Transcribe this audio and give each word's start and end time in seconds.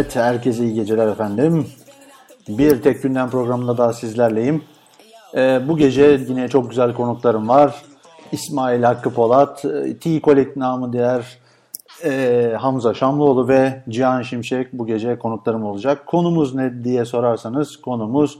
Evet, 0.00 0.16
herkese 0.16 0.64
iyi 0.64 0.74
geceler 0.74 1.08
efendim. 1.08 1.66
Bir 2.48 2.82
tek 2.82 3.02
günden 3.02 3.30
programında 3.30 3.78
daha 3.78 3.92
sizlerleyim. 3.92 4.62
Ee, 5.34 5.60
bu 5.68 5.76
gece 5.76 6.20
yine 6.28 6.48
çok 6.48 6.70
güzel 6.70 6.94
konuklarım 6.94 7.48
var. 7.48 7.82
İsmail 8.32 8.82
Hakkı 8.82 9.10
Polat, 9.10 9.64
e, 9.64 9.96
T 9.96 10.20
Collect 10.20 10.56
namı 10.56 10.92
diğer 10.92 11.38
e, 12.04 12.52
Hamza 12.58 12.94
Şamlıoğlu 12.94 13.48
ve 13.48 13.82
Cihan 13.88 14.22
Şimşek 14.22 14.72
bu 14.72 14.86
gece 14.86 15.18
konuklarım 15.18 15.64
olacak. 15.64 16.06
Konumuz 16.06 16.54
ne 16.54 16.84
diye 16.84 17.04
sorarsanız 17.04 17.76
konumuz 17.76 18.38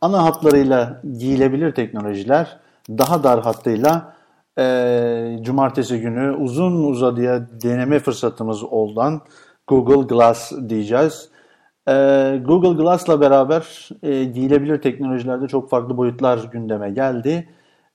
ana 0.00 0.24
hatlarıyla 0.24 1.00
giyilebilir 1.18 1.74
teknolojiler, 1.74 2.58
daha 2.88 3.24
dar 3.24 3.42
hattıyla 3.42 4.14
e, 4.58 5.38
cumartesi 5.42 6.00
günü 6.00 6.30
uzun 6.30 6.84
uzadıya 6.84 7.46
deneme 7.62 7.98
fırsatımız 7.98 8.62
olan 8.64 9.20
Google 9.70 10.06
Glass 10.06 10.52
diyeceğiz. 10.68 11.28
Ee, 11.88 12.40
Google 12.44 12.82
Glass'la 12.82 13.20
beraber 13.20 13.88
e, 14.02 14.24
giyilebilir 14.24 14.82
teknolojilerde 14.82 15.48
çok 15.48 15.70
farklı 15.70 15.96
boyutlar 15.96 16.38
gündeme 16.52 16.90
geldi. 16.90 17.48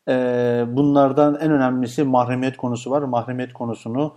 Ee, 0.10 0.66
bunlardan 0.68 1.38
en 1.42 1.52
önemlisi 1.52 2.04
mahremiyet 2.04 2.58
konusu 2.58 2.92
var. 2.92 3.02
Mahremiyet 3.02 3.54
konusunu 3.54 4.16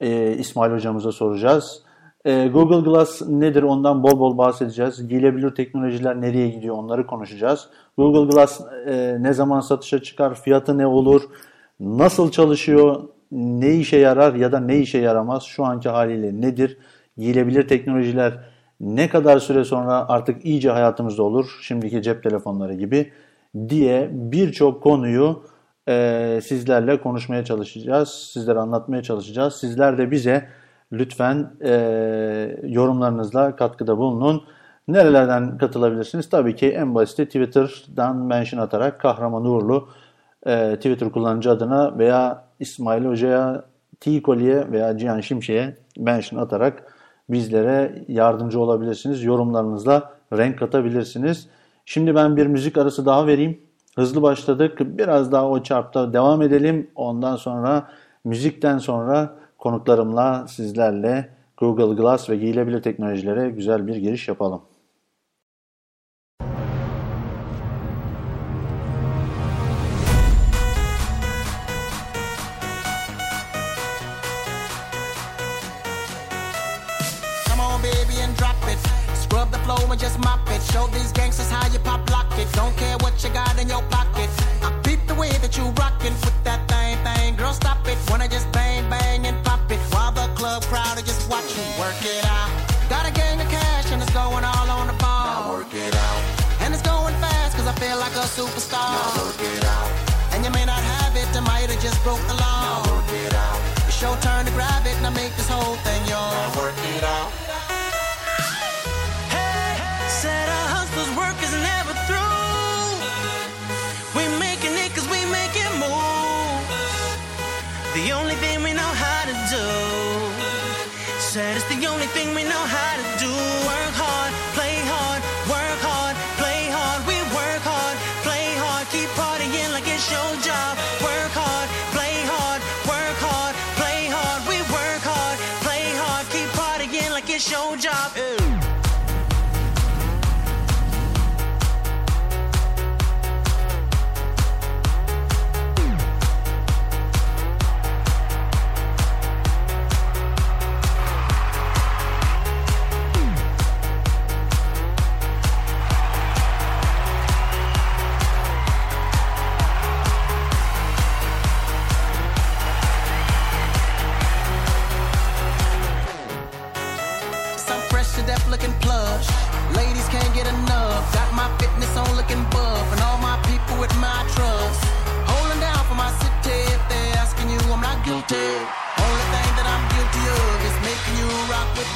e, 0.00 0.32
İsmail 0.32 0.72
hocamıza 0.72 1.12
soracağız. 1.12 1.82
E, 2.24 2.48
Google 2.48 2.90
Glass 2.90 3.22
nedir 3.28 3.62
ondan 3.62 4.02
bol 4.02 4.20
bol 4.20 4.38
bahsedeceğiz. 4.38 5.08
Giyilebilir 5.08 5.54
teknolojiler 5.54 6.20
nereye 6.20 6.48
gidiyor 6.48 6.76
onları 6.76 7.06
konuşacağız. 7.06 7.68
Google 7.98 8.34
Glass 8.34 8.60
e, 8.86 9.16
ne 9.20 9.32
zaman 9.32 9.60
satışa 9.60 10.02
çıkar, 10.02 10.34
fiyatı 10.34 10.78
ne 10.78 10.86
olur, 10.86 11.22
nasıl 11.80 12.30
çalışıyor, 12.30 13.02
ne 13.32 13.74
işe 13.74 13.96
yarar 13.96 14.34
ya 14.34 14.52
da 14.52 14.60
ne 14.60 14.78
işe 14.78 14.98
yaramaz, 14.98 15.42
şu 15.42 15.64
anki 15.64 15.88
haliyle 15.88 16.40
nedir? 16.40 16.78
Giyilebilir 17.18 17.68
teknolojiler 17.68 18.32
ne 18.80 19.08
kadar 19.08 19.38
süre 19.38 19.64
sonra 19.64 20.08
artık 20.08 20.44
iyice 20.44 20.70
hayatımızda 20.70 21.22
olur, 21.22 21.58
şimdiki 21.62 22.02
cep 22.02 22.22
telefonları 22.22 22.74
gibi 22.74 23.12
diye 23.68 24.08
birçok 24.12 24.82
konuyu 24.82 25.42
e, 25.88 26.40
sizlerle 26.44 27.00
konuşmaya 27.00 27.44
çalışacağız, 27.44 28.08
sizlere 28.08 28.58
anlatmaya 28.58 29.02
çalışacağız. 29.02 29.54
Sizler 29.54 29.98
de 29.98 30.10
bize 30.10 30.48
lütfen 30.92 31.50
e, 31.64 31.72
yorumlarınızla 32.62 33.56
katkıda 33.56 33.98
bulunun. 33.98 34.42
Nerelerden 34.88 35.58
katılabilirsiniz? 35.58 36.28
Tabii 36.28 36.56
ki 36.56 36.68
en 36.68 36.94
basiti 36.94 37.26
Twitter'dan 37.26 38.16
mention 38.16 38.60
atarak 38.60 39.00
Kahraman 39.00 39.44
Uğurlu 39.44 39.88
e, 40.46 40.76
Twitter 40.76 41.12
kullanıcı 41.12 41.50
adına 41.50 41.98
veya 41.98 42.44
İsmail 42.60 43.04
Hoca'ya, 43.04 43.64
T. 44.00 44.22
Koli'ye 44.22 44.72
veya 44.72 44.98
Cihan 44.98 45.20
Şimşek'e 45.20 45.76
mention 45.98 46.40
atarak 46.40 46.97
bizlere 47.28 48.04
yardımcı 48.08 48.60
olabilirsiniz. 48.60 49.24
Yorumlarınızla 49.24 50.12
renk 50.32 50.58
katabilirsiniz. 50.58 51.48
Şimdi 51.84 52.14
ben 52.14 52.36
bir 52.36 52.46
müzik 52.46 52.78
arası 52.78 53.06
daha 53.06 53.26
vereyim. 53.26 53.60
Hızlı 53.96 54.22
başladık. 54.22 54.78
Biraz 54.80 55.32
daha 55.32 55.48
o 55.48 55.62
çarpta 55.62 56.12
devam 56.12 56.42
edelim. 56.42 56.90
Ondan 56.94 57.36
sonra 57.36 57.88
müzikten 58.24 58.78
sonra 58.78 59.34
konuklarımla 59.58 60.46
sizlerle 60.48 61.28
Google 61.56 62.02
Glass 62.02 62.30
ve 62.30 62.36
giyilebilir 62.36 62.82
teknolojilere 62.82 63.50
güzel 63.50 63.86
bir 63.86 63.96
giriş 63.96 64.28
yapalım. 64.28 64.60
just 79.98 80.18
mop 80.20 80.40
it. 80.50 80.62
Show 80.72 80.86
these 80.88 81.12
gangsters 81.12 81.50
how 81.50 81.66
you 81.68 81.78
pop 81.80 82.08
lock 82.10 82.30
it. 82.38 82.50
Don't 82.52 82.74
care 82.76 82.96
what 82.98 83.22
you 83.22 83.30
got 83.30 83.58
in 83.60 83.68
your 83.68 83.82
pocket. 83.90 84.30
I 84.62 84.70
beat 84.84 85.02
the 85.06 85.14
way 85.14 85.30
that 85.42 85.56
you 85.58 85.64
rockin' 85.74 86.14
with 86.24 86.38
that 86.44 86.62
thing, 86.70 86.96
thing. 87.04 87.36
Girl, 87.36 87.52
stop 87.52 87.86
it. 87.86 87.98
Wanna 88.08 88.28
just 88.28 88.50
bang, 88.52 88.88
bang 88.88 89.26
and 89.26 89.36
pop 89.44 89.70
it. 89.70 89.80
While 89.92 90.12
the 90.12 90.26
club 90.38 90.62
crowd 90.70 90.96
are 90.98 91.02
just 91.02 91.28
watching. 91.28 91.66
Work 91.78 92.00
it 92.02 92.24
out. 92.24 92.50
Got 92.88 93.08
a 93.10 93.12
gang 93.12 93.40
of 93.40 93.48
cash 93.48 93.90
and 93.92 94.00
it's 94.00 94.12
going 94.14 94.44
all 94.44 94.70
on 94.70 94.86
the 94.86 94.96
ball. 95.02 95.26
Now 95.26 95.52
work 95.52 95.74
it 95.74 95.94
out. 95.94 96.22
And 96.62 96.72
it's 96.72 96.82
going 96.82 97.14
fast 97.18 97.56
cause 97.56 97.66
I 97.66 97.74
feel 97.82 97.98
like 97.98 98.14
a 98.14 98.26
superstar. 98.38 98.94
Now 98.94 99.26
work 99.26 99.42
it 99.42 99.64
out. 99.64 99.90
And 100.32 100.44
you 100.44 100.50
may 100.52 100.64
not 100.64 100.78
have 100.78 101.16
it, 101.16 101.26
I 101.34 101.40
might 101.40 101.68
have 101.70 101.82
just 101.82 101.98
broke 102.04 102.22
the 102.28 102.37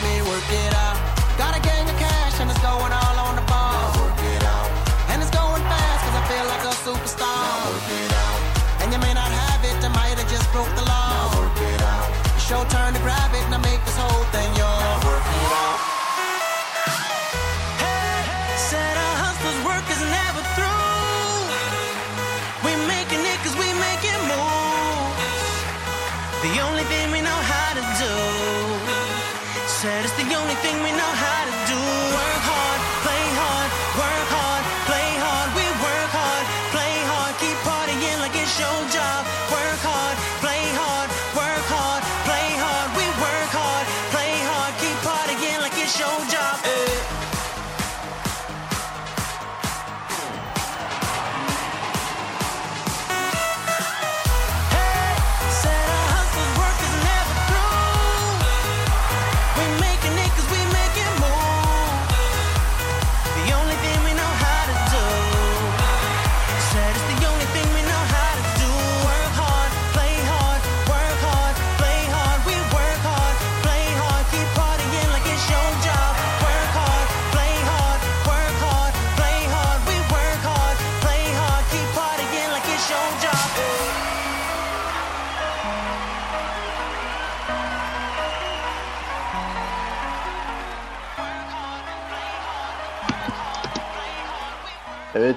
me 0.00 0.22
working. 0.22 0.71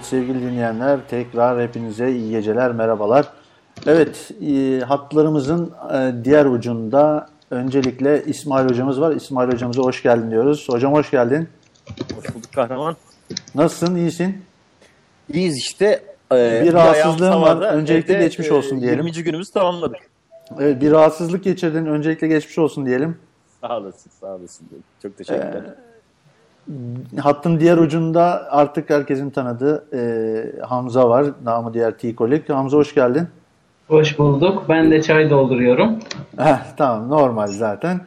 Sevgili 0.06 0.42
dinleyenler 0.42 1.00
tekrar 1.10 1.62
hepinize 1.62 2.12
iyi 2.12 2.32
geceler 2.32 2.72
merhabalar. 2.72 3.26
Evet 3.88 4.32
e, 4.42 4.80
hatlarımızın 4.80 5.74
e, 5.94 6.14
diğer 6.24 6.46
ucunda 6.46 7.30
öncelikle 7.52 8.24
İsmail 8.26 8.70
hocamız 8.70 9.02
var. 9.02 9.16
İsmail 9.16 9.52
hocamıza 9.52 9.82
hoş 9.82 10.04
geldin 10.04 10.32
diyoruz. 10.32 10.68
Hocam 10.70 10.94
hoş 10.94 11.12
geldin. 11.12 11.50
Hoş 12.16 12.36
bulduk 12.36 12.54
kahraman. 12.56 12.96
Nasılsın? 13.56 13.96
İyisin? 13.96 14.42
İyiyiz 15.34 15.58
işte. 15.58 16.04
Ee, 16.32 16.62
Bir 16.66 16.74
rahatsızlığın 16.74 17.32
ayağım 17.32 17.42
var. 17.42 17.74
Öncelikle 17.74 18.14
Evde, 18.14 18.24
geçmiş 18.24 18.52
olsun 18.52 18.78
e, 18.78 18.82
diyelim. 18.82 19.08
20. 19.08 19.24
günümüzü 19.24 19.52
tamamladık. 19.52 20.00
Evet, 20.60 20.82
bir 20.82 20.92
rahatsızlık 20.92 21.44
geçirdin. 21.44 21.86
Öncelikle 21.86 22.28
geçmiş 22.28 22.58
olsun 22.58 22.86
diyelim. 22.86 23.18
Sağ 23.62 23.78
olasın, 23.78 24.12
sağ 24.22 24.28
olasın. 24.28 24.68
Çok 25.02 25.18
teşekkürler. 25.18 25.64
Hattın 27.20 27.60
diğer 27.60 27.78
ucunda 27.78 28.48
artık 28.52 28.90
herkesin 28.90 29.30
tanıdığı 29.30 29.86
e, 29.94 30.62
Hamza 30.62 31.10
var. 31.10 31.26
Namı 31.44 31.74
diğer 31.74 31.98
T-Kolik. 31.98 32.50
Hamza 32.50 32.78
hoş 32.78 32.96
geldin. 32.96 33.28
Hoş 33.88 34.20
bulduk. 34.20 34.66
Ben 34.70 34.92
de 34.92 35.02
çay 35.02 35.30
dolduruyorum. 35.30 36.00
Heh, 36.38 36.76
tamam 36.78 37.10
normal 37.10 37.48
zaten. 37.48 38.02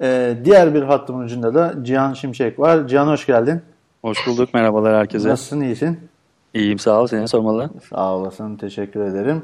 E, 0.00 0.36
diğer 0.44 0.74
bir 0.74 0.82
hattımın 0.82 1.24
ucunda 1.24 1.54
da 1.54 1.74
Cihan 1.82 2.12
Şimşek 2.12 2.58
var. 2.58 2.88
Cihan 2.88 3.06
hoş 3.06 3.26
geldin. 3.26 3.62
Hoş 4.02 4.26
bulduk. 4.26 4.54
Merhabalar 4.54 4.96
herkese. 4.96 5.28
Nasılsın? 5.28 5.60
iyisin? 5.60 5.98
İyiyim 6.54 6.78
sağ 6.78 7.00
ol. 7.00 7.06
Seni 7.06 7.28
sormalı. 7.28 7.70
Sağ 7.90 8.14
olasın. 8.14 8.56
Teşekkür 8.56 9.00
ederim. 9.00 9.42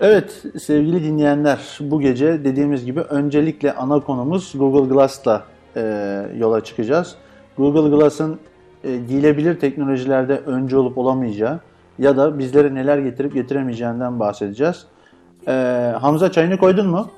Evet 0.00 0.44
sevgili 0.60 1.04
dinleyenler 1.04 1.78
bu 1.80 2.00
gece 2.00 2.44
dediğimiz 2.44 2.84
gibi 2.84 3.00
öncelikle 3.00 3.72
ana 3.72 4.00
konumuz 4.00 4.52
Google 4.58 4.94
Glass'la 4.94 5.44
e, 5.76 5.82
yola 6.36 6.64
çıkacağız. 6.64 7.16
Google 7.56 7.96
Glass'ın 7.96 8.38
e, 8.84 8.96
giyilebilir 8.96 9.60
teknolojilerde 9.60 10.36
önce 10.36 10.76
olup 10.76 10.98
olamayacağı 10.98 11.60
ya 11.98 12.16
da 12.16 12.38
bizlere 12.38 12.74
neler 12.74 12.98
getirip 12.98 13.34
getiremeyeceğinden 13.34 14.20
bahsedeceğiz. 14.20 14.86
E, 15.48 15.52
Hamza 16.00 16.32
çayını 16.32 16.58
koydun 16.58 16.86
mu? 16.86 17.10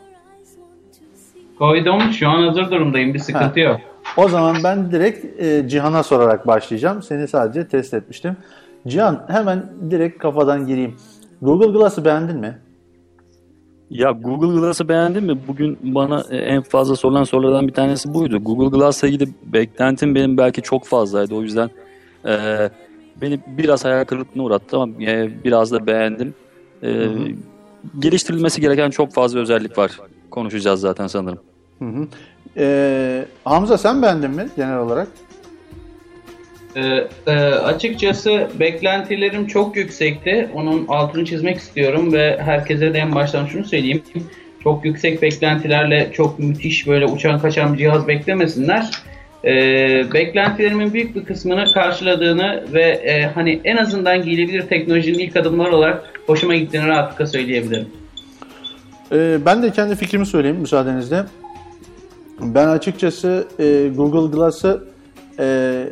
Koydum. 1.58 2.00
Şu 2.12 2.28
an 2.28 2.42
hazır 2.42 2.70
durumdayım. 2.70 3.14
Bir 3.14 3.18
sıkıntı 3.18 3.60
yok. 3.60 3.80
O 4.16 4.28
zaman 4.28 4.56
ben 4.64 4.90
direkt 4.90 5.42
e, 5.42 5.68
Cihan'a 5.68 6.02
sorarak 6.02 6.46
başlayacağım. 6.46 7.02
Seni 7.02 7.28
sadece 7.28 7.68
test 7.68 7.94
etmiştim. 7.94 8.36
Cihan 8.86 9.24
hemen 9.28 9.62
direkt 9.90 10.18
kafadan 10.18 10.66
gireyim. 10.66 10.96
Google 11.42 11.78
Glass'ı 11.78 12.04
beğendin 12.04 12.36
mi? 12.36 12.58
Ya 13.90 14.10
Google 14.10 14.60
Glass'ı 14.60 14.88
beğendin 14.88 15.24
mi? 15.24 15.38
Bugün 15.48 15.78
bana 15.82 16.24
e, 16.30 16.36
en 16.36 16.62
fazla 16.62 16.96
sorulan 16.96 17.24
sorulardan 17.24 17.68
bir 17.68 17.72
tanesi 17.72 18.14
buydu. 18.14 18.38
Google 18.44 18.78
Glass'la 18.78 19.08
ilgili 19.08 19.28
beklentim 19.46 20.14
benim 20.14 20.36
belki 20.36 20.62
çok 20.62 20.84
fazlaydı. 20.84 21.34
O 21.34 21.42
yüzden 21.42 21.70
e, 22.26 22.70
beni 23.20 23.40
biraz 23.46 23.84
hayal 23.84 24.04
kırıklığına 24.04 24.44
uğrattı 24.44 24.76
ama 24.76 25.02
e, 25.02 25.44
biraz 25.44 25.72
da 25.72 25.86
beğendim. 25.86 26.34
E, 26.82 27.08
geliştirilmesi 27.98 28.60
gereken 28.60 28.90
çok 28.90 29.12
fazla 29.12 29.40
özellik 29.40 29.78
var. 29.78 29.92
Konuşacağız 30.30 30.80
zaten 30.80 31.06
sanırım. 31.06 31.38
Hı 31.78 31.84
hı. 31.84 32.06
E, 32.56 33.24
Hamza 33.44 33.78
sen 33.78 34.02
beğendin 34.02 34.30
mi 34.30 34.48
genel 34.56 34.78
olarak? 34.78 35.08
Ee, 36.76 37.06
e, 37.26 37.32
açıkçası 37.40 38.48
beklentilerim 38.60 39.46
çok 39.46 39.76
yüksekti. 39.76 40.48
Onun 40.54 40.86
altını 40.88 41.24
çizmek 41.24 41.56
istiyorum 41.56 42.12
ve 42.12 42.38
herkese 42.40 42.94
de 42.94 42.98
en 42.98 43.14
baştan 43.14 43.46
şunu 43.46 43.64
söyleyeyim. 43.64 44.02
Çok 44.62 44.84
yüksek 44.84 45.22
beklentilerle 45.22 46.10
çok 46.12 46.38
müthiş 46.38 46.86
böyle 46.86 47.06
uçan 47.06 47.38
kaçan 47.38 47.72
bir 47.72 47.78
cihaz 47.78 48.08
beklemesinler. 48.08 48.90
e, 49.44 49.52
beklentilerimin 50.14 50.94
büyük 50.94 51.16
bir 51.16 51.24
kısmını 51.24 51.72
karşıladığını 51.72 52.64
ve 52.72 52.82
e, 52.82 53.22
hani 53.22 53.60
en 53.64 53.76
azından 53.76 54.22
giyilebilir 54.22 54.62
teknolojinin 54.62 55.18
ilk 55.18 55.36
adımları 55.36 55.76
olarak 55.76 56.04
hoşuma 56.26 56.54
gittiğini 56.54 56.86
rahatlıkla 56.86 57.26
söyleyebilirim. 57.26 57.88
Ee, 59.12 59.38
ben 59.46 59.62
de 59.62 59.70
kendi 59.70 59.96
fikrimi 59.96 60.26
söyleyeyim 60.26 60.56
müsaadenizle. 60.56 61.24
Ben 62.40 62.68
açıkçası 62.68 63.48
e, 63.58 63.88
Google 63.96 64.36
Glass'ı 64.36 64.84
e, 65.38 65.86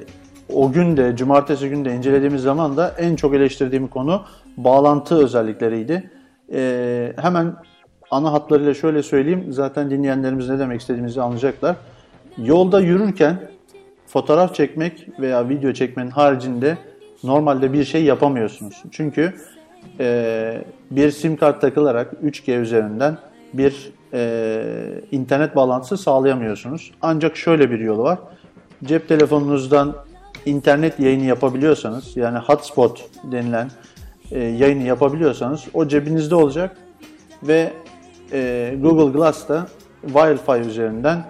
o 0.55 0.73
gün 0.73 0.97
de, 0.97 1.17
cumartesi 1.17 1.69
günü 1.69 1.85
de 1.85 1.95
incelediğimiz 1.95 2.43
zaman 2.43 2.77
da 2.77 2.95
en 2.99 3.17
çok 3.17 3.35
eleştirdiğim 3.35 3.89
konu 3.89 4.23
bağlantı 4.57 5.25
özellikleriydi. 5.25 6.11
E, 6.53 7.13
hemen 7.17 7.55
ana 8.11 8.33
hatlarıyla 8.33 8.75
şöyle 8.75 9.03
söyleyeyim, 9.03 9.47
zaten 9.51 9.91
dinleyenlerimiz 9.91 10.49
ne 10.49 10.59
demek 10.59 10.81
istediğimizi 10.81 11.23
anlayacaklar. 11.23 11.77
Yolda 12.39 12.81
yürürken 12.81 13.41
fotoğraf 14.07 14.55
çekmek 14.55 15.09
veya 15.21 15.49
video 15.49 15.73
çekmenin 15.73 16.11
haricinde 16.11 16.79
normalde 17.25 17.73
bir 17.73 17.85
şey 17.85 18.05
yapamıyorsunuz. 18.05 18.83
Çünkü 18.91 19.35
e, 20.01 20.65
bir 20.91 21.11
sim 21.11 21.37
kart 21.37 21.61
takılarak 21.61 22.13
3G 22.25 22.61
üzerinden 22.61 23.19
bir 23.53 23.93
e, 24.15 24.65
internet 25.11 25.57
bağlantısı 25.57 25.97
sağlayamıyorsunuz. 25.97 26.91
Ancak 27.03 27.37
şöyle 27.37 27.71
bir 27.71 27.81
yolu 27.81 28.03
var. 28.03 28.19
Cep 28.85 29.09
telefonunuzdan 29.09 29.95
internet 30.47 31.01
yayını 31.01 31.25
yapabiliyorsanız 31.25 32.17
yani 32.17 32.39
hotspot 32.39 33.11
denilen 33.25 33.71
e, 34.31 34.41
yayını 34.41 34.83
yapabiliyorsanız 34.83 35.65
o 35.75 35.89
cebinizde 35.89 36.35
olacak 36.35 36.77
ve 37.43 37.73
e, 38.33 38.75
Google 38.81 39.19
Glass 39.19 39.49
da 39.49 39.67
Wi-Fi 40.07 40.61
üzerinden 40.61 41.25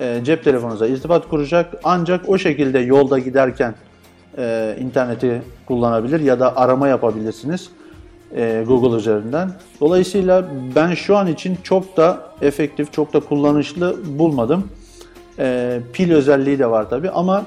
e, 0.00 0.20
cep 0.24 0.44
telefonunuza 0.44 0.86
irtibat 0.86 1.28
kuracak. 1.28 1.74
Ancak 1.84 2.28
o 2.28 2.38
şekilde 2.38 2.78
yolda 2.78 3.18
giderken 3.18 3.74
e, 4.38 4.76
interneti 4.80 5.42
kullanabilir 5.66 6.20
ya 6.20 6.40
da 6.40 6.56
arama 6.56 6.88
yapabilirsiniz 6.88 7.70
e, 8.36 8.64
Google 8.68 8.96
üzerinden. 8.96 9.50
Dolayısıyla 9.80 10.44
ben 10.76 10.94
şu 10.94 11.16
an 11.16 11.26
için 11.26 11.58
çok 11.62 11.96
da 11.96 12.22
efektif, 12.40 12.92
çok 12.92 13.12
da 13.12 13.20
kullanışlı 13.20 13.96
bulmadım. 14.18 14.68
E, 15.38 15.80
pil 15.92 16.12
özelliği 16.12 16.58
de 16.58 16.70
var 16.70 16.90
tabi 16.90 17.10
ama 17.10 17.44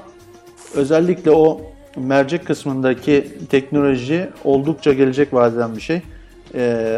özellikle 0.74 1.30
o 1.30 1.60
mercek 1.96 2.46
kısmındaki 2.46 3.28
teknoloji 3.50 4.28
oldukça 4.44 4.92
gelecek 4.92 5.34
vadeden 5.34 5.76
bir 5.76 5.80
şey. 5.80 5.96
E, 5.96 6.02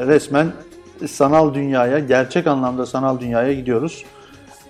resmen 0.07 0.53
sanal 1.07 1.55
dünyaya, 1.55 1.99
gerçek 1.99 2.47
anlamda 2.47 2.87
sanal 2.87 3.21
dünyaya 3.21 3.53
gidiyoruz. 3.53 4.05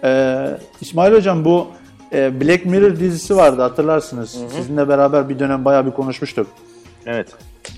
E, 0.04 0.46
İsmail 0.80 1.14
Hocam 1.14 1.44
bu 1.44 1.66
e, 2.12 2.40
Black 2.40 2.66
Mirror 2.66 2.96
dizisi 2.96 3.36
vardı 3.36 3.62
hatırlarsınız. 3.62 4.30
Sizinle 4.56 4.88
beraber 4.88 5.28
bir 5.28 5.38
dönem 5.38 5.64
bayağı 5.64 5.86
bir 5.86 5.90
konuşmuştuk. 5.90 6.46
Evet. 7.06 7.28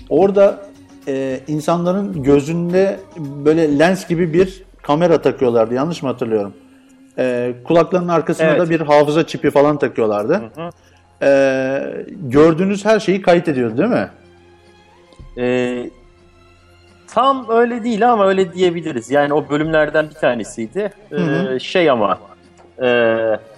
Orada 0.09 0.59
e, 1.07 1.39
insanların 1.47 2.23
gözünde 2.23 2.99
böyle 3.17 3.79
lens 3.79 4.07
gibi 4.07 4.33
bir 4.33 4.63
kamera 4.81 5.21
takıyorlardı. 5.21 5.73
Yanlış 5.73 6.03
mı 6.03 6.09
hatırlıyorum? 6.09 6.53
E, 7.17 7.53
kulaklarının 7.63 8.07
arkasına 8.07 8.47
Evet. 8.47 8.59
da 8.59 8.69
bir 8.69 8.81
hafıza 8.81 9.27
çipi 9.27 9.51
falan 9.51 9.79
takıyorlardı. 9.79 10.41
E, 11.23 12.05
gördüğünüz 12.09 12.85
her 12.85 12.99
şeyi 12.99 13.21
kayıt 13.21 13.47
ediyordu 13.47 13.77
değil 13.77 13.89
mi? 13.89 14.09
Ee, 15.37 15.89
tam 17.07 17.49
öyle 17.49 17.83
değil 17.83 18.11
ama 18.11 18.27
öyle 18.27 18.53
diyebiliriz. 18.53 19.11
Yani 19.11 19.33
o 19.33 19.49
bölümlerden 19.49 20.09
bir 20.09 20.15
tanesiydi. 20.15 20.93
Ee, 21.11 21.15
hı. 21.15 21.59
şey 21.59 21.89
ama 21.89 22.19
e, 22.81 22.87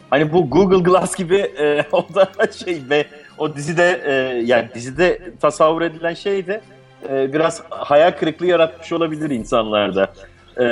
hani 0.09 0.33
bu 0.33 0.49
Google 0.49 0.91
Glass 0.91 1.15
gibi 1.15 1.37
e, 1.37 1.83
o 1.91 2.05
da 2.15 2.51
şey 2.65 2.81
ve 2.89 3.05
o 3.37 3.55
dizide 3.55 4.01
e, 4.05 4.13
yani 4.45 4.67
dizide 4.75 5.19
tasavvur 5.41 5.81
edilen 5.81 6.13
şey 6.13 6.47
de 6.47 6.61
e, 7.09 7.33
biraz 7.33 7.63
hayal 7.69 8.11
kırıklığı 8.11 8.45
yaratmış 8.45 8.91
olabilir 8.91 9.29
insanlarda. 9.29 10.13
E, 10.59 10.65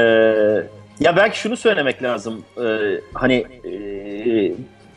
ya 1.00 1.16
belki 1.16 1.40
şunu 1.40 1.58
söylemek 1.58 2.04
lazım. 2.04 2.44
E, 2.58 3.00
hani 3.14 3.46
e, 3.66 3.72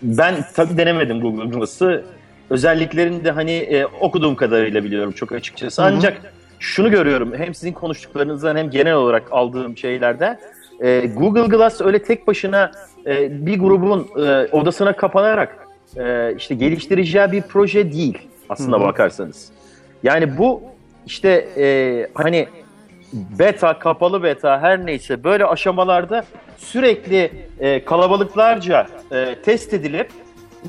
ben 0.03 0.35
tabii 0.55 0.77
denemedim 0.77 1.21
Google 1.21 1.59
Glass'ı. 1.59 2.05
Özelliklerini 2.51 3.25
de 3.25 3.31
hani 3.31 3.53
e, 3.53 3.87
okuduğum 3.87 4.37
kadarıyla 4.37 4.85
biliyorum 4.85 5.13
çok 5.13 5.33
açıkçası. 5.33 5.83
Ancak 5.83 6.33
şunu 6.59 6.91
görüyorum 6.91 7.35
hem 7.37 7.55
sizin 7.55 7.73
konuştuklarınızdan 7.73 8.57
hem 8.57 8.71
genel 8.71 8.95
olarak 8.95 9.23
aldığım 9.31 9.77
şeylerden 9.77 10.39
e, 10.81 11.07
Google 11.07 11.57
Glass 11.57 11.81
öyle 11.81 12.03
tek 12.03 12.27
başına 12.27 12.71
e, 13.07 13.47
bir 13.47 13.59
grubun 13.59 14.09
e, 14.17 14.49
odasına 14.53 14.93
kapanarak 14.93 15.69
e, 15.97 16.35
işte 16.37 16.55
geliştireceği 16.55 17.33
bir 17.33 17.43
proje 17.43 17.93
değil 17.93 18.19
aslında 18.49 18.77
Hı 18.77 18.81
hı. 18.81 18.85
bakarsanız. 18.85 19.49
Yani 20.03 20.39
bu 20.39 20.63
işte 21.07 21.49
e, 21.57 22.07
hani 22.15 22.49
beta, 23.13 23.79
kapalı 23.79 24.23
beta 24.23 24.61
her 24.61 24.87
neyse 24.87 25.25
böyle 25.25 25.47
aşamalarda 25.47 26.25
sürekli 26.59 27.31
e, 27.61 27.85
kalabalıklarca 27.85 28.87
e, 29.13 29.35
test 29.45 29.75
edilip 29.75 30.11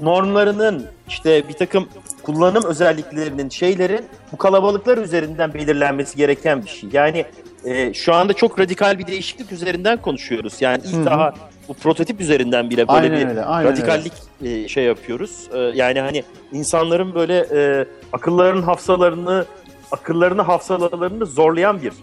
normlarının 0.01 0.86
işte 1.08 1.48
bir 1.50 1.53
takım 1.53 1.88
kullanım 2.24 2.65
özelliklerinin 2.65 3.50
şeylerin 3.50 4.06
bu 4.32 4.38
kalabalıklar 4.38 4.98
üzerinden 4.98 5.53
belirlenmesi 5.53 6.17
gereken 6.17 6.63
bir 6.63 6.70
şey. 6.70 6.89
Yani 6.94 7.25
e, 7.65 7.94
şu 7.94 8.13
anda 8.13 8.34
çok 8.34 8.60
radikal 8.60 9.00
bir 9.00 9.08
değişiklik 9.08 9.51
üzerinden 9.51 10.01
konuşuyoruz. 10.01 10.62
Yani 10.62 10.82
ilk 10.86 10.96
Hı 10.96 11.01
hı. 11.01 11.06
daha 11.06 11.34
bu 11.67 11.74
prototip 11.74 12.22
üzerinden 12.22 12.70
bile 12.70 12.88
böyle 12.88 13.00
Aynen 13.00 13.20
bir 13.20 13.27
öyle, 13.27 13.41
radikallik 13.41 14.13
e, 14.44 14.67
şey 14.67 14.84
yapıyoruz. 14.84 15.50
E, 15.53 15.58
yani 15.60 16.00
hani 16.00 16.24
insanların 16.51 17.15
böyle 17.15 17.48
e, 17.53 17.86
akıllarının 18.13 18.62
hafızalarını 18.62 19.46
akıllarını 19.91 20.41
hafızalarını 20.41 21.25
zorlayan 21.25 21.82
bir 21.82 21.94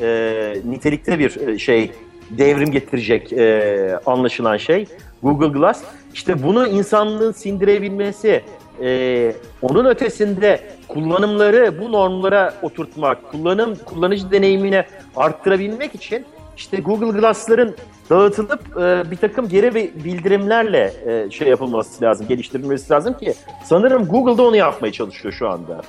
e, 0.00 0.54
nitelikte 0.64 1.18
bir 1.18 1.48
e, 1.48 1.58
şey 1.58 1.90
devrim 2.30 2.70
getirecek 2.70 3.32
e, 3.32 3.98
anlaşılan 4.06 4.56
şey 4.56 4.86
Google 5.22 5.58
Glass. 5.58 5.82
İşte 6.14 6.42
bunu 6.42 6.66
insanlığın 6.66 7.32
sindirebilmesi, 7.32 8.42
e, 8.82 9.32
onun 9.62 9.84
ötesinde 9.84 10.60
kullanımları 10.88 11.80
bu 11.80 11.92
normlara 11.92 12.54
oturtmak, 12.62 13.30
kullanım 13.30 13.74
kullanıcı 13.84 14.30
deneyimine 14.30 14.86
arttırabilmek 15.16 15.94
için 15.94 16.24
işte 16.56 16.76
Google 16.76 17.20
Glass'ların 17.20 17.74
dağıtılıp 18.10 18.60
e, 18.76 19.10
bir 19.10 19.16
takım 19.16 19.48
geri 19.48 19.74
bildirimlerle 20.04 20.92
e, 21.06 21.30
şey 21.30 21.48
yapılması 21.48 22.04
lazım, 22.04 22.28
geliştirilmesi 22.28 22.92
lazım 22.92 23.14
ki 23.14 23.34
sanırım 23.64 24.06
Google 24.06 24.38
da 24.38 24.42
onu 24.42 24.56
yapmaya 24.56 24.92
çalışıyor 24.92 25.34
şu 25.34 25.48
anda. 25.48 25.82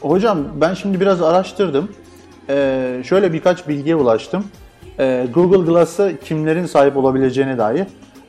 Hocam 0.00 0.38
ben 0.60 0.74
şimdi 0.74 1.00
biraz 1.00 1.22
araştırdım. 1.22 1.88
Ee, 2.48 3.02
şöyle 3.04 3.32
birkaç 3.32 3.68
bilgiye 3.68 3.96
ulaştım. 3.96 4.44
Ee, 4.98 5.26
Google 5.34 5.72
Glass'a 5.72 6.16
kimlerin 6.16 6.66
sahip 6.66 6.96
olabileceğine 6.96 7.58
dair. 7.58 7.86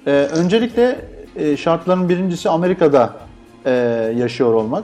Ee, 0.07 0.11
öncelikle 0.11 0.99
e, 1.35 1.57
şartların 1.57 2.09
birincisi 2.09 2.49
Amerika'da 2.49 3.13
e, 3.65 3.71
yaşıyor 4.17 4.53
olmak. 4.53 4.83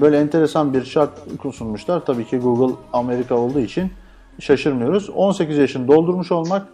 Böyle 0.00 0.18
enteresan 0.18 0.74
bir 0.74 0.84
şart 0.84 1.10
sunmuşlar. 1.52 2.04
Tabii 2.04 2.24
ki 2.24 2.38
Google 2.38 2.74
Amerika 2.92 3.34
olduğu 3.34 3.60
için 3.60 3.90
şaşırmıyoruz. 4.40 5.10
18 5.10 5.58
yaşını 5.58 5.88
doldurmuş 5.88 6.32
olmak, 6.32 6.66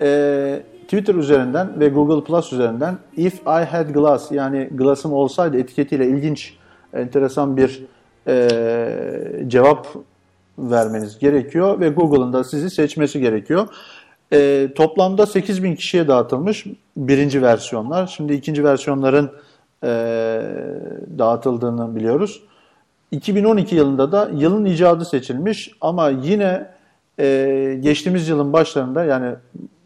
e, 0.00 0.62
Twitter 0.84 1.14
üzerinden 1.14 1.80
ve 1.80 1.88
Google 1.88 2.24
Plus 2.24 2.52
üzerinden 2.52 2.98
If 3.16 3.34
I 3.42 3.64
Had 3.64 3.90
Glass 3.90 4.32
yani 4.32 4.68
Glass'ım 4.72 5.12
olsaydı 5.12 5.58
etiketiyle 5.58 6.06
ilginç, 6.06 6.54
enteresan 6.92 7.56
bir 7.56 7.82
cevap 9.48 9.86
vermeniz 10.58 11.18
gerekiyor 11.18 11.80
ve 11.80 11.88
Google'ın 11.88 12.32
da 12.32 12.44
sizi 12.44 12.70
seçmesi 12.70 13.20
gerekiyor. 13.20 13.68
E, 14.32 14.68
toplamda 14.76 15.26
8000 15.26 15.74
kişiye 15.74 16.08
dağıtılmış 16.08 16.66
birinci 16.96 17.42
versiyonlar. 17.42 18.06
Şimdi 18.06 18.32
ikinci 18.32 18.64
versiyonların 18.64 19.30
e, 19.84 19.88
dağıtıldığını 21.18 21.96
biliyoruz. 21.96 22.42
2012 23.10 23.76
yılında 23.76 24.12
da 24.12 24.30
yılın 24.34 24.64
icadı 24.64 25.04
seçilmiş 25.04 25.70
ama 25.80 26.08
yine 26.08 26.70
e, 27.20 27.78
geçtiğimiz 27.80 28.28
yılın 28.28 28.52
başlarında 28.52 29.04
yani 29.04 29.34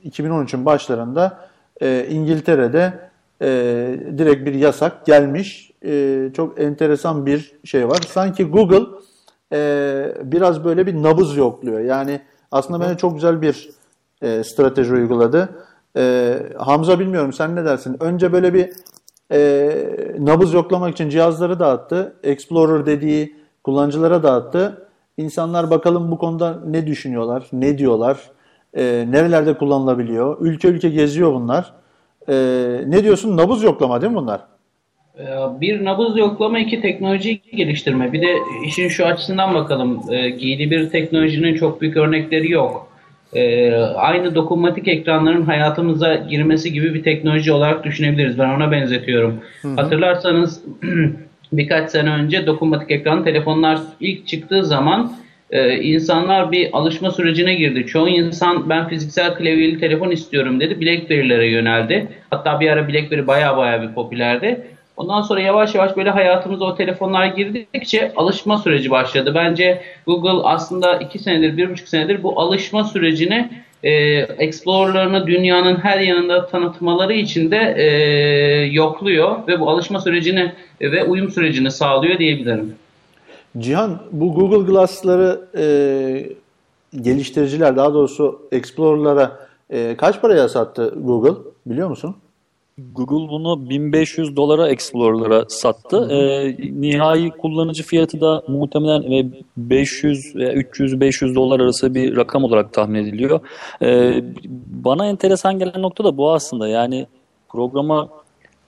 2013'ün 0.05 0.67
başlarında 0.67 1.39
e, 1.83 2.07
İngiltere'de 2.11 3.11
e, 3.43 3.49
direkt 4.19 4.47
bir 4.47 4.55
yasak 4.55 5.07
gelmiş. 5.07 5.71
E, 5.85 6.29
çok 6.37 6.61
enteresan 6.61 7.27
bir 7.27 7.53
şey 7.65 7.89
var. 7.89 8.01
Sanki 8.09 8.45
Google 8.45 8.87
e, 9.53 10.13
biraz 10.25 10.65
böyle 10.65 10.87
bir 10.87 11.03
nabız 11.03 11.37
yokluyor. 11.37 11.81
Yani 11.81 12.21
aslında 12.51 12.81
bence 12.81 12.97
çok 12.99 13.15
güzel 13.15 13.43
bir 13.43 13.71
e, 14.23 14.45
strateji 14.45 14.93
uyguladı. 14.93 15.49
E, 15.97 16.35
Hamza 16.59 16.99
bilmiyorum 16.99 17.33
sen 17.33 17.57
ne 17.57 17.65
dersin? 17.65 17.97
Önce 18.01 18.33
böyle 18.33 18.55
bir 18.55 18.71
e, 19.33 19.71
nabız 20.19 20.53
yoklamak 20.53 20.93
için 20.93 21.09
cihazları 21.09 21.61
dağıttı. 21.61 22.17
Explorer 22.23 22.87
dediği 22.87 23.37
kullanıcılara 23.65 24.23
dağıttı. 24.23 24.87
İnsanlar 25.17 25.71
bakalım 25.71 26.11
bu 26.11 26.19
konuda 26.19 26.59
ne 26.67 26.87
düşünüyorlar, 26.87 27.47
ne 27.53 27.79
diyorlar, 27.79 28.31
e, 28.75 29.07
nerelerde 29.11 29.59
kullanılabiliyor. 29.59 30.37
Ülke 30.41 30.69
ülke 30.69 30.89
geziyor 30.89 31.35
bunlar. 31.35 31.73
E, 32.29 32.35
ne 32.87 33.05
diyorsun? 33.05 33.37
Nabız 33.37 33.63
yoklama 33.63 34.01
değil 34.01 34.13
mi 34.13 34.19
bunlar? 34.19 34.41
Ee, 35.19 35.25
bir 35.61 35.85
nabız 35.85 36.19
yoklama, 36.19 36.59
iki 36.59 36.81
teknoloji 36.81 37.41
geliştirme. 37.57 38.13
Bir 38.13 38.23
de 38.23 38.35
işin 38.67 38.89
şu 38.89 39.07
açısından 39.07 39.55
bakalım. 39.55 40.01
Ee, 40.11 40.31
giyili 40.31 40.71
bir 40.71 40.91
teknolojinin 40.91 41.55
çok 41.55 41.81
büyük 41.81 41.97
örnekleri 41.97 42.51
yok. 42.51 42.89
Ee, 43.35 43.73
aynı 43.81 44.35
dokunmatik 44.35 44.89
ekranların 44.89 45.43
hayatımıza 45.43 46.15
girmesi 46.15 46.73
gibi 46.73 46.95
bir 46.95 47.03
teknoloji 47.03 47.53
olarak 47.53 47.85
düşünebiliriz. 47.85 48.39
Ben 48.39 48.49
ona 48.49 48.73
benzetiyorum. 48.73 49.41
Hı 49.63 49.69
hı. 49.69 49.75
Hatırlarsanız 49.77 50.65
birkaç 51.53 51.91
sene 51.91 52.11
önce 52.11 52.47
dokunmatik 52.47 52.91
ekran 52.91 53.25
telefonlar 53.25 53.79
ilk 54.01 54.27
çıktığı 54.27 54.65
zaman 54.65 55.13
e, 55.51 55.77
insanlar 55.77 56.53
bir 56.53 56.69
alışma 56.73 57.11
sürecine 57.11 57.55
girdi. 57.55 57.87
Çoğu 57.87 58.09
insan 58.09 58.69
ben 58.69 58.89
fiziksel 58.89 59.35
klavyeli 59.35 59.81
telefon 59.81 60.11
istiyorum 60.11 60.61
dedi. 60.61 60.81
BlackBerry'lere 60.81 61.47
yöneldi. 61.47 62.09
Hatta 62.31 62.61
bir 62.61 62.71
ara 62.71 62.89
BlackBerry 62.89 63.27
baya 63.27 63.57
baya 63.57 63.83
bir 63.83 63.95
popülerdi. 63.95 64.67
Ondan 65.01 65.23
sonra 65.23 65.41
yavaş 65.41 65.75
yavaş 65.75 65.97
böyle 65.97 66.11
hayatımıza 66.11 66.65
o 66.65 66.75
telefonlar 66.75 67.27
girdikçe 67.27 68.13
alışma 68.17 68.59
süreci 68.59 68.91
başladı. 68.91 69.33
Bence 69.35 69.83
Google 70.07 70.49
aslında 70.49 70.97
iki 70.97 71.19
senedir, 71.19 71.57
bir 71.57 71.71
buçuk 71.71 71.89
senedir 71.89 72.23
bu 72.23 72.41
alışma 72.41 72.85
sürecini 72.85 73.51
e, 73.83 73.93
Explorer'larını 74.19 75.27
dünyanın 75.27 75.77
her 75.77 76.01
yanında 76.01 76.47
tanıtmaları 76.47 77.13
için 77.13 77.51
de 77.51 77.75
e, 77.77 77.85
yokluyor 78.65 79.47
ve 79.49 79.61
bu 79.61 79.71
alışma 79.71 80.01
sürecini 80.01 80.53
ve 80.81 81.05
uyum 81.05 81.31
sürecini 81.31 81.71
sağlıyor 81.71 82.19
diyebilirim. 82.19 82.75
Cihan 83.59 84.03
bu 84.13 84.35
Google 84.35 84.73
Glass'ları 84.73 85.41
e, 85.59 85.67
geliştiriciler 87.03 87.77
daha 87.77 87.95
doğrusu 87.95 88.49
Explorer'lara 88.53 89.33
e, 89.71 89.97
kaç 89.97 90.21
paraya 90.21 90.49
sattı 90.49 90.95
Google 90.97 91.39
biliyor 91.67 91.89
musun? 91.89 92.17
Google 92.95 93.33
bunu 93.33 93.71
1500 93.71 94.37
dolara 94.37 94.69
Explorer'lara 94.69 95.45
sattı. 95.49 96.09
E, 96.11 96.57
nihai 96.81 97.31
kullanıcı 97.31 97.83
fiyatı 97.83 98.21
da 98.21 98.43
muhtemelen 98.49 99.33
500 99.57 100.35
300-500 100.35 101.35
dolar 101.35 101.61
arası 101.61 101.95
bir 101.95 102.17
rakam 102.17 102.45
olarak 102.45 102.73
tahmin 102.73 103.05
ediliyor. 103.05 103.41
E, 103.83 104.23
bana 104.67 105.07
enteresan 105.07 105.59
gelen 105.59 105.83
nokta 105.83 106.05
da 106.05 106.17
bu 106.17 106.33
aslında. 106.33 106.69
Yani 106.69 107.07
programa 107.49 108.09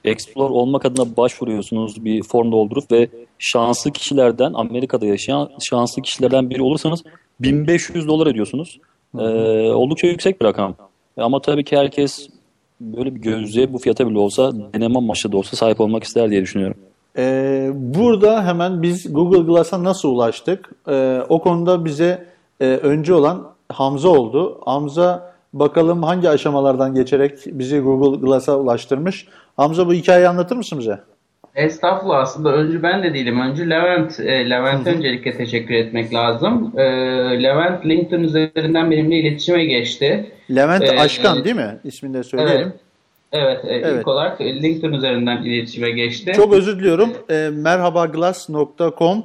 Explore 0.04 0.52
olmak 0.52 0.84
adına 0.84 1.16
başvuruyorsunuz 1.16 2.04
bir 2.04 2.22
form 2.22 2.52
doldurup 2.52 2.92
ve 2.92 3.08
şanslı 3.38 3.92
kişilerden 3.92 4.52
Amerika'da 4.54 5.06
yaşayan 5.06 5.50
şanslı 5.60 6.02
kişilerden 6.02 6.50
biri 6.50 6.62
olursanız 6.62 7.02
1500 7.40 8.08
dolar 8.08 8.26
ödüyorsunuz. 8.26 8.80
Ee, 9.18 9.22
oldukça 9.72 10.06
yüksek 10.06 10.40
bir 10.40 10.46
rakam. 10.46 10.74
Ama 11.16 11.40
tabii 11.40 11.64
ki 11.64 11.76
herkes 11.76 12.28
böyle 12.82 13.14
bir 13.14 13.20
gözlüğe 13.20 13.72
bu 13.72 13.78
fiyata 13.78 14.08
bile 14.08 14.18
olsa 14.18 14.52
deneme 14.74 14.98
amaçlı 14.98 15.32
da 15.32 15.36
olsa 15.36 15.56
sahip 15.56 15.80
olmak 15.80 16.04
ister 16.04 16.30
diye 16.30 16.42
düşünüyorum. 16.42 16.76
Ee, 17.18 17.70
burada 17.74 18.46
hemen 18.46 18.82
biz 18.82 19.12
Google 19.12 19.42
Glass'a 19.42 19.84
nasıl 19.84 20.08
ulaştık? 20.08 20.70
Ee, 20.88 21.22
o 21.28 21.42
konuda 21.42 21.84
bize 21.84 22.26
e, 22.60 22.66
önce 22.66 23.14
olan 23.14 23.48
Hamza 23.68 24.08
oldu. 24.08 24.60
Hamza 24.64 25.32
bakalım 25.52 26.02
hangi 26.02 26.28
aşamalardan 26.28 26.94
geçerek 26.94 27.38
bizi 27.46 27.78
Google 27.80 28.26
Glass'a 28.26 28.58
ulaştırmış. 28.58 29.26
Hamza 29.56 29.86
bu 29.86 29.92
hikayeyi 29.92 30.28
anlatır 30.28 30.56
mısın 30.56 30.78
bize? 30.78 31.00
Estağfurullah 31.54 32.18
aslında 32.18 32.52
önce 32.52 32.82
ben 32.82 33.02
de 33.02 33.14
değilim. 33.14 33.40
Önce 33.40 33.70
Levent, 33.70 34.20
e, 34.20 34.50
Levent'e 34.50 34.90
öncelikle 34.90 35.36
teşekkür 35.36 35.74
etmek 35.74 36.14
lazım. 36.14 36.72
E, 36.76 36.82
Levent 37.42 37.86
LinkedIn 37.86 38.24
üzerinden 38.24 38.90
benimle 38.90 39.16
iletişime 39.16 39.64
geçti. 39.64 40.32
Levent 40.50 40.82
e, 40.82 41.00
Aşkan 41.00 41.44
değil 41.44 41.56
mi? 41.56 41.78
İsmini 41.84 42.14
de 42.14 42.22
söyleyelim. 42.22 42.60
Evet. 42.62 42.74
Evet, 43.32 43.60
evet. 43.68 44.00
ilk 44.00 44.08
olarak 44.08 44.40
LinkedIn 44.40 44.92
üzerinden 44.92 45.42
iletişime 45.42 45.90
geçti. 45.90 46.32
Çok 46.36 46.52
özür 46.52 46.78
diliyorum. 46.78 47.12
E, 47.30 47.50
merhabaglass.com 47.52 49.24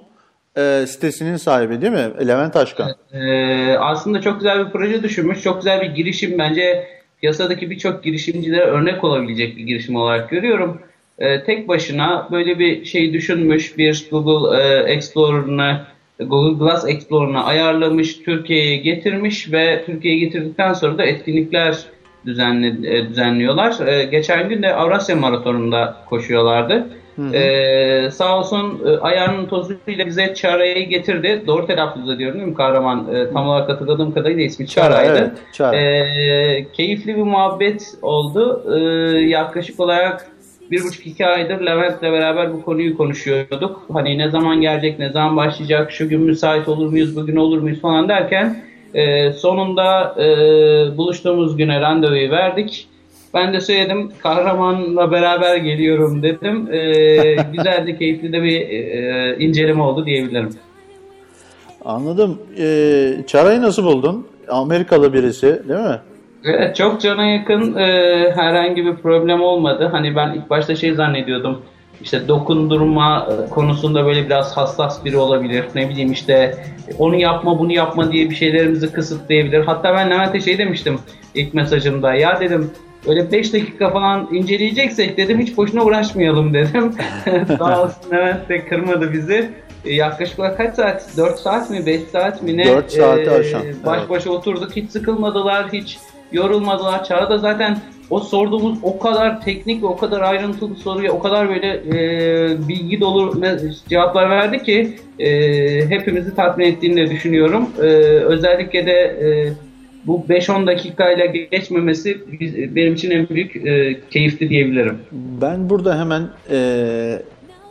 e, 0.58 0.86
sitesinin 0.88 1.38
sahibi 1.38 1.82
değil 1.82 1.94
mi? 1.94 2.28
Levent 2.28 2.56
Aşkan. 2.56 2.92
E, 3.14 3.78
aslında 3.78 4.22
çok 4.22 4.40
güzel 4.40 4.66
bir 4.66 4.72
proje 4.72 5.04
düşünmüş. 5.04 5.42
Çok 5.42 5.58
güzel 5.58 5.82
bir 5.82 5.96
girişim. 5.96 6.40
Bence 6.40 6.88
piyasadaki 7.22 7.70
birçok 7.70 8.04
girişimcilere 8.04 8.66
örnek 8.66 9.04
olabilecek 9.04 9.58
bir 9.58 9.64
girişim 9.64 9.96
olarak 9.96 10.30
görüyorum 10.30 10.82
e, 11.20 11.44
tek 11.44 11.68
başına 11.68 12.28
böyle 12.32 12.60
bir 12.60 12.86
şey 12.86 13.14
düşünmüş, 13.14 13.78
bir 13.78 14.08
Google 14.12 14.64
e, 14.64 14.94
Explorer'ını 14.94 15.80
Google 16.20 16.66
Glass 16.66 16.88
Explorer'ını 16.88 17.46
ayarlamış, 17.46 18.18
Türkiye'ye 18.18 18.76
getirmiş 18.76 19.52
ve 19.52 19.84
Türkiye'ye 19.86 20.20
getirdikten 20.20 20.74
sonra 20.74 20.98
da 20.98 21.06
etkinlikler 21.06 21.78
düzenli, 22.26 22.88
e, 22.88 23.10
düzenliyorlar. 23.10 23.88
E, 23.88 24.04
geçen 24.04 24.50
gün 24.50 24.64
de 24.64 24.74
Avrasya 24.74 25.16
Maratonu'nda 25.16 25.98
koşuyorlardı. 26.10 26.88
Hı 27.18 27.22
hı. 27.22 27.36
Ee, 27.36 28.12
sağ 28.12 28.40
olsun 28.40 28.82
e, 28.86 28.98
ayağının 28.98 29.46
tozuyla 29.46 30.06
bize 30.06 30.34
Çağrı'yı 30.34 30.90
getirdi. 30.90 31.44
Doğru 31.48 31.68
telaffuz 31.68 32.10
ediyorum 32.10 32.40
değil 32.40 32.50
mi 32.50 32.56
kahraman? 32.56 33.16
E, 33.16 33.34
tam 33.34 33.48
olarak 33.48 33.70
hatırladığım 33.70 34.14
kadarıyla 34.14 34.44
ismi 34.44 34.68
Çağrı'ydı. 34.68 35.18
Evet, 35.18 35.32
Çağrı. 35.54 35.76
E, 35.76 36.68
keyifli 36.74 37.16
bir 37.16 37.22
muhabbet 37.22 37.94
oldu. 38.02 38.64
E, 38.76 38.80
yaklaşık 39.20 39.80
olarak 39.80 40.28
bir 40.72 40.84
buçuk 40.84 41.08
iki 41.08 41.26
aydır 41.26 41.66
Levent'le 41.66 42.02
beraber 42.02 42.54
bu 42.54 42.62
konuyu 42.62 42.98
konuşuyorduk. 42.98 43.86
Hani 43.94 44.18
ne 44.18 44.30
zaman 44.30 44.62
gelecek, 44.62 45.00
ne 45.00 45.10
zaman 45.10 45.38
başlayacak, 45.38 45.92
şu 45.92 46.10
gün 46.10 46.22
müsait 46.22 46.68
olur 46.68 46.90
muyuz, 46.90 47.16
bugün 47.16 47.36
olur 47.36 47.62
muyuz 47.62 47.82
falan 47.82 48.10
derken 48.10 48.64
e, 48.94 49.34
sonunda 49.34 50.16
e, 50.20 50.28
buluştuğumuz 50.98 51.58
güne 51.58 51.82
randevuyu 51.82 52.32
verdik. 52.32 52.88
Ben 53.34 53.54
de 53.54 53.62
söyledim 53.62 54.12
kahramanla 54.24 55.12
beraber 55.12 55.56
geliyorum 55.56 56.24
dedim. 56.24 56.74
E, 56.74 57.36
güzel 57.54 57.88
de 57.88 57.98
keyifli 57.98 58.34
de 58.34 58.44
bir 58.44 58.62
e, 58.62 59.36
inceleme 59.40 59.82
oldu 59.82 60.06
diyebilirim. 60.06 60.50
Anladım. 61.86 62.42
E, 62.60 62.66
Çara'yı 63.28 63.62
nasıl 63.62 63.84
buldun? 63.84 64.28
Amerikalı 64.48 65.14
birisi 65.14 65.48
değil 65.48 65.80
mi? 65.80 66.00
Evet 66.48 66.76
çok 66.76 67.02
cana 67.02 67.26
yakın 67.26 67.76
e, 67.76 67.86
herhangi 68.36 68.86
bir 68.86 68.96
problem 68.96 69.42
olmadı. 69.42 69.90
Hani 69.92 70.16
ben 70.16 70.34
ilk 70.34 70.50
başta 70.50 70.76
şey 70.76 70.94
zannediyordum. 70.94 71.62
İşte 72.02 72.28
dokundurma 72.28 73.28
e, 73.32 73.50
konusunda 73.50 74.06
böyle 74.06 74.26
biraz 74.26 74.58
hassas 74.58 75.06
biri 75.06 75.18
olabilir. 75.18 75.66
Ne 75.76 75.90
bileyim 75.90 76.12
işte 76.12 76.58
onu 77.00 77.16
yapma 77.16 77.60
bunu 77.60 77.74
yapma 77.74 78.12
diye 78.12 78.30
bir 78.30 78.36
şeylerimizi 78.36 78.92
kısıtlayabilir. 78.92 79.66
Hatta 79.66 79.94
ben 79.94 80.10
Levent'e 80.10 80.40
şey 80.40 80.58
demiştim 80.58 81.00
ilk 81.36 81.54
mesajımda. 81.54 82.14
Ya 82.14 82.40
dedim 82.40 82.72
öyle 83.08 83.32
5 83.32 83.54
dakika 83.54 83.90
falan 83.90 84.28
inceleyeceksek 84.32 85.18
dedim 85.18 85.40
hiç 85.40 85.58
boşuna 85.58 85.84
uğraşmayalım 85.84 86.54
dedim. 86.54 86.94
Sağ 87.58 87.84
olsun 87.84 88.12
Levent 88.12 88.50
de 88.50 88.66
kırmadı 88.66 89.14
bizi. 89.14 89.52
E, 89.86 89.94
yaklaşık 89.94 90.40
olarak 90.40 90.58
kaç 90.58 90.76
saat? 90.76 91.18
4 91.18 91.40
saat 91.40 91.70
mi? 91.70 91.86
5 91.86 92.02
saat 92.02 92.44
mi 92.44 92.58
ne? 92.58 92.66
4 92.68 92.92
saati 92.92 93.32
aşan. 93.32 93.62
Baş 93.86 94.00
evet. 94.00 94.10
başa 94.10 94.30
oturduk. 94.30 94.76
Hiç 94.76 94.92
sıkılmadılar. 94.92 95.74
Hiç 95.74 95.98
yorulmadılar. 96.32 97.04
Çağrı 97.04 97.30
da 97.30 97.38
zaten 97.38 97.78
o 98.10 98.20
sorduğumuz 98.20 98.78
o 98.84 99.00
kadar 99.00 99.42
teknik 99.42 99.84
ve 99.84 99.88
o 99.88 99.98
kadar 99.98 100.22
ayrıntılı 100.22 100.76
soruya 100.76 101.12
o 101.12 101.20
kadar 101.20 101.50
böyle 101.50 101.68
e, 101.68 102.68
bilgi 102.68 103.02
dolu 103.02 103.42
cevaplar 103.90 104.30
verdi 104.30 104.64
ki 104.64 104.96
e, 105.20 105.30
hepimizi 105.90 106.36
tatmin 106.36 106.66
ettiğini 106.66 107.10
düşünüyorum. 107.10 107.70
E, 107.78 107.82
özellikle 107.82 108.86
de 108.86 108.92
e, 108.92 109.54
bu 110.08 110.26
5-10 110.30 110.68
dakikayla 110.68 111.26
geçmemesi 111.26 112.18
benim 112.76 112.94
için 112.94 113.12
en 113.12 113.30
büyük 113.30 113.56
e, 113.56 114.00
keyifli 114.10 114.50
diyebilirim. 114.50 114.98
Ben 115.42 115.70
burada 115.70 116.00
hemen 116.00 116.30
e, 116.52 117.22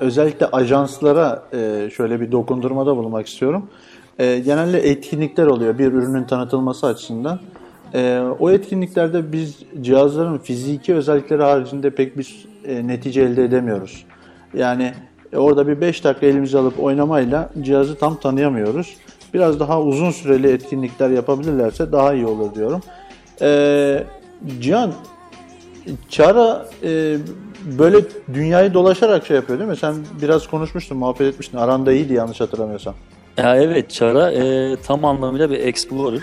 özellikle 0.00 0.46
ajanslara 0.46 1.42
e, 1.52 1.90
şöyle 1.90 2.20
bir 2.20 2.32
dokundurmada 2.32 2.96
bulunmak 2.96 3.26
istiyorum. 3.26 3.70
E, 4.18 4.38
genelde 4.38 4.78
etkinlikler 4.78 5.46
oluyor 5.46 5.78
bir 5.78 5.86
ürünün 5.86 6.24
tanıtılması 6.24 6.86
açısından. 6.86 7.40
E, 7.96 8.20
o 8.38 8.50
etkinliklerde 8.50 9.32
biz 9.32 9.58
cihazların 9.80 10.38
fiziki 10.38 10.94
özellikleri 10.94 11.42
haricinde 11.42 11.90
pek 11.90 12.18
bir 12.18 12.46
e, 12.64 12.86
netice 12.86 13.20
elde 13.22 13.44
edemiyoruz. 13.44 14.04
Yani 14.54 14.92
e, 15.32 15.36
orada 15.36 15.68
bir 15.68 15.80
5 15.80 16.04
dakika 16.04 16.26
elimize 16.26 16.58
alıp 16.58 16.80
oynamayla 16.80 17.50
cihazı 17.62 17.98
tam 17.98 18.20
tanıyamıyoruz. 18.20 18.96
Biraz 19.34 19.60
daha 19.60 19.82
uzun 19.82 20.10
süreli 20.10 20.48
etkinlikler 20.48 21.10
yapabilirlerse 21.10 21.92
daha 21.92 22.14
iyi 22.14 22.26
olur 22.26 22.54
diyorum. 22.54 22.80
E, 23.40 24.04
Cihan, 24.60 24.92
Çara 26.08 26.66
e, 26.82 27.16
böyle 27.78 27.98
dünyayı 28.34 28.74
dolaşarak 28.74 29.26
şey 29.26 29.36
yapıyor 29.36 29.58
değil 29.58 29.70
mi? 29.70 29.76
Sen 29.76 29.94
biraz 30.22 30.46
konuşmuştun, 30.46 30.98
muhabbet 30.98 31.20
etmiştin. 31.20 31.58
Aranda 31.58 31.92
iyiydi 31.92 32.12
yanlış 32.12 32.40
hatırlamıyorsam. 32.40 32.94
Ya 33.36 33.56
evet 33.56 33.90
Çara 33.90 34.32
e, 34.32 34.76
tam 34.86 35.04
anlamıyla 35.04 35.50
bir 35.50 35.58
explorer. 35.58 36.22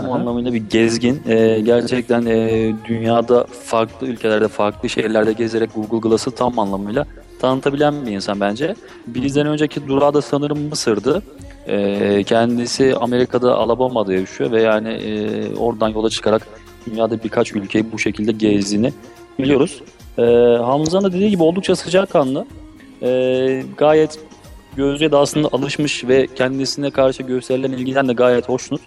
Tam 0.00 0.10
Aha. 0.10 0.18
anlamıyla 0.18 0.52
bir 0.52 0.62
gezgin. 0.70 1.22
E, 1.28 1.60
gerçekten 1.60 2.26
e, 2.26 2.72
dünyada 2.88 3.46
farklı 3.64 4.06
ülkelerde, 4.06 4.48
farklı 4.48 4.88
şehirlerde 4.88 5.32
gezerek 5.32 5.70
Google 5.74 6.08
Glass'ı 6.08 6.30
tam 6.30 6.58
anlamıyla 6.58 7.06
tanıtabilen 7.40 8.06
bir 8.06 8.12
insan 8.12 8.40
bence. 8.40 8.74
Bizden 9.06 9.46
önceki 9.46 9.88
durağı 9.88 10.14
da 10.14 10.22
sanırım 10.22 10.68
Mısır'dı. 10.68 11.22
E, 11.66 12.22
kendisi 12.24 12.96
Amerika'da 12.96 13.54
Alabama'da 13.54 14.14
yaşıyor 14.14 14.52
ve 14.52 14.62
yani 14.62 14.88
e, 14.88 15.54
oradan 15.56 15.88
yola 15.88 16.10
çıkarak 16.10 16.46
dünyada 16.86 17.22
birkaç 17.24 17.52
ülkeyi 17.52 17.92
bu 17.92 17.98
şekilde 17.98 18.32
gezdiğini 18.32 18.92
biliyoruz. 19.38 19.82
E, 20.18 20.22
Hamza'nın 20.62 21.04
da 21.04 21.12
dediği 21.12 21.30
gibi 21.30 21.42
oldukça 21.42 21.76
sıcakkanlı. 21.76 22.46
E, 23.02 23.62
gayet 23.76 24.18
Gözce 24.76 25.12
de 25.12 25.16
aslında 25.16 25.48
alışmış 25.52 26.04
ve 26.04 26.26
kendisine 26.36 26.90
karşı 26.90 27.22
gösterilen 27.22 27.72
ilgiden 27.72 28.08
de 28.08 28.12
gayet 28.12 28.48
hoşnut. 28.48 28.80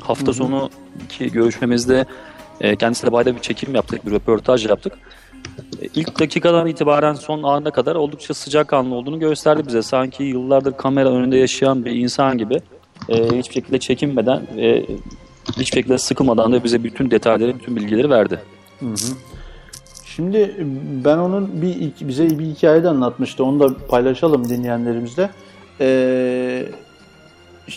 Hafta 0.00 0.32
sonu 0.32 0.70
ki 1.08 1.32
görüşmemizde 1.32 2.04
e, 2.60 2.76
kendisiyle 2.76 3.12
bayda 3.12 3.36
bir 3.36 3.40
çekim 3.40 3.74
yaptık, 3.74 4.06
bir 4.06 4.10
röportaj 4.10 4.66
yaptık. 4.66 4.92
E, 5.82 5.86
İlk 5.94 6.20
dakikadan 6.20 6.66
itibaren 6.66 7.14
son 7.14 7.42
ana 7.42 7.70
kadar 7.70 7.94
oldukça 7.96 8.34
sıcakkanlı 8.34 8.94
olduğunu 8.94 9.20
gösterdi 9.20 9.62
bize. 9.66 9.82
Sanki 9.82 10.24
yıllardır 10.24 10.76
kamera 10.76 11.10
önünde 11.10 11.36
yaşayan 11.36 11.84
bir 11.84 11.90
insan 11.90 12.38
gibi 12.38 12.60
e, 13.08 13.38
hiçbir 13.38 13.54
şekilde 13.54 13.78
çekinmeden 13.78 14.42
ve 14.56 14.86
hiçbir 15.48 15.76
şekilde 15.76 15.98
sıkılmadan 15.98 16.52
da 16.52 16.64
bize 16.64 16.84
bütün 16.84 17.10
detayları, 17.10 17.58
bütün 17.58 17.76
bilgileri 17.76 18.10
verdi. 18.10 18.40
Şimdi 20.04 20.56
ben 21.04 21.18
onun 21.18 21.62
bir 21.62 21.92
bize 22.08 22.38
bir 22.38 22.44
hikaye 22.44 22.82
de 22.84 22.88
anlatmıştı. 22.88 23.44
Onu 23.44 23.60
da 23.60 23.86
paylaşalım 23.88 24.48
dinleyenlerimizle. 24.48 25.30
Ee, 25.80 26.66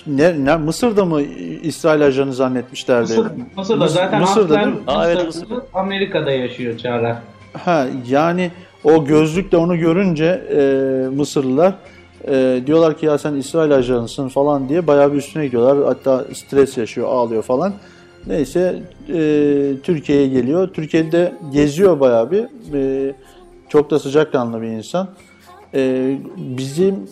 ne, 0.07 0.45
ne, 0.45 0.55
Mısır'da 0.57 1.05
mı 1.05 1.21
İsrail 1.63 2.05
ajanı 2.05 2.33
zannetmişlerdi? 2.33 3.01
Mısır, 3.01 3.31
Mısır'da 3.57 3.85
Mıs- 3.85 3.89
zaten 3.89 4.21
Mısır'da 4.21 4.59
aslen? 4.59 4.73
Aa, 4.87 5.11
evet, 5.11 5.25
Mısır'da. 5.25 5.65
Amerika'da 5.73 6.31
yaşıyor 6.31 6.77
Çağlar. 6.77 7.15
Ha, 7.53 7.87
yani 8.09 8.51
o 8.83 9.05
gözlükle 9.05 9.57
onu 9.57 9.77
görünce 9.77 10.25
e, 10.25 10.61
Mısırlılar 11.15 11.73
e, 12.27 12.61
diyorlar 12.67 12.97
ki 12.97 13.05
ya 13.05 13.17
sen 13.17 13.33
İsrail 13.33 13.75
ajanısın 13.75 14.27
falan 14.27 14.69
diye 14.69 14.87
bayağı 14.87 15.11
bir 15.13 15.17
üstüne 15.17 15.45
gidiyorlar. 15.45 15.85
Hatta 15.85 16.25
stres 16.33 16.77
yaşıyor, 16.77 17.07
ağlıyor 17.07 17.43
falan. 17.43 17.73
Neyse 18.27 18.83
e, 19.09 19.13
Türkiye'ye 19.83 20.27
geliyor. 20.27 20.67
Türkiye'de 20.73 21.33
geziyor 21.53 21.99
bayağı 21.99 22.31
bir. 22.31 22.43
E, 22.73 23.13
çok 23.69 23.91
da 23.91 23.99
sıcakkanlı 23.99 24.61
bir 24.61 24.67
insan. 24.67 25.07
E, 25.73 26.17
bizim 26.37 27.09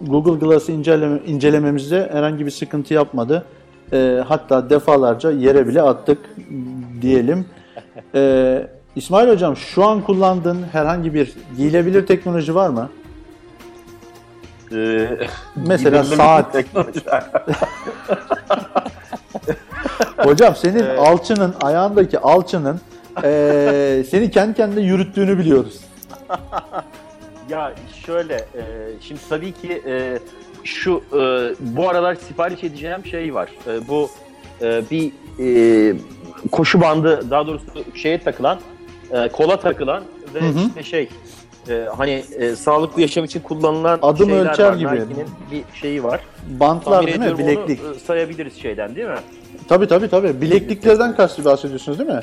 Google 0.00 0.46
Glass'ı 0.46 0.72
inceleme, 0.72 1.18
incelememizde 1.26 2.08
herhangi 2.12 2.46
bir 2.46 2.50
sıkıntı 2.50 2.94
yapmadı. 2.94 3.44
E, 3.92 4.22
hatta 4.28 4.70
defalarca 4.70 5.30
yere 5.30 5.68
bile 5.68 5.82
attık 5.82 6.18
diyelim. 7.02 7.46
E, 8.14 8.66
İsmail 8.96 9.28
Hocam 9.28 9.56
şu 9.56 9.84
an 9.84 10.00
kullandığın 10.00 10.62
herhangi 10.72 11.14
bir 11.14 11.32
giyilebilir 11.56 12.06
teknoloji 12.06 12.54
var 12.54 12.68
mı? 12.68 12.88
Ee, 14.72 15.08
Mesela 15.56 16.04
saat. 16.04 16.52
teknoloji. 16.52 17.00
Hocam 20.16 20.56
senin 20.56 20.96
alçının, 20.96 21.54
ayağındaki 21.62 22.18
alçının 22.18 22.80
e, 23.24 24.04
seni 24.10 24.30
kendi 24.30 24.54
kendine 24.54 24.84
yürüttüğünü 24.84 25.38
biliyoruz. 25.38 25.80
Ya 27.54 27.72
şöyle, 28.06 28.34
e, 28.34 28.62
şimdi 29.00 29.20
tabii 29.28 29.52
ki 29.52 29.82
e, 29.86 30.18
şu 30.64 31.02
e, 31.12 31.18
bu 31.60 31.88
aralar 31.88 32.14
sipariş 32.14 32.64
edeceğim 32.64 33.06
şey 33.06 33.34
var. 33.34 33.50
E, 33.66 33.88
bu 33.88 34.10
e, 34.62 34.82
bir 34.90 35.12
e, 35.40 35.96
koşu 36.52 36.80
bandı, 36.80 37.30
daha 37.30 37.46
doğrusu 37.46 37.64
şeye 37.94 38.18
takılan, 38.20 38.58
e, 39.12 39.28
kola 39.28 39.60
takılan 39.60 40.04
ve 40.34 40.40
Hı 40.40 40.44
hı. 40.44 40.66
işte 40.66 40.82
şey, 40.82 41.08
e, 41.68 41.84
hani 41.96 42.24
e, 42.38 42.56
sağlıklı 42.56 43.02
yaşam 43.02 43.24
için 43.24 43.40
kullanılan 43.40 43.98
Adım 44.02 44.28
şeyler 44.28 44.50
ölçer 44.50 44.68
var. 44.68 44.74
gibi. 44.74 44.90
Nike'nin 44.90 45.28
bir 45.50 45.80
şeyi 45.80 46.04
var. 46.04 46.20
Bantlar 46.60 46.92
Tahmin 46.92 47.20
değil 47.20 47.32
mi? 47.32 47.38
Bileklik. 47.38 47.80
Onu 47.84 47.94
e, 47.94 47.98
sayabiliriz 47.98 48.54
şeyden 48.62 48.96
değil 48.96 49.08
mi? 49.08 49.18
Tabii 49.68 49.86
tabii 49.88 50.08
tabii. 50.08 50.40
Bilekliklerden 50.40 51.16
kastı 51.16 51.44
bahsediyorsunuz 51.44 51.98
değil 51.98 52.10
mi? 52.10 52.20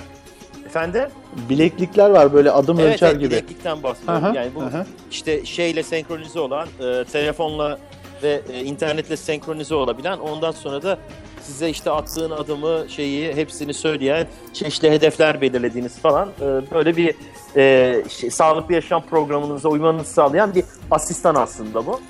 Efendim? 0.71 1.03
Bileklikler 1.49 2.09
var 2.09 2.33
böyle 2.33 2.51
adım 2.51 2.79
Evet, 2.79 2.93
ölçer 2.93 3.07
evet 3.07 3.19
gibi. 3.19 3.31
bileklikten 3.31 3.83
bahsediyorum. 3.83 4.23
Aha, 4.23 4.35
yani 4.35 4.49
bu 4.55 4.61
aha. 4.61 4.85
işte 5.11 5.45
şeyle 5.45 5.83
senkronize 5.83 6.39
olan, 6.39 6.67
e, 6.79 7.03
telefonla 7.11 7.79
ve 8.23 8.41
e, 8.53 8.63
internetle 8.63 9.17
senkronize 9.17 9.75
olabilen, 9.75 10.17
ondan 10.17 10.51
sonra 10.51 10.81
da 10.81 10.97
size 11.41 11.69
işte 11.69 11.91
attığın 11.91 12.31
adımı, 12.31 12.85
şeyi 12.89 13.35
hepsini 13.35 13.73
söyleyen, 13.73 14.27
çeşitli 14.53 14.91
hedefler 14.91 15.41
belirlediğiniz 15.41 15.99
falan 15.99 16.29
e, 16.41 16.45
böyle 16.71 16.97
bir 16.97 17.15
e, 17.55 18.03
şey, 18.09 18.29
sağlıklı 18.29 18.73
yaşam 18.73 19.03
programınıza 19.05 19.69
uymanızı 19.69 20.13
sağlayan 20.13 20.55
bir 20.55 20.63
asistan 20.91 21.35
aslında 21.35 21.85
bu. 21.85 22.01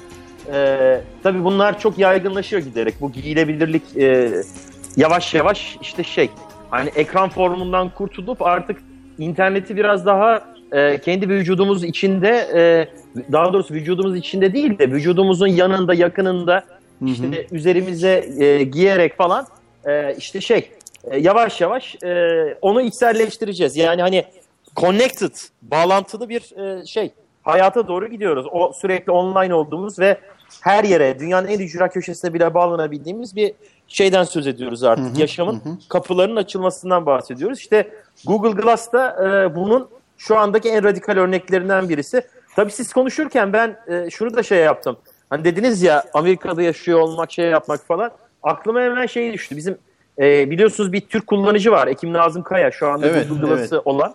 E, 0.54 1.02
tabii 1.24 1.44
bunlar 1.44 1.80
çok 1.80 1.98
yaygınlaşıyor 1.98 2.62
giderek. 2.62 3.02
Bu 3.02 3.12
giyilebilirlik 3.12 3.98
e, 3.98 4.32
yavaş 4.98 5.34
yavaş 5.34 5.78
işte 5.82 6.04
şey 6.04 6.30
hani 6.72 6.90
ekran 6.96 7.30
formundan 7.30 7.90
kurtulup 7.90 8.42
artık 8.42 8.82
interneti 9.18 9.76
biraz 9.76 10.06
daha 10.06 10.42
e, 10.72 10.98
kendi 11.02 11.30
vücudumuz 11.30 11.84
içinde 11.84 12.30
e, 12.56 12.88
daha 13.32 13.54
doğrusu 13.54 13.74
vücudumuz 13.74 14.18
içinde 14.18 14.54
değil 14.54 14.80
de 14.80 14.92
vücudumuzun 14.92 15.48
yanında 15.48 15.94
yakınında 15.94 16.64
işte 17.06 17.48
üzerimize 17.52 18.26
e, 18.40 18.64
giyerek 18.64 19.18
falan 19.18 19.48
e, 19.86 20.16
işte 20.18 20.42
şey 20.42 20.72
e, 21.04 21.18
yavaş 21.20 21.62
yavaş 21.62 22.04
e, 22.04 22.58
onu 22.62 22.82
içselleştireceğiz. 22.82 23.78
Yani 23.78 24.02
hani 24.02 24.26
connected, 24.76 25.36
bağlantılı 25.62 26.30
bir 26.30 26.58
e, 26.58 26.86
şey 26.86 27.12
hayata 27.44 27.88
doğru 27.88 28.08
gidiyoruz. 28.08 28.46
O 28.52 28.74
sürekli 28.74 29.12
online 29.12 29.54
olduğumuz 29.54 30.00
ve 30.00 30.18
her 30.62 30.84
yere 30.84 31.20
dünyanın 31.20 31.48
en 31.48 31.60
ücra 31.60 31.90
köşesine 31.90 32.34
bile 32.34 32.54
bağlanabildiğimiz 32.54 33.36
bir 33.36 33.54
şeyden 33.92 34.24
söz 34.24 34.48
ediyoruz 34.48 34.84
artık. 34.84 35.18
Yaşamın 35.18 35.62
kapılarının 35.90 36.36
açılmasından 36.36 37.06
bahsediyoruz. 37.06 37.60
İşte 37.60 37.90
Google 38.26 38.62
Glass 38.62 38.94
da 38.94 39.28
e, 39.28 39.56
bunun 39.56 39.88
şu 40.18 40.38
andaki 40.38 40.70
en 40.70 40.84
radikal 40.84 41.18
örneklerinden 41.18 41.90
birisi. 41.90 42.22
Tabii 42.56 42.72
siz 42.72 42.94
konuşurken 42.94 43.54
ben 43.54 43.78
e, 43.88 44.10
şunu 44.10 44.36
da 44.36 44.44
şey 44.44 44.60
yaptım. 44.60 44.98
Hani 45.30 45.44
dediniz 45.44 45.82
ya 45.82 46.04
Amerika'da 46.14 46.62
yaşıyor 46.62 47.00
olmak, 47.00 47.32
şey 47.32 47.46
yapmak 47.46 47.86
falan. 47.86 48.12
Aklıma 48.44 48.82
hemen 48.82 49.06
şey 49.06 49.34
düştü. 49.34 49.58
Bizim 49.58 49.78
e, 50.20 50.50
biliyorsunuz 50.50 50.94
bir 50.94 51.02
Türk 51.02 51.28
kullanıcı 51.28 51.72
var. 51.72 51.88
Ekim 51.88 52.14
Nazım 52.14 52.44
Kaya 52.44 52.72
şu 52.72 52.88
anda 52.88 53.08
Evet, 53.08 53.30
Google 53.30 53.48
Glass'ı 53.48 53.80
olan. 53.80 54.14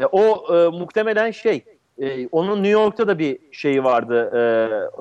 E, 0.00 0.04
o 0.12 0.54
e, 0.56 0.68
muhtemelen 0.68 1.30
şey 1.30 1.64
e, 1.98 2.26
onun 2.26 2.56
New 2.56 2.68
York'ta 2.68 3.08
da 3.08 3.18
bir 3.18 3.38
şeyi 3.52 3.84
vardı. 3.84 4.30
E, 4.34 4.40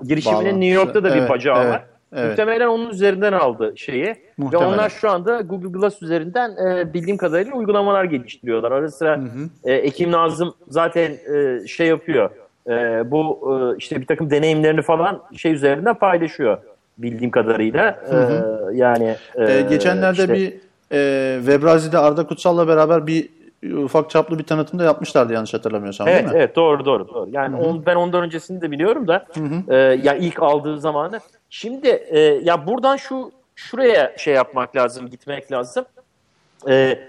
girişiminin 0.07 0.41
Bağlantısı. 0.41 0.59
New 0.59 0.75
York'ta 0.75 1.03
da 1.03 1.13
bir 1.13 1.19
Evet, 1.19 1.29
bacağı 1.29 1.63
evet, 1.63 1.73
var. 1.73 1.83
Evet. 2.15 2.29
Muhtemelen 2.29 2.67
onun 2.67 2.89
üzerinden 2.89 3.33
aldı 3.33 3.73
şeyi. 3.75 4.15
Muhtemelen. 4.37 4.69
Ve 4.71 4.73
onlar 4.73 4.89
şu 4.89 5.09
anda 5.09 5.41
Google 5.41 5.69
Glass 5.79 6.01
üzerinden 6.01 6.51
e, 6.67 6.93
bildiğim 6.93 7.17
kadarıyla 7.17 7.53
uygulamalar 7.55 8.03
geliştiriyorlar. 8.03 8.71
Ara 8.71 8.91
sıra 8.91 9.19
e, 9.63 9.73
Ekim 9.73 10.11
Nazım 10.11 10.53
zaten 10.67 11.11
e, 11.35 11.67
şey 11.67 11.87
yapıyor. 11.87 12.29
E, 12.69 12.71
bu 13.11 13.39
e, 13.51 13.77
işte 13.77 14.01
bir 14.01 14.05
takım 14.07 14.29
deneyimlerini 14.31 14.81
falan 14.81 15.21
şey 15.37 15.53
üzerinden 15.53 15.93
paylaşıyor 15.95 16.57
bildiğim 16.97 17.31
kadarıyla. 17.31 17.99
E, 18.11 18.15
yani 18.77 19.15
e, 19.35 19.43
Ee, 19.53 19.61
geçenlerde 19.61 20.21
işte- 20.21 20.33
bir 20.33 20.53
e, 20.91 21.37
Webrazi'de 21.39 21.97
Arda 21.97 22.27
Kutsal'la 22.27 22.67
beraber 22.67 23.07
bir 23.07 23.29
ufak 23.73 24.09
çaplı 24.09 24.39
bir 24.39 24.43
tanıtım 24.43 24.79
da 24.79 24.83
yapmışlardı 24.83 25.33
yanlış 25.33 25.53
hatırlamıyorsam 25.53 26.07
Evet 26.07 26.19
değil 26.23 26.31
mi? 26.33 26.37
evet 26.37 26.55
doğru 26.55 26.85
doğru 26.85 27.07
doğru. 27.07 27.29
Yani 27.31 27.55
on, 27.55 27.85
ben 27.85 27.95
ondan 27.95 28.23
öncesini 28.23 28.61
de 28.61 28.71
biliyorum 28.71 29.07
da 29.07 29.25
e, 29.67 29.75
ya 29.75 30.15
ilk 30.15 30.41
aldığı 30.43 30.79
zamanı. 30.79 31.19
Şimdi 31.49 31.87
e, 31.87 32.19
ya 32.19 32.67
buradan 32.67 32.95
şu 32.95 33.31
şuraya 33.55 34.17
şey 34.17 34.33
yapmak 34.33 34.75
lazım, 34.75 35.09
gitmek 35.09 35.51
lazım. 35.51 35.85
E, 36.69 36.99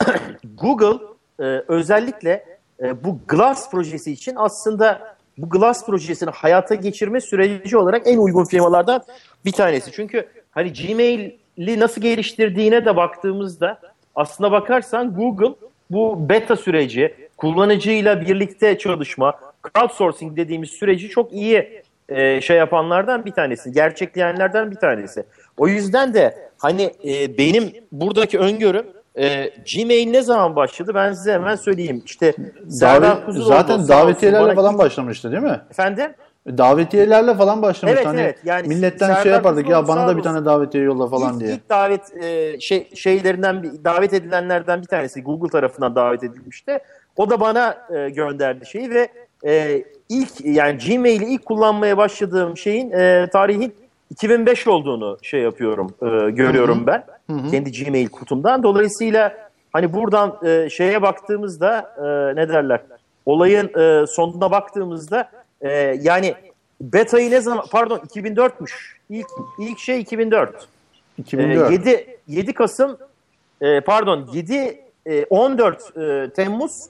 Google 0.54 0.98
e, 1.40 1.44
özellikle 1.68 2.44
e, 2.82 3.04
bu 3.04 3.18
Glass 3.28 3.70
projesi 3.70 4.12
için 4.12 4.34
aslında 4.36 5.16
bu 5.38 5.50
Glass 5.50 5.86
projesini 5.86 6.30
hayata 6.30 6.74
geçirme 6.74 7.20
süreci 7.20 7.76
olarak 7.78 8.06
en 8.06 8.18
uygun 8.18 8.44
firmalardan 8.44 9.02
bir 9.44 9.52
tanesi. 9.52 9.92
Çünkü 9.92 10.28
hani 10.50 10.72
Gmail'i 10.72 11.80
nasıl 11.80 12.00
geliştirdiğine 12.00 12.84
de 12.84 12.96
baktığımızda 12.96 13.80
aslına 14.14 14.52
bakarsan 14.52 15.14
Google 15.14 15.54
bu 15.90 16.28
beta 16.28 16.56
süreci, 16.56 17.14
kullanıcıyla 17.36 18.20
birlikte 18.20 18.78
çalışma, 18.78 19.34
crowdsourcing 19.62 20.36
dediğimiz 20.36 20.70
süreci 20.70 21.08
çok 21.08 21.32
iyi 21.32 21.82
e, 22.08 22.40
şey 22.40 22.56
yapanlardan 22.56 23.24
bir 23.24 23.32
tanesi, 23.32 23.72
gerçekleyenlerden 23.72 24.70
bir 24.70 24.76
tanesi. 24.76 25.24
O 25.56 25.68
yüzden 25.68 26.14
de 26.14 26.38
hani 26.58 26.90
e, 27.04 27.38
benim 27.38 27.72
buradaki 27.92 28.38
öngörüm 28.38 28.86
e, 29.18 29.50
Gmail 29.74 30.10
ne 30.10 30.22
zaman 30.22 30.56
başladı 30.56 30.92
ben 30.94 31.12
size 31.12 31.32
hemen 31.32 31.56
söyleyeyim. 31.56 32.02
İşte 32.06 32.34
Davet, 32.80 33.18
zaten 33.28 33.88
davetiyelerle 33.88 34.46
bana 34.46 34.54
falan 34.54 34.78
başlamıştı 34.78 35.32
değil 35.32 35.42
mi? 35.42 35.60
Efendim? 35.70 36.10
Davetiyelerle 36.46 37.34
falan 37.34 37.62
başlamıştı. 37.62 37.98
Evet, 37.98 38.06
hani 38.06 38.20
evet. 38.20 38.38
Yani 38.44 38.68
milletten 38.68 39.06
Serdar 39.06 39.22
şey 39.22 39.32
yapardık 39.32 39.68
ya 39.68 39.88
bana 39.88 40.08
da 40.08 40.16
bir 40.16 40.22
tane 40.22 40.44
davetiye 40.44 40.84
yolla 40.84 41.08
falan 41.08 41.34
ilk, 41.34 41.40
diye. 41.40 41.54
ilk 41.54 41.68
davet 41.70 42.22
e, 42.22 42.60
şey, 42.60 42.88
şeylerinden 42.94 43.62
bir 43.62 43.84
davet 43.84 44.12
edilenlerden 44.12 44.82
bir 44.82 44.86
tanesi 44.86 45.22
Google 45.22 45.48
tarafından 45.48 45.94
davet 45.94 46.24
edilmişti. 46.24 46.78
O 47.16 47.30
da 47.30 47.40
bana 47.40 47.86
e, 47.94 48.10
gönderdi 48.10 48.66
şeyi 48.66 48.90
ve 48.90 49.08
e, 49.46 49.84
ilk 50.08 50.44
yani 50.44 50.78
Gmail'i 50.78 51.24
ilk 51.24 51.44
kullanmaya 51.44 51.96
başladığım 51.96 52.56
şeyin 52.56 52.90
e, 52.90 53.28
tarihin 53.32 53.74
2005 54.10 54.66
olduğunu 54.66 55.18
şey 55.22 55.40
yapıyorum, 55.40 55.94
e, 56.02 56.30
görüyorum 56.30 56.86
ben. 56.86 57.04
Kendi 57.50 57.84
Gmail 57.84 58.08
kutumdan. 58.08 58.62
Dolayısıyla 58.62 59.36
hani 59.72 59.92
buradan 59.92 60.38
e, 60.44 60.70
şeye 60.70 61.02
baktığımızda 61.02 61.94
e, 61.96 62.36
ne 62.36 62.48
derler? 62.48 62.80
Olayın 63.26 63.78
e, 63.78 64.06
sonuna 64.06 64.50
baktığımızda 64.50 65.28
e, 65.64 65.98
yani 66.02 66.34
beta'yı 66.80 67.30
ne 67.30 67.40
zaman 67.40 67.64
pardon 67.70 67.98
2004'müş. 67.98 68.72
İlk 69.10 69.26
ilk 69.58 69.78
şey 69.78 70.00
2004. 70.00 70.68
2004. 71.18 71.70
E, 71.70 71.72
7 71.72 72.18
7 72.28 72.52
Kasım 72.52 72.98
e, 73.60 73.80
pardon 73.80 74.30
7 74.32 74.80
e, 75.06 75.24
14 75.24 75.96
e, 75.96 76.30
Temmuz 76.36 76.86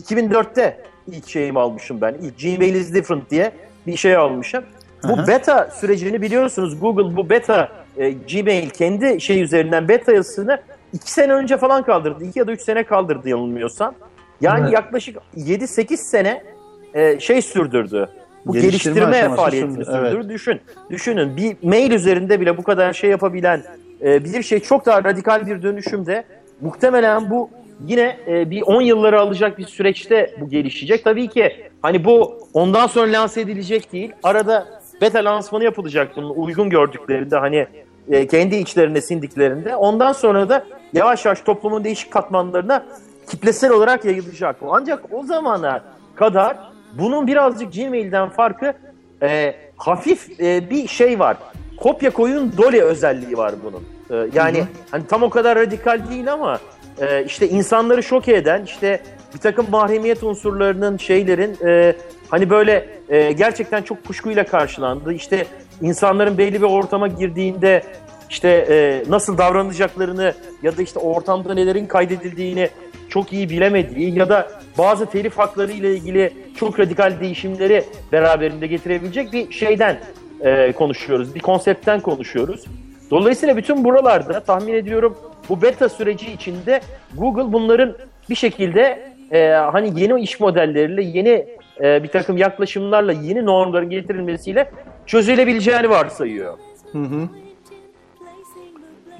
2004'te 0.00 0.80
ilk 1.06 1.28
şeyimi 1.28 1.60
almışım 1.60 2.00
ben. 2.00 2.14
İlk 2.14 2.38
Gmail 2.38 2.74
is 2.74 2.94
different 2.94 3.30
diye 3.30 3.52
bir 3.86 3.96
şey 3.96 4.16
almışım. 4.16 4.64
Bu 5.08 5.26
beta 5.26 5.70
sürecini 5.70 6.22
biliyorsunuz. 6.22 6.80
Google 6.80 7.16
bu 7.16 7.30
beta 7.30 7.68
e, 7.96 8.10
Gmail 8.10 8.70
kendi 8.70 9.20
şey 9.20 9.42
üzerinden 9.42 9.88
beta 9.88 10.12
yazısını 10.12 10.60
2 10.92 11.12
sene 11.12 11.32
önce 11.32 11.56
falan 11.56 11.82
kaldırdı. 11.82 12.24
2 12.24 12.38
ya 12.38 12.46
da 12.46 12.52
3 12.52 12.60
sene 12.60 12.84
kaldırdı 12.84 13.28
yanılmıyorsam. 13.28 13.94
Yani 14.40 14.60
Evet. 14.60 14.72
yaklaşık 14.72 15.16
7-8 15.36 15.96
sene 15.96 16.53
e, 16.94 17.20
şey 17.20 17.42
sürdürdü. 17.42 18.08
Bu 18.46 18.52
Geliştirme 18.52 19.00
geliştirme, 19.00 19.36
faaliyetini 19.36 19.84
sürdü, 19.84 19.96
evet. 19.98 20.12
sürdürdü. 20.12 20.34
Düşün, 20.34 20.60
düşünün 20.90 21.36
bir 21.36 21.56
mail 21.62 21.90
üzerinde 21.90 22.40
bile 22.40 22.56
bu 22.56 22.62
kadar 22.62 22.92
şey 22.92 23.10
yapabilen 23.10 23.62
e, 24.02 24.24
bir 24.24 24.42
şey 24.42 24.60
çok 24.60 24.86
daha 24.86 25.04
radikal 25.04 25.46
bir 25.46 25.62
dönüşümde 25.62 26.24
muhtemelen 26.60 27.30
bu 27.30 27.50
yine 27.86 28.16
e, 28.28 28.50
bir 28.50 28.62
10 28.62 28.80
yılları 28.80 29.20
alacak 29.20 29.58
bir 29.58 29.66
süreçte 29.66 30.34
bu 30.40 30.48
gelişecek. 30.48 31.04
Tabii 31.04 31.28
ki 31.28 31.52
hani 31.82 32.04
bu 32.04 32.48
ondan 32.54 32.86
sonra 32.86 33.12
lanse 33.12 33.40
edilecek 33.40 33.92
değil. 33.92 34.12
Arada 34.22 34.66
beta 35.00 35.24
lansmanı 35.24 35.64
yapılacak 35.64 36.16
bunun 36.16 36.30
uygun 36.30 36.70
gördüklerinde 36.70 37.36
hani 37.36 37.66
e, 38.10 38.26
kendi 38.26 38.56
içlerine 38.56 39.00
sindiklerinde. 39.00 39.76
Ondan 39.76 40.12
sonra 40.12 40.48
da 40.48 40.64
yavaş 40.92 41.24
yavaş 41.24 41.40
toplumun 41.40 41.84
değişik 41.84 42.10
katmanlarına 42.10 42.86
kitlesel 43.30 43.70
olarak 43.70 44.04
yayılacak. 44.04 44.62
bu. 44.62 44.74
Ancak 44.74 45.04
o 45.12 45.22
zamana 45.22 45.82
kadar 46.16 46.73
bunun 46.98 47.26
birazcık 47.26 47.72
Gmail'den 47.72 48.28
farkı 48.28 48.74
e, 49.22 49.54
hafif 49.76 50.40
e, 50.40 50.70
bir 50.70 50.88
şey 50.88 51.18
var. 51.18 51.36
Kopya 51.76 52.10
koyun 52.10 52.52
dole 52.56 52.82
özelliği 52.82 53.36
var 53.36 53.54
bunun. 53.64 53.82
E, 54.10 54.30
yani 54.34 54.64
hani 54.90 55.06
tam 55.06 55.22
o 55.22 55.30
kadar 55.30 55.58
radikal 55.58 56.08
değil 56.10 56.32
ama 56.32 56.58
e, 57.00 57.24
işte 57.24 57.48
insanları 57.48 58.02
şok 58.02 58.28
eden 58.28 58.64
işte 58.64 59.00
bir 59.34 59.38
takım 59.38 59.66
mahremiyet 59.70 60.22
unsurlarının 60.22 60.96
şeylerin 60.96 61.56
e, 61.66 61.96
hani 62.28 62.50
böyle 62.50 62.86
e, 63.08 63.32
gerçekten 63.32 63.82
çok 63.82 64.04
kuşkuyla 64.04 64.46
karşılandı. 64.46 65.12
İşte 65.12 65.46
insanların 65.82 66.38
belli 66.38 66.62
bir 66.62 66.66
ortama 66.66 67.08
girdiğinde 67.08 67.82
işte 68.30 68.48
e, 68.48 69.04
nasıl 69.10 69.38
davranacaklarını 69.38 70.34
ya 70.62 70.76
da 70.76 70.82
işte 70.82 70.98
ortamda 70.98 71.54
nelerin 71.54 71.86
kaydedildiğini 71.86 72.68
çok 73.14 73.32
iyi 73.32 73.50
bilemediği 73.50 74.18
ya 74.18 74.28
da 74.28 74.48
bazı 74.78 75.06
telif 75.06 75.38
hakları 75.38 75.72
ile 75.72 75.94
ilgili 75.94 76.32
çok 76.56 76.80
radikal 76.80 77.20
değişimleri 77.20 77.84
beraberinde 78.12 78.66
getirebilecek 78.66 79.32
bir 79.32 79.52
şeyden 79.52 79.98
e, 80.40 80.72
konuşuyoruz. 80.72 81.34
Bir 81.34 81.40
konseptten 81.40 82.00
konuşuyoruz. 82.00 82.64
Dolayısıyla 83.10 83.56
bütün 83.56 83.84
buralarda 83.84 84.40
tahmin 84.40 84.74
ediyorum 84.74 85.18
bu 85.48 85.62
beta 85.62 85.88
süreci 85.88 86.32
içinde 86.32 86.80
Google 87.14 87.52
bunların 87.52 87.96
bir 88.30 88.34
şekilde 88.34 89.12
e, 89.32 89.48
hani 89.48 90.00
yeni 90.00 90.20
iş 90.20 90.40
modelleriyle, 90.40 91.02
yeni 91.02 91.46
e, 91.82 92.02
bir 92.02 92.08
takım 92.08 92.36
yaklaşımlarla, 92.36 93.12
yeni 93.12 93.46
normların 93.46 93.90
getirilmesiyle 93.90 94.70
çözülebileceğini 95.06 95.90
varsayıyor. 95.90 96.58
Hı 96.92 96.98
hı. 96.98 97.28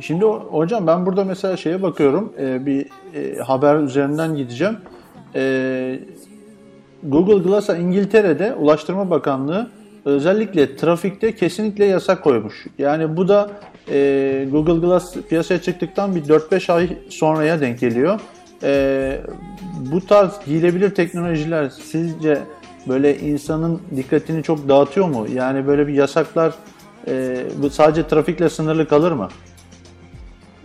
Şimdi 0.00 0.24
hocam 0.24 0.86
ben 0.86 1.06
burada 1.06 1.24
mesela 1.24 1.56
şeye 1.56 1.82
bakıyorum. 1.82 2.32
e, 2.40 2.66
bir 2.66 2.86
e, 3.14 3.38
haber 3.38 3.76
üzerinden 3.76 4.34
gideceğim. 4.34 4.76
E, 5.34 6.00
Google 7.02 7.48
Glass'a 7.48 7.76
İngiltere'de 7.76 8.54
Ulaştırma 8.54 9.10
Bakanlığı 9.10 9.70
özellikle 10.04 10.76
trafikte 10.76 11.34
kesinlikle 11.34 11.84
yasak 11.84 12.24
koymuş. 12.24 12.66
Yani 12.78 13.16
bu 13.16 13.28
da 13.28 13.50
e, 13.90 14.48
Google 14.52 14.86
Glass 14.86 15.16
piyasaya 15.28 15.62
çıktıktan 15.62 16.14
bir 16.14 16.24
4-5 16.24 16.72
ay 16.72 16.88
sonraya 17.08 17.60
denk 17.60 17.80
geliyor. 17.80 18.20
E, 18.62 19.20
bu 19.92 20.06
tarz 20.06 20.30
giyilebilir 20.46 20.94
teknolojiler 20.94 21.68
sizce 21.68 22.38
böyle 22.88 23.18
insanın 23.18 23.80
dikkatini 23.96 24.42
çok 24.42 24.68
dağıtıyor 24.68 25.08
mu? 25.08 25.26
Yani 25.34 25.66
böyle 25.66 25.86
bir 25.86 25.94
yasaklar 25.94 26.54
e, 27.08 27.36
bu 27.62 27.70
sadece 27.70 28.08
trafikle 28.08 28.48
sınırlı 28.48 28.88
kalır 28.88 29.12
mı? 29.12 29.28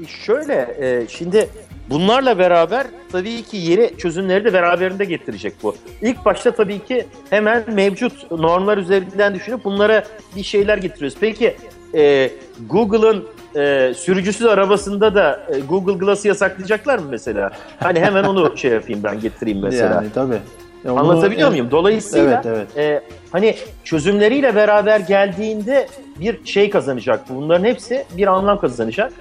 Şöyle, 0.07 0.75
e, 0.81 1.07
şimdi 1.07 1.49
bunlarla 1.89 2.39
beraber 2.39 2.87
tabii 3.11 3.43
ki 3.43 3.57
yeni 3.57 3.97
çözümleri 3.97 4.45
de 4.45 4.53
beraberinde 4.53 5.05
getirecek 5.05 5.53
bu. 5.63 5.75
İlk 6.01 6.25
başta 6.25 6.51
tabii 6.51 6.79
ki 6.79 7.05
hemen 7.29 7.63
mevcut 7.73 8.31
normlar 8.31 8.77
üzerinden 8.77 9.35
düşünüp 9.35 9.63
bunlara 9.65 10.03
bir 10.35 10.43
şeyler 10.43 10.77
getiriyoruz. 10.77 11.17
Peki 11.19 11.55
e, 11.95 12.31
Google'ın 12.69 13.25
e, 13.55 13.93
sürücüsüz 13.93 14.47
arabasında 14.47 15.15
da 15.15 15.47
e, 15.55 15.59
Google 15.59 15.93
Glass'ı 16.05 16.27
yasaklayacaklar 16.27 16.99
mı 16.99 17.05
mesela? 17.09 17.51
Hani 17.79 17.99
hemen 17.99 18.23
onu 18.23 18.53
şey 18.57 18.71
yapayım 18.71 19.03
ben 19.03 19.19
getireyim 19.19 19.59
mesela. 19.63 19.95
Yani 19.95 20.07
tabii. 20.15 20.37
Ya 20.83 20.93
onu- 20.93 20.99
Anlatabiliyor 20.99 21.49
muyum? 21.49 21.71
Dolayısıyla 21.71 22.41
Evet, 22.45 22.67
evet. 22.77 22.77
e, 22.77 23.01
hani 23.31 23.55
çözümleriyle 23.83 24.55
beraber 24.55 24.99
geldiğinde 24.99 25.87
bir 26.19 26.45
şey 26.45 26.69
kazanacak. 26.69 27.29
Bunların 27.29 27.65
hepsi 27.65 28.05
bir 28.17 28.27
anlam 28.27 28.59
kazanacak. 28.59 29.13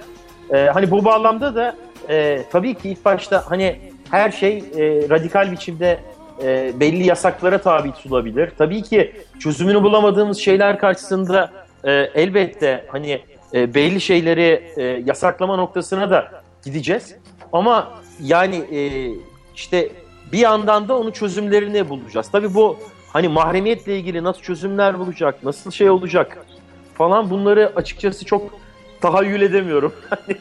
E, 0.53 0.57
hani 0.65 0.91
bu 0.91 1.05
bağlamda 1.05 1.55
da 1.55 1.75
e, 2.09 2.43
tabii 2.51 2.75
ki 2.75 2.89
ilk 2.89 3.05
başta 3.05 3.43
hani 3.49 3.79
her 4.11 4.31
şey 4.31 4.57
e, 4.57 5.09
radikal 5.09 5.51
biçimde 5.51 5.99
e, 6.43 6.79
belli 6.79 7.07
yasaklara 7.07 7.61
tabi 7.61 7.91
tutulabilir. 7.91 8.51
Tabii 8.57 8.83
ki 8.83 9.15
çözümünü 9.39 9.83
bulamadığımız 9.83 10.37
şeyler 10.37 10.79
karşısında 10.79 11.51
e, 11.83 11.91
elbette 11.91 12.85
hani 12.87 13.21
e, 13.53 13.73
belli 13.73 14.01
şeyleri 14.01 14.63
e, 14.77 14.83
yasaklama 14.83 15.55
noktasına 15.55 16.09
da 16.09 16.31
gideceğiz. 16.65 17.15
Ama 17.53 17.93
yani 18.23 18.55
e, 18.55 19.11
işte 19.55 19.89
bir 20.31 20.37
yandan 20.37 20.87
da 20.87 20.97
onun 20.97 21.11
çözümlerini 21.11 21.89
bulacağız. 21.89 22.29
Tabii 22.31 22.53
bu 22.53 22.77
hani 23.13 23.27
mahremiyetle 23.27 23.97
ilgili 23.97 24.23
nasıl 24.23 24.41
çözümler 24.41 24.99
bulacak, 24.99 25.43
nasıl 25.43 25.71
şey 25.71 25.89
olacak 25.89 26.37
falan 26.93 27.29
bunları 27.29 27.71
açıkçası 27.75 28.25
çok 28.25 28.59
tahayyül 29.01 29.41
edemiyorum. 29.41 29.93
hani 30.09 30.37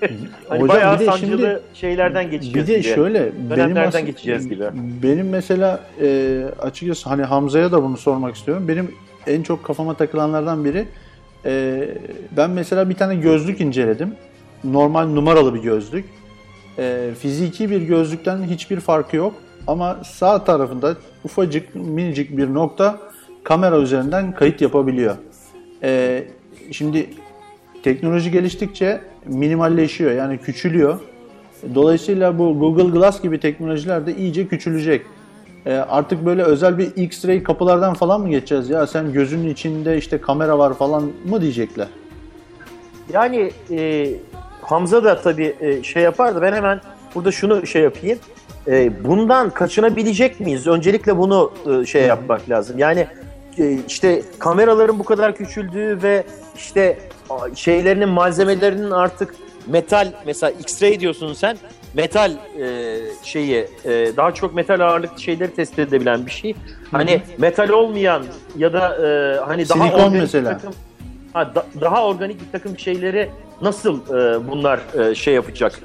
hani 0.49 0.61
Hocam 0.63 0.69
bayağı 0.77 1.01
bir 1.01 1.05
sancılı 1.07 1.29
şimdi- 1.29 1.61
şeylerden 1.75 2.27
Bir 2.27 2.31
geçeceğiz 2.31 2.69
de 2.69 2.79
gibi. 2.79 2.95
şöyle 2.95 3.21
benim 3.37 3.51
Dönemlerden 3.51 3.89
aslında- 3.89 4.05
geçeceğiz 4.05 4.49
gibi. 4.49 4.65
Benim 5.03 5.29
mesela 5.29 5.81
e, 6.03 6.41
açıkçası 6.63 7.09
hani 7.09 7.23
Hamza'ya 7.23 7.73
da 7.73 7.83
bunu 7.83 7.97
sormak 7.97 8.37
istiyorum. 8.37 8.69
Benim 8.69 8.95
en 9.27 9.43
çok 9.43 9.65
kafama 9.65 9.95
takılanlardan 9.95 10.65
biri 10.65 10.85
e, 11.47 11.85
ben 12.37 12.51
mesela 12.51 12.89
bir 12.91 12.95
tane 12.95 13.15
gözlük 13.17 13.61
inceledim. 13.61 14.15
Normal 14.65 15.07
numaralı 15.07 15.55
bir 15.55 15.63
gözlük. 15.63 16.05
E, 16.79 17.11
fiziki 17.21 17.71
bir 17.71 17.83
gözlükten 17.83 18.43
hiçbir 18.43 18.81
farkı 18.81 19.17
yok. 19.17 19.35
Ama 19.67 19.99
sağ 20.05 20.45
tarafında 20.45 20.97
ufacık 21.25 21.75
minicik 21.75 22.37
bir 22.37 22.55
nokta 22.55 22.99
kamera 23.45 23.79
üzerinden 23.79 24.33
kayıt 24.35 24.61
yapabiliyor. 24.61 25.17
E, 25.83 26.25
şimdi 26.73 27.11
teknoloji 27.83 28.31
geliştikçe 28.31 29.01
minimalleşiyor 29.27 30.11
yani 30.11 30.39
küçülüyor. 30.39 31.01
Dolayısıyla 31.75 32.39
bu 32.39 32.59
Google 32.59 32.99
Glass 32.99 33.23
gibi 33.23 33.41
teknolojiler 33.41 34.07
de 34.07 34.17
iyice 34.17 34.49
küçülecek. 34.49 35.03
Ee, 35.67 35.73
artık 35.73 36.27
böyle 36.27 36.43
özel 36.43 36.79
bir 36.79 36.87
X-ray 36.87 37.43
kapılardan 37.43 37.95
falan 37.95 38.21
mı 38.21 38.29
geçeceğiz? 38.29 38.71
Ya 38.71 38.87
sen 38.87 39.13
gözünün 39.13 39.49
içinde 39.49 39.99
işte 39.99 40.21
kamera 40.21 40.59
var 40.59 40.75
falan 40.75 41.11
mı 41.25 41.41
diyecekler? 41.41 41.89
Yani 43.13 43.51
e, 43.71 44.11
Hamza 44.63 45.05
da 45.05 45.21
tabii 45.21 45.57
e, 45.61 45.83
şey 45.83 46.03
yapardı. 46.03 46.43
Ben 46.43 46.53
hemen 46.53 46.81
burada 47.15 47.33
şunu 47.33 47.67
şey 47.67 47.83
yapayım. 47.83 48.19
E, 48.67 49.05
bundan 49.05 49.51
kaçınabilecek 49.51 50.41
miyiz? 50.41 50.67
Öncelikle 50.67 51.19
bunu 51.19 51.53
e, 51.71 51.87
şey 51.87 52.03
yapmak 52.03 52.51
lazım. 52.51 52.79
Yani 52.79 53.01
e, 53.01 53.07
işte 53.89 54.23
kameraların 54.39 54.99
bu 54.99 55.05
kadar 55.05 55.35
küçüldüğü 55.37 55.99
ve 56.03 56.25
işte 56.57 56.99
şeylerinin 57.55 58.09
malzemelerinin 58.09 58.91
artık 58.91 59.35
metal 59.67 60.13
mesela 60.27 60.51
X-ray 60.51 61.01
diyorsun 61.01 61.33
sen 61.33 61.57
metal 61.95 62.31
e, 62.61 62.97
şeyi 63.23 63.67
e, 63.85 63.91
daha 64.17 64.35
çok 64.35 64.55
metal 64.55 64.81
ağırlıklı 64.81 65.21
şeyleri 65.23 65.55
tespit 65.55 65.79
edebilen 65.79 66.27
bir 66.27 66.31
şey. 66.31 66.55
Hani 66.91 67.23
metal 67.39 67.69
olmayan 67.69 68.23
ya 68.57 68.73
da 68.73 68.97
e, 69.07 69.41
hani 69.41 69.69
daha 69.69 69.95
organik 69.95 70.21
mesela. 70.23 70.51
takım 70.53 70.73
Ha, 71.33 71.55
da- 71.55 71.67
daha 71.81 72.07
organik 72.07 72.41
bir 72.41 72.53
takım 72.53 72.79
şeyleri 72.79 73.31
nasıl 73.63 74.01
e, 74.01 74.49
bunlar 74.51 74.81
e, 74.99 75.15
şey 75.15 75.35
yapacak, 75.35 75.81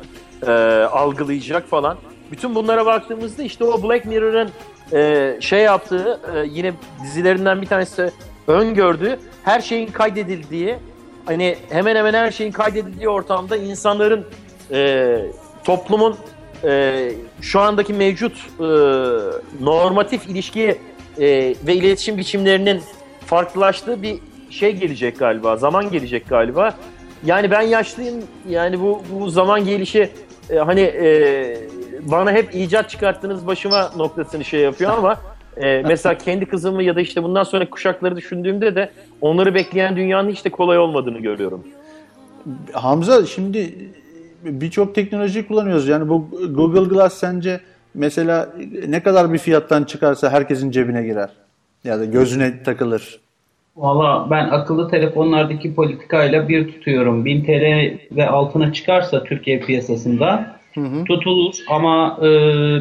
e, 0.47 0.51
algılayacak 0.91 1.67
falan. 1.69 1.97
Bütün 2.31 2.55
bunlara 2.55 2.85
baktığımızda 2.85 3.43
işte 3.43 3.63
o 3.63 3.83
Black 3.83 4.05
Mirror'ın 4.05 4.49
e, 4.93 5.37
şey 5.39 5.59
yaptığı 5.59 6.19
e, 6.35 6.47
yine 6.47 6.73
dizilerinden 7.03 7.61
bir 7.61 7.67
tanesi 7.67 8.11
öngördüğü 8.47 9.19
her 9.43 9.61
şeyin 9.61 9.87
kaydedildiği 9.87 10.75
hani 11.25 11.55
hemen 11.69 11.95
hemen 11.95 12.13
her 12.13 12.31
şeyin 12.31 12.51
kaydedildiği 12.51 13.09
ortamda 13.09 13.57
insanların 13.57 14.25
e, 14.71 15.19
toplumun 15.63 16.17
e, 16.63 17.11
şu 17.41 17.59
andaki 17.59 17.93
mevcut 17.93 18.33
e, 18.59 18.63
normatif 19.63 20.27
ilişki 20.27 20.77
e, 21.19 21.55
ve 21.67 21.75
iletişim 21.75 22.17
biçimlerinin 22.17 22.81
farklılaştığı 23.25 24.01
bir 24.01 24.19
şey 24.49 24.71
gelecek 24.71 25.19
galiba, 25.19 25.57
zaman 25.57 25.91
gelecek 25.91 26.29
galiba. 26.29 26.75
Yani 27.25 27.51
ben 27.51 27.61
yaşlıyım, 27.61 28.23
yani 28.49 28.81
bu, 28.81 29.01
bu 29.11 29.29
zaman 29.29 29.65
gelişi 29.65 30.09
e, 30.49 30.55
hani 30.55 30.81
e, 30.81 31.07
bana 32.01 32.31
hep 32.31 32.55
icat 32.55 32.89
çıkarttığınız 32.89 33.47
başıma 33.47 33.91
noktasını 33.97 34.45
şey 34.45 34.59
yapıyor 34.59 34.91
ama 34.97 35.17
e, 35.57 35.83
mesela 35.87 36.17
kendi 36.17 36.45
kızımı 36.45 36.83
ya 36.83 36.95
da 36.95 37.01
işte 37.01 37.23
bundan 37.23 37.43
sonraki 37.43 37.69
kuşakları 37.71 38.15
düşündüğümde 38.15 38.75
de 38.75 38.89
onları 39.21 39.53
bekleyen 39.53 39.95
dünyanın 39.95 40.29
hiç 40.29 40.45
de 40.45 40.49
kolay 40.49 40.79
olmadığını 40.79 41.19
görüyorum. 41.19 41.63
Hamza 42.73 43.25
şimdi 43.25 43.73
birçok 44.43 44.95
teknoloji 44.95 45.47
kullanıyoruz. 45.47 45.87
Yani 45.87 46.09
bu 46.09 46.29
Google 46.49 46.95
Glass 46.95 47.13
sence 47.13 47.59
mesela 47.93 48.49
ne 48.87 49.03
kadar 49.03 49.33
bir 49.33 49.37
fiyattan 49.37 49.83
çıkarsa 49.83 50.29
herkesin 50.29 50.71
cebine 50.71 51.03
girer? 51.03 51.29
Ya 51.83 51.99
da 51.99 52.05
gözüne 52.05 52.63
takılır. 52.63 53.19
Valla 53.75 54.27
ben 54.29 54.49
akıllı 54.49 54.89
telefonlardaki 54.89 55.75
politikayla 55.75 56.49
bir 56.49 56.67
tutuyorum. 56.71 57.25
1000 57.25 57.43
TL 57.43 57.97
ve 58.15 58.29
altına 58.29 58.73
çıkarsa 58.73 59.23
Türkiye 59.23 59.59
piyasasında 59.59 60.55
tutulur 61.07 61.55
ama 61.67 62.19
e, 62.21 62.27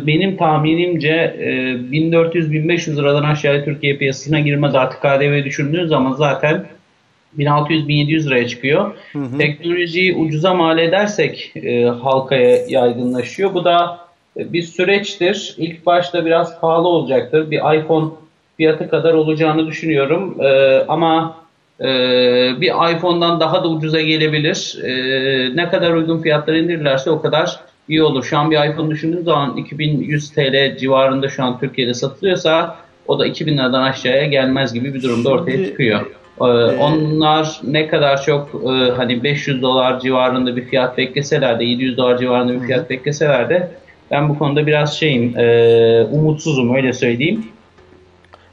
benim 0.06 0.36
tahminimce 0.36 1.36
e, 1.38 1.48
1400-1500 1.92 2.96
liradan 2.96 3.22
aşağıya 3.22 3.64
Türkiye 3.64 3.96
piyasasına 3.96 4.40
girmez. 4.40 4.74
Artık 4.74 5.00
KDV 5.00 5.44
düşündüğün 5.44 5.86
zaman 5.86 6.12
zaten 6.12 6.66
1600-1700 7.38 8.26
liraya 8.26 8.48
çıkıyor. 8.48 8.94
Teknolojiyi 9.38 10.14
ucuza 10.14 10.54
mal 10.54 10.78
edersek 10.78 11.52
e, 11.56 11.84
halkaya 11.84 12.66
yaygınlaşıyor. 12.68 13.54
Bu 13.54 13.64
da 13.64 13.98
e, 14.36 14.52
bir 14.52 14.62
süreçtir. 14.62 15.54
İlk 15.58 15.86
başta 15.86 16.26
biraz 16.26 16.60
pahalı 16.60 16.88
olacaktır. 16.88 17.50
Bir 17.50 17.78
iPhone 17.78 18.10
fiyatı 18.56 18.90
kadar 18.90 19.14
olacağını 19.14 19.66
düşünüyorum. 19.66 20.36
E, 20.40 20.78
ama 20.88 21.36
e, 21.80 21.86
bir 22.60 22.96
iPhone'dan 22.96 23.40
daha 23.40 23.64
da 23.64 23.68
ucuza 23.68 24.00
gelebilir. 24.00 24.78
E, 24.84 25.56
ne 25.56 25.68
kadar 25.68 25.92
uygun 25.92 26.22
fiyatlar 26.22 26.54
indirirlerse 26.54 27.10
o 27.10 27.22
kadar 27.22 27.60
iyi 27.88 28.02
olur. 28.02 28.24
Şu 28.24 28.38
an 28.38 28.50
bir 28.50 28.70
iPhone 28.70 28.90
düşündüğüm 28.90 29.24
zaman 29.24 29.56
2100 29.56 30.30
TL 30.30 30.76
civarında 30.76 31.28
şu 31.28 31.42
an 31.44 31.60
Türkiye'de 31.60 31.94
satılıyorsa 31.94 32.76
o 33.08 33.18
da 33.18 33.26
2000 33.26 33.58
liradan 33.58 33.82
aşağıya 33.82 34.26
gelmez 34.26 34.72
gibi 34.74 34.94
bir 34.94 35.02
durumda 35.02 35.28
ortaya 35.30 35.50
Şimdi- 35.52 35.68
çıkıyor. 35.68 36.00
Ee, 36.40 36.44
Onlar 36.80 37.60
ne 37.64 37.88
kadar 37.88 38.22
çok 38.22 38.48
e, 38.64 38.90
hani 38.90 39.22
500 39.24 39.62
dolar 39.62 40.00
civarında 40.00 40.56
bir 40.56 40.64
fiyat 40.64 40.98
bekleseler 40.98 41.58
de 41.60 41.64
700 41.64 41.96
dolar 41.96 42.18
civarında 42.18 42.52
bir 42.54 42.66
fiyat 42.66 42.90
bekleseler 42.90 43.48
de 43.48 43.70
ben 44.10 44.28
bu 44.28 44.38
konuda 44.38 44.66
biraz 44.66 44.96
şeyim 44.98 45.38
e, 45.38 46.04
umutsuzum 46.12 46.74
öyle 46.74 46.92
söyleyeyim. 46.92 47.44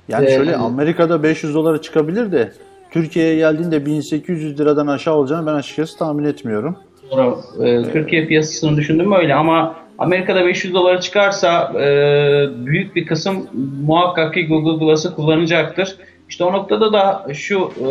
Yani 0.10 0.26
Ee, 0.26 0.36
şöyle 0.36 0.56
Amerika'da 0.56 1.24
500 1.24 1.56
dolara 1.56 1.82
çıkabilir 1.82 2.32
de 2.32 2.52
Türkiye'ye 2.92 3.36
geldiğinde 3.36 3.86
1800 3.86 4.60
liradan 4.60 4.88
aşağı 4.88 5.14
olacağını 5.16 5.48
ben 5.48 5.54
açıkçası 5.54 5.98
tahmin 5.98 6.24
etmiyorum. 6.24 6.76
Doğru. 7.12 7.40
Ee, 7.64 7.92
Türkiye 7.92 8.26
piyasasını 8.26 8.78
düşündüm 8.78 9.12
öyle 9.12 9.36
ama 9.36 9.76
Amerika'da 9.98 10.46
500 10.46 10.74
dolara 10.74 11.00
çıkarsa 11.00 11.74
e, 11.76 11.86
büyük 12.66 12.96
bir 12.96 13.06
kısım 13.06 13.48
muhakkak 13.86 14.34
ki 14.34 14.48
Google 14.48 14.86
Glass'ı 14.86 15.16
kullanacaktır. 15.16 15.96
İşte 16.30 16.44
o 16.44 16.54
noktada 16.54 16.94
da 16.94 17.28
şu 17.34 17.72
e, 17.78 17.88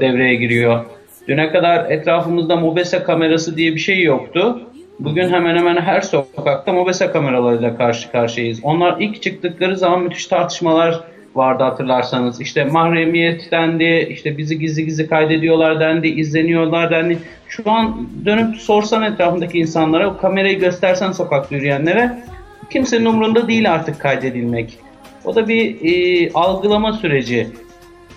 devreye 0.00 0.34
giriyor. 0.34 0.84
Düne 1.28 1.52
kadar 1.52 1.90
etrafımızda 1.90 2.56
Mobese 2.56 3.02
kamerası 3.02 3.56
diye 3.56 3.74
bir 3.74 3.80
şey 3.80 4.02
yoktu. 4.02 4.60
Bugün 4.98 5.28
hemen 5.28 5.56
hemen 5.56 5.76
her 5.76 6.00
sokakta 6.00 6.72
Mobese 6.72 7.10
kameralarıyla 7.10 7.76
karşı 7.76 8.12
karşıyayız. 8.12 8.60
Onlar 8.62 8.96
ilk 9.00 9.22
çıktıkları 9.22 9.76
zaman 9.76 10.02
müthiş 10.02 10.26
tartışmalar 10.26 11.00
vardı 11.34 11.62
hatırlarsanız. 11.62 12.40
İşte 12.40 12.64
mahremiyet 12.64 13.50
dendi, 13.50 14.08
işte 14.10 14.38
bizi 14.38 14.58
gizli 14.58 14.84
gizli 14.84 15.08
kaydediyorlar 15.08 15.80
dendi, 15.80 16.08
izleniyorlar 16.08 16.90
dendi. 16.90 17.18
Şu 17.48 17.70
an 17.70 18.08
dönüp 18.24 18.56
sorsan 18.56 19.02
etrafındaki 19.02 19.58
insanlara, 19.58 20.08
o 20.08 20.16
kamerayı 20.16 20.58
göstersen 20.58 21.12
sokakta 21.12 21.54
yürüyenlere 21.54 22.18
kimsenin 22.70 23.04
umurunda 23.04 23.48
değil 23.48 23.72
artık 23.72 24.00
kaydedilmek. 24.00 24.78
O 25.24 25.34
da 25.34 25.48
bir 25.48 25.76
e, 25.82 26.30
algılama 26.32 26.92
süreci 26.92 27.46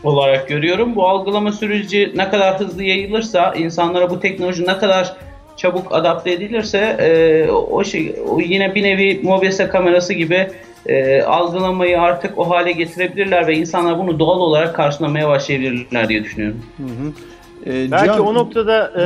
olarak 0.04 0.48
görüyorum. 0.48 0.96
Bu 0.96 1.08
algılama 1.08 1.52
süreci 1.52 2.12
ne 2.16 2.30
kadar 2.30 2.60
hızlı 2.60 2.84
yayılırsa, 2.84 3.54
insanlara 3.54 4.10
bu 4.10 4.20
teknoloji 4.20 4.68
ne 4.68 4.78
kadar 4.78 5.16
çabuk 5.58 5.88
adapte 5.92 6.32
edilirse 6.32 6.80
e, 6.80 7.52
o 7.52 7.84
şey 7.84 8.16
o 8.30 8.40
yine 8.40 8.76
bir 8.76 8.84
nevi 8.84 9.20
mobese 9.24 9.68
kamerası 9.68 10.14
gibi 10.14 10.48
e, 10.86 11.22
algılamayı 11.22 12.02
artık 12.02 12.38
o 12.38 12.50
hale 12.50 12.72
getirebilirler 12.72 13.48
ve 13.48 13.56
insanlar 13.56 14.00
bunu 14.00 14.20
doğal 14.20 14.40
olarak 14.40 14.76
karşılamaya 14.76 15.30
başlayabilirler 15.30 16.10
diye 16.10 16.24
düşünüyorum. 16.24 16.66
Ee, 17.66 17.92
Belki 17.92 18.06
Cihan- 18.06 18.20
o 18.20 18.34
noktada 18.34 18.92
e, 19.02 19.04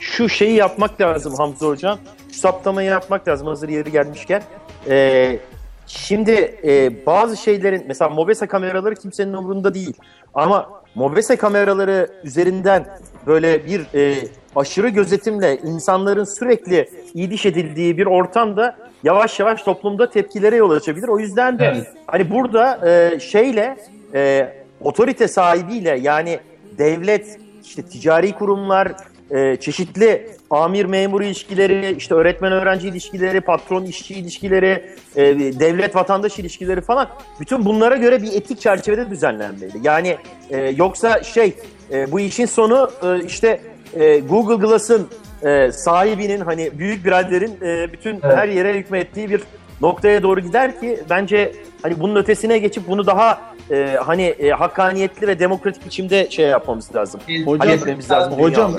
şu 0.00 0.28
şeyi 0.28 0.56
yapmak 0.56 1.00
lazım 1.00 1.34
Hamza 1.38 1.66
Hocam. 1.66 1.98
Şu 2.32 2.38
saptamayı 2.38 2.88
yapmak 2.90 3.28
lazım 3.28 3.46
hazır 3.46 3.68
yeri 3.68 3.92
gelmişken. 3.92 4.42
E, 4.88 5.38
şimdi 5.86 6.58
e, 6.64 7.06
bazı 7.06 7.36
şeylerin 7.36 7.84
mesela 7.88 8.08
Mobese 8.08 8.46
kameraları 8.46 8.94
kimsenin 8.94 9.32
umurunda 9.32 9.74
değil. 9.74 9.94
Ama 10.34 10.70
Mobese 10.94 11.36
kameraları 11.36 12.08
üzerinden 12.24 12.86
böyle 13.26 13.66
bir 13.66 13.80
e, 13.94 14.14
aşırı 14.56 14.88
gözetimle 14.88 15.56
insanların 15.56 16.24
sürekli 16.24 16.90
iyiliş 17.14 17.46
edildiği 17.46 17.98
bir 17.98 18.06
ortamda 18.06 18.76
yavaş 19.06 19.40
yavaş 19.40 19.62
toplumda 19.62 20.10
tepkilere 20.10 20.56
yol 20.56 20.70
açabilir. 20.70 21.08
O 21.08 21.18
yüzden 21.18 21.58
de 21.58 21.64
Evet. 21.74 21.86
hani 22.06 22.30
burada 22.30 22.88
e, 22.90 23.20
şeyle 23.20 23.76
e, 24.14 24.52
otorite 24.80 25.28
sahibiyle 25.28 25.98
yani 26.02 26.38
devlet 26.78 27.38
işte 27.64 27.82
ticari 27.82 28.32
kurumlar 28.32 28.92
e, 29.30 29.56
çeşitli 29.56 30.28
amir 30.50 30.84
memur 30.84 31.22
ilişkileri 31.22 31.94
işte 31.96 32.14
öğretmen 32.14 32.52
öğrenci 32.52 32.88
ilişkileri 32.88 33.40
patron 33.40 33.84
işçi 33.84 34.14
ilişkileri 34.14 34.84
e, 35.16 35.24
devlet 35.60 35.96
vatandaş 35.96 36.38
ilişkileri 36.38 36.80
falan 36.80 37.08
bütün 37.40 37.64
bunlara 37.64 37.96
göre 37.96 38.22
bir 38.22 38.32
etik 38.32 38.60
çerçevede 38.60 39.10
düzenlenmeli. 39.10 39.72
Yani 39.82 40.16
e, 40.50 40.58
yoksa 40.76 41.22
şey 41.22 41.54
e, 41.92 42.12
bu 42.12 42.20
işin 42.20 42.46
sonu 42.46 42.90
e, 43.02 43.24
işte 43.24 43.60
e, 43.94 44.18
Google 44.18 44.66
Glass'ın 44.66 45.08
e, 45.42 45.72
sahibinin 45.72 46.40
hani 46.40 46.78
büyük 46.78 47.04
biraderin 47.04 47.58
e, 47.62 47.92
bütün 47.92 48.20
Evet. 48.22 48.36
her 48.36 48.48
yere 48.48 48.74
hükmettiği 48.74 49.30
bir 49.30 49.40
noktaya 49.80 50.22
doğru 50.22 50.40
gider 50.40 50.80
ki 50.80 51.00
bence 51.10 51.52
hani 51.82 52.00
bunun 52.00 52.16
ötesine 52.16 52.58
geçip 52.58 52.88
bunu 52.88 53.06
daha 53.06 53.40
e, 53.70 53.96
hani 54.04 54.22
e, 54.22 54.50
hakkaniyetli 54.50 55.26
ve 55.26 55.38
demokratik 55.38 55.86
biçimde 55.86 56.30
şey 56.30 56.46
yapmamız 56.46 56.94
lazım. 56.94 57.20
Hocam- 57.44 57.58
halletmemiz 57.58 58.10
lazım. 58.10 58.32
Hocam. 58.32 58.72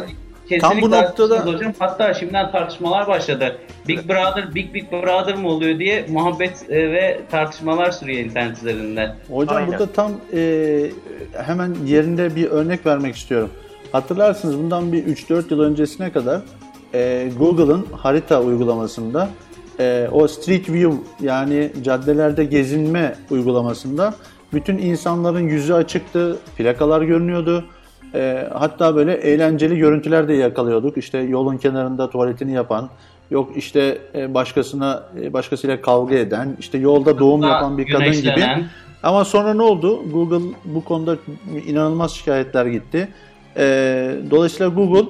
Kesinlikle 0.50 0.70
Tam 0.70 0.82
bu 0.82 0.92
noktada- 0.92 1.46
hocam. 1.46 1.74
Hatta 1.80 2.14
şimdiden 2.14 2.52
tartışmalar 2.52 3.08
başladı. 3.08 3.58
Big 3.88 4.10
Brother, 4.10 4.56
Big 4.56 4.74
Big 4.74 4.92
Brother 4.92 5.36
mı 5.36 5.48
oluyor 5.50 5.80
diye 5.80 6.06
muhabbet 6.10 6.66
e, 6.70 6.92
ve 6.92 7.20
tartışmalar 7.32 7.92
sürüyor 7.92 8.20
internet 8.20 8.58
üzerinde. 8.58 9.16
Hocam 9.32 9.58
Aynen. 9.58 9.68
burada 9.70 9.92
tam 9.92 10.12
e, 10.34 10.40
hemen 11.46 11.76
yerinde 11.86 12.36
bir 12.36 12.50
örnek 12.50 12.86
vermek 12.86 13.16
istiyorum. 13.16 13.50
Hatırlarsınız 13.92 14.58
bundan 14.58 14.94
bir 14.94 15.06
3-4 15.06 15.54
yıl 15.54 15.60
öncesine 15.60 16.12
kadar 16.12 16.42
e, 16.94 17.30
Google'ın 17.40 17.86
harita 17.92 18.42
uygulamasında 18.42 19.30
e, 19.80 20.08
o 20.12 20.28
Street 20.28 20.70
View 20.70 20.98
yani 21.22 21.72
caddelerde 21.84 22.44
gezinme 22.44 23.16
uygulamasında 23.30 24.14
bütün 24.54 24.78
insanların 24.78 25.48
yüzü 25.48 25.74
açıktı, 25.74 26.38
plakalar 26.58 27.02
görünüyordu. 27.02 27.66
E, 28.14 28.48
hatta 28.54 28.96
böyle 28.96 29.14
eğlenceli 29.14 29.78
görüntüler 29.78 30.28
de 30.28 30.34
yakalıyorduk. 30.34 30.98
İşte 30.98 31.18
yolun 31.18 31.58
kenarında 31.58 32.10
tuvaletini 32.10 32.54
yapan, 32.54 32.90
yok 33.32 33.52
işte 33.56 33.98
e, 34.16 34.34
başkasına 34.34 35.04
e, 35.22 35.34
başkasıyla 35.34 35.82
kavga 35.82 36.16
eden, 36.16 36.58
işte 36.60 36.78
yolda 36.78 37.20
doğum 37.20 37.42
Hatta 37.42 37.56
yapan 37.56 37.78
bir 37.78 37.88
kadın 37.92 38.12
gibi. 38.12 38.46
Ama 39.04 39.26
sonra 39.26 39.54
ne 39.54 39.62
oldu? 39.62 40.12
Google 40.12 40.46
bu 40.66 40.84
konuda 40.84 41.18
inanılmaz 41.68 42.12
şikayetler 42.12 42.66
gitti. 42.66 43.08
Ee, 43.58 44.16
dolayısıyla 44.32 44.68
Google 44.68 45.10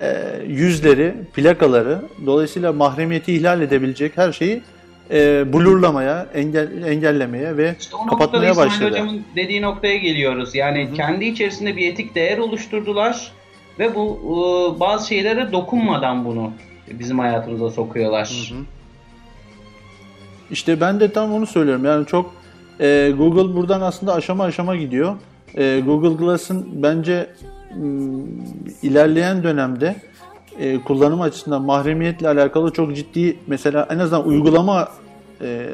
e, 0.00 0.40
yüzleri, 0.48 1.14
plakaları, 1.34 1.98
dolayısıyla 2.26 2.72
mahremiyeti 2.72 3.34
ihlal 3.34 3.62
edebilecek 3.62 4.12
her 4.16 4.32
şeyi 4.32 4.62
e, 5.10 5.52
blurlamaya, 5.52 6.26
engel, 6.34 6.82
engellemeye 6.82 7.56
ve 7.56 7.76
İşte 7.80 7.96
kapatmaya 8.10 8.56
başladı. 8.56 8.90
Hocam'ın 8.90 9.24
dediği 9.36 9.62
noktaya 9.62 9.96
geliyoruz. 9.96 10.54
Yani 10.54 10.88
kendi 10.96 11.24
içerisinde 11.24 11.76
bir 11.76 11.92
etik 11.92 12.14
değer 12.14 12.38
oluşturdular 12.38 13.32
ve 13.78 13.94
bu 13.94 14.18
e, 14.76 14.80
bazı 14.80 15.08
şeylere 15.08 15.52
dokunmadan 15.52 16.24
bunu 16.24 16.52
bizim 16.90 17.18
hayatımıza 17.18 17.70
sokuyorlar. 17.70 18.54
İşte 20.50 20.80
ben 20.80 21.00
de 21.00 21.12
tam 21.12 21.32
onu 21.32 21.46
söylüyorum. 21.46 21.84
Yani 21.84 22.06
çok 22.06 22.34
e, 22.80 23.12
Google 23.18 23.56
buradan 23.56 23.80
aslında 23.80 24.14
aşama 24.14 24.44
aşama 24.44 24.76
gidiyor. 24.76 25.16
E, 25.56 25.80
Google 25.86 26.24
Glass'ın 26.24 26.82
bence 26.82 27.26
ilerleyen 28.82 29.42
dönemde 29.42 29.96
e, 30.58 30.80
kullanım 30.80 31.20
açısından 31.20 31.62
mahremiyetle 31.62 32.28
alakalı 32.28 32.72
çok 32.72 32.96
ciddi 32.96 33.36
mesela 33.46 33.88
en 33.90 33.98
azından 33.98 34.26
uygulama 34.28 34.88
e, 35.40 35.66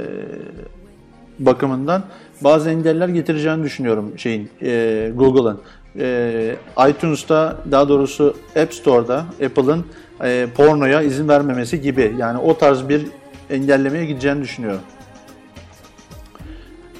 bakımından 1.39 2.03
bazı 2.41 2.71
engeller 2.71 3.09
getireceğini 3.09 3.65
düşünüyorum 3.65 4.13
şeyin 4.17 4.51
e, 4.63 5.13
Google'ın. 5.15 5.61
E, 5.99 6.57
iTunes'ta 6.89 7.57
daha 7.71 7.89
doğrusu 7.89 8.37
App 8.63 8.75
Store'da 8.75 9.25
Apple'ın 9.47 9.85
e, 10.25 10.47
pornoya 10.57 11.03
izin 11.03 11.29
vermemesi 11.29 11.81
gibi 11.81 12.15
yani 12.19 12.39
o 12.39 12.59
tarz 12.59 12.89
bir 12.89 13.07
engellemeye 13.51 14.07
gideceğini 14.07 14.43
düşünüyorum. 14.43 14.81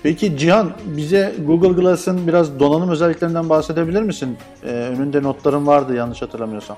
Peki 0.03 0.39
Cihan 0.39 0.73
bize 0.85 1.35
Google 1.47 1.83
Glass'ın 1.83 2.27
biraz 2.27 2.61
donanım 2.61 2.91
özelliklerinden 2.91 3.49
bahsedebilir 3.49 4.03
misin? 4.03 4.37
Ee, 4.65 4.67
önünde 4.67 5.23
notların 5.23 5.67
vardı 5.67 5.95
yanlış 5.95 6.23
hatırlamıyorsam. 6.23 6.77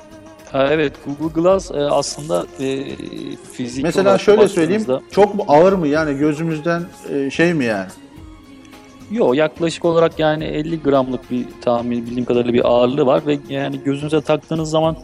Ha, 0.52 0.68
evet 0.70 0.92
Google 1.06 1.40
Glass 1.40 1.70
e, 1.70 1.74
aslında 1.74 2.46
e, 2.60 2.96
fizik 3.52 3.84
Mesela 3.84 4.18
şöyle 4.18 4.48
söyleyeyim. 4.48 4.86
Çok 5.10 5.34
mu 5.34 5.44
ağır 5.48 5.72
mı 5.72 5.88
yani 5.88 6.18
gözümüzden 6.18 6.82
e, 7.14 7.30
şey 7.30 7.54
mi 7.54 7.64
yani? 7.64 7.88
Yok 9.10 9.36
yaklaşık 9.36 9.84
olarak 9.84 10.18
yani 10.18 10.44
50 10.44 10.82
gramlık 10.82 11.30
bir 11.30 11.46
tahmin 11.60 12.06
bildiğim 12.06 12.24
kadarıyla 12.24 12.54
bir 12.54 12.68
ağırlığı 12.68 13.06
var 13.06 13.22
ve 13.26 13.38
yani 13.48 13.80
gözünüze 13.84 14.20
taktığınız 14.20 14.70
zaman 14.70 14.96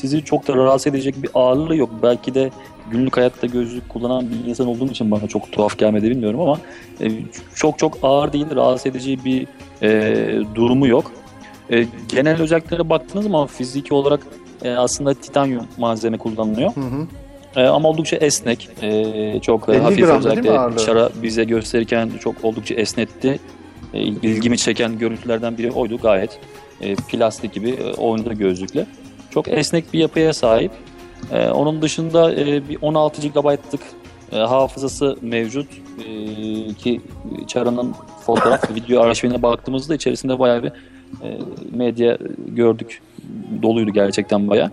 sizi 0.00 0.24
çok 0.24 0.48
da 0.48 0.56
rahatsız 0.56 0.86
edecek 0.86 1.22
bir 1.22 1.30
ağırlığı 1.34 1.76
yok. 1.76 1.90
Belki 2.02 2.34
de 2.34 2.50
günlük 2.90 3.16
hayatta 3.16 3.46
gözlük 3.46 3.88
kullanan 3.88 4.30
bir 4.30 4.48
insan 4.48 4.66
olduğum 4.66 4.86
için 4.86 5.10
bana 5.10 5.26
çok 5.28 5.52
tuhaf 5.52 5.78
gelmedi 5.78 6.10
bilmiyorum 6.10 6.40
ama 6.40 6.58
e, 7.00 7.10
çok 7.54 7.78
çok 7.78 7.98
ağır 8.02 8.32
değil, 8.32 8.46
rahatsız 8.56 8.86
edici 8.86 9.24
bir 9.24 9.46
e, 9.82 10.54
durumu 10.54 10.86
yok. 10.86 11.12
E, 11.70 11.86
genel 12.08 12.40
özelliklere 12.42 12.90
baktığınız 12.90 13.24
zaman 13.24 13.46
fiziki 13.46 13.94
olarak 13.94 14.20
e, 14.64 14.70
aslında 14.70 15.14
titanyum 15.14 15.66
malzeme 15.78 16.18
kullanılıyor. 16.18 16.76
Hı 16.76 16.80
hı. 16.80 17.06
E, 17.56 17.66
ama 17.66 17.88
oldukça 17.88 18.16
esnek. 18.16 18.68
E, 18.82 19.40
çok 19.40 19.68
50 19.68 19.78
hafif 19.78 20.06
gram 20.06 20.18
özellikle 20.18 20.84
şara 20.84 21.10
bize 21.22 21.44
gösterirken 21.44 22.10
çok 22.20 22.44
oldukça 22.44 22.74
esnetti. 22.74 23.40
E, 23.94 24.00
ilgimi 24.02 24.58
çeken 24.58 24.98
görüntülerden 24.98 25.58
biri 25.58 25.70
oydu 25.70 25.98
gayet. 25.98 26.38
E, 26.80 26.94
plastik 26.94 27.52
gibi 27.52 27.70
e, 27.70 27.92
oynadı 27.92 28.34
gözlükle. 28.34 28.86
Çok 29.30 29.48
esnek 29.48 29.92
bir 29.92 29.98
yapıya 29.98 30.32
sahip. 30.32 30.72
E, 31.32 31.48
onun 31.48 31.82
dışında 31.82 32.32
e, 32.34 32.68
bir 32.68 32.78
16 32.82 33.28
GB'lık 33.28 33.80
e, 34.32 34.36
hafızası 34.38 35.16
mevcut. 35.22 35.66
E, 36.08 36.14
ki 36.74 37.00
Çara'nın 37.46 37.94
fotoğraf 38.26 38.74
video 38.74 39.02
arşivine 39.02 39.42
baktığımızda 39.42 39.94
içerisinde 39.94 40.38
bayağı 40.38 40.62
bir 40.62 40.68
e, 41.22 41.38
medya 41.72 42.18
gördük. 42.46 43.02
Doluydu 43.62 43.90
gerçekten 43.90 44.48
bayağı. 44.48 44.70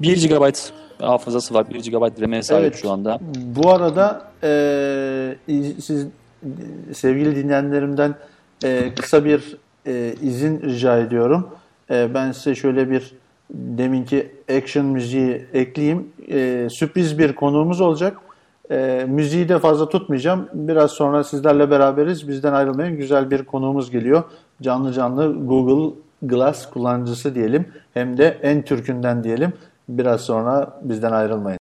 1 0.00 0.28
GB 0.28 0.52
hafızası 1.00 1.54
var. 1.54 1.66
1 1.70 1.90
GB 1.92 2.20
RAM'e 2.22 2.42
sahip 2.42 2.62
Evet. 2.64 2.76
şu 2.82 2.90
anda. 2.90 3.18
Bu 3.36 3.70
arada 3.70 4.22
e, 4.42 5.36
iz- 5.48 5.84
siz 5.84 6.06
sevgili 6.94 7.36
dinleyenlerimden 7.36 8.14
e, 8.64 8.94
kısa 8.98 9.24
bir 9.24 9.56
e, 9.86 10.14
izin 10.22 10.60
rica 10.62 10.98
ediyorum. 10.98 11.48
E, 11.90 12.14
ben 12.14 12.32
size 12.32 12.54
şöyle 12.54 12.90
bir 12.90 13.12
deminki 13.50 14.32
action 14.56 14.86
müziği 14.86 15.46
ekleyeyim. 15.52 16.12
E, 16.28 16.68
sürpriz 16.70 17.18
bir 17.18 17.34
konuğumuz 17.34 17.80
olacak. 17.80 18.18
E, 18.70 19.06
müziği 19.08 19.48
de 19.48 19.58
fazla 19.58 19.88
tutmayacağım. 19.88 20.48
Biraz 20.54 20.90
sonra 20.90 21.24
sizlerle 21.24 21.70
beraberiz. 21.70 22.28
Bizden 22.28 22.52
ayrılmayın. 22.52 22.96
Güzel 22.96 23.30
bir 23.30 23.44
konuğumuz 23.44 23.90
geliyor. 23.90 24.22
Canlı 24.62 24.92
canlı 24.92 25.46
Google 25.46 25.94
Glass 26.22 26.70
kullanıcısı 26.70 27.34
diyelim. 27.34 27.66
Hem 27.94 28.18
de 28.18 28.38
en 28.42 28.62
Türk'ünden 28.62 29.24
diyelim. 29.24 29.52
Biraz 29.88 30.20
sonra 30.20 30.80
bizden 30.82 31.12
ayrılmayın. 31.12 31.65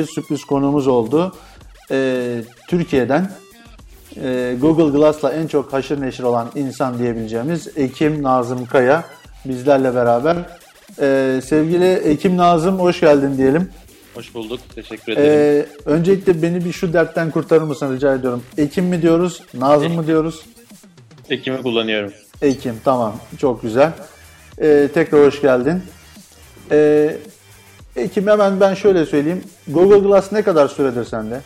Bir 0.00 0.06
sürpriz 0.06 0.44
konuğumuz 0.44 0.86
oldu. 0.86 1.34
Ee, 1.90 2.42
Türkiye'den 2.68 3.30
e, 4.22 4.56
Google 4.60 4.98
Glass'la 4.98 5.32
en 5.32 5.46
çok 5.46 5.72
haşır 5.72 6.00
neşir 6.00 6.22
olan 6.22 6.50
insan 6.54 6.98
diyebileceğimiz 6.98 7.68
Ekim 7.76 8.22
Nazım 8.22 8.66
Kaya 8.66 9.04
bizlerle 9.44 9.94
beraber. 9.94 10.36
Ee, 11.00 11.40
sevgili 11.44 11.92
Ekim 11.92 12.36
Nazım 12.36 12.78
hoş 12.78 13.00
geldin 13.00 13.38
diyelim. 13.38 13.70
Hoş 14.14 14.34
bulduk. 14.34 14.60
Teşekkür 14.74 15.12
ederim. 15.12 15.66
Ee, 15.86 15.90
öncelikle 15.90 16.42
beni 16.42 16.64
bir 16.64 16.72
şu 16.72 16.92
dertten 16.92 17.30
kurtarır 17.30 17.62
mısın 17.62 17.94
rica 17.94 18.14
ediyorum. 18.14 18.42
Ekim 18.58 18.84
mi 18.84 19.02
diyoruz, 19.02 19.42
Nazım 19.54 19.92
mı 19.92 20.06
diyoruz? 20.06 20.42
Ekim'i 21.30 21.62
kullanıyorum. 21.62 22.12
Ekim 22.42 22.74
tamam 22.84 23.16
çok 23.38 23.62
güzel. 23.62 23.92
Ee, 24.62 24.88
tekrar 24.94 25.26
hoş 25.26 25.40
geldin. 25.40 25.82
Ee, 26.70 27.16
Ekim 27.96 28.26
hemen 28.26 28.60
ben 28.60 28.74
şöyle 28.74 29.06
söyleyeyim. 29.06 29.44
Google 29.68 29.98
Glass 29.98 30.32
ne 30.32 30.42
kadar 30.42 30.68
süredir 30.68 31.04
sende? 31.04 31.40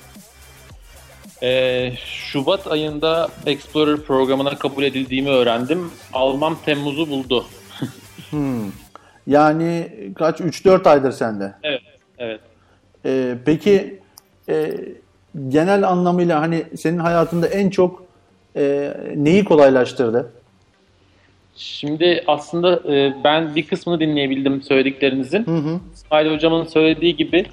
Ee, 1.42 1.92
Şubat 2.06 2.66
ayında 2.66 3.28
Explorer 3.46 3.96
programına 3.96 4.58
kabul 4.58 4.82
edildiğimi 4.82 5.28
öğrendim. 5.28 5.90
Almam 6.12 6.58
Temmuz'u 6.64 7.08
buldu. 7.08 7.46
Yani 9.26 9.88
kaç 10.18 10.40
3-4 10.40 10.88
aydır 10.88 11.12
sende. 11.12 11.54
Evet. 11.62 11.80
Evet. 12.18 12.40
Ee, 13.06 13.34
peki 13.44 14.00
e, 14.48 14.74
genel 15.48 15.88
anlamıyla 15.88 16.40
hani 16.40 16.64
senin 16.76 16.98
hayatında 16.98 17.46
en 17.46 17.70
çok 17.70 18.02
e, 18.56 18.94
neyi 19.16 19.44
kolaylaştırdı? 19.44 20.32
Şimdi 21.56 22.24
aslında 22.26 22.94
e, 22.94 23.14
ben 23.24 23.54
bir 23.54 23.66
kısmını 23.66 24.00
dinleyebildim 24.00 24.62
söylediklerinizin. 24.62 25.46
Hı 25.46 25.56
hı. 25.56 25.80
İsmail 25.94 26.30
Hocam'ın 26.30 26.64
söylediği 26.64 27.16
gibi 27.16 27.46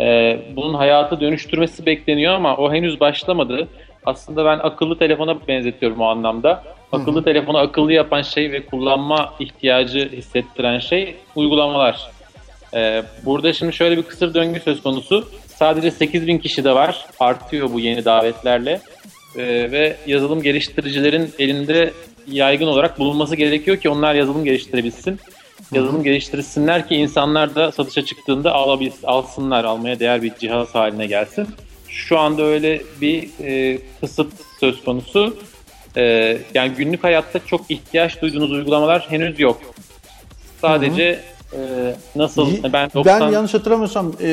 e, 0.00 0.38
bunun 0.56 0.74
hayatı 0.74 1.20
dönüştürmesi 1.20 1.86
bekleniyor 1.86 2.34
ama 2.34 2.56
o 2.56 2.72
henüz 2.72 3.00
başlamadı. 3.00 3.68
Aslında 4.06 4.44
ben 4.44 4.58
akıllı 4.58 4.98
telefona 4.98 5.46
benzetiyorum 5.48 6.00
o 6.00 6.04
anlamda. 6.04 6.64
Akıllı 6.92 7.24
telefonu 7.24 7.58
akıllı 7.58 7.92
yapan 7.92 8.22
şey 8.22 8.52
ve 8.52 8.66
kullanma 8.66 9.34
ihtiyacı 9.40 10.12
hissettiren 10.12 10.78
şey 10.78 11.16
uygulamalar. 11.36 12.10
E, 12.74 13.02
burada 13.24 13.52
şimdi 13.52 13.72
şöyle 13.72 13.96
bir 13.96 14.02
kısır 14.02 14.34
döngü 14.34 14.60
söz 14.60 14.82
konusu. 14.82 15.28
Sadece 15.46 15.90
8000 15.90 16.38
kişi 16.38 16.64
de 16.64 16.74
var. 16.74 17.06
Artıyor 17.20 17.72
bu 17.72 17.80
yeni 17.80 18.04
davetlerle. 18.04 18.80
E, 19.36 19.42
ve 19.72 19.96
yazılım 20.06 20.42
geliştiricilerin 20.42 21.30
elinde 21.38 21.92
yaygın 22.26 22.66
olarak 22.66 22.98
bulunması 22.98 23.36
gerekiyor 23.36 23.76
ki 23.76 23.88
onlar 23.88 24.14
yazılım 24.14 24.44
geliştirebilsin. 24.44 25.20
Yazılım 25.72 26.02
geliştirsinler 26.02 26.88
ki 26.88 26.94
insanlar 26.94 27.54
da 27.54 27.72
satışa 27.72 28.04
çıktığında 28.04 28.52
alabilsin, 28.52 29.06
alsınlar, 29.06 29.64
almaya 29.64 30.00
değer 30.00 30.22
bir 30.22 30.34
cihaz 30.34 30.74
haline 30.74 31.06
gelsin. 31.06 31.48
Şu 31.88 32.18
anda 32.18 32.42
öyle 32.42 32.82
bir 33.00 33.28
e, 33.44 33.78
kısıt 34.00 34.32
söz 34.60 34.84
konusu. 34.84 35.36
E, 35.96 36.02
yani 36.54 36.72
günlük 36.72 37.04
hayatta 37.04 37.46
çok 37.46 37.70
ihtiyaç 37.70 38.22
duyduğunuz 38.22 38.50
uygulamalar 38.50 39.06
henüz 39.10 39.40
yok. 39.40 39.60
Sadece 40.60 41.20
e, 41.52 41.58
nasıl 42.16 42.72
ben 42.72 42.90
90 42.94 43.20
Ben 43.20 43.32
yanlış 43.32 43.54
hatırlamıyorsam 43.54 44.12
e, 44.22 44.28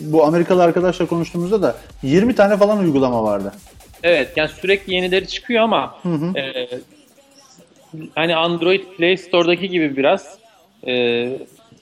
bu 0.00 0.24
Amerikalı 0.24 0.62
arkadaşla 0.62 1.06
konuştuğumuzda 1.06 1.62
da 1.62 1.76
20 2.02 2.34
tane 2.34 2.56
falan 2.56 2.78
uygulama 2.78 3.24
vardı. 3.24 3.52
Evet 4.02 4.32
yani 4.36 4.50
sürekli 4.60 4.94
yenileri 4.94 5.28
çıkıyor 5.28 5.62
ama 5.62 5.98
e, 6.36 6.68
hani 8.14 8.36
Android 8.36 8.84
Play 8.96 9.16
Store'daki 9.16 9.68
gibi 9.68 9.96
biraz 9.96 10.38
e, 10.86 11.28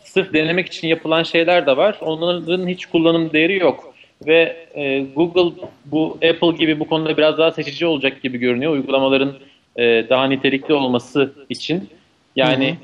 sırf 0.04 0.32
denemek 0.32 0.66
için 0.66 0.88
yapılan 0.88 1.22
şeyler 1.22 1.66
de 1.66 1.76
var. 1.76 1.98
Onların 2.00 2.68
hiç 2.68 2.86
kullanım 2.86 3.32
değeri 3.32 3.58
yok. 3.58 3.94
Ve 4.26 4.66
e, 4.74 5.00
Google 5.00 5.66
bu 5.84 6.18
Apple 6.30 6.58
gibi 6.58 6.80
bu 6.80 6.88
konuda 6.88 7.16
biraz 7.16 7.38
daha 7.38 7.50
seçici 7.50 7.86
olacak 7.86 8.22
gibi 8.22 8.38
görünüyor. 8.38 8.72
Uygulamaların 8.72 9.32
e, 9.76 9.82
daha 10.08 10.26
nitelikli 10.26 10.74
olması 10.74 11.32
için. 11.48 11.88
Yani 12.36 12.76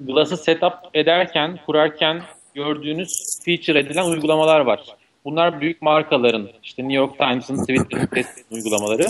Glass'ı 0.00 0.36
setup 0.36 0.72
ederken, 0.94 1.58
kurarken 1.66 2.22
gördüğünüz 2.54 3.38
feature 3.44 3.78
edilen 3.78 4.04
uygulamalar 4.04 4.60
var. 4.60 4.80
Bunlar 5.24 5.60
büyük 5.60 5.82
markaların, 5.82 6.48
işte 6.62 6.82
New 6.82 6.96
York 6.96 7.18
Times'ın, 7.18 7.56
Twitter'ın 7.56 8.56
uygulamaları. 8.56 9.06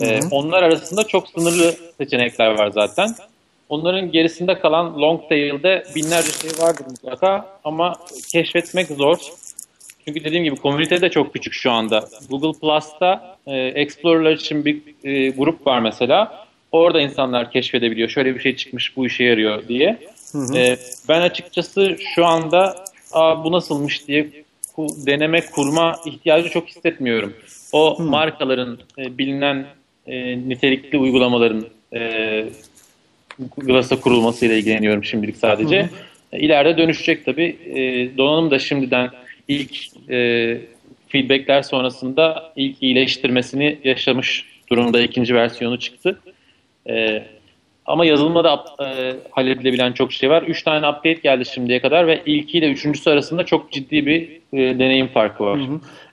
Ee, 0.00 0.20
onlar 0.30 0.62
arasında 0.62 1.04
çok 1.04 1.28
sınırlı 1.28 1.74
seçenekler 1.98 2.58
var 2.58 2.70
zaten. 2.70 3.14
Onların 3.68 4.10
gerisinde 4.10 4.58
kalan 4.58 5.00
long 5.00 5.28
tail'de 5.28 5.84
binlerce 5.96 6.32
şey 6.32 6.50
vardır 6.66 6.84
mutlaka 6.90 7.46
ama 7.64 7.94
keşfetmek 8.32 8.86
zor. 8.86 9.18
Çünkü 10.04 10.24
dediğim 10.24 10.44
gibi 10.44 10.56
komünite 10.56 11.00
de 11.00 11.08
çok 11.08 11.32
küçük 11.32 11.52
şu 11.54 11.70
anda. 11.70 12.08
Google 12.30 12.60
Plus'ta 12.60 13.36
e, 13.46 13.56
Explorer'lar 13.56 14.32
için 14.32 14.64
bir 14.64 14.82
e, 15.04 15.30
grup 15.30 15.66
var 15.66 15.78
mesela. 15.80 16.46
Orada 16.72 17.00
insanlar 17.00 17.50
keşfedebiliyor. 17.50 18.08
Şöyle 18.08 18.34
bir 18.34 18.40
şey 18.40 18.56
çıkmış 18.56 18.96
bu 18.96 19.06
işe 19.06 19.24
yarıyor 19.24 19.68
diye. 19.68 19.98
E, 20.56 20.76
ben 21.08 21.20
açıkçası 21.20 21.96
şu 22.14 22.26
anda 22.26 22.84
Aa, 23.12 23.44
bu 23.44 23.52
nasılmış 23.52 24.08
diye 24.08 24.30
ku- 24.76 25.06
deneme 25.06 25.46
kurma 25.46 25.96
ihtiyacı 26.06 26.48
çok 26.48 26.68
hissetmiyorum. 26.68 27.34
O 27.72 27.96
markaların 28.02 28.78
e, 28.98 29.18
bilinen 29.18 29.66
e, 30.06 30.38
nitelikli 30.48 30.98
uygulamaların 30.98 31.66
e, 31.94 32.44
Glass'a 33.56 34.00
kurulmasıyla 34.00 34.56
ilgileniyorum 34.56 35.04
şimdilik 35.04 35.36
sadece. 35.36 35.88
E, 36.32 36.38
İleride 36.40 36.76
dönüşecek 36.78 37.24
tabii. 37.24 37.56
E, 37.74 37.80
donanım 38.18 38.50
da 38.50 38.58
şimdiden 38.58 39.10
ilk 39.48 39.76
e, 40.10 40.58
feedbackler 41.08 41.62
sonrasında 41.62 42.52
ilk 42.56 42.82
iyileştirmesini 42.82 43.78
yaşamış 43.84 44.44
durumda. 44.70 45.00
ikinci 45.00 45.34
versiyonu 45.34 45.78
çıktı. 45.78 46.18
E, 46.88 47.22
ama 47.86 48.04
yazılımda 48.04 48.44
da 48.44 48.64
e, 48.80 49.16
halledilebilen 49.30 49.92
çok 49.92 50.12
şey 50.12 50.30
var. 50.30 50.42
Üç 50.42 50.62
tane 50.62 50.88
update 50.88 51.12
geldi 51.12 51.44
şimdiye 51.44 51.80
kadar 51.80 52.06
ve 52.06 52.22
ilkiyle 52.26 52.70
üçüncüsü 52.70 53.10
arasında 53.10 53.46
çok 53.46 53.72
ciddi 53.72 54.06
bir 54.06 54.22
e, 54.52 54.78
deneyim 54.78 55.08
farkı 55.08 55.44
var. 55.44 55.58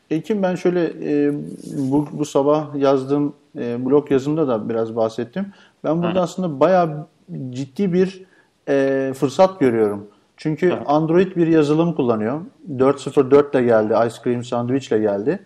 Ekim 0.10 0.44
ben 0.44 0.56
şöyle 0.56 0.84
e, 0.86 1.34
bu, 1.78 2.08
bu 2.12 2.26
sabah 2.26 2.76
yazdığım 2.76 3.34
e, 3.58 3.86
blog 3.86 4.12
yazımda 4.12 4.48
da 4.48 4.70
biraz 4.70 4.96
bahsettim. 4.96 5.46
Ben 5.84 6.04
burada 6.04 6.22
aslında 6.22 6.60
bayağı 6.60 7.08
ciddi 7.50 7.94
bir 7.94 8.26
e, 8.70 9.14
fırsat 9.16 9.60
görüyorum. 9.60 10.08
Çünkü 10.38 10.74
Android 10.86 11.36
bir 11.36 11.48
yazılım 11.48 11.94
kullanıyor. 11.94 12.42
4.04 12.76 13.52
ile 13.52 13.66
geldi. 13.66 13.94
Ice 14.08 14.16
Cream 14.24 14.44
Sandwich 14.44 14.92
ile 14.92 15.00
geldi. 15.00 15.40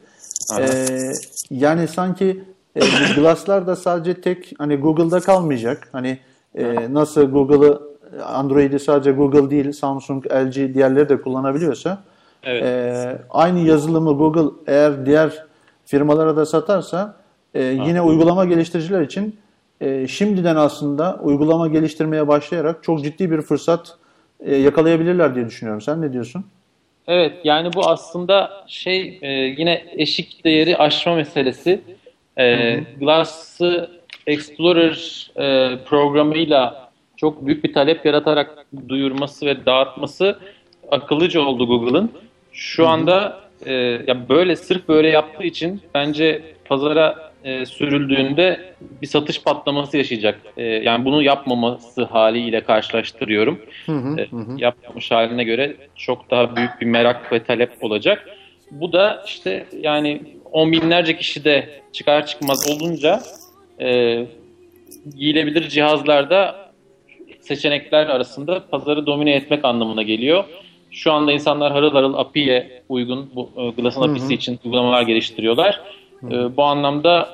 E, 0.60 0.66
yani 1.50 1.88
sanki 1.88 2.44
e, 2.76 2.80
Glass'lar 3.16 3.68
da 3.68 3.76
sadece 3.76 4.22
tek 4.22 4.54
hani 4.58 4.76
Google'da 4.76 5.20
kalmayacak. 5.20 5.90
Hani 5.92 6.20
e, 6.56 6.94
nasıl 6.94 7.24
Google'ı 7.24 7.94
Android'i 8.26 8.80
sadece 8.80 9.12
Google 9.12 9.50
değil 9.50 9.72
Samsung, 9.72 10.26
LG 10.26 10.74
diğerleri 10.74 11.10
de 11.10 11.22
kullanabiliyorsa 11.22 12.04
Evet. 12.44 12.64
ee, 12.64 13.22
aynı 13.30 13.60
yazılımı 13.60 14.18
Google 14.18 14.56
eğer 14.68 15.06
diğer 15.06 15.32
firmalara 15.86 16.36
da 16.36 16.46
satarsa 16.46 17.16
e, 17.54 17.64
yine 17.64 18.02
uygulama 18.02 18.46
geliştiriciler 18.46 19.02
için 19.02 19.40
e, 19.82 20.08
şimdiden 20.08 20.56
aslında 20.56 21.20
uygulama 21.24 21.68
geliştirmeye 21.68 22.28
başlayarak 22.28 22.84
çok 22.84 23.04
ciddi 23.04 23.32
bir 23.32 23.42
fırsat 23.42 23.98
e, 24.40 24.56
yakalayabilirler 24.56 25.36
diye 25.36 25.46
düşünüyorum. 25.46 25.82
Sen 25.82 26.02
ne 26.02 26.14
diyorsun? 26.14 26.46
Evet 27.08 27.34
yani 27.44 27.74
bu 27.74 27.90
aslında 27.90 28.52
şey 28.68 29.20
e, 29.22 29.32
yine 29.32 29.86
eşik 29.98 30.46
değeri 30.46 30.78
aşma 30.78 31.16
meselesi. 31.16 31.82
E, 32.38 32.78
Glass'ı 33.00 33.90
Explorer 34.28 35.32
e, 35.36 35.78
programıyla 35.86 36.90
çok 37.18 37.46
büyük 37.46 37.64
bir 37.64 37.74
talep 37.74 38.06
yaratarak 38.06 38.66
duyurması 38.88 39.46
ve 39.46 39.66
dağıtması 39.66 40.40
akıllıca 40.92 41.42
oldu 41.42 41.68
Google'ın. 41.68 42.12
Şu 42.54 42.88
anda 42.88 43.40
e, 43.66 43.74
ya 44.08 44.30
böyle 44.30 44.56
sırf 44.56 44.88
böyle 44.88 45.10
yaptığı 45.10 45.44
için 45.44 45.82
bence 45.94 46.42
pazara 46.66 47.34
e, 47.44 47.66
sürüldüğünde 47.66 48.74
bir 49.02 49.08
satış 49.08 49.44
patlaması 49.44 49.98
yaşayacak. 49.98 50.40
E, 50.58 50.64
yani 50.64 51.06
bunu 51.06 51.24
yapmaması 51.24 52.04
haliyle 52.04 52.64
karşılaştırıyorum. 52.64 53.62
E, 54.20 54.28
yapmamış 54.58 55.12
haline 55.12 55.44
göre 55.44 55.76
çok 55.96 56.32
daha 56.32 56.56
büyük 56.56 56.82
bir 56.82 56.86
merak 56.86 57.32
ve 57.32 57.44
talep 57.44 57.84
olacak. 57.84 58.30
Bu 58.72 58.94
da 58.94 59.24
işte 59.28 59.66
yani 59.82 60.22
on 60.52 60.72
binlerce 60.72 61.18
kişi 61.18 61.46
de 61.46 61.70
çıkar 61.92 62.26
çıkmaz 62.26 62.70
olunca 62.72 63.22
e, 63.82 64.20
giyilebilir 65.18 65.70
cihazlarda 65.70 66.72
seçenekler 67.40 68.08
arasında 68.08 68.68
pazarı 68.72 69.06
domine 69.06 69.36
etmek 69.36 69.66
anlamına 69.66 70.04
geliyor. 70.04 70.44
Şu 70.94 71.12
anda 71.12 71.32
insanlar 71.32 71.72
harıl 71.72 71.92
harıl 71.92 72.14
API'ye 72.14 72.82
uygun 72.90 73.30
bu 73.36 73.50
e, 73.58 73.82
Glass'ın 73.82 74.02
API'si 74.02 74.34
için 74.34 74.60
uygulamalar 74.66 75.02
geliştiriyorlar. 75.02 75.82
E, 76.24 76.58
bu 76.58 76.64
anlamda 76.64 77.30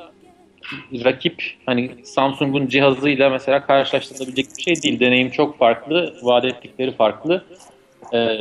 rakip 0.93 1.43
hani 1.65 1.91
Samsung'un 2.03 2.67
cihazıyla 2.67 3.29
mesela 3.29 3.65
karşılaştırılabilecek 3.65 4.45
bir 4.57 4.61
şey 4.61 4.81
değil. 4.83 4.99
Deneyim 4.99 5.29
çok 5.29 5.57
farklı, 5.57 6.13
vaat 6.21 6.45
ettikleri 6.45 6.91
farklı. 6.91 7.43
E, 8.13 8.37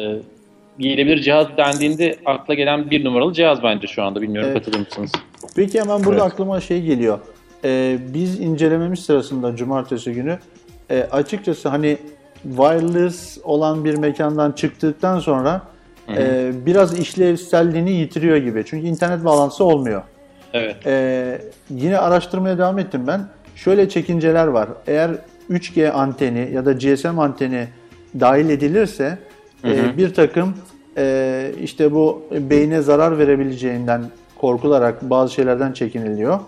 giyilebilir 0.79 1.23
cihaz 1.23 1.57
dendiğinde 1.57 2.16
akla 2.27 2.55
gelen 2.55 2.91
bir 2.91 3.05
numaralı 3.05 3.33
cihaz 3.33 3.62
bence 3.62 3.87
şu 3.87 4.03
anda. 4.03 4.23
Bilmiyorum 4.23 4.51
Evet. 4.53 4.64
katılır 4.64 4.87
mısınız? 4.87 5.12
Peki 5.57 5.81
hemen 5.81 6.05
burada 6.05 6.23
Evet. 6.23 6.33
aklıma 6.33 6.61
şey 6.61 6.83
geliyor. 6.83 7.19
Ee, 7.64 7.99
biz 8.14 8.41
incelememiz 8.41 8.99
sırasında 8.99 9.57
cumartesi 9.57 10.12
günü 10.12 10.39
e, 10.91 11.01
açıkçası 11.03 11.69
hani 11.69 11.99
wireless 12.43 13.39
olan 13.45 13.84
bir 13.84 13.99
mekandan 13.99 14.53
çıktıktan 14.53 15.20
sonra 15.20 15.62
e, 16.16 16.51
biraz 16.66 16.99
işlevselliğini 16.99 17.91
yitiriyor 17.91 18.36
gibi. 18.36 18.64
Çünkü 18.66 18.86
internet 18.86 19.24
bağlantısı 19.24 19.64
olmuyor. 19.64 20.03
Evet. 20.53 20.76
Ee, 20.86 21.41
yine 21.70 21.99
araştırmaya 21.99 22.59
devam 22.59 22.78
ettim 22.78 23.07
ben. 23.07 23.20
Şöyle 23.55 23.89
çekinceler 23.89 24.47
var. 24.47 24.68
Eğer 24.86 25.11
3G 25.51 25.91
anteni 25.91 26.51
ya 26.53 26.66
da 26.66 26.72
GSM 26.72 27.18
anteni 27.18 27.68
dahil 28.20 28.49
edilirse 28.51 29.18
e, 29.64 29.97
bir 29.99 30.14
takım 30.14 30.55
e, 30.97 31.51
işte 31.62 31.93
bu 31.93 32.22
beyne 32.32 32.82
zarar 32.82 33.18
verebileceğinden 33.18 34.03
korkularak 34.41 35.11
bazı 35.11 35.34
şeylerden 35.34 35.72
çekiniliyor. 35.72 36.41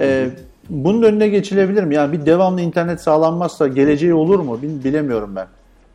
E, 0.00 0.28
bunun 0.70 1.02
önüne 1.02 1.28
geçilebilir 1.28 1.84
mi? 1.84 1.94
Yani 1.94 2.12
bir 2.12 2.26
devamlı 2.26 2.60
internet 2.60 3.00
sağlanmazsa 3.00 3.68
geleceği 3.68 4.14
olur 4.14 4.38
mu? 4.38 4.62
Bil- 4.62 4.84
Bilemiyorum 4.84 5.36
ben. 5.36 5.46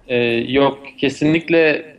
Ee, 0.08 0.18
yok 0.52 0.78
kesinlikle 0.98 1.96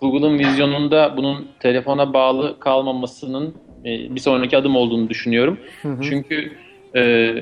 Google'ın 0.00 0.38
vizyonunda 0.38 1.14
bunun 1.16 1.48
telefona 1.60 2.12
bağlı 2.12 2.60
kalmamasının 2.60 3.54
e, 3.84 4.14
bir 4.14 4.20
sonraki 4.20 4.56
adım 4.56 4.76
olduğunu 4.76 5.08
düşünüyorum. 5.08 5.58
Çünkü 6.02 6.52
e, 6.96 7.34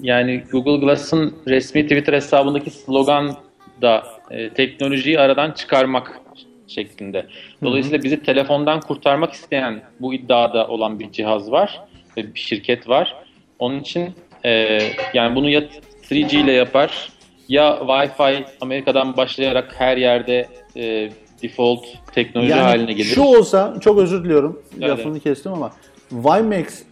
yani 0.00 0.42
Google 0.52 0.86
Glass'ın 0.86 1.34
resmi 1.46 1.82
Twitter 1.82 2.12
hesabındaki 2.12 2.70
slogan 2.70 3.36
da 3.82 4.04
e, 4.30 4.50
teknolojiyi 4.50 5.20
aradan 5.20 5.50
çıkarmak 5.50 6.20
şeklinde. 6.66 7.26
Dolayısıyla 7.64 8.02
bizi 8.02 8.22
telefondan 8.22 8.80
kurtarmak 8.80 9.32
isteyen 9.32 9.82
bu 10.00 10.14
iddiada 10.14 10.68
olan 10.68 10.98
bir 10.98 11.12
cihaz 11.12 11.50
var 11.50 11.80
ve 12.16 12.34
bir 12.34 12.40
şirket 12.40 12.88
var. 12.88 13.14
Onun 13.60 13.80
için 13.80 14.08
e, 14.44 14.78
yani 15.14 15.36
bunu 15.36 15.48
ya 15.50 15.62
3G 16.10 16.36
ile 16.44 16.52
yapar 16.52 17.08
ya 17.48 17.78
Wi-Fi 17.80 18.44
Amerika'dan 18.60 19.16
başlayarak 19.16 19.74
her 19.78 19.96
yerde 19.96 20.48
e, 20.76 21.10
default 21.42 21.84
teknoloji 22.14 22.52
haline 22.52 22.92
gelir. 22.92 23.04
şu 23.08 23.22
olsa 23.22 23.74
çok 23.80 23.98
özür 23.98 24.24
diliyorum 24.24 24.62
Evet. 24.78 24.88
lafını 24.90 25.20
kestim 25.20 25.52
ama 25.52 25.72
WiMAX 26.10 26.82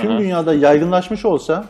tüm 0.00 0.10
Aha. 0.10 0.18
dünyada 0.18 0.54
yaygınlaşmış 0.54 1.24
olsa 1.24 1.64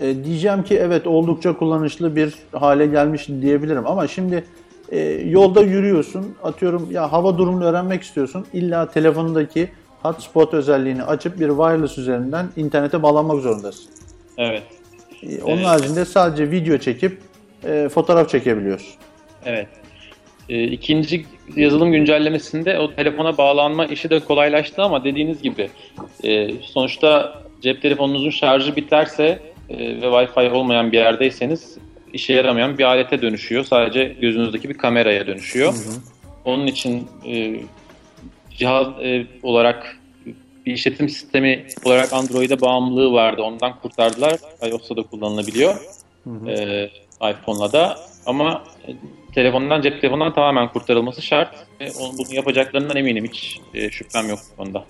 E, 0.00 0.24
diyeceğim 0.24 0.62
ki 0.62 0.76
evet 0.76 1.06
oldukça 1.06 1.56
kullanışlı 1.56 2.16
bir 2.16 2.34
hale 2.52 2.86
gelmiş 2.86 3.28
diyebilirim 3.28 3.86
ama 3.86 4.08
şimdi 4.08 4.44
e, 4.92 4.98
yolda 5.26 5.60
yürüyorsun 5.62 6.34
atıyorum 6.42 6.88
ya 6.90 7.12
hava 7.12 7.38
durumunu 7.38 7.64
öğrenmek 7.64 8.02
istiyorsun 8.02 8.46
illa 8.52 8.88
telefonundaki 8.90 9.68
hotspot 10.04 10.54
özelliğini 10.54 11.02
açıp 11.02 11.40
bir 11.40 11.48
wireless 11.48 11.98
üzerinden 11.98 12.46
internete 12.56 13.02
bağlanmak 13.02 13.40
zorundasın. 13.40 13.90
Evet. 14.38 14.62
E, 15.22 15.42
Onun 15.42 15.56
Evet. 15.56 15.66
haricinde 15.66 16.04
sadece 16.04 16.50
video 16.50 16.78
çekip 16.78 17.18
e, 17.64 17.88
fotoğraf 17.88 18.28
çekebiliyorsun. 18.30 18.94
Evet. 19.44 19.68
Ee, 20.48 20.64
ikinci 20.64 21.26
yazılım 21.56 21.92
güncellemesinde 21.92 22.78
o 22.78 22.94
telefona 22.94 23.38
bağlanma 23.38 23.86
işi 23.86 24.10
de 24.10 24.20
kolaylaştı 24.20 24.82
ama 24.82 25.04
dediğiniz 25.04 25.42
gibi 25.42 25.70
e, 26.24 26.50
sonuçta 26.62 27.42
cep 27.62 27.82
telefonunuzun 27.82 28.30
şarjı 28.30 28.76
biterse 28.76 29.38
e, 29.70 29.78
ve 29.78 30.06
Wi-Fi 30.06 30.50
olmayan 30.50 30.92
bir 30.92 30.98
yerdeyseniz 30.98 31.78
işe 32.12 32.32
yaramayan 32.32 32.78
bir 32.78 32.84
alete 32.84 33.22
dönüşüyor. 33.22 33.64
Sadece 33.64 34.04
gözünüzdeki 34.20 34.68
bir 34.68 34.74
kameraya 34.78 35.26
dönüşüyor. 35.26 35.74
Onun 36.44 36.66
için 36.66 37.08
e, 37.26 37.56
cihaz 38.56 38.86
e, 39.02 39.26
olarak 39.42 39.96
bir 40.66 40.72
işletim 40.72 41.08
sistemi 41.08 41.66
olarak 41.84 42.12
Android'e 42.12 42.60
bağımlılığı 42.60 43.12
vardı. 43.12 43.42
Ondan 43.42 43.80
kurtardılar. 43.80 44.38
iOS'ta 44.70 44.96
da 44.96 45.02
kullanılabiliyor. 45.02 45.74
E, 46.46 46.90
iPhone'la 47.30 47.72
da. 47.72 47.98
Ama 48.26 48.64
e, 48.88 48.94
telefondan, 49.34 49.82
cep 49.82 50.00
telefonundan 50.00 50.34
tamamen 50.34 50.68
kurtarılması 50.68 51.22
şart. 51.22 51.54
Ve 51.80 51.90
onu, 52.00 52.12
bunu 52.18 52.34
yapacaklarından 52.34 52.96
eminim. 52.96 53.24
Hiç 53.24 53.60
e, 53.74 53.90
şüphem 53.90 54.28
yok 54.28 54.38
bu 54.52 54.56
konuda. 54.56 54.84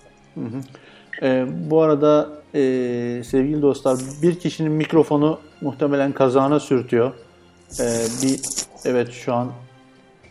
E, 1.22 1.46
bu 1.70 1.82
arada 1.82 2.28
e, 2.54 2.60
sevgili 3.24 3.62
dostlar 3.62 3.98
bir 4.22 4.38
kişinin 4.38 4.72
mikrofonu 4.72 5.40
muhtemelen 5.60 6.12
kazağına 6.12 6.60
sürtüyor. 6.60 7.12
E, 7.80 7.84
bir 8.22 8.40
evet 8.84 9.12
şu 9.12 9.34
an 9.34 9.52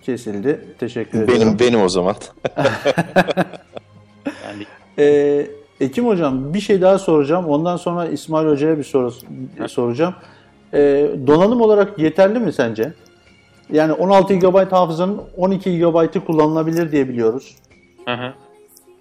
kesildi. 0.05 0.65
Teşekkür 0.79 1.21
ederim. 1.23 1.41
Benim 1.41 1.59
benim 1.59 1.81
o 1.81 1.89
zaman. 1.89 2.15
Yani 4.45 4.63
Ee, 4.99 5.47
Ekim 5.79 6.07
Hocam 6.07 6.53
bir 6.53 6.59
şey 6.59 6.81
daha 6.81 6.99
soracağım. 6.99 7.45
Ondan 7.47 7.77
sonra 7.77 8.05
İsmail 8.05 8.47
Hoca'ya 8.47 8.77
bir 8.77 8.83
soru 8.83 9.11
soracağım. 9.67 10.15
Ee, 10.73 11.09
donanım 11.27 11.61
olarak 11.61 11.99
yeterli 11.99 12.39
mi 12.39 12.53
sence? 12.53 12.93
Yani 13.71 13.93
16 13.93 14.33
GB 14.35 14.71
hafızanın 14.71 15.21
12 15.37 15.79
GB'ı 15.79 16.25
kullanılabilir 16.25 16.91
diye 16.91 17.09
biliyoruz. 17.09 17.55
Hı 18.05 18.13
hı. 18.13 18.33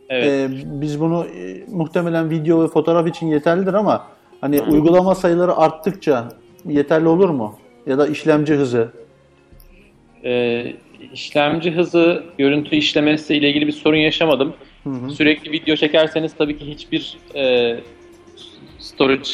Evet. 0.08 0.26
Ee, 0.26 0.48
biz 0.64 1.00
bunu 1.00 1.24
e, 1.26 1.64
muhtemelen 1.70 2.30
video 2.30 2.62
ve 2.62 2.68
fotoğraf 2.68 3.06
için 3.08 3.26
yeterlidir 3.26 3.74
ama 3.74 4.06
hani 4.40 4.62
uygulama 4.62 5.14
sayıları 5.14 5.56
arttıkça 5.56 6.28
yeterli 6.64 7.08
olur 7.08 7.28
mu? 7.28 7.54
Ya 7.86 7.98
da 7.98 8.06
işlemci 8.06 8.54
hızı. 8.54 8.88
e, 10.24 10.64
işlemci 11.12 11.70
hızı, 11.70 12.24
görüntü 12.38 12.76
işlemesi 12.76 13.34
ile 13.34 13.48
ilgili 13.50 13.66
bir 13.66 13.72
sorun 13.72 13.96
yaşamadım. 13.96 14.54
Sürekli 15.10 15.52
video 15.52 15.76
çekerseniz 15.76 16.34
tabii 16.38 16.58
ki 16.58 16.66
hiçbir 16.66 17.18
e, 17.34 17.76
storage 18.78 19.28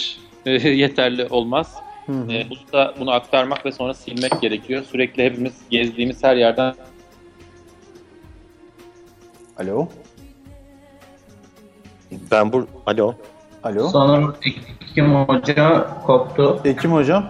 e, 0.46 0.50
yeterli 0.68 1.26
olmaz. 1.30 1.74
E, 2.08 2.46
bunu 2.50 2.72
da 2.72 2.94
bunu 3.00 3.10
aktarmak 3.10 3.66
ve 3.66 3.72
sonra 3.72 3.94
silmek 3.94 4.40
gerekiyor. 4.40 4.84
Sürekli 4.90 5.24
hepimiz 5.24 5.60
gezdiğimiz 5.70 6.24
her 6.24 6.36
yerden 6.36 6.74
Alo. 9.58 9.88
Ben 12.30 12.52
bu 12.52 12.66
alo. 12.86 13.14
Alo. 13.62 13.88
Sanırım 13.88 14.34
Ekim 14.90 15.14
Hoca 15.14 15.86
koptu. 16.06 16.60
Ekim 16.64 16.92
Hocam. 16.92 17.26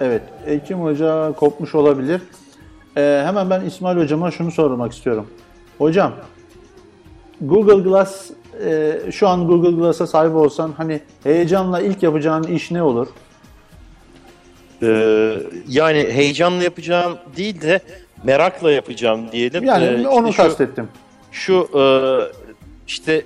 Evet, 0.00 0.22
Ekim 0.46 0.78
Hoca 0.78 1.32
kopmuş 1.32 1.74
olabilir. 1.74 2.22
Ee, 2.96 3.22
hemen 3.26 3.50
ben 3.50 3.60
İsmail 3.64 3.96
Hocama 3.96 4.30
şunu 4.30 4.50
sormak 4.50 4.92
istiyorum. 4.92 5.26
Hocam, 5.78 6.12
Google 7.40 7.82
Glass, 7.90 8.30
e, 8.64 8.98
şu 9.12 9.28
an 9.28 9.46
Google 9.46 9.70
Glass'a 9.70 10.06
sahip 10.06 10.34
olsan 10.34 10.72
hani 10.76 11.00
heyecanla 11.24 11.80
ilk 11.80 12.02
yapacağın 12.02 12.42
iş 12.42 12.70
ne 12.70 12.82
olur? 12.82 13.06
Ee, 14.82 15.36
yani 15.68 15.98
heyecanla 15.98 16.64
yapacağım 16.64 17.18
değil 17.36 17.60
de 17.60 17.80
merakla 18.24 18.70
yapacağım 18.70 19.20
diyelim. 19.32 19.64
Yani 19.64 19.84
Ee, 19.84 20.08
onu 20.08 20.28
işte 20.28 20.42
şu- 20.42 20.48
kastettim. 20.48 20.88
şu 21.32 21.68
e, 21.78 21.82
işte 22.86 23.12
e, 23.12 23.24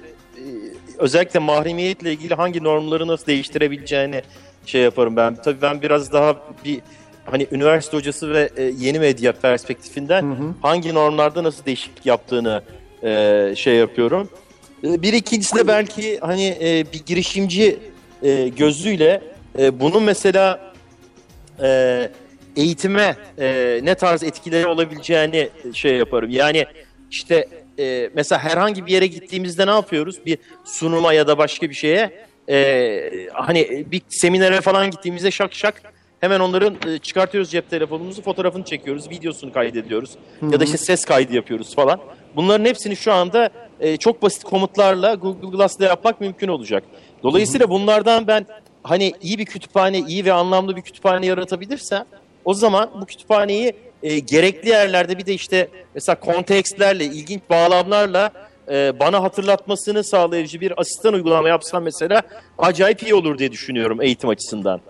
özellikle 0.98 1.38
mahremiyetle 1.40 2.12
ilgili 2.12 2.34
hangi 2.34 2.64
normları 2.64 3.06
nasıl 3.06 3.26
değiştirebileceğini 3.26 4.22
şey 4.66 4.82
yaparım 4.82 5.16
ben. 5.16 5.34
Tabii 5.34 5.62
ben 5.62 5.82
biraz 5.82 6.12
daha 6.12 6.36
bir 6.64 6.80
hani 7.30 7.46
üniversite 7.52 7.96
hocası 7.96 8.30
ve 8.34 8.50
e, 8.56 8.62
yeni 8.78 8.98
medya 8.98 9.32
perspektifinden 9.32 10.54
hangi 10.62 10.94
normlarda 10.94 11.42
nasıl 11.44 11.64
değişiklik 11.64 12.06
yaptığını 12.06 12.62
e, 13.02 13.52
şey 13.56 13.74
yapıyorum. 13.74 14.30
E, 14.84 15.02
Bir 15.02 15.12
ikincisi 15.12 15.56
de 15.56 15.66
belki 15.68 16.18
hani 16.20 16.46
e, 16.60 16.84
bir 16.92 17.02
girişimci 17.06 17.78
e, 18.22 18.48
gözüyle 18.48 19.22
e, 19.58 19.80
bunun 19.80 20.02
mesela 20.02 20.72
e, 21.62 22.10
eğitime 22.56 23.16
e, 23.38 23.80
ne 23.82 23.94
tarz 23.94 24.22
etkileri 24.22 24.66
olabileceğini 24.66 25.48
şey 25.72 25.96
yaparım. 25.96 26.30
Yani 26.30 26.66
işte 27.10 27.48
e, 27.78 28.10
mesela 28.14 28.44
herhangi 28.44 28.86
bir 28.86 28.92
yere 28.92 29.06
gittiğimizde 29.06 29.66
ne 29.66 29.70
yapıyoruz? 29.70 30.26
Bir 30.26 30.38
sunuma 30.64 31.12
ya 31.12 31.26
da 31.26 31.38
başka 31.38 31.68
bir 31.68 31.74
şeye 31.74 32.10
e, 32.48 33.28
hani 33.32 33.86
bir 33.92 34.02
seminere 34.08 34.60
falan 34.60 34.90
gittiğimizde 34.90 35.30
şak 35.30 35.54
şak 35.54 35.82
hemen 36.20 36.40
onların 36.40 36.76
e, 36.86 36.98
çıkartıyoruz 36.98 37.50
cep 37.50 37.70
telefonumuzu, 37.70 38.22
fotoğrafını 38.22 38.64
çekiyoruz, 38.64 39.10
videosunu 39.10 39.52
kaydediyoruz 39.52 40.10
ya 40.50 40.60
da 40.60 40.64
işte 40.64 40.76
ses 40.76 41.04
kaydı 41.04 41.34
yapıyoruz 41.34 41.74
falan. 41.74 42.00
Bunların 42.36 42.64
hepsini 42.64 42.96
şu 42.96 43.12
anda 43.12 43.50
e, 43.80 43.96
çok 43.96 44.22
basit 44.22 44.44
komutlarla 44.44 45.14
Google 45.14 45.48
Glass'la 45.48 45.84
yapmak 45.84 46.20
mümkün 46.20 46.48
olacak. 46.48 46.84
Dolayısıyla 47.22 47.70
bunlardan 47.70 48.26
ben 48.26 48.46
hani 48.82 49.12
iyi 49.22 49.38
bir 49.38 49.44
kütüphane, 49.44 49.98
iyi 49.98 50.24
ve 50.24 50.32
anlamlı 50.32 50.76
bir 50.76 50.82
kütüphane 50.82 51.26
yaratabilirsem 51.26 52.04
o 52.44 52.54
zaman 52.54 52.90
bu 53.00 53.06
kütüphaneyi 53.06 53.72
e, 54.02 54.18
gerekli 54.18 54.68
yerlerde 54.68 55.18
bir 55.18 55.26
de 55.26 55.34
işte 55.34 55.68
mesela 55.94 56.20
kontekstlerle, 56.20 57.04
ilginç 57.04 57.40
bağlamlarla 57.50 58.30
e, 58.68 59.00
bana 59.00 59.22
hatırlatmasını 59.22 60.04
sağlayıcı 60.04 60.60
bir 60.60 60.80
asistan 60.80 61.14
uygulama 61.14 61.48
yapsam 61.48 61.82
mesela 61.82 62.22
acayip 62.58 63.02
iyi 63.02 63.14
olur 63.14 63.38
diye 63.38 63.52
düşünüyorum 63.52 64.02
eğitim 64.02 64.28
açısından. 64.30 64.80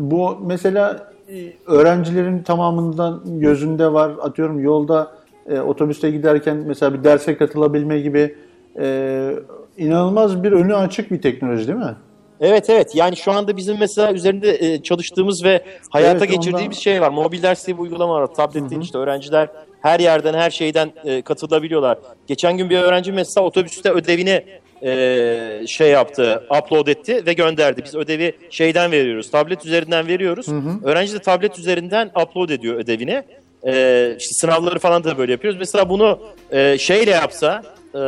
Bu 0.00 0.38
mesela 0.42 1.12
e, 1.28 1.52
öğrencilerin 1.66 2.42
tamamından 2.42 3.22
gözünde 3.26 3.92
var. 3.92 4.12
Atıyorum 4.22 4.60
yolda 4.60 5.12
e, 5.50 5.60
otobüste 5.60 6.10
giderken 6.10 6.56
mesela 6.56 6.94
bir 6.94 7.04
derse 7.04 7.36
katılabilme 7.36 8.00
gibi 8.00 8.36
e, 8.80 9.30
inanılmaz 9.78 10.42
bir 10.44 10.52
önü 10.52 10.74
açık 10.76 11.10
bir 11.10 11.22
teknoloji 11.22 11.66
değil 11.68 11.78
mi? 11.78 11.94
Evet 12.40 12.70
evet 12.70 12.94
yani 12.94 13.16
şu 13.16 13.32
anda 13.32 13.56
bizim 13.56 13.78
mesela 13.78 14.12
üzerinde 14.12 14.50
e, 14.72 14.82
çalıştığımız 14.82 15.44
ve 15.44 15.64
hayata 15.90 16.18
Evet, 16.18 16.30
geçirdiğimiz 16.30 16.76
ondan- 16.76 16.80
şey 16.80 17.00
var. 17.00 17.10
Mobil 17.10 17.42
ders 17.42 17.66
diye 17.66 17.76
bir 17.76 17.82
uygulama 17.82 18.14
var. 18.14 18.26
Tabletten 18.26 18.80
işte 18.80 18.98
öğrenciler 18.98 19.48
her 19.82 20.00
yerden 20.00 20.34
her 20.34 20.50
şeyden 20.50 20.92
e, 21.04 21.22
katılabiliyorlar. 21.22 21.98
Geçen 22.26 22.56
gün 22.56 22.70
bir 22.70 22.78
öğrenci 22.78 23.12
mesela 23.12 23.46
otobüste 23.46 23.90
ödevini 23.90 24.44
e, 24.82 25.66
şey 25.66 25.90
yaptı, 25.90 26.42
upload 26.58 26.86
etti 26.86 27.26
ve 27.26 27.32
gönderdi. 27.32 27.82
Biz 27.84 27.94
ödevi 27.94 28.32
şeyden 28.50 28.92
veriyoruz, 28.92 29.30
tablet 29.30 29.66
üzerinden 29.66 30.08
veriyoruz. 30.08 30.46
Öğrenci 30.84 31.14
de 31.14 31.18
tablet 31.18 31.58
üzerinden 31.58 32.10
upload 32.22 32.48
ediyor 32.48 32.76
ödevini. 32.76 33.22
E, 33.66 34.14
işte 34.18 34.34
sınavları 34.34 34.78
falan 34.78 35.04
da 35.04 35.18
böyle 35.18 35.32
yapıyoruz. 35.32 35.58
Mesela 35.58 35.88
bunu 35.88 36.20
e, 36.50 36.78
şeyle 36.78 37.10
yapsa, 37.10 37.62
e, 37.94 37.98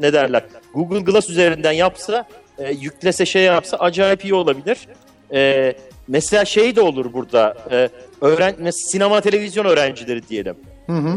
ne 0.00 0.12
derler, 0.12 0.42
Google 0.74 1.00
Glass 1.00 1.30
üzerinden 1.30 1.72
yapsa, 1.72 2.24
e, 2.58 2.72
yüklese 2.72 3.26
şey 3.26 3.42
yapsa 3.42 3.76
acayip 3.76 4.24
iyi 4.24 4.34
olabilir. 4.34 4.78
E, 5.32 5.72
mesela 6.08 6.44
şey 6.44 6.76
de 6.76 6.80
olur 6.80 7.12
burada, 7.12 7.56
e, 7.70 7.88
öğren 8.20 8.54
mesela 8.58 8.72
sinema 8.72 9.20
televizyon 9.20 9.64
öğrencileri 9.64 10.28
diyelim. 10.28 10.54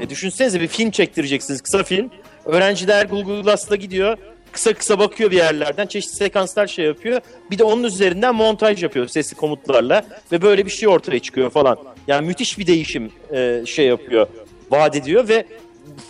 E, 0.01 0.09
düşünsenize 0.09 0.61
bir 0.61 0.67
film 0.67 0.91
çektireceksiniz, 0.91 1.61
kısa 1.61 1.83
film. 1.83 2.11
Öğrenciler 2.45 3.05
Google 3.05 3.41
Glass'ta 3.41 3.75
gidiyor, 3.75 4.17
kısa 4.51 4.73
kısa 4.73 4.99
bakıyor 4.99 5.31
bir 5.31 5.37
yerlerden, 5.37 5.87
çeşitli 5.87 6.15
sekanslar 6.15 6.67
şey 6.67 6.85
yapıyor. 6.85 7.21
Bir 7.51 7.57
de 7.57 7.63
onun 7.63 7.83
üzerinden 7.83 8.35
montaj 8.35 8.83
yapıyor 8.83 9.07
sesli 9.07 9.35
komutlarla 9.35 10.05
ve 10.31 10.41
böyle 10.41 10.65
bir 10.65 10.71
şey 10.71 10.89
ortaya 10.89 11.19
çıkıyor 11.19 11.49
falan. 11.49 11.77
Yani 12.07 12.27
müthiş 12.27 12.59
bir 12.59 12.67
değişim 12.67 13.11
e, 13.33 13.63
şey 13.65 13.85
yapıyor, 13.85 14.27
vaat 14.71 14.95
ediyor 14.95 15.29
ve 15.29 15.45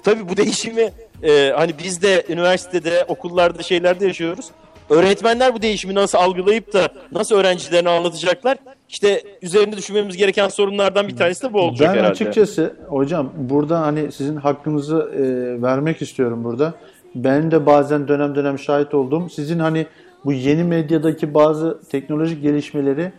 tabii 0.03 0.29
bu 0.29 0.37
değişimi 0.37 0.91
e, 1.23 1.53
hani 1.55 1.71
biz 1.83 2.01
de 2.01 2.25
üniversitede, 2.29 3.05
okullarda, 3.07 3.63
şeylerde 3.63 4.07
yaşıyoruz. 4.07 4.45
Öğretmenler 4.89 5.55
bu 5.55 5.61
değişimi 5.61 5.95
nasıl 5.95 6.17
algılayıp 6.17 6.73
da 6.73 6.89
nasıl 7.11 7.35
öğrencilerine 7.35 7.89
anlatacaklar? 7.89 8.57
İşte 8.89 9.23
üzerinde 9.41 9.77
düşünmemiz 9.77 10.17
gereken 10.17 10.47
sorunlardan 10.47 11.07
bir 11.07 11.17
tanesi 11.17 11.43
de 11.43 11.53
bu 11.53 11.59
olacak 11.59 11.89
ben 11.89 11.93
herhalde. 11.93 12.11
açıkçası 12.11 12.75
hocam 12.87 13.33
burada 13.37 13.81
hani 13.81 14.11
sizin 14.11 14.35
hakkınızı 14.35 15.11
e, 15.15 15.21
vermek 15.61 16.01
istiyorum 16.01 16.43
burada. 16.43 16.73
Ben 17.15 17.51
de 17.51 17.65
bazen 17.65 18.07
dönem 18.07 18.35
dönem 18.35 18.59
şahit 18.59 18.93
oldum. 18.93 19.29
Sizin 19.29 19.59
hani 19.59 19.87
bu 20.25 20.33
yeni 20.33 20.63
medyadaki 20.63 21.33
bazı 21.33 21.79
teknolojik 21.91 22.41
gelişmeleri 22.41 23.11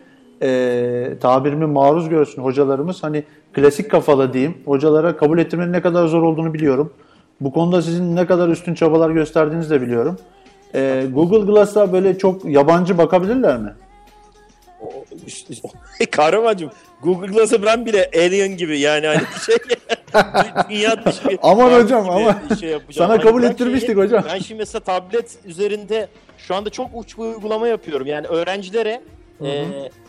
e, 0.42 1.18
tabirimi 1.20 1.66
maruz 1.66 2.08
görsün 2.08 2.42
hocalarımız. 2.42 3.02
Hani 3.02 3.24
klasik 3.52 3.90
kafalı 3.90 4.32
diyeyim. 4.32 4.54
Hocalara 4.64 5.16
kabul 5.16 5.38
ettirmenin 5.38 5.72
ne 5.72 5.80
kadar 5.80 6.06
zor 6.06 6.22
olduğunu 6.22 6.54
biliyorum. 6.54 6.92
Bu 7.40 7.52
konuda 7.52 7.82
sizin 7.82 8.16
ne 8.16 8.26
kadar 8.26 8.48
üstün 8.48 8.74
çabalar 8.74 9.10
gösterdiğinizi 9.10 9.70
de 9.70 9.82
biliyorum. 9.82 10.16
E, 10.74 11.06
Google 11.12 11.52
Glass'a 11.52 11.92
böyle 11.92 12.18
çok 12.18 12.44
yabancı 12.44 12.98
bakabilirler 12.98 13.58
mi? 13.58 13.72
Kahramancığım 16.10 16.70
Google 17.02 17.26
Glass'a 17.26 17.62
ben 17.62 17.86
bile 17.86 18.10
alien 18.14 18.56
gibi 18.56 18.78
yani 18.80 19.06
hani 19.06 19.20
bir 19.20 19.40
şey 19.40 19.56
dünya 20.70 21.04
dışı 21.04 21.28
bir 21.28 21.38
Aman 21.42 21.82
hocam, 21.82 22.06
bir 22.50 22.56
şey 22.56 22.68
yapacağım. 22.68 23.10
Sana 23.10 23.20
kabul 23.20 23.42
ben 23.42 23.50
ettirmiştik 23.50 23.86
şeyi- 23.86 23.98
hocam. 23.98 24.24
Ben 24.32 24.38
şimdi 24.38 24.58
mesela 24.58 24.80
tablet 24.80 25.38
üzerinde 25.44 26.08
şu 26.38 26.54
anda 26.54 26.70
çok 26.70 26.90
uç 26.94 27.18
bir 27.18 27.22
uygulama 27.22 27.68
yapıyorum. 27.68 28.06
Yani 28.06 28.26
öğrencilere 28.26 29.00
e, 29.44 29.64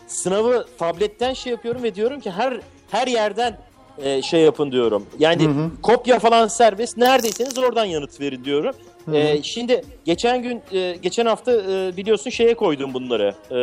sınavı 0.06 0.66
tabletten 0.78 1.32
şey 1.32 1.52
yapıyorum 1.52 1.82
ve 1.82 1.94
diyorum 1.94 2.20
ki 2.20 2.30
her 2.30 2.60
her 2.90 3.06
yerden 3.06 3.58
e, 3.98 4.22
şey 4.22 4.40
yapın 4.40 4.72
diyorum. 4.72 5.06
Yani 5.18 5.48
kopya 5.82 6.18
falan 6.18 6.48
serbest. 6.48 6.96
Neredeyseniz 6.96 7.58
oradan 7.58 7.84
yanıt 7.84 8.20
verin 8.20 8.44
diyorum. 8.44 8.74
E, 9.12 9.42
şimdi 9.42 9.84
geçen 10.04 10.42
gün 10.42 10.62
e, 10.72 10.96
geçen 11.02 11.26
hafta 11.26 11.52
e, 11.52 11.96
biliyorsun 11.96 12.30
şeye 12.30 12.54
koydum 12.54 12.94
bunları. 12.94 13.34
E, 13.50 13.58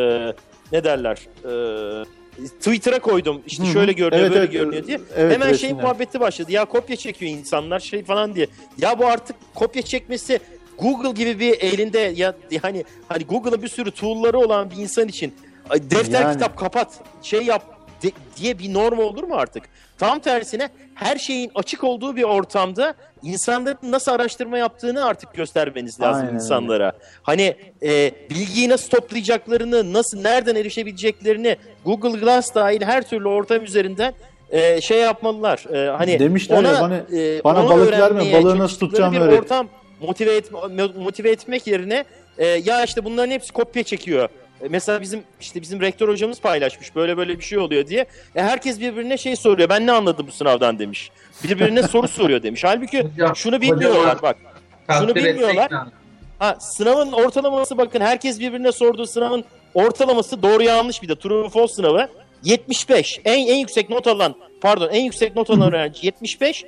ne 0.72 0.84
derler? 0.84 1.18
E, 1.44 2.04
Twitter'a 2.58 2.98
koydum. 2.98 3.42
İşte 3.46 3.64
şöyle 3.64 3.92
görünüyor, 3.92 4.20
Evet, 4.22 4.30
böyle 4.30 4.40
evet. 4.44 4.52
görünüyor 4.52 4.86
diye. 4.86 5.00
Evet, 5.16 5.32
Hemen 5.34 5.46
şey 5.46 5.52
resimler. 5.54 5.82
muhabbeti 5.82 6.20
başladı. 6.20 6.52
Ya 6.52 6.64
kopya 6.64 6.96
çekiyor 6.96 7.32
insanlar 7.32 7.80
şey 7.80 8.04
falan 8.04 8.34
diye. 8.34 8.46
Ya 8.78 8.98
bu 8.98 9.06
artık 9.06 9.36
kopya 9.54 9.82
çekmesi 9.82 10.40
Google 10.78 11.10
gibi 11.10 11.40
bir 11.40 11.60
elinde 11.60 11.98
ya 11.98 12.34
yani 12.50 12.84
hani 13.08 13.24
Google'ın 13.24 13.62
bir 13.62 13.68
sürü 13.68 13.90
tool'ları 13.90 14.38
olan 14.38 14.70
bir 14.70 14.76
insan 14.76 15.08
için 15.08 15.34
defter 15.90 16.20
Yani. 16.22 16.32
kitap 16.32 16.56
kapat 16.58 17.00
şey 17.22 17.42
yap 17.42 17.71
de- 18.02 18.12
diye 18.36 18.58
bir 18.58 18.74
norm 18.74 18.98
olur 18.98 19.24
mu 19.24 19.34
artık? 19.34 19.62
Tam 19.98 20.18
tersine 20.18 20.68
her 20.94 21.16
şeyin 21.16 21.50
açık 21.54 21.84
olduğu 21.84 22.16
bir 22.16 22.22
ortamda 22.22 22.94
insanların 23.22 23.78
nasıl 23.92 24.12
araştırma 24.12 24.58
yaptığını 24.58 25.04
artık 25.04 25.34
göstermeniz 25.34 26.00
lazım 26.00 26.22
Aynen 26.26 26.34
insanlara. 26.34 26.92
Hani 27.22 27.56
e, 27.82 28.10
bilgiyi 28.30 28.68
nasıl 28.68 28.90
toplayacaklarını, 28.90 29.92
nasıl 29.92 30.20
nereden 30.20 30.54
erişebileceklerini 30.56 31.56
Google 31.84 32.18
Glass 32.20 32.54
dahil 32.54 32.82
her 32.82 33.08
türlü 33.08 33.28
ortam 33.28 33.64
üzerinden 33.64 34.14
e, 34.50 34.80
şey 34.80 34.98
yapmalılar. 35.00 35.64
E, 35.74 35.90
hani 35.90 36.18
Demişler 36.18 36.54
ya, 36.54 36.60
ona, 36.70 36.80
bana- 36.80 37.18
e, 37.18 37.44
bana 37.44 37.68
balık 37.68 37.92
verme, 37.92 38.32
balığı 38.32 38.58
nasıl 38.58 38.78
tutacağımı 38.78 39.20
öğret. 39.20 39.40
ortam 39.40 39.68
motive, 40.00 40.36
et, 40.36 40.50
motive 40.96 41.30
etmek 41.30 41.66
yerine 41.66 42.04
e, 42.38 42.46
ya 42.46 42.84
işte 42.84 43.04
bunların 43.04 43.30
hepsi 43.30 43.52
kopya 43.52 43.82
çekiyor. 43.82 44.28
E, 44.62 44.68
Mesela 44.68 45.00
bizim 45.00 45.22
işte 45.40 45.60
bizim 45.62 45.80
rektör 45.80 46.08
hocamız 46.08 46.40
paylaşmış 46.40 46.94
böyle 46.96 47.16
böyle 47.16 47.38
bir 47.38 47.44
şey 47.44 47.58
oluyor 47.58 47.86
diye. 47.86 48.00
E, 48.34 48.42
herkes 48.42 48.80
birbirine 48.80 49.18
şey 49.18 49.36
soruyor. 49.36 49.68
Ben 49.68 49.86
ne 49.86 49.92
anladım 49.92 50.26
bu 50.26 50.32
sınavdan 50.32 50.78
demiş. 50.78 51.10
Birbirine 51.44 51.82
soru 51.88 52.08
soruyor 52.08 52.42
demiş. 52.42 52.64
Halbuki 52.64 53.02
Hocam, 53.02 53.36
şunu 53.36 53.60
bilmiyorlar 53.60 54.22
bak. 54.22 54.36
Şunu 54.98 55.14
bilmiyorlar. 55.14 55.70
Ha, 56.38 56.56
sınavın 56.60 57.12
ortalaması 57.12 57.78
bakın 57.78 58.00
herkes 58.00 58.40
birbirine 58.40 58.72
sorduğu 58.72 59.06
sınavın 59.06 59.44
ortalaması 59.74 60.42
doğru 60.42 60.62
yanlış 60.62 61.02
bir 61.02 61.08
de 61.08 61.16
true 61.16 61.48
false 61.48 61.74
sınavı 61.74 62.08
75. 62.44 63.20
En 63.24 63.46
en 63.46 63.56
yüksek 63.56 63.90
not 63.90 64.06
alan 64.06 64.34
pardon 64.60 64.88
en 64.88 65.00
yüksek 65.02 65.36
not 65.36 65.50
alan 65.50 65.68
öğrenci 65.68 66.06
75. 66.06 66.64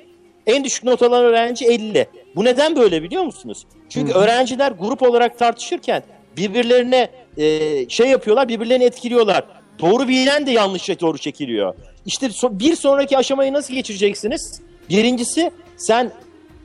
En 0.47 0.63
düşük 0.63 0.83
not 0.83 1.01
alan 1.01 1.23
öğrenci 1.23 1.65
50. 1.65 2.07
Bu 2.35 2.45
neden 2.45 2.75
böyle 2.75 3.03
biliyor 3.03 3.23
musunuz? 3.23 3.65
Çünkü 3.89 4.13
öğrenciler 4.13 4.71
grup 4.71 5.01
olarak 5.01 5.39
tartışırken 5.39 6.03
birbirlerine 6.37 7.09
e, 7.37 7.89
şey 7.89 8.07
yapıyorlar, 8.07 8.47
birbirlerini 8.47 8.83
etkiliyorlar. 8.83 9.43
Doğru 9.79 10.07
bilen 10.07 10.45
de 10.45 10.51
yanlışa 10.51 10.99
doğru 10.99 11.17
çekiliyor. 11.17 11.73
İşte 12.05 12.25
so- 12.25 12.59
bir 12.59 12.75
sonraki 12.75 13.17
aşamayı 13.17 13.53
nasıl 13.53 13.73
geçireceksiniz? 13.73 14.61
Birincisi 14.89 15.51
sen 15.77 16.11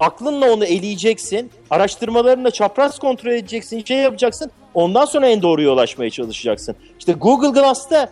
aklınla 0.00 0.52
onu 0.52 0.64
eleyeceksin. 0.64 1.50
Araştırmalarını 1.70 2.50
çapraz 2.50 2.98
kontrol 2.98 3.30
edeceksin. 3.30 3.84
Şey 3.84 3.96
yapacaksın. 3.98 4.50
Ondan 4.74 5.04
sonra 5.04 5.28
en 5.28 5.42
doğruya 5.42 5.70
ulaşmaya 5.70 6.10
çalışacaksın. 6.10 6.76
İşte 6.98 7.12
Google 7.12 7.60
Glass'ta 7.60 8.08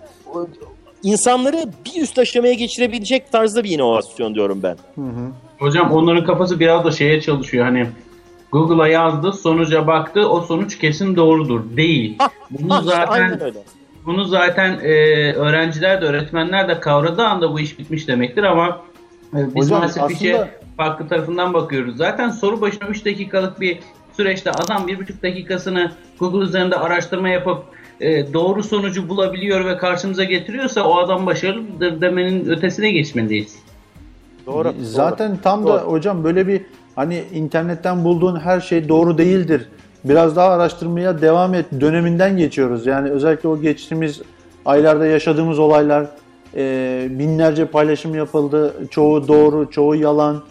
insanları 1.02 1.64
bir 1.84 2.02
üst 2.02 2.18
aşamaya 2.18 2.54
geçirebilecek 2.54 3.32
tarzda 3.32 3.64
bir 3.64 3.70
inovasyon 3.70 4.34
diyorum 4.34 4.60
ben. 4.62 4.76
Hocam 5.58 5.92
onların 5.92 6.24
kafası 6.24 6.60
biraz 6.60 6.84
da 6.84 6.90
şeye 6.90 7.20
çalışıyor 7.20 7.64
hani 7.64 7.86
Google'a 8.52 8.88
yazdı, 8.88 9.32
sonuca 9.32 9.86
baktı, 9.86 10.28
o 10.28 10.40
sonuç 10.40 10.78
kesin 10.78 11.16
doğrudur. 11.16 11.60
Değil. 11.76 12.18
Bunu 12.50 12.82
zaten 12.82 13.40
bunu 14.06 14.24
zaten 14.24 14.78
e, 14.82 14.92
öğrenciler 15.32 16.02
de 16.02 16.06
öğretmenler 16.06 16.68
de 16.68 16.80
kavradığı 16.80 17.22
anda 17.24 17.52
bu 17.52 17.60
iş 17.60 17.78
bitmiş 17.78 18.08
demektir 18.08 18.42
ama 18.42 18.80
e, 19.34 19.54
biz 19.54 19.64
Hocam, 19.66 19.78
maalesef 19.78 20.10
işe 20.10 20.34
aslında- 20.34 20.50
farklı 20.76 21.08
tarafından 21.08 21.54
bakıyoruz. 21.54 21.96
Zaten 21.96 22.30
soru 22.30 22.60
başına 22.60 22.88
3 22.88 23.04
dakikalık 23.04 23.60
bir 23.60 23.78
süreçte 24.16 24.50
adam 24.50 24.88
1,5 24.88 25.22
dakikasını 25.22 25.92
Google 26.18 26.44
üzerinde 26.44 26.76
araştırma 26.76 27.28
yapıp 27.28 27.62
e, 28.00 28.32
doğru 28.32 28.62
sonucu 28.62 29.08
bulabiliyor 29.08 29.64
ve 29.64 29.76
karşımıza 29.76 30.24
getiriyorsa 30.24 30.82
o 30.82 30.96
adam 30.98 31.26
başarılıdır 31.26 32.00
demenin 32.00 32.48
ötesine 32.48 32.90
geçmeliyiz. 32.90 33.58
Doğru. 34.46 34.72
Zaten 34.82 35.30
doğru. 35.30 35.40
tam 35.42 35.64
da 35.66 35.68
Doğru. 35.68 35.92
hocam 35.92 36.24
böyle 36.24 36.46
bir 36.48 36.62
hani 36.98 37.24
internetten 37.34 38.04
bulduğun 38.04 38.40
her 38.40 38.60
şey 38.60 38.88
doğru 38.88 39.18
değildir. 39.18 39.68
Biraz 40.04 40.36
daha 40.36 40.48
araştırmaya 40.48 41.20
devam 41.20 41.54
et 41.54 41.66
döneminden 41.80 42.36
geçiyoruz. 42.36 42.86
Yani 42.86 43.10
özellikle 43.10 43.48
o 43.48 43.60
geçtiğimiz 43.60 44.20
aylarda 44.64 45.06
yaşadığımız 45.06 45.58
olaylar 45.58 46.06
e, 46.56 47.06
binlerce 47.10 47.66
paylaşım 47.66 48.14
yapıldı. 48.14 48.74
Çoğu 48.90 49.28
doğru, 49.28 49.70
çoğu 49.70 49.94
yalan. 49.94 50.44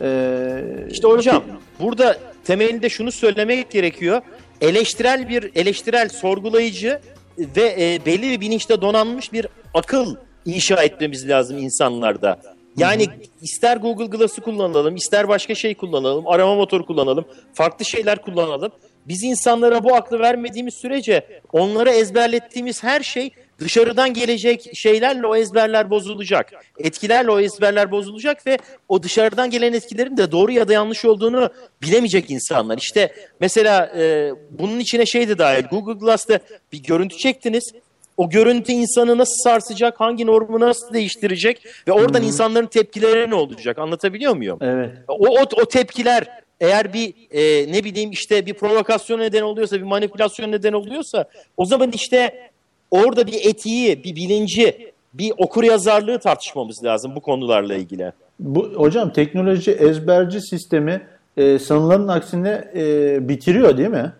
E, 0.00 0.64
İşte 0.90 1.08
hocam 1.08 1.42
burada 1.80 2.16
temelinde 2.44 2.88
şunu 2.88 3.12
söylemek 3.12 3.70
gerekiyor. 3.70 4.20
Eleştirel 4.60 5.28
bir 5.28 5.50
eleştirel 5.54 6.08
sorgulayıcı 6.08 7.00
ve 7.38 7.76
e, 7.78 8.06
belli 8.06 8.30
bir 8.30 8.40
bilinçte 8.40 8.80
donanmış 8.80 9.32
bir 9.32 9.46
akıl 9.74 10.16
inşa 10.44 10.82
etmemiz 10.82 11.28
lazım 11.28 11.58
insanlarda. 11.58 12.40
Yani 12.76 13.06
ister 13.42 13.76
Google 13.76 14.06
Glass'ı 14.06 14.40
kullanalım, 14.40 14.96
ister 14.96 15.28
başka 15.28 15.54
şey 15.54 15.74
kullanalım, 15.74 16.28
arama 16.28 16.54
motoru 16.54 16.86
kullanalım, 16.86 17.24
farklı 17.54 17.84
şeyler 17.84 18.22
kullanalım. 18.22 18.72
Biz 19.08 19.22
insanlara 19.22 19.84
bu 19.84 19.94
aklı 19.94 20.18
vermediğimiz 20.18 20.74
sürece 20.74 21.40
onlara 21.52 21.90
ezberlettiğimiz 21.90 22.82
her 22.82 23.00
şey 23.00 23.30
dışarıdan 23.58 24.14
gelecek 24.14 24.70
şeylerle 24.74 25.26
o 25.26 25.36
ezberler 25.36 25.90
bozulacak. 25.90 26.52
Etkilerle 26.78 27.30
o 27.30 27.40
ezberler 27.40 27.90
bozulacak 27.90 28.46
ve 28.46 28.58
o 28.88 29.02
dışarıdan 29.02 29.50
gelen 29.50 29.72
etkilerin 29.72 30.16
de 30.16 30.32
doğru 30.32 30.52
ya 30.52 30.68
da 30.68 30.72
yanlış 30.72 31.04
olduğunu 31.04 31.50
bilemeyecek 31.82 32.30
insanlar. 32.30 32.78
İşte 32.78 33.14
mesela 33.40 33.92
e, 33.96 34.32
bunun 34.50 34.78
içine 34.78 35.06
şey 35.06 35.28
de 35.28 35.38
dahil. 35.38 35.64
Google 35.70 35.92
Glass'ta 35.92 36.38
bir 36.72 36.82
görüntü 36.82 37.16
çektiniz. 37.16 37.72
O 38.16 38.30
görüntü 38.30 38.72
insanı 38.72 39.18
nasıl 39.18 39.42
sarsacak, 39.44 40.00
hangi 40.00 40.26
normu 40.26 40.60
nasıl 40.60 40.94
değiştirecek 40.94 41.66
ve 41.88 41.92
oradan 41.92 42.22
insanların 42.22 42.66
tepkileri 42.66 43.30
ne 43.30 43.34
olacak? 43.34 43.78
Anlatabiliyor 43.78 44.36
muyum? 44.36 44.58
evet. 44.60 44.90
O, 45.08 45.28
o, 45.28 45.42
o 45.62 45.64
tepkiler 45.64 46.42
eğer 46.60 46.92
bir 46.92 47.14
e, 47.30 47.72
ne 47.72 47.84
bileyim 47.84 48.10
işte 48.10 48.46
bir 48.46 48.54
provokasyon 48.54 49.18
neden 49.18 49.42
oluyorsa, 49.42 49.76
bir 49.76 49.82
manipülasyon 49.82 50.52
neden 50.52 50.72
oluyorsa 50.72 51.24
o 51.56 51.64
zaman 51.64 51.90
işte 51.90 52.50
orada 52.90 53.26
bir 53.26 53.46
etiği, 53.46 54.04
bir 54.04 54.16
bilinci, 54.16 54.92
bir 55.14 55.32
okur 55.38 55.64
yazarlığı 55.64 56.18
tartışmamız 56.18 56.84
lazım 56.84 57.16
bu 57.16 57.20
konularla 57.20 57.74
ilgili. 57.74 58.12
Bu 58.40 58.72
hocam 58.76 59.12
teknoloji 59.12 59.70
ezberci 59.70 60.40
sistemi 60.40 61.06
e, 61.36 61.58
sanılanın 61.58 62.08
aksine 62.08 62.64
e, 62.74 63.28
bitiriyor 63.28 63.78
değil 63.78 63.88
mi? 63.88 64.12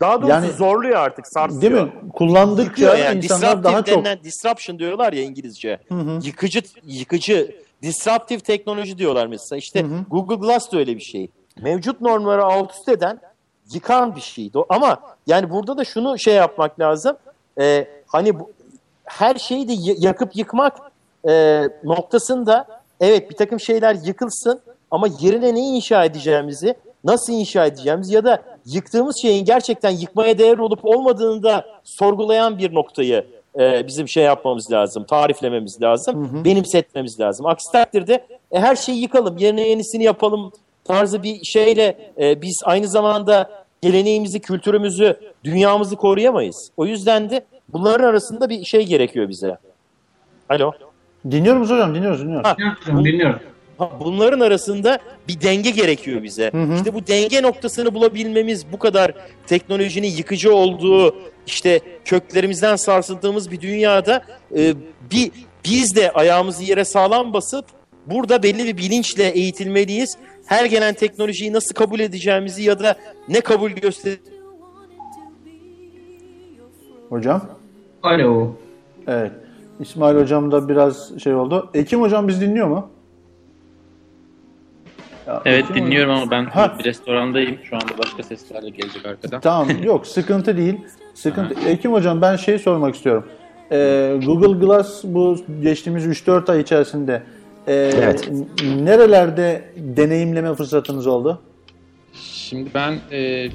Daha 0.00 0.16
doğrusu 0.22 0.30
Yani- 0.30 0.52
zorluyor 0.52 0.96
artık, 0.96 1.26
sarsıyor. 1.26 1.62
Değil 1.62 1.72
mi? 1.72 1.92
Kullandıkça 2.14 2.96
yani. 2.96 3.16
insanlar 3.18 3.42
Disruptive 3.42 3.64
daha 3.64 3.84
çok 3.84 4.04
denilen 4.04 4.24
disruption 4.24 4.78
diyorlar 4.78 5.12
ya 5.12 5.22
İngilizce. 5.22 5.78
Yıkıcı 6.22 6.62
yıkıcı 6.84 7.56
disruptive 7.82 8.40
teknoloji 8.40 8.98
diyorlar 8.98 9.26
mesela. 9.26 9.58
İşte 9.58 9.84
Google 10.10 10.34
Glass 10.34 10.72
da 10.72 10.78
öyle 10.78 10.96
bir 10.96 11.00
şey. 11.02 11.28
Mevcut 11.60 12.00
normları 12.00 12.44
alt 12.44 12.72
üst 12.72 12.88
eden 12.88 13.20
yıkan 13.72 14.16
bir 14.16 14.20
şey. 14.20 14.46
Do- 14.46 14.66
Ama 14.68 15.00
yani 15.26 15.50
burada 15.50 15.76
da 15.76 15.84
şunu 15.84 16.18
şey 16.18 16.34
yapmak 16.34 16.80
lazım. 16.80 17.16
Ee, 17.60 17.88
hani 18.06 18.40
bu, 18.40 18.50
her 19.04 19.34
şeyi 19.34 19.68
de 19.68 19.92
yakıp 20.06 20.36
yıkmak 20.36 20.76
e, 21.28 21.62
noktasında 21.84 22.66
evet 23.00 23.30
bir 23.30 23.36
takım 23.36 23.60
şeyler 23.60 23.94
yıkılsın 24.04 24.60
ama 24.90 25.06
yerine 25.20 25.54
ne 25.54 25.60
inşa 25.60 26.04
edeceğimizi, 26.04 26.74
nasıl 27.04 27.32
inşa 27.32 27.66
edeceğimiz 27.66 28.10
ya 28.10 28.24
da 28.24 28.42
yıktığımız 28.66 29.16
şeyin 29.22 29.44
gerçekten 29.44 29.90
yıkmaya 29.90 30.38
değer 30.38 30.58
olup 30.58 30.84
olmadığını 30.84 31.42
da 31.42 31.64
sorgulayan 31.84 32.58
bir 32.58 32.74
noktayı 32.74 33.26
e, 33.58 33.86
bizim 33.86 34.08
şey 34.08 34.24
yapmamız 34.24 34.72
lazım, 34.72 35.04
tariflememiz 35.04 35.82
lazım, 35.82 36.42
benimsetmemiz 36.44 37.20
lazım. 37.20 37.46
Aksi 37.46 37.72
takdirde 37.72 38.26
e, 38.52 38.60
her 38.60 38.76
şeyi 38.76 39.00
yıkalım, 39.02 39.38
yerine 39.38 39.68
yenisini 39.68 40.04
yapalım 40.04 40.52
tarzı 40.84 41.22
bir 41.22 41.44
şeyle 41.44 42.12
e, 42.20 42.42
biz 42.42 42.62
aynı 42.64 42.88
zamanda 42.88 43.64
geleneğimizi, 43.82 44.40
kültürümüzü, 44.40 45.16
dünyamızı 45.44 45.96
koruyamayız. 45.96 46.70
O 46.76 46.86
yüzden 46.86 47.30
de 47.30 47.44
bunların 47.68 48.04
arasında 48.04 48.48
bir 48.48 48.64
şey 48.64 48.86
gerekiyor 48.86 49.28
bize. 49.28 49.58
Alo. 50.48 50.72
Dinliyoruz 51.30 51.70
hocam 51.70 51.94
dinliyoruz 51.94 52.20
dinliyoruz. 52.20 52.48
Ha, 52.48 52.56
Dinliyorum, 52.58 53.04
dinliyorum. 53.04 53.40
Ha, 53.80 53.90
Bunların 54.00 54.40
arasında 54.40 54.98
bir 55.28 55.40
denge 55.40 55.70
gerekiyor 55.70 56.22
bize. 56.22 56.50
hı. 56.54 56.74
İşte 56.74 56.94
bu 56.94 57.06
denge 57.06 57.42
noktasını 57.42 57.94
bulabilmemiz 57.94 58.72
bu 58.72 58.78
kadar 58.78 59.12
teknolojinin 59.46 60.08
yıkıcı 60.08 60.54
olduğu 60.54 61.14
işte 61.46 61.80
köklerimizden 62.04 62.76
sarsıldığımız 62.76 63.50
bir 63.50 63.60
dünyada 63.60 64.24
e, 64.56 64.74
bir 65.12 65.30
biz 65.64 65.96
de 65.96 66.10
ayağımızı 66.12 66.64
yere 66.64 66.84
sağlam 66.84 67.32
basıp 67.32 67.64
burada 68.06 68.42
belli 68.42 68.66
bir 68.66 68.76
bilinçle 68.76 69.28
eğitilmeliyiz. 69.28 70.18
Her 70.46 70.64
gelen 70.64 70.94
teknolojiyi 70.94 71.52
nasıl 71.52 71.74
kabul 71.74 72.00
edeceğimizi 72.00 72.62
ya 72.62 72.78
da 72.78 72.94
ne 73.28 73.40
kabul 73.40 73.70
göster 73.70 74.12
Hocam. 77.08 77.42
Alo. 78.02 78.52
Evet. 79.06 79.32
İsmail 79.80 80.16
hocam 80.16 80.52
da 80.52 80.68
biraz 80.68 81.18
şey 81.22 81.34
oldu. 81.34 81.70
Ekim 81.74 82.00
hocam 82.00 82.28
biz 82.28 82.40
dinliyor 82.40 82.68
mu? 82.68 82.90
Ya, 85.26 85.42
Evet 85.44 85.64
dinliyorum 85.74 86.10
ama 86.14 86.30
ben 86.30 86.44
Ha. 86.44 86.76
bir 86.78 86.84
restorandayım. 86.84 87.58
Şu 87.64 87.76
anda 87.76 87.98
başka 87.98 88.22
sesler 88.22 88.62
de 88.62 88.70
gelecek 88.70 89.06
arkadan. 89.06 89.40
Tamam 89.40 89.68
yok 89.82 90.06
sıkıntı 90.06 90.56
değil. 90.56 90.74
Sıkıntı. 91.14 91.68
Ekim 91.68 91.92
hocam 91.92 92.22
ben 92.22 92.36
şey 92.36 92.58
sormak 92.58 92.94
istiyorum. 92.94 93.26
Ee, 93.72 94.16
Google 94.26 94.66
Glass 94.66 95.04
bu 95.04 95.36
geçtiğimiz 95.62 96.06
3-4 96.06 96.52
ay 96.52 96.60
içerisinde 96.60 97.22
e, 97.66 97.72
Evet. 97.74 98.30
nerelerde 98.78 99.64
deneyimleme 99.76 100.54
fırsatınız 100.54 101.06
oldu? 101.06 101.42
Şimdi 102.14 102.70
ben 102.74 102.94
e, 103.12 103.48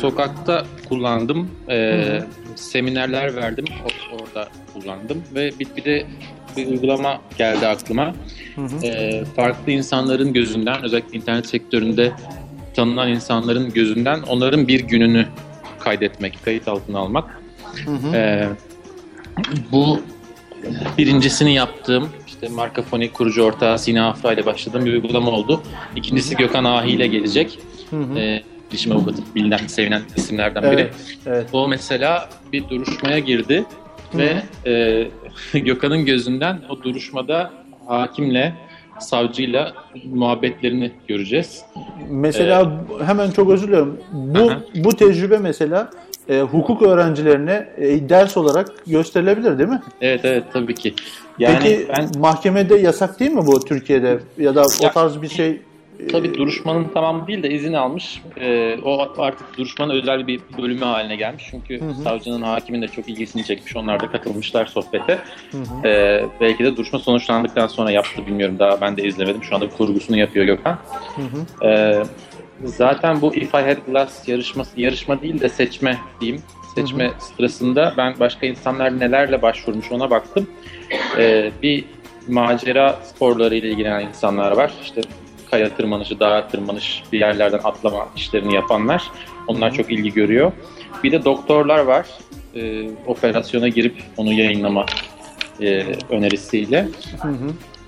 sokakta 0.00 0.64
kullandım. 0.88 1.50
E, 1.68 2.20
seminerler 2.54 3.36
verdim. 3.36 3.64
Orada 4.12 4.48
kullandım. 4.74 5.22
Ve 5.34 5.50
bir, 5.60 5.66
bir 5.76 5.84
de 5.84 6.06
bir 6.56 6.66
uygulama 6.66 7.20
geldi 7.38 7.66
aklıma. 7.66 8.14
E, 8.82 9.24
farklı 9.36 9.72
insanların 9.72 10.32
gözünden 10.32 10.82
özellikle 10.82 11.18
internet 11.18 11.46
sektöründe 11.46 12.12
tanınan 12.76 13.08
insanların 13.08 13.72
gözünden 13.72 14.22
onların 14.22 14.68
bir 14.68 14.80
gününü 14.80 15.26
kaydetmek, 15.78 16.38
kayıt 16.44 16.68
altına 16.68 16.98
almak. 16.98 17.42
E, 18.14 18.48
bu 19.72 20.00
birincisini 20.98 21.54
yaptığım 21.54 22.08
işte 22.26 22.48
Markafoni 22.48 23.12
kurucu 23.12 23.42
ortağı 23.42 23.78
Sina 23.78 24.08
Afra 24.08 24.32
ile 24.32 24.46
başladığım 24.46 24.84
bir 24.84 24.92
uygulama 24.92 25.30
oldu. 25.30 25.62
İkincisi 25.96 26.36
Gökhan 26.36 26.64
Ahi 26.64 26.90
ile 26.90 27.06
gelecek. 27.06 27.58
Ee, 28.16 28.42
bilişim 28.70 28.92
avukatı 28.92 29.22
bilinen, 29.34 29.66
sevinen 29.66 30.02
isimlerden 30.16 30.62
biri. 30.62 30.80
Evet. 30.80 30.94
Evet. 31.26 31.46
O 31.52 31.68
mesela 31.68 32.28
bir 32.52 32.68
duruşmaya 32.68 33.18
girdi 33.18 33.64
ve 34.14 34.42
e, 34.66 35.08
Gökhan'ın 35.58 36.04
gözünden 36.04 36.58
o 36.68 36.82
duruşmada 36.82 37.50
hakimle, 37.88 38.54
savcıyla 39.00 39.72
muhabbetlerini 40.12 40.90
göreceğiz. 41.08 41.62
Mesela 42.10 42.72
hemen 43.06 43.30
çok 43.30 43.50
özür 43.50 43.66
diliyorum. 43.68 43.96
Bu 44.12 44.50
Aha. 44.50 44.60
bu 44.74 44.96
tecrübe 44.96 45.38
mesela 45.38 45.90
e, 46.28 46.40
hukuk 46.40 46.82
öğrencilerine 46.82 47.68
e, 47.76 48.08
ders 48.08 48.36
olarak 48.36 48.70
gösterilebilir 48.86 49.58
değil 49.58 49.68
mi? 49.68 49.82
Evet 50.00 50.20
evet 50.24 50.44
tabii 50.52 50.74
ki. 50.74 50.94
Yani 51.38 51.58
Peki 51.62 51.88
ben 51.88 52.20
mahkemede 52.20 52.74
yasak 52.76 53.20
değil 53.20 53.30
mi 53.30 53.46
bu 53.46 53.64
Türkiye'de 53.64 54.18
ya 54.38 54.54
da 54.54 54.62
o 54.62 54.84
Ya- 54.84 54.92
tarz 54.92 55.22
bir 55.22 55.28
şey? 55.28 55.60
Tabii 56.12 56.34
duruşmanın 56.34 56.84
tamamı 56.84 57.26
değil 57.26 57.42
de 57.42 57.50
izin 57.50 57.72
almış. 57.72 58.22
Ee, 58.40 58.78
o 58.84 59.08
artık 59.18 59.58
duruşmanın 59.58 59.94
özel 59.94 60.26
bir 60.26 60.40
bölümü 60.58 60.84
haline 60.84 61.16
gelmiş. 61.16 61.44
Çünkü 61.50 61.80
savcının, 62.04 62.42
hakimin 62.42 62.82
de 62.82 62.88
çok 62.88 63.08
ilgisini 63.08 63.44
çekmiş. 63.44 63.76
Onlar 63.76 64.00
da 64.00 64.10
katılmışlar 64.10 64.66
sohbete. 64.66 65.18
Ee, 65.84 66.24
belki 66.40 66.64
de 66.64 66.76
duruşma 66.76 66.98
sonuçlandıktan 66.98 67.66
sonra 67.66 67.90
yaptı 67.90 68.26
bilmiyorum. 68.26 68.58
Daha 68.58 68.80
ben 68.80 68.96
de 68.96 69.02
izlemedim. 69.02 69.44
Şu 69.44 69.54
anda 69.54 69.68
kurgusunu 69.68 70.16
yapıyor 70.16 70.44
Gökhan. 70.46 70.78
Ee, 71.64 72.02
zaten 72.64 73.20
bu 73.20 73.34
If 73.34 73.54
I 73.54 73.56
Had 73.56 73.76
Glass 73.86 74.28
yarışması, 74.28 74.80
yarışma 74.80 75.22
değil 75.22 75.40
de 75.40 75.48
seçme 75.48 75.98
diyeyim. 76.20 76.42
Seçme 76.74 77.10
sırasında 77.18 77.94
ben 77.96 78.14
başka 78.20 78.46
insanlar 78.46 79.00
nelerle 79.00 79.42
başvurmuş 79.42 79.92
ona 79.92 80.10
baktım. 80.10 80.50
Ee, 81.18 81.50
bir 81.62 81.84
macera 82.28 82.98
sporları 83.04 83.54
ile 83.54 83.68
ilgilenen 83.68 84.06
insanlar 84.06 84.52
var. 84.52 84.72
İşte 84.82 85.00
kaya 85.50 85.76
tırmanışı, 85.76 86.20
dağa 86.20 86.48
tırmanış, 86.48 87.02
bir 87.12 87.20
yerlerden 87.20 87.60
atlama 87.64 88.08
işlerini 88.16 88.54
yapanlar. 88.54 89.02
Onlar 89.46 89.74
çok 89.74 89.92
ilgi 89.92 90.12
görüyor. 90.12 90.52
Bir 91.04 91.12
de 91.12 91.24
doktorlar 91.24 91.78
var. 91.78 92.06
Ee, 92.54 92.88
operasyona 93.06 93.68
girip 93.68 93.94
onu 94.16 94.32
yayınlama 94.32 94.86
e, 95.60 95.84
önerisiyle. 96.10 96.88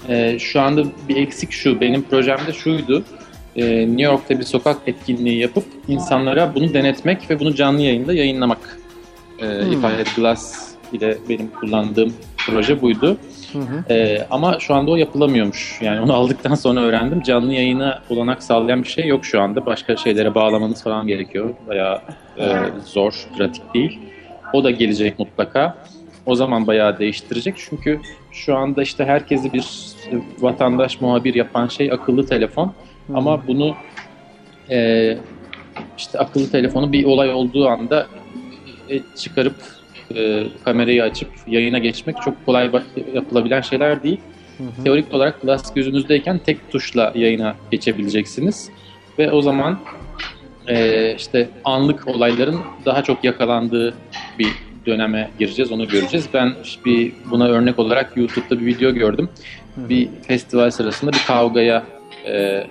Ee, 0.09 0.39
şu 0.39 0.61
anda 0.61 0.85
bir 1.09 1.17
eksik 1.17 1.53
şu. 1.53 1.81
Benim 1.81 2.03
projemde 2.03 2.53
şuydu. 2.53 3.05
Ee, 3.57 3.87
New 3.87 4.03
York'ta 4.03 4.39
bir 4.39 4.45
sokak 4.45 4.77
etkinliği 4.87 5.39
yapıp 5.39 5.65
insanlara 5.89 6.55
bunu 6.55 6.75
denetmek 6.75 7.31
ve 7.31 7.41
bunu 7.41 7.55
canlı 7.55 7.83
yayında 7.83 8.13
yayınlamak. 8.15 8.79
Ee, 9.39 9.61
If 9.61 9.79
I 9.79 9.87
Had 9.87 10.17
Glass 10.17 10.71
ile 10.93 11.19
benim 11.29 11.51
kullandığım 11.61 12.15
proje 12.47 12.83
buydu. 12.83 13.17
Ee, 13.91 14.27
ama 14.31 14.59
şu 14.59 14.75
anda 14.75 14.91
o 14.91 14.97
yapılamıyormuş. 14.97 15.79
Yani 15.83 16.01
onu 16.01 16.13
aldıktan 16.15 16.55
sonra 16.55 16.81
öğrendim. 16.81 17.23
Canlı 17.23 17.53
yayına 17.53 18.03
olanak 18.11 18.43
sağlayan 18.43 18.83
bir 18.83 18.89
şey 18.89 19.07
yok 19.07 19.25
şu 19.25 19.41
anda. 19.41 19.67
Başka 19.67 19.97
şeylere 19.97 20.35
bağlamanız 20.35 20.83
falan 20.83 21.07
gerekiyor. 21.07 21.51
Bayağı 21.69 22.01
e, 22.39 22.57
zor, 22.85 23.27
pratik 23.37 23.75
değil. 23.75 23.99
O 24.53 24.65
da 24.65 24.71
gelecek 24.71 25.19
mutlaka. 25.19 25.77
O 26.27 26.35
zaman 26.35 26.67
bayağı 26.67 26.99
değiştirecek. 26.99 27.55
Çünkü 27.59 28.01
şu 28.33 28.57
anda 28.57 28.83
işte 28.83 29.05
herkesi 29.05 29.53
bir 29.53 29.65
vatandaş 30.39 31.01
muhabir 31.01 31.35
yapan 31.35 31.69
şey 31.69 31.93
akıllı 31.93 32.27
telefon. 32.27 32.73
Ama 33.15 33.47
bunu 33.47 33.75
e, 34.71 35.17
işte 35.99 36.19
akıllı 36.19 36.51
telefonu 36.51 36.93
bir 36.93 37.05
olay 37.05 37.35
olduğu 37.35 37.69
anda 37.69 38.07
e, 38.91 39.01
çıkarıp 39.17 39.55
e, 40.17 40.45
kamerayı 40.65 41.03
açıp 41.03 41.29
yayına 41.47 41.79
geçmek 41.79 42.17
çok 42.25 42.47
kolay 42.47 42.71
yapılabilen 43.15 43.61
şeyler 43.61 44.03
değil. 44.03 44.21
Teorik 44.85 45.15
olarak 45.15 45.43
Glass 45.43 45.75
gözünüzdeyken 45.75 46.39
tek 46.39 46.71
tuşla 46.71 47.13
yayına 47.15 47.57
geçebileceksiniz. 47.71 48.71
Ve 49.19 49.33
o 49.33 49.43
zaman 49.43 49.79
e, 50.69 51.15
işte 51.15 51.49
anlık 51.65 52.09
olayların 52.09 52.61
daha 52.85 53.03
çok 53.03 53.25
yakalandığı 53.25 53.95
bir 54.39 54.49
döneme 54.87 55.31
gireceğiz, 55.39 55.73
onu 55.73 55.89
göreceğiz. 55.89 56.29
Ben 56.35 56.55
bir 56.85 57.13
buna 57.31 57.49
örnek 57.49 57.79
olarak 57.79 58.17
YouTube'da 58.17 58.61
bir 58.61 58.67
video 58.67 58.95
gördüm. 58.95 59.29
Bir 59.77 60.09
festival 60.27 60.71
sırasında 60.71 61.13
bir 61.13 61.25
kavgaya 61.27 61.85
e, 62.27 62.67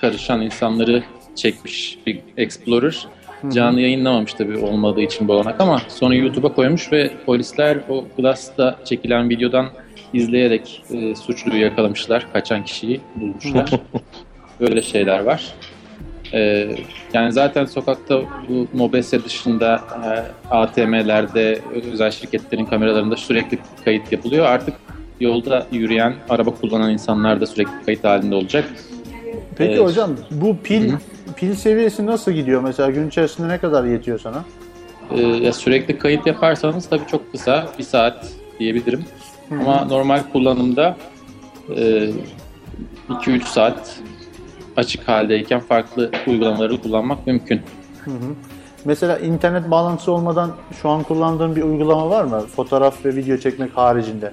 karışan 0.00 0.42
insanları 0.42 1.02
çekmiş 1.36 1.98
bir 2.06 2.20
Explorer. 2.36 3.06
Canlı 3.50 3.80
yayınlamamış 3.80 4.34
tabii 4.34 4.58
olmadığı 4.58 5.00
için 5.00 5.28
bu 5.28 5.32
olanak 5.32 5.60
ama 5.60 5.82
sonra 5.88 6.14
YouTube'a 6.14 6.54
koymuş 6.54 6.92
ve 6.92 7.10
polisler 7.26 7.78
o 7.88 8.04
Glass'ta 8.18 8.78
çekilen 8.84 9.30
videodan 9.30 9.66
izleyerek 10.12 10.82
e, 10.90 11.14
suçluyu 11.14 11.62
yakalamışlar. 11.62 12.26
Kaçan 12.32 12.64
kişiyi 12.64 13.00
bulmuşlar. 13.16 13.70
Böyle 14.60 14.82
şeyler 14.82 15.20
var. 15.20 15.54
E, 16.32 16.68
yani 17.14 17.32
zaten 17.32 17.64
sokakta 17.64 18.20
bu 18.48 18.66
Mobese 18.72 19.24
dışında 19.24 19.80
e, 20.04 20.10
ATM'lerde 20.54 21.60
özel 21.92 22.10
şirketlerin 22.10 22.64
kameralarında 22.64 23.16
sürekli 23.16 23.58
kayıt 23.84 24.12
yapılıyor. 24.12 24.46
Artık 24.46 24.74
yolda 25.20 25.66
yürüyen, 25.72 26.14
araba 26.28 26.50
kullanan 26.50 26.90
insanlar 26.92 27.40
da 27.40 27.46
sürekli 27.46 27.84
kayıt 27.86 28.04
halinde 28.04 28.34
olacak. 28.34 28.64
Peki 29.56 29.72
Evet. 29.72 29.84
hocam 29.84 30.10
bu 30.30 30.56
pil 30.58 30.92
pil 31.36 31.54
seviyesi 31.54 32.06
nasıl 32.06 32.32
gidiyor 32.32 32.62
mesela 32.62 32.90
gün 32.90 33.08
içerisinde 33.08 33.48
ne 33.48 33.58
kadar 33.58 33.84
yetiyor 33.84 34.18
sana? 34.18 34.44
Ee, 35.10 35.20
ya 35.22 35.52
sürekli 35.52 35.98
kayıt 35.98 36.26
yaparsanız 36.26 36.88
tabii 36.88 37.06
çok 37.10 37.32
kısa, 37.32 37.68
bir 37.78 37.84
saat 37.84 38.28
diyebilirim. 38.58 39.04
Ama 39.50 39.84
normal 39.84 40.22
kullanımda 40.32 40.96
e, 41.76 42.10
2-3 43.08 43.44
saat 43.44 44.00
açık 44.76 45.08
haldeyken 45.08 45.60
farklı 45.60 46.10
uygulamaları 46.26 46.82
kullanmak 46.82 47.26
mümkün. 47.26 47.60
Mesela 48.84 49.18
internet 49.18 49.70
bağlantısı 49.70 50.12
olmadan 50.12 50.50
şu 50.82 50.88
an 50.88 51.02
kullandığın 51.02 51.56
bir 51.56 51.62
uygulama 51.62 52.10
var 52.10 52.24
mı? 52.24 52.40
Fotoğraf 52.40 53.04
ve 53.04 53.16
video 53.16 53.36
çekmek 53.36 53.76
haricinde. 53.76 54.32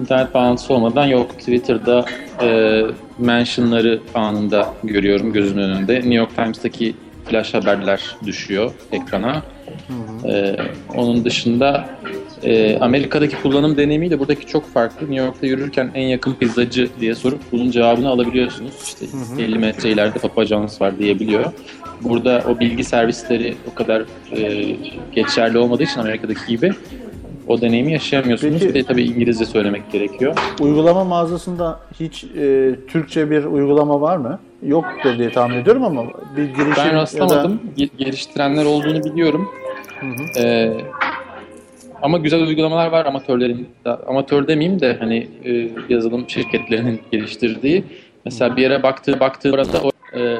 İnternet 0.00 0.34
bağlantısı 0.34 0.74
olmadan 0.74 1.06
yok. 1.06 1.38
Twitter'da 1.38 2.04
e, 2.42 2.82
mentionları 3.18 4.00
anında 4.14 4.74
görüyorum 4.84 5.32
gözümün 5.32 5.62
önünde. 5.62 5.94
New 5.94 6.14
York 6.14 6.36
Times'taki 6.36 6.94
flash 7.24 7.54
haberler 7.54 8.16
düşüyor 8.26 8.72
ekrana. 8.92 9.42
E, 10.24 10.56
onun 10.94 11.24
dışında 11.24 11.88
e, 12.42 12.78
Amerika'daki 12.78 13.42
kullanım 13.42 13.76
deneyimiyle 13.76 14.18
buradaki 14.18 14.46
çok 14.46 14.72
farklı. 14.72 15.00
New 15.00 15.24
York'ta 15.24 15.46
yürürken 15.46 15.90
en 15.94 16.06
yakın 16.06 16.34
pizzacı 16.34 16.88
diye 17.00 17.14
sorup 17.14 17.40
bunun 17.52 17.70
cevabını 17.70 18.08
alabiliyorsunuz. 18.08 18.72
İşte 18.84 19.06
50 19.38 19.58
metre 19.58 19.90
ileride 19.90 20.18
Papa 20.18 20.44
John's 20.44 20.80
var 20.80 20.98
diyebiliyor. 20.98 21.52
burada 22.02 22.44
o 22.48 22.60
bilgi 22.60 22.84
servisleri 22.84 23.56
o 23.72 23.74
kadar 23.74 24.02
e, 24.32 24.76
geçerli 25.14 25.58
olmadığı 25.58 25.82
için 25.82 26.00
Amerika'daki 26.00 26.46
gibi 26.48 26.72
o 27.48 27.60
deneyimi 27.60 27.92
yaşayamıyorsunuz. 27.92 28.52
Peki- 28.60 28.68
Bir 28.68 28.74
de 28.74 28.82
tabii 28.82 29.02
İngilizce 29.04 29.44
söylemek 29.44 29.92
gerekiyor. 29.92 30.36
Uygulama 30.60 31.04
mağazasında 31.04 31.80
hiç 32.00 32.24
e, 32.24 32.74
Türkçe 32.88 33.30
bir 33.30 33.44
uygulama 33.44 34.00
var 34.00 34.16
mı? 34.16 34.38
Yoktur 34.62 35.18
diye 35.18 35.30
tahmin 35.32 35.56
ediyorum 35.56 35.84
ama 35.84 36.02
bir 36.36 36.42
girişim 36.44 36.72
Ben 36.76 36.88
da- 36.90 36.94
rastlamadım. 36.94 37.60
Ge- 37.78 37.96
Geliştirenler 37.98 38.64
olduğunu 38.64 39.04
biliyorum. 39.04 39.48
Ee, 40.40 40.72
ama 42.02 42.18
güzel 42.18 42.42
uygulamalar 42.42 42.86
var 42.92 43.06
amatörlerin. 43.06 43.68
da- 43.84 44.00
Amatör 44.08 44.46
demeyeyim 44.48 44.80
de 44.80 44.96
hani 45.00 45.28
e, 45.44 45.70
yazılım 45.88 46.24
şirketlerinin 46.28 47.00
geliştirdiği. 47.12 47.84
Mesela 48.24 48.56
bir 48.56 48.62
yere 48.62 48.82
baktığı 48.82 49.20
baktığı 49.20 49.54
arada 49.54 49.78
o, 49.82 49.90
e, 50.18 50.36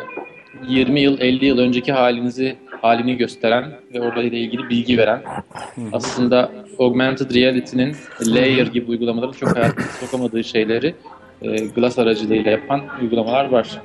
20 0.68 1.00
yıl 1.00 1.20
50 1.20 1.44
yıl 1.46 1.58
önceki 1.58 1.92
halinizi 1.92 2.56
halini 2.82 3.16
gösteren 3.16 3.64
ve 3.94 4.00
orada 4.00 4.22
ile 4.22 4.38
ilgili 4.38 4.68
bilgi 4.68 4.98
veren 4.98 5.22
aslında 5.92 6.50
augmented 6.78 7.34
reality'nin 7.34 7.96
layer 8.26 8.66
gibi 8.66 8.90
uygulamaların 8.90 9.32
çok 9.32 9.56
hayatına 9.56 9.86
sokamadığı 10.00 10.44
şeyleri 10.44 10.94
e, 11.42 11.56
Glass 11.56 11.98
aracılığıyla 11.98 12.50
yapan 12.50 12.82
uygulamalar 13.02 13.48
var. 13.48 13.82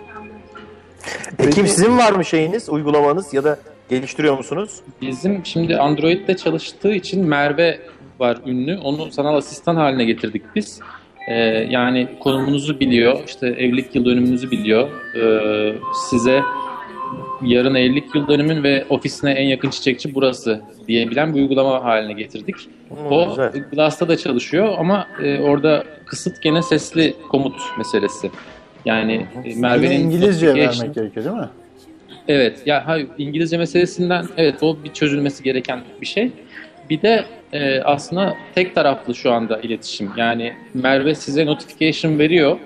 Ekim 1.39 1.67
sizin 1.67 1.97
var 1.97 2.11
mı 2.11 2.25
şeyiniz, 2.25 2.69
uygulamanız 2.69 3.33
ya 3.33 3.43
da 3.43 3.59
geliştiriyor 3.89 4.37
musunuz? 4.37 4.79
Bizim 5.01 5.45
şimdi 5.45 5.77
Android'de 5.77 6.37
çalıştığı 6.37 6.93
için 6.93 7.25
Merve 7.25 7.79
var 8.19 8.37
ünlü. 8.45 8.77
Onu 8.77 9.11
sanal 9.11 9.35
asistan 9.35 9.75
haline 9.75 10.05
getirdik 10.05 10.43
biz. 10.55 10.79
Ee, 11.29 11.35
yani 11.69 12.07
konumunuzu 12.19 12.79
biliyor, 12.79 13.19
işte 13.25 13.47
evlilik 13.47 13.95
yıl 13.95 14.05
dönümünüzü 14.05 14.51
biliyor. 14.51 14.89
Ee, 15.15 15.75
size 16.09 16.41
yarın 17.45 17.75
evlilik 17.75 18.15
yıl 18.15 18.27
dönümün 18.27 18.63
ve 18.63 18.85
ofisine 18.89 19.31
en 19.31 19.45
yakın 19.45 19.69
çiçekçi 19.69 20.15
burası 20.15 20.61
diyebilen 20.87 21.35
bir 21.35 21.41
uygulama 21.41 21.83
haline 21.83 22.13
getirdik. 22.13 22.55
o 23.09 23.29
güzel. 23.29 23.51
Glass'ta 23.71 24.07
da 24.07 24.17
çalışıyor 24.17 24.75
ama 24.79 25.07
e, 25.23 25.39
orada 25.39 25.83
kısıt 26.05 26.41
gene 26.41 26.61
sesli 26.61 27.13
komut 27.29 27.61
meselesi. 27.77 28.31
Yani 28.85 29.25
e, 29.45 29.55
Merve'nin 29.55 29.99
İngilizce 29.99 30.55
vermek 30.55 30.95
gerekiyor 30.95 31.25
değil 31.25 31.37
mi? 31.37 31.49
Evet, 32.27 32.61
ya 32.65 32.87
hayır, 32.87 33.07
İngilizce 33.17 33.57
meselesinden 33.57 34.25
evet 34.37 34.63
o 34.63 34.77
bir 34.83 34.93
çözülmesi 34.93 35.43
gereken 35.43 35.79
bir 36.01 36.05
şey. 36.05 36.31
Bir 36.89 37.01
de 37.01 37.25
e, 37.53 37.81
aslında 37.81 38.37
tek 38.55 38.75
taraflı 38.75 39.15
şu 39.15 39.31
anda 39.31 39.59
iletişim. 39.59 40.11
Yani 40.17 40.53
Merve 40.73 41.15
size 41.15 41.45
notification 41.45 42.19
veriyor. 42.19 42.57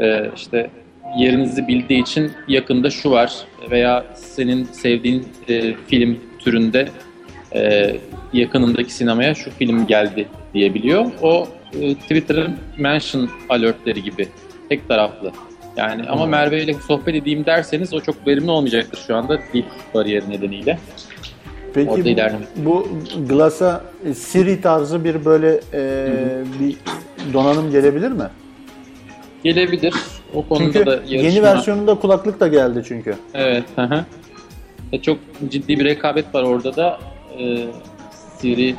E, 0.00 0.30
işte 0.36 0.70
yerinizi 1.18 1.68
bildiği 1.68 2.02
için 2.02 2.32
yakında 2.48 2.90
şu 2.90 3.10
var 3.10 3.32
veya 3.70 4.04
senin 4.14 4.64
sevdiğin 4.64 5.28
e, 5.48 5.74
film 5.74 6.18
türünde 6.38 6.88
e, 7.54 7.90
yakınındaki 8.32 8.92
sinemaya 8.92 9.34
şu 9.34 9.50
film 9.50 9.86
geldi 9.86 10.28
diyebiliyor. 10.54 11.06
O 11.22 11.48
e, 11.80 11.94
Twitter'ın 11.94 12.56
mention 12.78 13.30
alertleri 13.48 14.02
gibi 14.02 14.28
tek 14.68 14.88
taraflı. 14.88 15.32
Yani 15.76 16.02
ama 16.08 16.26
Merve 16.26 16.62
ile 16.62 16.74
sohbet 16.74 17.14
edeyim 17.14 17.46
derseniz 17.46 17.94
o 17.94 18.00
çok 18.00 18.26
verimli 18.26 18.50
olmayacaktır 18.50 18.98
şu 19.06 19.16
anda 19.16 19.38
dil 19.52 19.64
bariyeri 19.94 20.30
nedeniyle. 20.30 20.78
Peki 21.74 21.90
Orada 21.90 22.32
bu, 22.56 22.88
bu 23.16 23.28
Glass'a 23.28 23.84
e, 24.04 24.14
Siri 24.14 24.60
tarzı 24.60 25.04
bir 25.04 25.24
böyle 25.24 25.60
e, 25.72 26.08
bir 26.60 26.76
donanım 27.32 27.70
gelebilir 27.70 28.12
mi? 28.12 28.24
Gelebilir. 29.44 29.94
O 30.34 30.46
konuda 30.48 30.64
Çünkü 30.64 30.86
da 30.86 30.92
yarışma. 30.92 31.16
yeni 31.16 31.42
versiyonunda 31.42 31.94
kulaklık 31.94 32.40
da 32.40 32.48
geldi 32.48 32.82
çünkü. 32.88 33.16
Evet. 33.34 33.64
Hı 33.76 33.82
hı. 33.82 34.04
E, 34.92 35.02
çok 35.02 35.18
ciddi 35.48 35.78
bir 35.78 35.84
rekabet 35.84 36.34
var 36.34 36.42
orada 36.42 36.76
da. 36.76 36.98
E, 37.38 37.64
Siri 38.38 38.74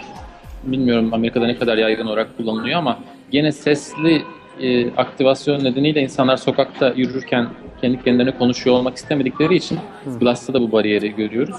bilmiyorum 0.63 1.13
Amerika'da 1.13 1.45
ne 1.45 1.55
kadar 1.55 1.77
yaygın 1.77 2.05
olarak 2.05 2.37
kullanılıyor 2.37 2.79
ama 2.79 2.99
gene 3.31 3.51
sesli 3.51 4.21
e, 4.61 4.91
aktivasyon 4.95 5.63
nedeniyle 5.63 6.01
insanlar 6.01 6.37
sokakta 6.37 6.93
yürürken 6.95 7.47
kendi 7.81 8.03
kendilerine 8.03 8.37
konuşuyor 8.37 8.75
olmak 8.75 8.97
istemedikleri 8.97 9.55
için 9.55 9.79
Glass'ta 10.19 10.53
da 10.53 10.61
bu 10.61 10.71
bariyeri 10.71 11.15
görüyoruz. 11.15 11.55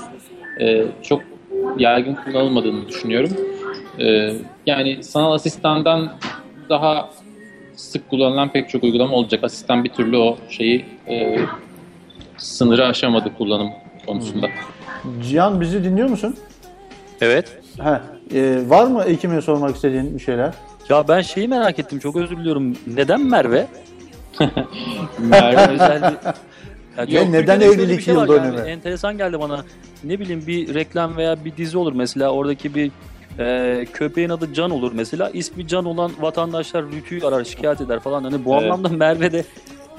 E, 0.61 0.85
çok 1.03 1.23
yaygın 1.79 2.15
kullanılmadığını 2.15 2.89
düşünüyorum. 2.89 3.31
E, 3.99 4.33
yani 4.67 5.05
sanal 5.05 5.33
asistandan 5.33 6.13
daha 6.69 7.11
sık 7.81 8.11
kullanılan 8.11 8.53
pek 8.53 8.69
çok 8.69 8.83
uygulama 8.85 9.17
olacak. 9.17 9.45
Asistan 9.45 9.85
bir 9.85 9.89
türlü 9.89 10.17
o 10.17 10.37
şeyi 10.49 10.85
e, 11.09 11.39
sınırı 12.37 12.87
aşamadı 12.87 13.35
kullanım 13.39 13.71
konusunda. 14.07 14.47
Cihan 15.31 15.61
bizi 15.61 15.85
dinliyor 15.85 16.09
musun? 16.09 16.37
Evet. 17.21 17.59
He, 17.83 18.01
e, 18.39 18.71
var 18.71 18.87
mı 18.87 19.03
Ekim'e 19.03 19.41
sormak 19.41 19.77
istediğin 19.77 20.15
bir 20.15 20.23
şeyler? 20.23 20.55
Ya 20.89 21.09
ben 21.09 21.21
şeyi 21.21 21.49
merak 21.49 21.79
ettim. 21.79 21.99
Çok 21.99 22.17
özür 22.17 22.37
diliyorum. 22.37 22.77
Neden 22.87 23.21
Merve? 23.21 23.67
Merve 25.19 25.73
Özel 25.73 26.03
bir... 26.03 26.17
Ya 27.09 27.21
Yok, 27.21 27.29
neden 27.31 27.61
evlilik 27.61 28.01
şey 28.01 28.15
yıl 28.15 28.21
yani. 28.21 28.29
dönümü? 28.29 28.61
enteresan 28.61 29.19
geldi 29.19 29.41
bana. 29.41 29.65
Ne 30.05 30.21
bileyim 30.21 30.47
bir 30.47 30.75
reklam 30.75 31.17
veya 31.17 31.45
bir 31.45 31.57
dizi 31.57 31.79
olur 31.79 31.93
mesela. 31.93 32.31
Oradaki 32.31 32.75
bir 32.75 32.91
e, 33.41 33.87
köpeğin 33.93 34.29
adı 34.29 34.55
Can 34.55 34.71
olur 34.71 34.93
mesela. 34.95 35.31
İsmi 35.31 35.67
Can 35.69 35.85
olan 35.85 36.13
vatandaşlar 36.21 36.85
Rütü'yü 36.93 37.27
arar 37.27 37.45
şikayet 37.45 37.81
eder 37.81 38.01
falan. 38.01 38.25
Hani 38.25 38.45
bu 38.45 38.55
Evet. 38.55 38.63
anlamda 38.63 38.89
Merve'de 38.89 39.45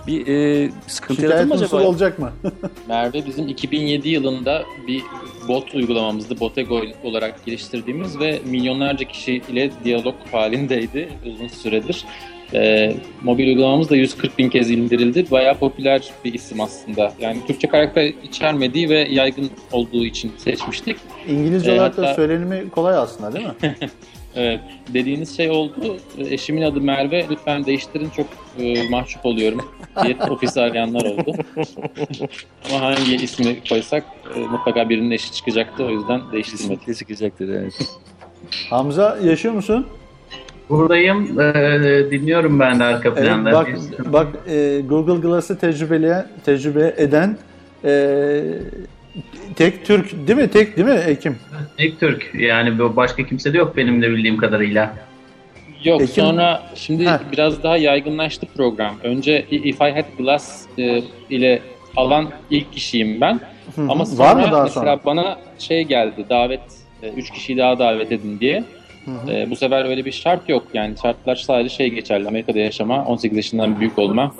bir 0.07 0.27
e, 0.27 0.69
sıkıntı 0.87 1.21
yaratır 1.25 1.45
mı 1.45 1.53
acaba? 1.53 1.83
olacak 1.83 2.19
mı? 2.19 2.31
Merve 2.87 3.25
bizim 3.25 3.47
2007 3.47 4.09
yılında 4.09 4.63
bir 4.87 5.01
bot 5.47 5.75
uygulamamızdı. 5.75 6.39
Botego 6.39 6.81
olarak 7.03 7.45
geliştirdiğimiz 7.45 8.19
ve 8.19 8.41
milyonlarca 8.45 9.07
kişi 9.07 9.33
ile 9.33 9.71
diyalog 9.83 10.15
halindeydi 10.31 11.09
uzun 11.25 11.47
süredir. 11.47 12.05
Ee, 12.53 12.93
mobil 13.23 13.47
uygulamamız 13.47 13.89
da 13.89 13.95
140 13.95 14.37
bin 14.37 14.49
kez 14.49 14.71
indirildi. 14.71 15.25
Bayağı 15.31 15.57
popüler 15.57 16.09
bir 16.25 16.33
isim 16.33 16.61
aslında. 16.61 17.13
Yani 17.19 17.37
Türkçe 17.47 17.67
karakter 17.67 18.13
içermediği 18.23 18.89
ve 18.89 19.07
yaygın 19.11 19.49
olduğu 19.71 20.05
için 20.05 20.31
seçmiştik. 20.37 20.97
İngilizce 21.29 21.71
E, 21.71 21.75
olarak 21.75 21.97
da 21.97 22.01
hatta- 22.01 22.13
söylenimi 22.13 22.69
kolay 22.69 22.95
aslında 22.97 23.33
değil 23.33 23.45
mi? 23.45 23.53
Evet, 24.35 24.59
dediğiniz 24.93 25.37
şey 25.37 25.49
oldu. 25.49 25.97
E, 26.17 26.33
Eşimin 26.33 26.61
adı 26.61 26.81
Merve. 26.81 27.25
Lütfen 27.29 27.65
değiştirin. 27.65 28.09
Çok 28.15 28.25
e, 28.59 28.89
mahcup 28.89 29.25
oluyorum 29.25 29.61
diye 30.03 30.15
ofisi 30.29 30.61
arayanlar 30.61 31.05
oldu. 31.05 31.33
Ama 32.69 32.81
hangi 32.81 33.15
ismi 33.15 33.57
koysak 33.69 34.03
e, 34.35 34.39
mutlaka 34.39 34.89
birinin 34.89 35.11
eşi 35.11 35.31
çıkacaktı. 35.31 35.83
O 35.85 35.89
yüzden 35.89 36.21
değiştirmedik. 36.31 36.85
Kesinlikle 36.85 36.93
çıkacaktır 36.93 37.49
evet. 37.49 37.73
Hamza 38.69 39.17
yaşıyor 39.23 39.53
musun? 39.53 39.87
Buradayım. 40.72 41.39
Ee, 41.39 42.11
dinliyorum 42.11 42.59
ben 42.59 42.80
de 42.80 42.84
arka 42.84 43.09
Evet, 43.09 43.24
planda. 43.24 43.51
bak 43.51 43.67
bak 44.05 44.28
e, 44.49 44.82
Google 44.89 45.28
Glass'ı 45.28 45.57
tecrübeleyen, 45.59 46.28
tecrübe 46.45 46.93
eden 46.97 47.38
e, 47.86 48.41
tek 49.55 49.86
Türk 49.86 50.28
değil 50.28 50.39
mi? 50.39 50.47
Tek 50.47 50.78
değil 50.78 50.88
mi 50.88 50.99
Ekim? 51.07 51.38
Tek 51.78 51.99
Türk. 51.99 52.32
Yani 52.36 52.80
başka 52.95 53.24
kimse 53.26 53.53
de 53.53 53.57
yok 53.57 53.78
benim 53.78 54.01
de 54.01 54.11
bildiğim 54.11 54.38
kadarıyla. 54.38 54.93
Yok 55.84 56.01
Ekim- 56.01 56.07
sonra 56.24 56.63
şimdi 56.76 57.05
Heh. 57.05 57.19
biraz 57.32 57.63
daha 57.63 57.78
yaygınlaştı 57.78 58.47
program. 58.57 58.95
Önce 59.03 59.45
If 59.51 59.82
I 59.82 59.91
Had 59.91 60.05
Glass 60.17 60.65
e, 60.78 61.01
ile 61.30 61.59
alan 61.97 62.30
ilk 62.49 62.74
kişiyim 62.74 63.22
ben. 63.22 63.39
Hı 63.76 63.82
hı. 63.82 63.91
Ama 63.91 63.99
Var 64.03 64.05
sonra 64.05 64.34
mı 64.34 64.51
daha 64.51 64.63
mesela 64.63 64.69
sonra? 64.69 64.99
bana 65.05 65.38
şey 65.59 65.84
geldi 65.84 66.26
davet 66.30 66.61
3 67.17 67.30
kişiyi 67.32 67.57
daha 67.57 67.80
davet 67.80 68.11
edin 68.11 68.39
diye. 68.39 68.63
E, 69.27 69.49
bu 69.49 69.55
sefer 69.55 69.85
öyle 69.85 70.05
bir 70.05 70.11
şart 70.11 70.49
yok. 70.49 70.63
Yani 70.73 70.95
şartlar 71.01 71.35
sadece 71.35 71.69
şey 71.69 71.89
geçerli. 71.89 72.27
Amerika'da 72.27 72.59
yaşama, 72.59 73.05
18 73.05 73.37
yaşından 73.37 73.79
büyük 73.79 73.99
olma, 73.99 74.35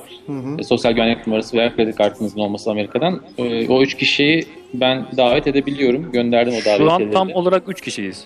e, 0.60 0.64
sosyal 0.64 0.92
güvenlik 0.92 1.28
numarası 1.28 1.58
veya 1.58 1.76
kredi 1.76 1.96
kartınızın 1.96 2.40
olması 2.40 2.72
Amerika'dan. 2.72 3.22
E, 3.38 3.68
o 3.68 3.82
3 3.82 3.98
kişiyi 3.98 4.46
ben 4.74 5.06
davet 5.18 5.48
edebiliyorum. 5.48 6.12
Gönderdim 6.12 6.54
o 6.54 6.62
Şu 6.62 6.72
an 6.72 6.80
davetiyeleri. 6.80 7.14
tam 7.14 7.32
olarak 7.34 7.64
3 7.68 7.82
kişiyiz. 7.82 8.26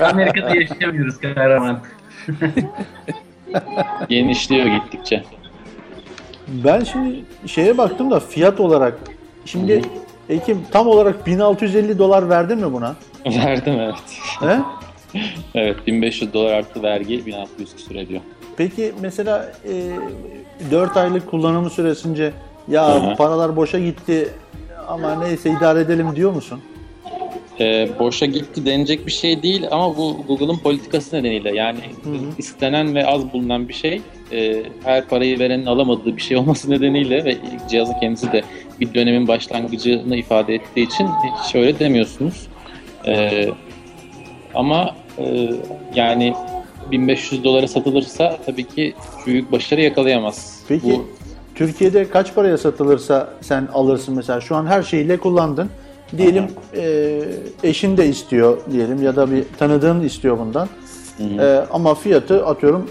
Amerika'da 0.00 0.56
yaşayamıyoruz 0.56 1.18
kahraman. 1.18 1.80
Genişliyor 4.08 4.66
gittikçe. 4.66 5.22
Ben 6.48 6.84
şimdi 6.84 7.24
şeye 7.46 7.78
baktım 7.78 8.10
da 8.10 8.20
fiyat 8.20 8.60
olarak 8.60 8.98
şimdi 9.44 9.82
Ekim 10.28 10.58
tam 10.70 10.86
olarak 10.86 11.26
1650 11.26 11.98
dolar 11.98 12.28
verdin 12.28 12.58
mi 12.58 12.72
buna? 12.72 12.96
Verdim 13.44 13.74
evet. 13.80 13.94
He? 14.40 14.58
Evet 15.54 15.76
1500 15.86 16.32
dolar 16.32 16.52
artı 16.52 16.82
vergi 16.82 17.26
1600 17.26 17.76
küsur 17.76 17.94
ediyor. 17.94 18.20
Peki 18.56 18.92
mesela 19.00 19.52
e, 19.64 20.70
4 20.70 20.96
aylık 20.96 21.30
kullanımı 21.30 21.70
süresince 21.70 22.32
ya 22.68 22.94
Hı 22.94 23.10
hı. 23.10 23.16
paralar 23.16 23.56
boşa 23.56 23.78
gitti 23.78 24.28
ama 24.88 25.14
neyse 25.14 25.50
idare 25.50 25.80
edelim 25.80 26.16
diyor 26.16 26.32
musun? 26.32 26.60
Ee, 27.60 27.88
boşa 27.98 28.26
gitti 28.26 28.66
denecek 28.66 29.06
bir 29.06 29.12
şey 29.12 29.42
değil 29.42 29.66
ama 29.70 29.96
bu 29.96 30.16
Google'ın 30.28 30.58
politikası 30.58 31.16
nedeniyle 31.16 31.56
yani 31.56 31.78
istenen 32.38 32.94
ve 32.94 33.06
az 33.06 33.32
bulunan 33.32 33.68
bir 33.68 33.74
şey 33.74 34.02
e, 34.32 34.62
her 34.84 35.08
parayı 35.08 35.38
verenin 35.38 35.66
alamadığı 35.66 36.16
bir 36.16 36.22
şey 36.22 36.36
olması 36.36 36.70
nedeniyle 36.70 37.24
ve 37.24 37.36
cihazın 37.70 37.94
kendisi 38.00 38.32
de 38.32 38.42
bir 38.80 38.94
dönemin 38.94 39.28
başlangıcını 39.28 40.16
ifade 40.16 40.54
ettiği 40.54 40.86
için 40.86 41.08
hiç 41.44 41.54
öyle 41.54 41.78
demiyorsunuz. 41.78 42.46
E, 43.06 43.48
ama 44.54 44.94
e, 45.18 45.50
yani 45.94 46.34
1500 46.90 47.44
dolara 47.44 47.68
satılırsa 47.68 48.38
tabii 48.46 48.64
ki 48.64 48.94
büyük 49.26 49.52
başarı 49.52 49.80
yakalayamaz. 49.80 50.60
Peki 50.68 50.92
Bu, 50.92 51.06
Türkiye'de 51.54 52.10
kaç 52.10 52.34
paraya 52.34 52.58
satılırsa 52.58 53.30
sen 53.40 53.68
alırsın 53.74 54.16
mesela 54.16 54.40
şu 54.40 54.56
an 54.56 54.66
her 54.66 54.82
şeyle 54.82 55.16
kullandın. 55.16 55.70
Diyelim 56.16 56.46
e, 56.76 57.22
eşin 57.62 57.96
de 57.96 58.08
istiyor 58.08 58.58
diyelim 58.72 59.02
ya 59.02 59.16
da 59.16 59.30
bir 59.30 59.44
tanıdığın 59.58 60.00
istiyor 60.00 60.38
bundan. 60.38 60.68
E, 61.40 61.64
ama 61.72 61.94
fiyatı 61.94 62.46
atıyorum 62.46 62.90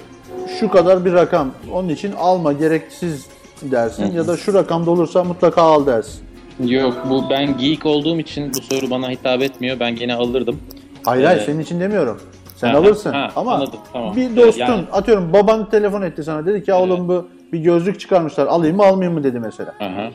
şu 0.59 0.69
kadar 0.69 1.05
bir 1.05 1.13
rakam. 1.13 1.51
Onun 1.73 1.89
için 1.89 2.11
alma 2.11 2.53
gereksiz 2.53 3.25
dersin 3.61 4.11
ya 4.11 4.27
da 4.27 4.37
şu 4.37 4.53
rakamda 4.53 4.91
olursa 4.91 5.23
mutlaka 5.23 5.61
al 5.61 5.85
dersin. 5.85 6.21
Yok 6.59 7.05
bu 7.09 7.29
ben 7.29 7.57
geek 7.57 7.85
olduğum 7.85 8.19
için 8.19 8.51
bu 8.53 8.61
soru 8.75 8.89
bana 8.89 9.09
hitap 9.09 9.41
etmiyor. 9.41 9.79
Ben 9.79 9.95
gene 9.95 10.13
alırdım. 10.15 10.59
Hayır 11.05 11.23
hayır 11.25 11.37
Evet. 11.37 11.45
senin 11.45 11.59
için 11.59 11.79
demiyorum. 11.79 12.21
Sen 12.55 12.69
Ha, 12.69 12.77
alırsın 12.77 13.11
ha, 13.13 13.31
ama 13.35 13.53
anladım, 13.53 13.79
tamam. 13.93 14.15
bir 14.15 14.35
dostun 14.35 14.61
Yani- 14.61 14.85
atıyorum 14.91 15.33
baban 15.33 15.69
telefon 15.69 16.01
etti 16.01 16.23
sana 16.23 16.45
dedi 16.45 16.63
ki 16.63 16.71
"Ya 16.71 16.79
oğlum 16.81 17.07
bu 17.07 17.29
bir 17.53 17.59
gözlük 17.59 17.99
çıkarmışlar 17.99 18.47
alayım 18.47 18.75
mı 18.75 18.83
almayayım 18.85 19.17
mı 19.17 19.23
dedi 19.23 19.39
mesela. 19.39 19.73
Aha. 19.79 20.11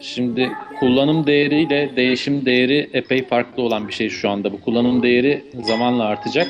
Şimdi 0.00 0.50
kullanım 0.80 1.26
değeriyle 1.26 1.90
değişim 1.96 2.46
değeri 2.46 2.90
epey 2.92 3.24
farklı 3.28 3.62
olan 3.62 3.88
bir 3.88 3.92
şey 3.92 4.08
şu 4.08 4.30
anda. 4.30 4.52
Bu 4.52 4.60
kullanım 4.60 5.02
değeri 5.02 5.44
zamanla 5.64 6.04
artacak. 6.04 6.48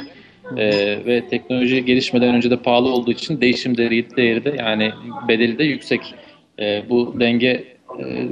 Ee, 0.57 0.99
ve 1.07 1.29
teknoloji 1.29 1.85
gelişmeden 1.85 2.35
önce 2.35 2.51
de 2.51 2.57
pahalı 2.57 2.89
olduğu 2.89 3.11
için 3.11 3.41
değişim 3.41 3.77
değeri, 3.77 4.17
değeri 4.17 4.45
de 4.45 4.55
yani 4.59 4.93
bedeli 5.29 5.59
de 5.59 5.65
yüksek. 5.65 6.15
Ee, 6.61 6.83
bu 6.91 7.15
denge 7.21 7.65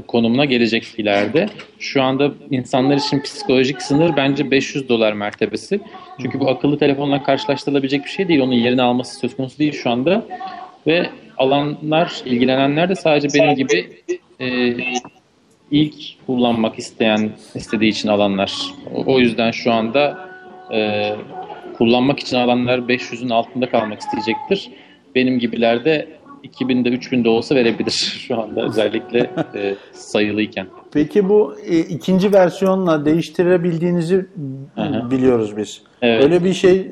konumuna 0.06 0.44
gelecek 0.44 0.94
ileride. 0.98 1.48
Şu 1.78 2.02
anda 2.02 2.32
insanlar 2.50 2.96
için 2.96 3.20
psikolojik 3.20 3.82
sınır 3.82 4.16
bence 4.16 4.50
500 4.50 4.88
dolar 4.88 5.12
mertebesi. 5.12 5.80
Çünkü 6.22 6.40
bu 6.40 6.50
akıllı 6.50 6.78
telefonla 6.78 7.22
karşılaştırılabilecek 7.22 8.04
bir 8.04 8.10
şey 8.10 8.28
değil. 8.28 8.40
Onun 8.40 8.52
yerini 8.52 8.82
alması 8.82 9.18
söz 9.18 9.36
konusu 9.36 9.58
değil 9.58 9.72
şu 9.72 9.90
anda. 9.90 10.26
Ve 10.86 11.10
alanlar, 11.38 12.22
ilgilenenler 12.24 12.88
de 12.88 12.94
sadece 12.94 13.28
benim 13.40 13.54
gibi 13.54 13.90
e, 14.40 14.74
ilk 15.70 15.94
kullanmak 16.26 16.78
isteyen, 16.78 17.30
istediği 17.54 17.90
için 17.90 18.08
alanlar. 18.08 18.52
O, 18.94 19.14
o 19.14 19.18
yüzden 19.18 19.50
şu 19.50 19.72
anda 19.72 20.28
e, 20.72 21.12
kullanmak 21.78 22.20
için 22.20 22.36
alanlar 22.36 22.78
500'ün 22.78 23.30
altında 23.30 23.70
kalmak 23.70 24.00
isteyecektir. 24.00 24.70
Benim 25.14 25.38
gibiler 25.38 25.84
de 25.84 26.17
2000'de 26.44 26.88
3000'de 26.88 27.28
olsa 27.28 27.54
verebilir 27.54 27.90
şu 28.28 28.40
anda 28.40 28.62
özellikle 28.62 29.30
e, 29.54 29.74
sayılıyken. 29.92 30.66
Peki 30.92 31.28
bu 31.28 31.56
e, 31.66 31.78
ikinci 31.78 32.32
versiyonla 32.32 33.04
değiştirebildiğinizi 33.04 34.26
Aha. 34.76 35.10
biliyoruz 35.10 35.56
biz. 35.56 35.82
Evet. 36.02 36.24
Öyle 36.24 36.44
bir 36.44 36.52
şey 36.52 36.90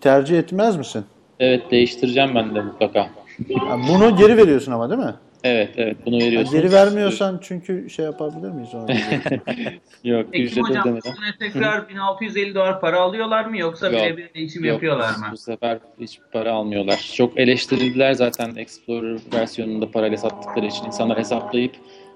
tercih 0.00 0.38
etmez 0.38 0.76
misin? 0.76 1.04
Evet 1.40 1.70
değiştireceğim 1.70 2.34
ben 2.34 2.54
de 2.54 2.60
mutlaka. 2.60 3.10
Ya 3.48 3.78
bunu 3.88 4.16
geri 4.16 4.36
veriyorsun 4.36 4.72
ama 4.72 4.90
değil 4.90 5.00
mi? 5.00 5.14
Evet 5.44 5.70
evet 5.76 5.96
bunu 6.06 6.18
veriyorsunuz. 6.18 6.62
geri 6.62 6.72
vermiyorsan 6.72 7.40
çünkü 7.42 7.90
şey 7.90 8.04
yapabilir 8.04 8.50
miyiz? 8.50 8.68
Yok 10.04 10.26
Peki 10.32 10.44
ücret 10.44 10.64
hocam 10.64 10.82
ödemeden. 10.82 11.10
üstüne 11.10 11.38
tekrar 11.38 11.88
1650 11.88 12.54
dolar 12.54 12.80
para 12.80 13.00
alıyorlar 13.00 13.44
mı 13.44 13.58
yoksa 13.58 13.86
Yok, 13.86 13.94
birebir 13.94 14.34
değişim 14.34 14.64
Yok, 14.64 14.72
yapıyorlar 14.72 15.10
mı? 15.10 15.26
Bu 15.32 15.36
sefer 15.36 15.78
hiç 16.00 16.20
para 16.32 16.52
almıyorlar. 16.52 17.12
Çok 17.16 17.38
eleştirildiler 17.38 18.12
zaten 18.12 18.54
Explorer 18.56 19.18
versiyonunda 19.34 19.90
parayla 19.90 20.16
sattıkları 20.16 20.66
için. 20.66 20.84
İnsanlar 20.86 21.18
hesaplayıp 21.18 21.72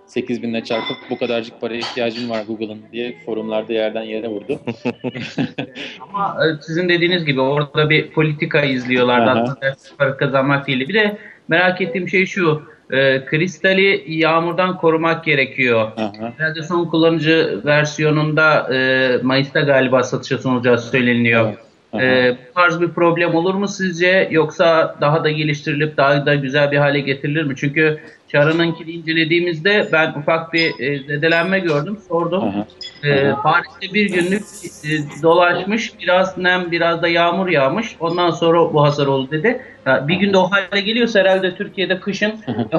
8000 0.06 0.48
ile 0.48 0.64
çarpıp 0.64 0.96
bu 1.10 1.18
kadarcık 1.18 1.60
paraya 1.60 1.78
ihtiyacım 1.78 2.30
var 2.30 2.44
Google'ın 2.48 2.82
diye 2.92 3.14
forumlarda 3.26 3.72
yerden 3.72 4.02
yere 4.02 4.28
vurdu. 4.28 4.60
Ama 6.00 6.36
e, 6.44 6.62
sizin 6.62 6.88
dediğiniz 6.88 7.24
gibi 7.24 7.40
orada 7.40 7.90
bir 7.90 8.10
politika 8.10 8.62
izliyorlar. 8.62 9.20
Aha. 9.20 9.40
Aslında 9.40 9.76
para 9.98 10.16
kazanmak 10.16 10.66
değil. 10.66 10.88
Bir 10.88 10.94
de 10.94 11.18
merak 11.48 11.80
ettiğim 11.80 12.08
şey 12.08 12.26
şu. 12.26 12.77
E, 12.90 13.24
kristali 13.24 14.04
yağmurdan 14.06 14.76
korumak 14.76 15.24
gerekiyor. 15.24 15.88
Herhalde 16.36 16.62
son 16.62 16.84
kullanıcı 16.84 17.60
versiyonunda 17.64 18.74
e, 18.74 19.10
Mayıs'ta 19.22 19.60
galiba 19.60 20.02
satışa 20.02 20.38
sunulacağı 20.38 20.78
söyleniyor. 20.78 21.54
Aha. 21.92 22.02
E, 22.02 22.36
bu 22.50 22.54
tarz 22.54 22.80
bir 22.80 22.88
problem 22.88 23.34
olur 23.34 23.54
mu 23.54 23.68
sizce? 23.68 24.28
Yoksa 24.30 24.96
daha 25.00 25.24
da 25.24 25.30
geliştirilip 25.30 25.96
daha 25.96 26.26
da 26.26 26.34
güzel 26.34 26.72
bir 26.72 26.76
hale 26.76 27.00
getirilir 27.00 27.44
mi? 27.44 27.54
Çünkü 27.56 28.00
Çağrı'nınkini 28.32 28.90
incelediğimizde 28.90 29.88
ben 29.92 30.12
ufak 30.12 30.52
bir 30.52 30.80
e, 30.80 30.98
zedelenme 30.98 31.58
gördüm. 31.58 31.98
Sordum. 32.08 32.44
Aha. 32.44 32.66
Ee, 33.04 33.32
Paris'te 33.42 33.94
bir 33.94 34.10
günlük 34.10 34.42
e, 34.84 35.22
dolaşmış, 35.22 35.92
biraz 35.98 36.38
nem, 36.38 36.70
biraz 36.70 37.02
da 37.02 37.08
yağmur 37.08 37.48
yağmış. 37.48 37.96
Ondan 38.00 38.30
sonra 38.30 38.74
bu 38.74 38.82
hasar 38.82 39.06
oldu 39.06 39.30
dedi. 39.30 39.62
Ya, 39.86 40.08
bir 40.08 40.14
günde 40.14 40.38
o 40.38 40.50
hale 40.50 40.80
geliyorsa 40.80 41.20
herhalde 41.20 41.54
Türkiye'de 41.54 42.00
kışın 42.00 42.32
e, 42.72 42.76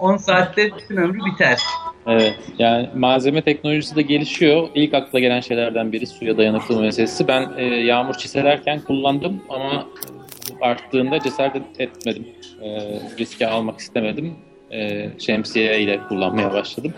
10 0.00 0.16
saatte 0.16 0.70
bütün 0.76 0.96
ömrü 0.96 1.18
biter. 1.32 1.58
Evet, 2.06 2.38
yani 2.58 2.88
malzeme 2.94 3.42
teknolojisi 3.42 3.96
de 3.96 4.02
gelişiyor. 4.02 4.68
İlk 4.74 4.94
akla 4.94 5.20
gelen 5.20 5.40
şeylerden 5.40 5.92
biri 5.92 6.06
suya 6.06 6.38
dayanıklı 6.38 6.80
meselesi. 6.80 7.28
Ben 7.28 7.48
e, 7.56 7.64
yağmur 7.64 8.14
çiselerken 8.14 8.80
kullandım 8.80 9.42
ama 9.48 9.86
arttığında 10.60 11.20
cesaret 11.20 11.62
etmedim. 11.78 12.26
E, 12.62 12.68
riske 13.18 13.46
almak 13.46 13.78
istemedim. 13.78 14.36
E, 14.72 15.08
şemsiye 15.18 15.80
ile 15.80 16.00
kullanmaya 16.08 16.52
başladım. 16.52 16.92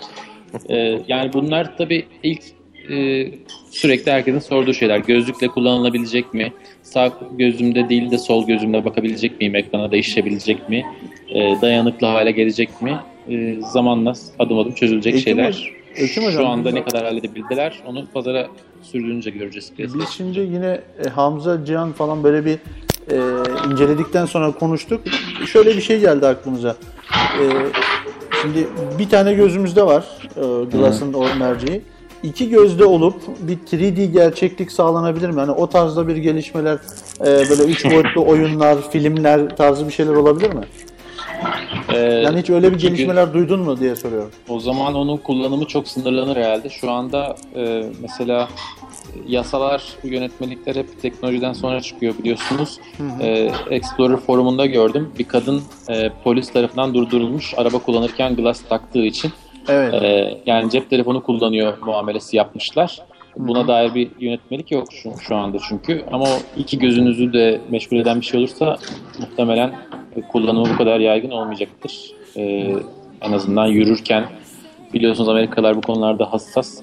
E, 0.69 0.99
yani 1.09 1.33
bunlar 1.33 1.77
tabii 1.79 2.07
ilk 2.23 2.43
e, 2.91 3.27
sürekli 3.71 4.13
herkesin 4.13 4.39
sorduğu 4.39 4.75
şeyler. 4.75 4.99
Gözlükle 4.99 5.49
kullanılabilecek 5.49 6.35
mi? 6.35 6.53
Sağ 6.83 7.13
gözümde 7.39 7.89
değil 7.89 8.11
de 8.11 8.19
sol 8.19 8.47
gözümle 8.47 8.85
bakabilecek 8.85 9.41
miyim? 9.41 9.55
Ekrana 9.57 9.91
değişebilecek 9.91 10.69
mi? 10.69 10.85
E, 11.29 11.57
dayanıklı 11.63 12.07
hale 12.07 12.31
gelecek 12.31 12.83
mi? 12.83 12.97
E, 13.31 13.57
zamanla 13.73 14.13
adım 14.39 14.59
adım 14.59 14.75
çözülecek 14.75 15.15
Ekim 15.15 15.25
şeyler. 15.25 15.49
hocam- 15.49 15.75
Ekim 15.97 16.23
hocam, 16.25 16.43
Şu 16.43 16.47
anda 16.49 16.71
ne 16.71 16.85
kadar 16.85 17.05
halledebildiler 17.05 17.83
onu 17.87 18.07
pazara 18.15 18.47
sürdüğünce 18.83 19.31
göreceğiz. 19.31 19.73
piyasada. 19.77 20.03
Biz 20.03 20.09
şimdi 20.09 20.41
yine 20.41 20.81
e, 21.07 21.09
Hamza 21.09 21.65
Cihan 21.65 21.93
falan 21.93 22.25
böyle 22.25 22.45
bir 22.45 22.59
e, 23.11 23.17
inceledikten 23.73 24.27
sonra 24.27 24.53
konuştuk. 24.53 25.01
Şöyle 25.53 25.77
bir 25.77 25.81
şey 25.83 26.01
geldi 26.01 26.27
aklımıza. 26.27 26.77
E, 27.13 27.43
şimdi 28.43 28.69
bir 28.99 29.09
tane 29.09 29.35
gözümüzde 29.35 29.87
var 29.87 30.05
e, 30.37 30.65
Glass'ın 30.65 31.13
o 31.13 31.27
merceği. 31.39 31.83
İki 32.23 32.49
gözde 32.51 32.85
olup 32.85 33.15
bir 33.41 33.59
3D 33.59 34.05
gerçeklik 34.13 34.73
sağlanabilir 34.73 35.31
mi? 35.31 35.41
Hani 35.41 35.51
o 35.51 35.67
tarzda 35.67 36.09
bir 36.09 36.17
gelişmeler, 36.17 36.79
e, 37.21 37.25
böyle 37.25 37.63
üç 37.63 37.85
boyutlu 37.85 38.25
oyunlar, 38.27 38.91
filmler 38.91 39.57
tarzı 39.57 39.87
bir 39.89 39.93
şeyler 39.93 40.13
olabilir 40.15 40.53
mi? 40.55 40.65
Ee, 41.95 41.99
Yani 41.99 42.39
hiç 42.41 42.51
öyle 42.51 42.71
bir 42.71 42.77
iki 42.77 42.87
gün- 42.89 42.95
gelişmeler 42.95 43.35
duydun 43.35 43.61
mu 43.61 43.81
diye 43.81 43.97
soruyorum. 43.97 44.31
O 44.49 44.61
zaman 44.61 44.95
onun 44.95 45.17
kullanımı 45.17 45.65
çok 45.65 45.89
sınırlanır 45.89 46.37
herhalde. 46.37 46.69
Şu 46.69 46.91
anda 46.91 47.37
e, 47.57 47.85
mesela 48.03 48.49
yasalar, 49.29 49.83
yönetmelikler 50.05 50.77
hep 50.77 51.03
teknolojiden 51.03 51.53
sonra 51.53 51.81
çıkıyor 51.81 52.15
biliyorsunuz. 52.19 52.79
E, 53.21 53.51
Explorer 53.71 54.17
forumunda 54.17 54.67
gördüm. 54.67 55.11
Bir 55.19 55.25
kadın 55.25 55.63
e, 55.89 56.11
polis 56.25 56.53
tarafından 56.53 56.95
durdurulmuş 56.95 57.55
araba 57.57 57.79
kullanırken 57.79 58.37
glass 58.37 58.63
taktığı 58.69 59.05
için. 59.05 59.33
Evet. 59.69 59.95
E, 59.95 60.39
yani 60.47 60.71
cep 60.71 60.91
telefonu 60.91 61.23
kullanıyor 61.23 61.79
muamelesi 61.83 62.37
yapmışlar. 62.37 62.99
Buna 63.37 63.69
dair 63.69 63.95
bir 63.95 64.11
yönetmelik 64.21 64.71
yok 64.71 64.89
şu, 64.93 65.13
şu 65.21 65.37
anda 65.37 65.59
çünkü. 65.69 66.05
Ama 66.13 66.25
o 66.25 66.39
iki 66.57 66.79
gözünüzü 66.79 67.33
de 67.33 67.61
meşgul 67.71 67.97
eden 67.97 68.21
bir 68.21 68.27
şey 68.27 68.41
olursa 68.41 68.77
muhtemelen 69.21 69.75
kullanımı 70.33 70.69
bu 70.73 70.77
kadar 70.77 71.01
yaygın 71.01 71.31
olmayacaktır. 71.31 72.13
E, 72.37 72.75
en 73.21 73.33
azından 73.33 73.67
yürürken 73.67 74.25
biliyorsunuz 74.95 75.29
Amerikalılar 75.29 75.77
bu 75.77 75.81
konularda 75.81 76.33
hassas. 76.33 76.81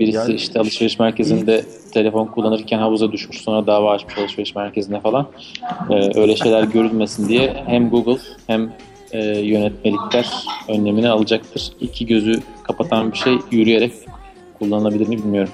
Birisi 0.00 0.16
Yani- 0.18 0.34
işte 0.34 0.60
alışveriş 0.60 0.98
merkezinde 0.98 1.64
telefon 1.92 2.26
kullanırken 2.26 2.78
havuza 2.78 3.12
düşmüş 3.12 3.40
sonra 3.40 3.66
dava 3.66 3.90
açmış 3.92 4.18
alışveriş 4.18 4.54
merkezine 4.54 5.00
falan. 5.00 5.26
E, 5.90 6.20
öyle 6.20 6.36
şeyler 6.36 6.62
görülmesin 6.62 7.28
diye 7.28 7.62
hem 7.66 7.90
Google 7.90 8.18
hem 8.46 8.72
e, 9.12 9.24
yönetmelikler 9.38 10.26
önlemini 10.68 11.08
alacaktır. 11.08 11.70
İki 11.80 12.06
gözü 12.06 12.40
kapatan 12.62 13.12
bir 13.12 13.16
şey 13.16 13.34
yürüyerek 13.50 13.92
kullanılabilir 14.58 15.08
mi 15.08 15.16
bilmiyorum. 15.18 15.52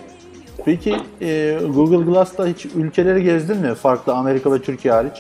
Peki 0.65 0.95
e, 1.23 1.59
Google 1.75 2.05
Glass'ta 2.13 2.47
hiç 2.47 2.67
ülkeleri 2.67 3.23
gezdin 3.25 3.57
mi? 3.57 3.75
Farklı 3.75 4.15
Amerika 4.15 4.53
ve 4.53 4.63
Türkiye 4.63 4.95
hariç. 4.95 5.13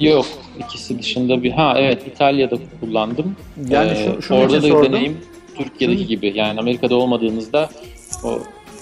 Yok 0.00 0.26
ikisi 0.58 0.98
dışında 0.98 1.42
bir 1.42 1.50
ha 1.50 1.74
evet 1.78 2.06
İtalya'da 2.06 2.56
kullandım. 2.80 3.36
Yani 3.68 3.90
Ee, 3.90 3.94
şu- 4.16 4.22
şunun 4.22 4.40
orada 4.40 4.62
da 4.62 4.68
sordum. 4.68 4.92
deneyim 4.92 5.16
Türkiye'deki 5.58 6.06
gibi 6.06 6.32
yani 6.34 6.60
Amerika'da 6.60 6.94
olmadığınızda 6.96 7.68
o 8.24 8.38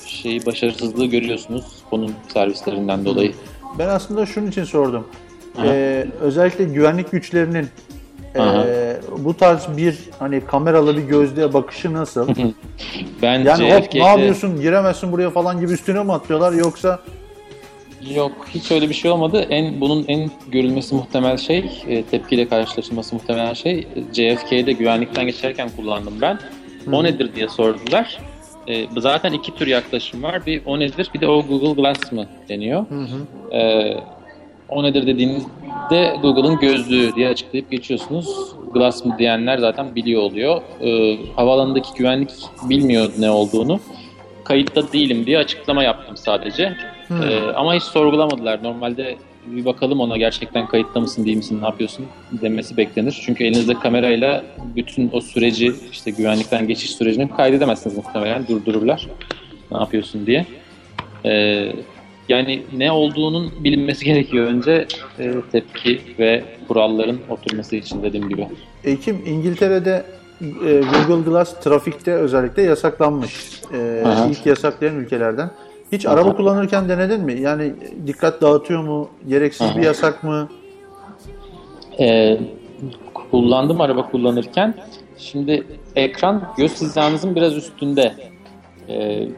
şeyi 0.06 0.46
başarısızlığı 0.46 1.06
görüyorsunuz 1.06 1.64
onun 1.90 2.14
servislerinden 2.32 3.04
dolayı. 3.04 3.34
Ben 3.78 3.88
aslında 3.88 4.26
şunun 4.26 4.46
için 4.46 4.64
sordum. 4.64 5.06
Aha. 5.58 5.66
Ee, 5.66 6.06
özellikle 6.20 6.64
güvenlik 6.64 7.10
güçlerinin 7.10 7.68
Aha. 8.38 8.64
e, 8.66 8.96
bu 9.18 9.34
tarz 9.34 9.76
bir 9.76 9.98
hani 10.18 10.40
kameralı 10.40 10.96
bir 10.96 11.02
gözlüğe 11.02 11.52
bakışı 11.52 11.92
nasıl? 11.92 12.28
Bence 13.22 13.48
Yani 13.48 13.74
hop 13.74 13.94
ne 13.94 14.06
yapıyorsun 14.06 14.60
giremezsin 14.60 15.12
buraya 15.12 15.30
falan 15.30 15.60
gibi 15.60 15.72
üstüne 15.72 16.02
mi 16.02 16.12
atlıyorlar 16.12 16.52
yoksa 16.52 17.00
Yok 18.14 18.32
hiç 18.54 18.70
öyle 18.70 18.88
bir 18.88 18.94
şey 18.94 19.10
olmadı. 19.10 19.46
En 19.50 19.80
bunun 19.80 20.04
en 20.08 20.30
görülmesi 20.48 20.94
muhtemel 20.94 21.36
şey, 21.36 21.82
e, 21.88 22.02
tepkiyle 22.02 22.48
karşılaşılması 22.48 23.14
muhtemelen 23.14 23.54
şey 23.54 23.78
e, 23.78 24.14
JFK'de 24.14 24.72
güvenlikten 24.72 25.26
geçerken 25.26 25.70
kullandım 25.76 26.14
ben. 26.20 26.38
O 26.92 27.04
nedir 27.04 27.34
diye 27.34 27.48
sordular. 27.48 28.18
E, 28.72 28.86
zaten 29.00 29.32
iki 29.32 29.54
tür 29.54 29.66
yaklaşım 29.66 30.22
var. 30.22 30.46
Bir 30.46 30.62
o 30.66 30.78
nedir, 30.80 31.10
bir 31.14 31.20
de 31.20 31.28
o 31.28 31.42
Google 31.46 31.82
Glass 31.82 32.12
mı 32.12 32.26
deniyor. 32.48 32.86
E, 33.52 33.94
o 34.68 34.82
nedir 34.82 35.06
dediğinizde 35.06 36.16
Google'ın 36.22 36.60
gözlüğü 36.60 37.14
diye 37.14 37.28
açıklayıp 37.28 37.70
geçiyorsunuz. 37.70 38.54
Glass 38.74 39.04
mı 39.04 39.16
diyenler 39.18 39.58
zaten 39.58 39.94
biliyor 39.94 40.22
oluyor. 40.22 40.62
E, 40.80 41.16
havaalanındaki 41.36 41.88
güvenlik 41.98 42.30
bilmiyor 42.68 43.10
ne 43.18 43.30
olduğunu. 43.30 43.80
Kayıtta 44.44 44.92
değilim 44.92 45.26
diye 45.26 45.38
açıklama 45.38 45.82
yaptım 45.82 46.16
sadece. 46.16 46.76
Ee, 47.10 47.40
ama 47.56 47.74
hiç 47.74 47.82
sorgulamadılar. 47.82 48.62
Normalde 48.62 49.16
bir 49.46 49.64
bakalım 49.64 50.00
ona 50.00 50.16
gerçekten 50.16 50.66
kayıtta 50.66 51.00
mısın 51.00 51.24
değil 51.24 51.36
misin 51.36 51.60
ne 51.60 51.64
yapıyorsun 51.64 52.06
demesi 52.32 52.76
beklenir. 52.76 53.22
Çünkü 53.26 53.44
elinizde 53.44 53.74
kamerayla 53.74 54.44
bütün 54.76 55.10
o 55.12 55.20
süreci 55.20 55.72
işte 55.92 56.10
güvenlikten 56.10 56.68
geçiş 56.68 56.90
sürecini 56.90 57.30
kaydedemezsiniz 57.36 57.96
muhtemelen 57.96 58.46
durdururlar 58.48 59.08
ne 59.70 59.78
yapıyorsun 59.78 60.26
diye. 60.26 60.46
Ee, 61.24 61.72
yani 62.28 62.62
ne 62.76 62.92
olduğunun 62.92 63.52
bilinmesi 63.64 64.04
gerekiyor 64.04 64.46
önce 64.46 64.86
e, 65.18 65.34
tepki 65.52 66.00
ve 66.18 66.44
kuralların 66.68 67.18
oturması 67.28 67.76
için 67.76 68.02
dediğim 68.02 68.28
gibi. 68.28 68.48
Ekim 68.84 69.22
İngiltere'de 69.26 70.04
e, 70.40 70.80
Google 71.06 71.30
Glass 71.30 71.60
trafikte 71.60 72.12
özellikle 72.12 72.62
yasaklanmış. 72.62 73.62
E, 73.74 74.02
Aha. 74.06 74.26
ilk 74.30 74.46
yasaklayan 74.46 74.96
ülkelerden. 74.96 75.50
Hiç 75.92 76.06
araba 76.06 76.36
kullanırken 76.36 76.88
denedin 76.88 77.20
mi? 77.20 77.40
Yani 77.40 77.74
dikkat 78.06 78.42
dağıtıyor 78.42 78.82
mu? 78.82 79.10
Gereksiz 79.28 79.66
bir 79.70 79.80
Aha. 79.80 79.86
yasak 79.86 80.24
mı? 80.24 80.48
Ee, 82.00 82.40
kullandım 83.14 83.80
araba 83.80 84.10
kullanırken. 84.10 84.74
Şimdi 85.18 85.66
ekran 85.96 86.52
göz 86.56 86.80
hizanızın 86.80 87.34
biraz 87.34 87.56
üstünde. 87.56 88.14
Ee, 88.88 89.28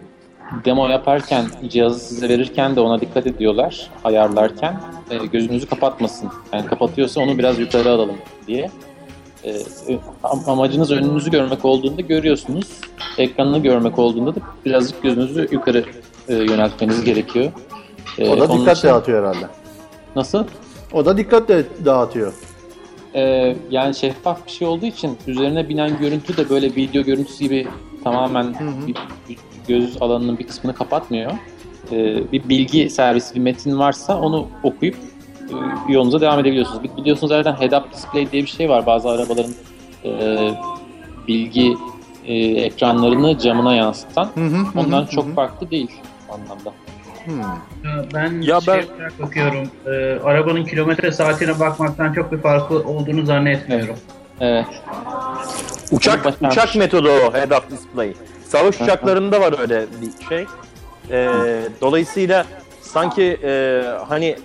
demo 0.64 0.88
yaparken, 0.88 1.44
cihazı 1.68 2.00
size 2.00 2.28
verirken 2.28 2.76
de 2.76 2.80
ona 2.80 3.00
dikkat 3.00 3.26
ediyorlar 3.26 3.90
ayarlarken. 4.04 4.80
Ee, 5.10 5.26
gözünüzü 5.26 5.66
kapatmasın. 5.66 6.30
Yani 6.52 6.66
kapatıyorsa 6.66 7.20
onu 7.20 7.38
biraz 7.38 7.58
yukarı 7.58 7.90
alalım 7.90 8.16
diye. 8.46 8.70
Am- 10.22 10.50
amacınız 10.50 10.90
önünüzü 10.90 11.30
görmek 11.30 11.64
olduğunda 11.64 12.00
görüyorsunuz. 12.00 12.66
Ekranını 13.18 13.58
görmek 13.58 13.98
olduğunda 13.98 14.34
da 14.34 14.40
birazcık 14.64 15.02
gözünüzü 15.02 15.48
yukarı 15.52 15.84
e, 16.28 16.34
yöneltmeniz 16.34 17.04
gerekiyor. 17.04 17.52
Ee, 18.18 18.28
O 18.30 18.38
da 18.40 18.44
onun 18.44 18.60
dikkat 18.60 18.78
için- 18.78 18.88
dağıtıyor 18.88 19.20
herhalde. 19.22 19.46
Nasıl? 20.16 20.44
O 20.92 21.04
da 21.04 21.16
dikkat 21.16 21.48
de 21.48 21.64
dağıtıyor. 21.84 22.32
Ee, 23.14 23.56
yani 23.70 23.94
şeffaf 23.94 24.46
bir 24.46 24.50
şey 24.52 24.68
olduğu 24.68 24.86
için 24.86 25.18
üzerine 25.26 25.68
binen 25.68 25.98
görüntü 25.98 26.36
de 26.36 26.48
böyle 26.50 26.66
video 26.66 27.02
görüntüsü 27.02 27.44
gibi 27.44 27.66
tamamen 28.04 28.54
bir- 28.86 28.94
bir 29.28 29.36
göz 29.68 30.02
alanının 30.02 30.38
bir 30.38 30.46
kısmını 30.46 30.74
kapatmıyor. 30.74 31.30
Ee, 31.92 32.32
bir 32.32 32.48
bilgi 32.48 32.90
servisi, 32.90 33.34
bir 33.34 33.40
metin 33.40 33.78
varsa 33.78 34.20
onu 34.20 34.46
okuyup 34.62 34.96
e, 35.50 35.92
yolunuza 35.92 36.20
devam 36.20 36.38
edebiliyorsunuz. 36.38 36.82
Bi- 36.84 36.96
Biliyorsunuz 36.96 37.28
zaten 37.28 37.52
head-up 37.54 37.92
display 37.92 38.32
diye 38.32 38.42
bir 38.42 38.48
şey 38.48 38.68
var. 38.68 38.86
Bazı 38.86 39.08
arabaların 39.08 39.52
e, 40.04 40.10
bilgi 41.28 41.74
e, 42.26 42.34
ekranlarını 42.44 43.38
camına 43.38 43.74
yansıtan. 43.74 44.24
hı, 44.34 44.80
Ondan 44.80 45.02
hı, 45.02 45.10
çok 45.10 45.26
hı. 45.26 45.32
farklı 45.34 45.70
değil 45.70 45.90
anlamda. 46.34 46.72
Ya 47.84 48.04
Ben 48.14 48.40
Ya 48.42 48.60
şey 48.60 48.74
ben- 48.74 48.94
olarak 48.96 49.22
bakıyorum. 49.22 49.70
e, 49.86 50.20
arabanın 50.24 50.64
kilometre 50.64 51.12
saatine 51.12 51.60
bakmaktan 51.60 52.12
çok 52.12 52.32
bir 52.32 52.38
farkı 52.38 52.74
olduğunu 52.74 53.26
zannetmiyorum. 53.26 53.96
Evet. 54.40 54.66
Uçak 55.92 56.26
uçak 56.40 56.76
metodu 56.76 57.08
o 57.10 57.32
head-up 57.32 57.70
display. 57.70 58.12
Savaş 58.48 58.80
uçaklarında 58.80 59.40
var 59.40 59.54
öyle 59.60 59.86
bir 60.02 60.26
şey. 60.28 60.46
Ee, 61.10 61.28
dolayısıyla 61.80 62.44
sanki 62.82 63.38
e, 63.44 63.82
hani 64.08 64.36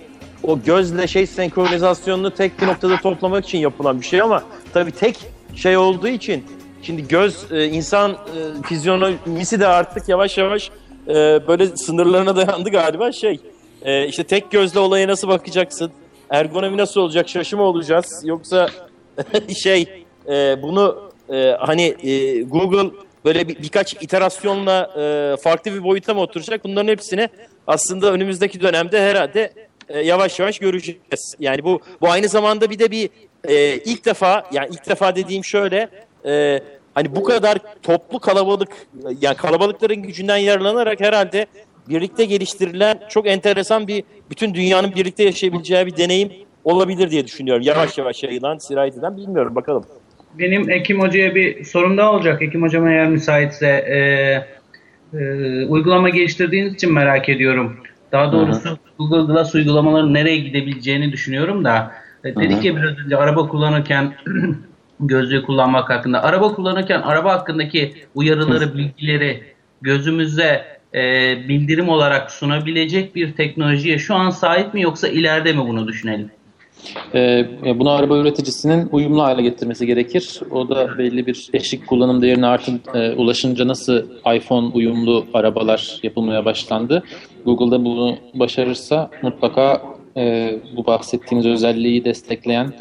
o 0.42 0.60
gözle 0.62 1.06
şey 1.06 1.26
senkronizasyonunu 1.26 2.30
tek 2.34 2.60
bir 2.62 2.66
noktada 2.66 2.96
toplamak 2.96 3.44
için 3.44 3.58
yapılan 3.58 4.00
bir 4.00 4.06
şey 4.06 4.20
ama 4.22 4.42
tabii 4.72 4.92
tek 4.92 5.18
şey 5.56 5.76
olduğu 5.76 6.08
için 6.08 6.44
şimdi 6.82 7.08
göz 7.08 7.52
e, 7.52 7.64
insan 7.64 8.10
e, 8.12 8.62
fizyonomisi 8.62 9.60
de 9.60 9.66
artık 9.66 10.08
yavaş 10.08 10.38
yavaş 10.38 10.70
e, 11.08 11.14
böyle 11.48 11.66
sınırlarına 11.66 12.36
dayandı 12.36 12.70
galiba 12.70 13.12
şey. 13.12 13.40
E, 13.82 14.06
işte 14.06 14.24
tek 14.24 14.50
gözle 14.50 14.80
olaya 14.80 15.08
nasıl 15.08 15.28
bakacaksın? 15.28 15.92
Ergonomi 16.30 16.76
nasıl 16.76 17.00
olacak? 17.00 17.28
Şaşı 17.28 17.62
olacağız? 17.62 18.22
Yoksa 18.24 18.68
şey 19.62 20.04
e, 20.28 20.62
bunu 20.62 21.10
e, 21.32 21.56
hani 21.58 21.82
e, 22.02 22.42
Google 22.42 22.90
böyle 23.24 23.48
bir, 23.48 23.62
birkaç 23.62 23.92
iterasyonla 23.92 24.90
e, 24.98 25.36
farklı 25.36 25.74
bir 25.74 25.84
boyuta 25.84 26.14
mı 26.14 26.20
oturacak? 26.20 26.64
Bunların 26.64 26.88
hepsini 26.88 27.28
aslında 27.66 28.12
önümüzdeki 28.12 28.60
dönemde 28.60 29.00
herhalde 29.02 29.52
e, 29.88 30.00
yavaş 30.00 30.40
yavaş 30.40 30.58
göreceğiz. 30.58 31.34
Yani 31.38 31.64
bu 31.64 31.80
bu 32.00 32.10
aynı 32.10 32.28
zamanda 32.28 32.70
bir 32.70 32.78
de 32.78 32.90
bir 32.90 33.10
e, 33.44 33.74
ilk 33.74 34.04
defa 34.04 34.44
yani 34.52 34.68
ilk 34.72 34.88
defa 34.88 35.16
dediğim 35.16 35.44
şöyle 35.44 35.88
e, 36.26 36.60
hani 36.94 37.16
bu 37.16 37.24
kadar 37.24 37.58
toplu 37.82 38.18
kalabalık 38.20 38.68
yani 39.20 39.36
kalabalıkların 39.36 40.02
gücünden 40.02 40.36
yararlanarak 40.36 41.00
herhalde 41.00 41.46
birlikte 41.88 42.24
geliştirilen 42.24 43.00
çok 43.08 43.26
enteresan 43.26 43.88
bir 43.88 44.04
bütün 44.30 44.54
dünyanın 44.54 44.94
birlikte 44.94 45.24
yaşayabileceği 45.24 45.86
bir 45.86 45.96
deneyim 45.96 46.32
olabilir 46.64 47.10
diye 47.10 47.26
düşünüyorum. 47.26 47.62
Yavaş 47.62 47.98
yavaş 47.98 48.22
yayılan, 48.22 48.58
sirayet 48.58 48.98
eden 48.98 49.16
bilmiyorum 49.16 49.54
bakalım. 49.54 49.84
Benim 50.38 50.70
Ekim 50.70 51.00
Hoca'ya 51.00 51.34
bir 51.34 51.64
sorum 51.64 51.98
daha 51.98 52.12
olacak. 52.12 52.42
Ekim 52.42 52.62
Hocam 52.62 52.88
eğer 52.88 53.08
müsaitse 53.08 53.66
e, 53.66 53.98
e, 55.18 55.66
uygulama 55.66 56.08
geliştirdiğiniz 56.08 56.74
için 56.74 56.92
merak 56.92 57.28
ediyorum. 57.28 57.76
Daha 58.12 58.32
doğrusu 58.32 58.78
Google 58.98 59.32
Glass 59.32 59.54
uygulamaların 59.54 60.14
nereye 60.14 60.36
gidebileceğini 60.36 61.12
düşünüyorum 61.12 61.64
da. 61.64 61.92
E, 62.24 62.36
dedik 62.36 62.64
ya 62.64 62.76
biraz 62.76 62.98
önce 62.98 63.16
araba 63.16 63.48
kullanırken 63.48 64.14
gözlüğü 65.00 65.42
kullanmak 65.42 65.90
hakkında. 65.90 66.22
Araba 66.22 66.54
kullanırken 66.54 67.00
araba 67.00 67.32
hakkındaki 67.32 67.92
uyarıları, 68.14 68.74
bilgileri 68.74 69.42
gözümüze 69.82 70.64
e, 70.94 71.00
bildirim 71.48 71.88
olarak 71.88 72.30
sunabilecek 72.30 73.14
bir 73.14 73.32
teknolojiye 73.32 73.98
şu 73.98 74.14
an 74.14 74.30
sahip 74.30 74.74
mi 74.74 74.82
yoksa 74.82 75.08
ileride 75.08 75.52
mi 75.52 75.68
bunu 75.68 75.88
düşünelim? 75.88 76.30
Ee, 77.14 77.46
bunu 77.74 77.90
araba 77.90 78.16
üreticisinin 78.16 78.88
uyumlu 78.92 79.22
hale 79.22 79.42
getirmesi 79.42 79.86
gerekir. 79.86 80.40
O 80.50 80.68
da 80.68 80.98
belli 80.98 81.26
bir 81.26 81.50
eşik 81.52 81.86
kullanım 81.86 82.22
değerine 82.22 82.46
artın 82.46 82.80
e, 82.94 83.12
ulaşınca 83.12 83.68
nasıl 83.68 84.02
iPhone 84.34 84.66
uyumlu 84.66 85.26
arabalar 85.34 86.00
yapılmaya 86.02 86.44
başlandı. 86.44 87.02
Google'da 87.44 87.84
bunu 87.84 88.16
başarırsa 88.34 89.10
mutlaka 89.22 89.82
e, 90.16 90.54
bu 90.76 90.86
bahsettiğiniz 90.86 91.46
özelliği 91.46 92.04
destekleyen 92.04 92.72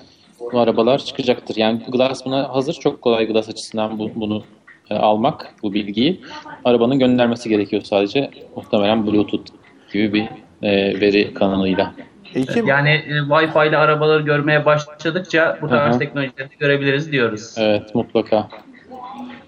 bu 0.53 0.59
arabalar 0.59 0.97
çıkacaktır. 0.99 1.55
Yani 1.55 1.81
Glass 1.87 2.25
buna 2.25 2.53
hazır. 2.53 2.73
Çok 2.73 3.01
kolay 3.01 3.27
Glass 3.27 3.49
açısından 3.49 3.99
bu, 3.99 4.11
bunu 4.15 4.43
e, 4.89 4.95
almak, 4.95 5.53
bu 5.63 5.73
bilgiyi. 5.73 6.21
Arabanın 6.65 6.99
göndermesi 6.99 7.49
gerekiyor 7.49 7.81
sadece. 7.81 8.29
Muhtemelen 8.55 9.07
Bluetooth 9.07 9.51
gibi 9.93 10.13
bir 10.13 10.23
e, 10.67 11.01
veri 11.01 11.33
kanalıyla. 11.33 11.93
Ekim 12.35 12.67
Yani 12.67 12.89
e, 12.89 13.11
Wi-Fi 13.11 13.69
ile 13.69 13.77
arabaları 13.77 14.21
görmeye 14.21 14.65
başladıkça 14.65 15.57
bu 15.61 15.67
tarz 15.67 15.99
teknolojileri 15.99 16.49
görebiliriz 16.59 17.11
diyoruz. 17.11 17.55
Evet 17.57 17.95
mutlaka. 17.95 18.47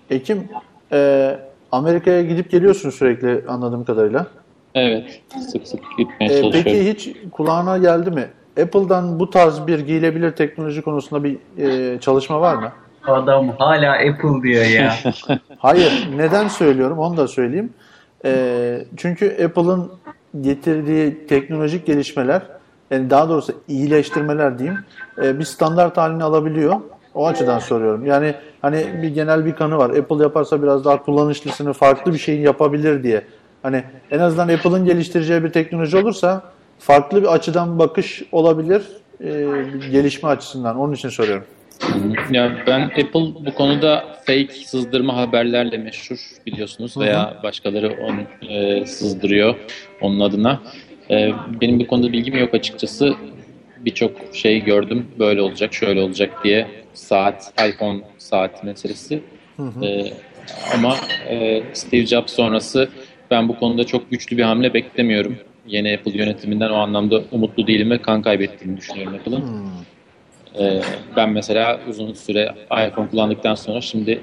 Ekim 0.10 0.50
e, 0.92 1.32
Amerika'ya 1.72 2.22
gidip 2.22 2.52
geliyorsun 2.52 2.90
sürekli 2.90 3.48
anladığım 3.48 3.86
kadarıyla. 3.86 4.28
Evet, 4.76 5.22
sık 5.52 5.68
sık 5.68 5.80
gitmeye 5.98 6.26
E, 6.26 6.42
çalışıyorum. 6.42 6.62
peki 6.64 6.94
hiç 6.94 7.10
kulağına 7.32 7.78
geldi 7.78 8.12
mi? 8.12 8.28
Apple'dan 8.62 9.20
bu 9.20 9.30
tarz 9.30 9.68
bir 9.68 9.80
giyilebilir 9.80 10.32
teknoloji 10.32 10.82
konusunda 10.82 11.24
bir 11.24 11.38
e, 11.58 12.00
çalışma 12.00 12.42
var 12.42 12.56
mı? 12.56 12.72
Adam 13.04 13.50
hala 13.50 13.92
Apple 13.92 14.44
diyor 14.44 14.66
ya. 14.66 14.94
Hayır. 15.58 16.10
Neden 16.16 16.48
söylüyorum 16.48 17.00
onu 17.00 17.18
da 17.18 17.28
söyleyeyim. 17.28 17.74
E, 18.26 18.86
çünkü 18.98 19.46
Apple'ın 19.46 19.92
getirdiği 20.42 21.28
teknolojik 21.28 21.86
gelişmeler, 21.86 22.42
yani 22.92 23.10
daha 23.10 23.30
doğrusu 23.30 23.54
iyileştirmeler 23.68 24.60
diyeyim, 24.60 24.80
e, 25.24 25.40
bir 25.40 25.44
standart 25.44 25.98
halini 25.98 26.24
alabiliyor. 26.24 26.76
O 27.14 27.28
açıdan 27.28 27.60
soruyorum. 27.60 28.06
Yani 28.06 28.36
hani 28.62 28.86
bir 29.02 29.10
genel 29.10 29.46
bir 29.46 29.56
kanı 29.56 29.78
var. 29.78 29.90
Apple 29.90 30.24
yaparsa 30.24 30.64
biraz 30.64 30.86
daha 30.86 31.04
kullanışlısını 31.04 31.74
farklı 31.74 32.14
bir 32.14 32.18
şeyin 32.18 32.42
yapabilir 32.42 33.04
diye. 33.04 33.22
Hani 33.64 33.84
en 34.12 34.20
azından 34.20 34.48
Apple'ın 34.48 34.86
geliştireceği 34.86 35.44
bir 35.44 35.50
teknoloji 35.50 35.98
olursa 35.98 36.44
farklı 36.82 37.22
bir 37.22 37.28
açıdan 37.28 37.80
bakış 37.80 38.24
olabilir 38.32 38.82
e, 39.24 39.30
gelişme 39.92 40.30
açısından. 40.30 40.78
Onun 40.78 40.94
için 40.94 41.10
soruyorum. 41.10 41.46
Ya 42.32 42.52
ben 42.68 42.82
Apple 42.82 43.14
bu 43.46 43.54
konuda 43.56 44.06
fake 44.26 44.54
sızdırma 44.66 45.18
haberlerle 45.18 45.78
meşhur 45.78 46.18
biliyorsunuz 46.46 46.98
veya 46.98 47.38
başkaları 47.44 47.98
onu 48.04 48.50
e, 48.52 48.86
sızdırıyor 48.86 49.56
onun 50.02 50.20
adına. 50.20 50.62
E, 51.10 51.32
benim 51.62 51.80
bu 51.80 51.88
konuda 51.88 52.14
bilgim 52.14 52.38
yok 52.38 52.54
açıkçası. 52.54 53.14
Birçok 53.80 54.12
şey 54.34 54.64
gördüm 54.64 55.08
böyle 55.20 55.42
olacak 55.42 55.74
şöyle 55.74 56.02
olacak 56.02 56.44
diye 56.44 56.68
saat 56.94 57.54
iPhone 57.70 58.02
saat 58.18 58.64
meselesi. 58.64 59.22
E, 59.84 60.14
ama 60.76 60.96
e, 61.30 61.64
Steve 61.74 62.06
Jobs 62.06 62.34
sonrası 62.34 62.90
ben 63.32 63.50
bu 63.50 63.60
konuda 63.60 63.84
çok 63.84 64.12
güçlü 64.12 64.38
bir 64.38 64.44
hamle 64.44 64.74
beklemiyorum. 64.74 65.38
Yeni 65.72 65.94
Apple 65.94 66.18
yönetiminden 66.18 66.70
o 66.70 66.76
anlamda 66.76 67.22
umutlu 67.32 67.68
değilim 67.68 67.90
ve 67.92 68.02
kan 68.02 68.22
kaybettiğini 68.22 68.78
düşünüyorum 68.78 69.14
Apple'ın. 69.16 69.44
Ee, 70.60 70.82
ben 71.16 71.30
mesela 71.30 71.80
uzun 71.90 72.14
süre 72.14 72.56
iPhone 72.88 73.10
kullandıktan 73.10 73.56
sonra 73.56 73.82
şimdi 73.82 74.22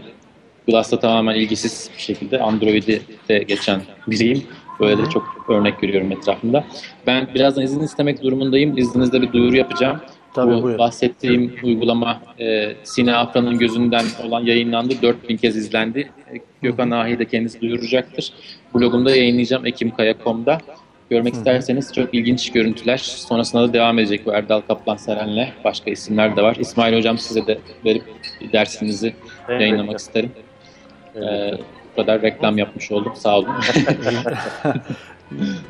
Glass'ta 0.67 0.99
tamamen 0.99 1.35
ilgisiz 1.35 1.91
bir 1.97 2.03
şekilde 2.03 2.41
Android'i 2.41 3.03
de 3.29 3.39
geçen 3.39 3.81
biriyim. 4.07 4.43
Böyle 4.81 4.99
de 5.03 5.11
çok 5.11 5.47
örnek 5.49 5.81
görüyorum 5.81 6.13
etrafımda. 6.13 6.65
Ben 7.07 7.29
birazdan 7.35 7.65
izin 7.65 7.81
istemek 7.81 8.23
durumundayım. 8.23 8.79
İzninizle 8.79 9.23
bir 9.23 9.33
duyuru 9.33 9.57
yapacağım. 9.57 10.01
Tabii, 10.35 10.55
Bu 10.55 10.63
buyurun. 10.63 10.79
bahsettiğim 10.79 11.55
uygulama 11.65 12.21
e, 12.41 12.75
Sine 12.85 13.17
Afra'nın 13.17 13.59
gözünden 13.59 14.05
olan 14.25 14.45
yayınlandı. 14.45 14.95
4000 15.03 15.37
kez 15.37 15.57
izlendi. 15.57 16.11
E, 16.35 16.37
Gökhan 16.63 16.91
Ahi 16.91 17.19
de 17.19 17.25
kendisi 17.25 17.61
duyuracaktır. 17.61 18.33
Blogumda 18.75 19.17
yayınlayacağım 19.17 19.67
ekimkaya.com'da. 19.67 20.59
Görmek 21.11 21.35
isterseniz 21.35 21.93
çok 21.95 22.15
ilginç 22.15 22.53
görüntüler. 22.53 22.99
Sonrasında 22.99 23.69
da 23.69 23.73
devam 23.73 23.99
edecek 23.99 24.27
bu 24.27 24.33
Erdal 24.33 24.61
Kaplan 24.61 24.97
Seren'le. 24.97 25.49
Başka 25.65 25.91
isimler 25.91 26.37
de 26.37 26.43
var. 26.43 26.57
İsmail 26.61 26.97
Hocam 26.97 27.19
size 27.19 27.47
de 27.47 27.59
verip 27.85 28.03
dersinizi 28.53 29.15
Evet, 29.49 29.61
yayınlamak 29.61 29.91
evet. 29.91 30.01
isterim. 30.01 30.31
Ee, 31.17 31.53
bu 31.93 32.01
kadar 32.01 32.23
reklam 32.23 32.59
yapmış 32.59 32.93
oldum. 32.93 33.13
Sağ 33.17 33.39
olun. 33.39 33.49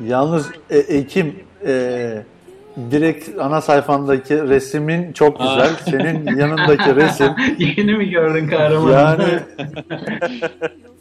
Yalnız 0.07 0.51
e, 0.69 0.77
Ekim 0.77 1.35
e, 1.67 2.23
direkt 2.91 3.29
ana 3.39 3.61
sayfandaki 3.61 4.41
resmin 4.49 5.13
çok 5.13 5.39
güzel. 5.39 5.69
Senin 5.85 6.37
yanındaki 6.37 6.95
resim 6.95 7.29
Yeni 7.59 7.93
mi 7.95 8.09
gördün 8.09 8.47
kahraman? 8.47 8.91
yani 8.91 9.23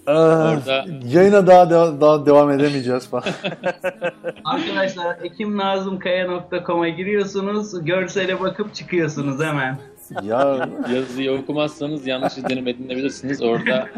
Orada- 0.09 0.85
yayına 1.09 1.47
daha, 1.47 1.63
deva- 1.63 2.01
daha 2.01 2.27
devam 2.27 2.51
edemeyeceğiz 2.51 3.09
falan. 3.09 3.25
Arkadaşlar 4.45 5.17
ekimnazımkaya.com'a 5.25 6.89
giriyorsunuz. 6.89 7.85
Görsele 7.85 8.41
bakıp 8.41 8.75
çıkıyorsunuz 8.75 9.43
hemen. 9.45 9.79
ya 10.23 10.69
Yazıyı 10.95 11.33
okumazsanız 11.33 12.07
yanlış 12.07 12.39
izlenim 12.39 12.69
edinebilirsiniz. 12.69 13.43
Orada 13.43 13.89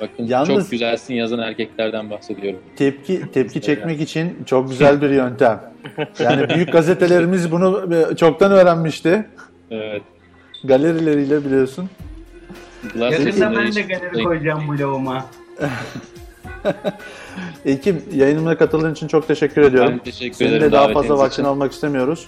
bakın 0.00 0.24
Yalnız- 0.26 0.48
çok 0.62 0.70
güzelsin 0.70 1.14
yazan 1.14 1.38
erkeklerden 1.38 2.10
bahsediyorum. 2.10 2.60
tepki 2.76 3.30
tepki 3.32 3.60
çekmek 3.60 4.00
için 4.00 4.38
çok 4.46 4.68
güzel 4.68 5.02
bir 5.02 5.10
yöntem. 5.10 5.62
Yani 6.18 6.48
büyük 6.48 6.72
gazetelerimiz 6.72 7.52
bunu 7.52 7.94
e, 8.12 8.16
çoktan 8.16 8.52
öğrenmişti. 8.52 9.26
Evet. 9.70 10.02
Galerileriyle 10.64 11.44
biliyorsun. 11.44 11.90
Yakında 12.94 13.56
ben 13.56 13.74
de 13.74 13.82
galeri 13.82 14.24
koyacağım 14.24 14.68
bu 14.68 14.78
lavuma. 14.78 15.26
Ekim 17.64 18.02
yayınıma 18.14 18.56
katıldığın 18.56 18.92
için 18.92 19.08
çok 19.08 19.28
teşekkür 19.28 19.62
ediyorum. 19.62 19.92
Ben 19.92 19.98
teşekkür 19.98 20.34
Senin 20.34 20.50
ederim 20.50 20.62
de 20.62 20.72
daha 20.72 20.88
fazla 20.88 21.18
vaktini 21.18 21.32
için. 21.32 21.44
almak 21.44 21.72
istemiyoruz. 21.72 22.26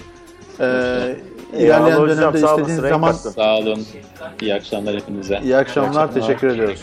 Ee, 0.61 1.17
ilerleyen 1.59 1.99
hocam, 1.99 2.09
dönemde 2.09 2.39
sağ 2.39 2.47
olasın, 2.47 2.63
istediğiniz 2.63 2.83
renk 2.83 2.93
zaman. 2.93 3.13
Sağ 3.13 3.57
olun. 3.57 3.87
İyi 4.43 4.55
akşamlar 4.55 4.97
hepinize. 4.97 5.41
iyi 5.45 5.57
akşamlar, 5.57 6.15
teşekkür 6.15 6.49
ediyoruz. 6.49 6.83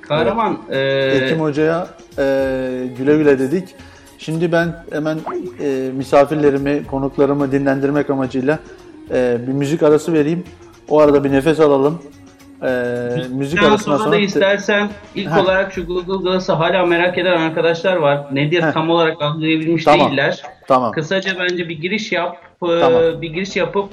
Kahraman, 0.00 0.58
e, 0.70 0.78
Ekim 1.08 1.40
Hoca'ya 1.40 1.88
e, 2.18 2.24
güle 2.98 3.16
güle 3.16 3.38
dedik. 3.38 3.74
Şimdi 4.18 4.52
ben 4.52 4.84
hemen 4.92 5.18
e, 5.60 5.90
misafirlerimi, 5.96 6.86
konuklarımı 6.86 7.52
dinlendirmek 7.52 8.10
amacıyla 8.10 8.58
e, 9.10 9.38
bir 9.46 9.52
müzik 9.52 9.82
arası 9.82 10.12
vereyim. 10.12 10.44
O 10.88 11.00
arada 11.00 11.24
bir 11.24 11.32
nefes 11.32 11.60
alalım. 11.60 12.02
E, 12.62 12.68
müzik 13.30 13.58
Daha 13.62 13.68
arasından 13.70 13.96
sonra 13.96 13.98
sonra 13.98 14.12
da 14.12 14.18
istersen 14.20 14.90
ilk 15.14 15.30
Ha. 15.30 15.42
olarak 15.42 15.72
şu 15.72 15.86
Google 15.86 16.22
Glass'ı 16.22 16.52
hala 16.52 16.86
merak 16.86 17.18
eden 17.18 17.36
arkadaşlar 17.40 17.96
var. 17.96 18.26
Nedir 18.32 18.60
Ha. 18.60 18.72
tam 18.72 18.90
olarak 18.90 19.22
anlayabilmiş 19.22 19.84
Tamam. 19.84 20.08
değiller. 20.10 20.42
tamam. 20.68 20.92
Kısaca 20.92 21.32
bence 21.38 21.68
bir 21.68 21.80
giriş 21.80 22.12
yap, 22.12 22.36
e, 22.62 22.66
Tamam. 22.80 23.02
bir 23.22 23.32
giriş 23.32 23.56
yapıp 23.56 23.88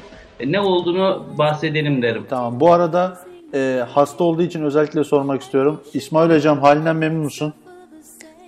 ne 0.45 0.59
olduğunu 0.59 1.23
bahsedelim 1.37 2.01
derim. 2.01 2.25
Tamam. 2.29 2.59
Bu 2.59 2.73
arada 2.73 3.17
e, 3.53 3.83
hasta 3.89 4.23
olduğu 4.23 4.41
için 4.41 4.63
özellikle 4.63 5.03
sormak 5.03 5.41
istiyorum. 5.41 5.81
İsmail 5.93 6.29
Hocam 6.35 6.59
halinden 6.59 6.95
memnun 6.95 7.23
musun? 7.23 7.53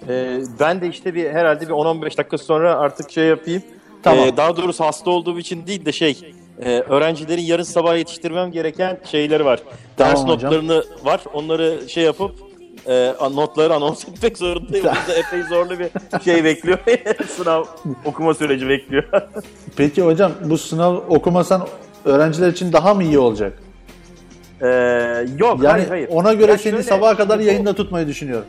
Ee, 0.09 0.37
ben 0.59 0.81
de 0.81 0.87
işte 0.87 1.15
bir 1.15 1.29
herhalde 1.31 1.61
bir 1.67 1.73
10-15 1.73 2.17
dakika 2.17 2.37
sonra 2.37 2.75
artık 2.75 3.11
şey 3.11 3.25
yapayım. 3.25 3.63
Tamam. 4.03 4.27
Ee, 4.27 4.37
daha 4.37 4.57
doğrusu 4.57 4.83
hasta 4.83 5.09
olduğum 5.09 5.39
için 5.39 5.67
değil 5.67 5.85
de 5.85 5.91
şey 5.91 6.33
e, 6.65 6.79
öğrencilerin 6.89 7.41
yarın 7.41 7.63
sabah 7.63 7.97
yetiştirmem 7.97 8.51
gereken 8.51 8.97
şeyleri 9.11 9.45
var. 9.45 9.59
Tamam 9.97 10.11
Ders 10.13 10.23
hocam. 10.23 10.33
notlarını 10.51 10.83
var. 11.03 11.21
Onları 11.33 11.89
şey 11.89 12.03
yapıp 12.03 12.31
e, 12.87 13.13
notları 13.21 13.73
anons 13.73 14.07
etmek 14.07 14.37
zorundayım. 14.37 14.85
Yüzden 14.85 15.19
epey 15.27 15.43
zorlu 15.43 15.79
bir 15.79 15.89
şey 16.23 16.43
bekliyor. 16.43 16.77
Sınav 17.27 17.65
okuma 18.05 18.33
süreci 18.33 18.69
bekliyor. 18.69 19.03
Peki 19.77 20.01
hocam 20.01 20.31
bu 20.43 20.57
sınav 20.57 20.95
okumasan 20.95 21.67
öğrenciler 22.05 22.47
için 22.47 22.73
daha 22.73 22.93
mı 22.93 23.03
iyi 23.03 23.19
olacak? 23.19 23.59
Ee, 24.61 24.67
yok 25.37 25.63
Yani 25.63 25.67
hayır 25.67 25.87
hayır. 25.89 26.09
ona 26.11 26.33
göre 26.33 26.51
Ya 26.51 26.57
seni 26.57 26.71
şöyle, 26.71 26.83
sabaha 26.83 27.17
kadar 27.17 27.39
bu- 27.39 27.43
yayında 27.43 27.73
tutmayı 27.73 28.07
düşünüyorum. 28.07 28.45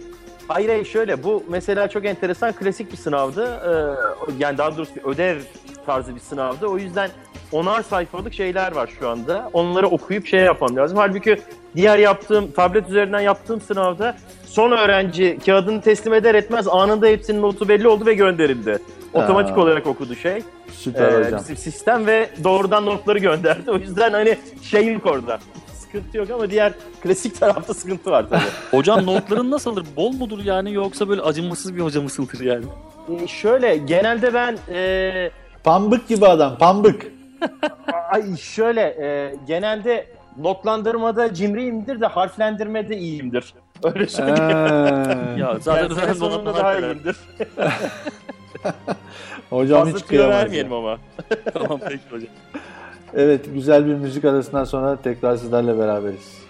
Hayır 0.49 0.69
hayır 0.69 0.85
şöyle 0.85 1.23
bu 1.25 1.45
mesela 1.49 1.89
çok 1.89 2.05
enteresan 2.05 2.53
klasik 2.53 2.93
bir 2.93 2.97
sınavdı. 2.97 3.45
Ee, 3.45 4.35
yani 4.39 4.59
daha 4.59 4.77
doğrusu 4.77 4.95
bir 4.97 5.05
ödev 5.05 5.39
tarzı 5.87 6.15
bir 6.15 6.21
sınavdı. 6.21 6.67
O 6.67 6.79
yüzden 6.79 7.11
onar 7.55 7.83
sayfalık 7.83 8.35
şeyler 8.35 8.73
var 8.73 8.91
şu 9.01 9.09
anda. 9.09 9.51
Onları 9.53 9.87
okuyup 9.87 10.27
şey 10.27 10.41
yapmam 10.41 10.77
lazım. 10.77 10.99
Halbuki 10.99 11.37
diğer 11.77 11.99
yaptığım 11.99 12.51
tablet 12.53 12.89
üzerinden 12.89 13.21
yaptığım 13.21 13.61
sınavda 13.61 14.17
son 14.47 14.71
öğrenci 14.73 15.39
kağıdını 15.47 15.81
teslim 15.81 16.15
eder 16.15 16.35
etmez 16.35 16.69
anında 16.69 17.07
hepsinin 17.07 17.43
notu 17.43 17.69
belli 17.69 17.89
oldu 17.89 18.07
ve 18.07 18.15
gönderildi. 18.15 18.79
Otomatik 19.13 19.57
Ha. 19.57 19.61
olarak 19.61 19.87
okudu 19.87 20.15
şey. 20.17 20.43
Süper 20.73 21.13
Ee, 21.13 21.25
hocam. 21.25 21.41
bizim 21.41 21.57
sistem 21.57 22.07
ve 22.07 22.29
doğrudan 22.45 22.87
notları 22.87 23.19
gönderdi. 23.19 23.71
O 23.71 23.77
yüzden 23.77 24.13
hani 24.13 24.39
şey 24.63 24.93
yok 24.93 25.07
orada. 25.07 25.39
Sıkıntı 25.75 26.19
yok 26.19 26.31
ama 26.31 26.51
diğer 26.51 26.73
klasik 27.03 27.41
tarafta 27.41 27.75
sıkıntı 27.75 28.11
var 28.11 28.27
tabii. 28.31 28.41
Hocam 28.71 29.07
notların 29.07 29.51
nasıldır? 29.51 29.85
Bol 29.97 30.13
mudur 30.13 30.45
yani 30.45 30.73
yoksa 30.73 31.09
böyle 31.09 31.23
acımasız 31.23 31.77
bir 31.77 31.81
hoca 31.81 32.01
mısındır 32.03 32.41
yani? 32.41 32.65
Ee, 33.23 33.27
şöyle 33.27 33.77
genelde 33.77 34.35
ben 34.35 34.59
e, 34.73 35.31
Pambık 35.65 36.09
gibi 36.09 36.27
adam, 36.27 36.59
pambık. 36.59 37.07
Ay 38.11 38.37
şöyle 38.37 38.81
e, 38.81 39.35
genelde 39.47 40.07
notlandırmada 40.39 41.35
cimriyimdir 41.35 42.01
de 42.01 42.07
harflendirmede 42.07 42.97
iyiyimdir. 42.97 43.55
Öyle 43.83 44.07
söyleyeyim. 44.07 44.53
Ee, 45.37 45.41
Ya 45.41 45.59
zaten 45.61 45.83
Yani 45.83 46.03
olan 46.03 46.13
sonunda 46.13 46.55
daha 46.55 46.79
iyiyimdir. 46.79 47.17
hocam 49.51 49.85
Fazla 49.85 49.99
hiç 49.99 50.07
kıyamaz. 50.07 50.35
vermeyelim 50.37 50.73
ama. 50.73 50.99
tamam 51.55 51.81
peki 51.89 52.03
hocam. 52.11 52.29
Evet, 53.15 53.55
güzel 53.55 53.87
bir 53.87 53.95
müzik 53.95 54.25
arasından 54.25 54.65
sonra 54.65 54.97
tekrar 55.03 55.37
sizlerle 55.37 55.79
beraberiz. 55.79 56.45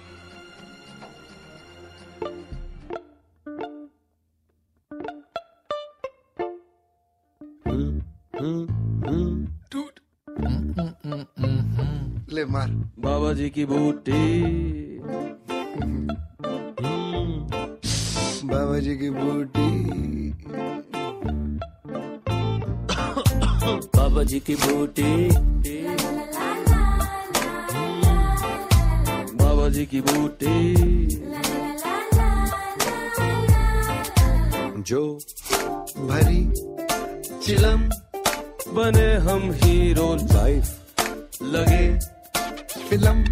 ले 12.32 12.44
मार। 12.44 12.68
बाबा 12.98 13.32
जी 13.32 13.50
की 13.50 13.64
बूटी। 13.64 14.22
बाबा 18.44 18.78
जी 18.78 18.96
की 18.96 19.10
बूटी। 19.10 19.68
बाबा 23.96 24.22
जी 24.22 24.40
की 24.40 24.54
बूटी। 24.54 25.30
बाबा 29.36 29.68
जी 29.68 29.86
की 29.86 30.00
बूटी। 30.00 30.74
जो 34.82 35.18
भरी 35.98 36.52
चिलम 37.46 38.03
बने 38.76 39.08
हम 39.28 39.50
हीरो 39.62 40.08
लाइफ 40.32 41.42
लगे 41.54 41.86
फ़िल्म 42.88 43.24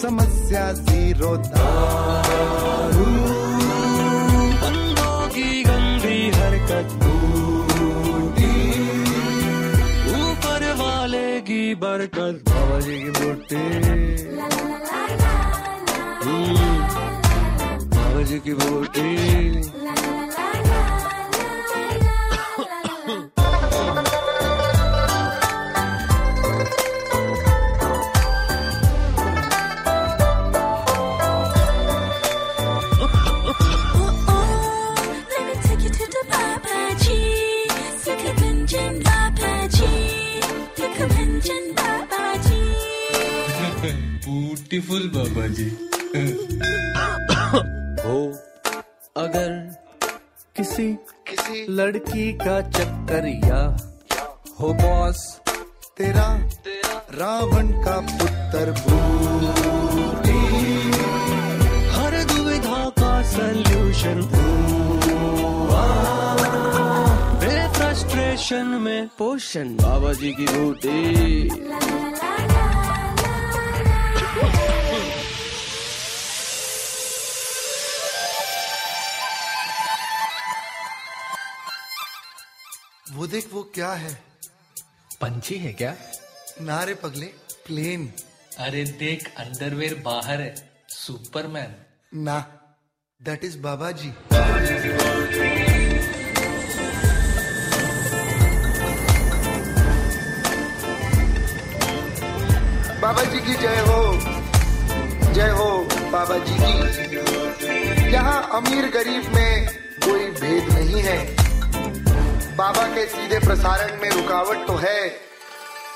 समस्या 0.00 0.64
ज़ीरो 0.80 1.36
दारू 1.46 3.06
की 5.34 5.62
गंदी 5.68 6.18
हरकत 6.36 6.94
ऊपर 10.20 10.72
वाले 10.82 11.26
की 11.50 11.62
बरकत 11.84 12.42
बाबा 12.48 12.80
जी 12.86 12.98
की 13.02 13.10
बूटी 13.18 13.62
हम्म, 16.24 16.56
बाबा 17.94 18.22
जी 18.30 18.38
की 18.46 18.54
बूटी 18.62 19.10
ब्यूटीफुल 44.64 45.08
बाबा 45.14 45.46
जी 45.56 45.68
हो 48.00 48.18
अगर 49.22 49.50
किसी 50.56 50.86
किसी 51.28 51.64
लड़की 51.70 52.32
का 52.40 52.60
चक्कर 52.68 53.26
या 53.44 53.60
हो 54.60 54.72
बॉस 54.80 55.20
तेरा 55.98 56.28
रावण 57.20 57.72
का 57.84 57.98
पुत्र 58.12 58.72
हर 61.96 62.22
दुविधा 62.32 62.82
का 63.00 63.12
सल्यूशन 63.34 64.18
मेरे 67.42 67.68
फ्रस्ट्रेशन 67.78 68.76
में 68.86 69.08
पोषण 69.18 69.76
बाबा 69.84 70.12
जी 70.22 70.32
की 70.40 70.46
बूटी। 70.56 72.23
देख 83.34 83.48
वो 83.52 83.62
क्या 83.74 83.92
है? 83.92 84.12
पंछी 85.20 85.54
है 85.58 85.72
क्या? 85.72 85.94
नारे 86.60 86.94
पगले 86.94 87.26
प्लेन 87.66 88.12
अरे 88.58 88.84
देख 88.84 89.32
अंडरवेयर 89.36 89.94
बाहर 89.94 90.40
है। 90.40 90.54
सुपरमैन। 90.88 91.74
ना 92.22 92.38
दैट 93.20 93.44
इज़ 93.44 93.58
बाबा 93.58 93.90
जी 93.90 94.08
बाबा 103.00 103.24
जी 103.24 103.40
की 103.40 103.54
जय 103.54 103.80
हो। 103.80 104.02
जय 105.34 105.50
हो 105.50 105.70
बाबा 106.10 106.38
जी 106.38 106.56
की। 106.60 108.12
यहाँ 108.12 108.42
अमीर 108.52 108.90
गरीब 108.90 109.34
में 109.34 109.66
कोई 110.04 110.30
भेद 110.30 110.72
नहीं 110.72 111.02
है। 111.02 111.43
बाबा 112.56 112.82
के 112.88 113.04
सीधे 113.06 113.38
प्रसारण 113.38 114.00
में 114.00 114.10
रुकावट 114.10 114.66
तो 114.66 114.74
है, 114.74 115.00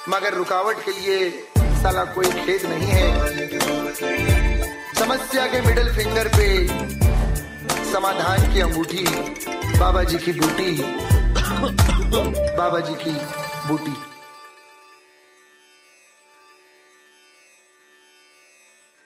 मगर 0.09 0.35
रुकावट 0.35 0.77
के 0.85 0.91
लिए 0.91 1.29
साला 1.83 2.05
कोई 2.15 2.31
खेद 2.37 2.63
नहीं 2.67 2.89
है। 2.89 3.07
समस्या 4.95 5.47
के 5.47 5.61
मिडिल 5.61 5.93
फिंगर 5.95 6.29
पे 6.29 6.49
समाधान 7.93 8.53
की 8.53 8.61
अंगूठी, 8.61 9.05
बाबा 9.79 10.03
जी 10.05 10.19
की 10.19 10.33
बूटी, 10.33 10.71
बाबा 12.57 12.81
जी 12.81 12.95
की 13.05 13.15
बूटी। 13.69 13.97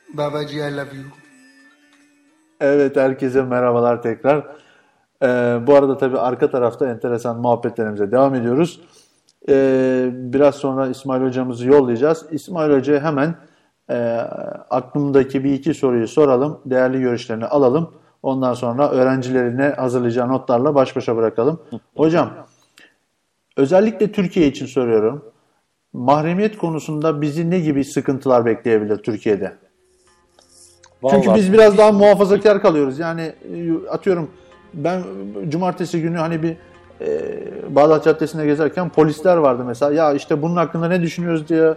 बाबा 0.07 0.43
जी 0.43 0.61
I 0.61 0.71
love 0.71 0.91
you 0.95 1.11
Evet, 2.61 2.97
herkese 2.97 3.43
merhabalar 3.53 3.97
tekrar. 4.03 4.41
Ee, 5.23 5.27
bu 5.67 5.75
arada 5.75 5.99
tabii 5.99 6.19
arka 6.19 6.51
tarafta 6.51 6.91
enteresan 6.91 7.41
muhabbetlerimize 7.41 8.13
devam 8.13 8.35
ediyoruz. 8.35 8.81
Ee, 9.49 10.11
biraz 10.13 10.55
sonra 10.55 10.89
İsmail 10.89 11.23
hocamızı 11.23 11.69
yollayacağız. 11.69 12.27
İsmail 12.31 12.73
hocaya 12.73 13.01
hemen 13.01 13.35
e, 13.91 13.97
aklımdaki 14.71 15.45
bir 15.45 15.53
iki 15.53 15.75
soruyu 15.75 16.09
soralım. 16.09 16.61
Değerli 16.67 17.01
görüşlerini 17.01 17.47
alalım. 17.47 17.91
Ondan 18.23 18.55
sonra 18.55 18.91
öğrencilerine 18.91 19.69
hazırlayacağı 19.69 20.29
notlarla 20.29 20.75
baş 20.75 20.97
başa 20.97 21.17
bırakalım. 21.17 21.61
Hocam 21.97 22.31
özellikle 23.57 24.13
Türkiye 24.13 24.47
için 24.47 24.67
soruyorum. 24.67 25.25
Mahremiyet 25.93 26.59
konusunda 26.59 27.23
bizi 27.23 27.51
ne 27.51 27.61
gibi 27.61 27.85
sıkıntılar 27.85 28.47
bekleyebilir 28.47 28.97
Türkiye'de? 28.97 29.53
Çünkü 31.11 31.29
Vallahi- 31.29 31.39
biz 31.39 31.53
biraz 31.53 31.79
daha 31.79 31.93
muhafazakar 31.93 32.63
kalıyoruz. 32.63 32.99
Yani 32.99 33.23
e, 33.23 33.89
atıyorum 33.89 34.31
ben 34.75 35.03
cumartesi 35.49 36.03
günü 36.03 36.17
hani 36.17 36.43
bir 36.43 36.57
e, 37.01 37.39
Bağdat 37.75 38.05
Caddesi'nde 38.05 38.47
gezerken 38.47 38.89
polisler 38.89 39.37
vardı 39.37 39.65
mesela. 39.67 39.93
Ya 39.93 40.13
işte 40.13 40.43
bunun 40.43 40.57
hakkında 40.57 40.89
ne 40.89 41.03
düşünüyoruz 41.03 41.49
diye 41.49 41.75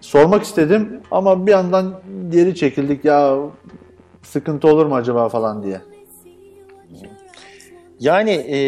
sormak 0.00 0.42
istedim 0.42 1.00
ama 1.10 1.46
bir 1.46 1.52
yandan 1.52 1.94
geri 2.30 2.54
çekildik 2.54 3.04
ya 3.04 3.36
sıkıntı 4.22 4.68
olur 4.68 4.86
mu 4.86 4.94
acaba 4.94 5.28
falan 5.28 5.62
diye. 5.62 5.80
Yani 8.00 8.30
e, 8.30 8.58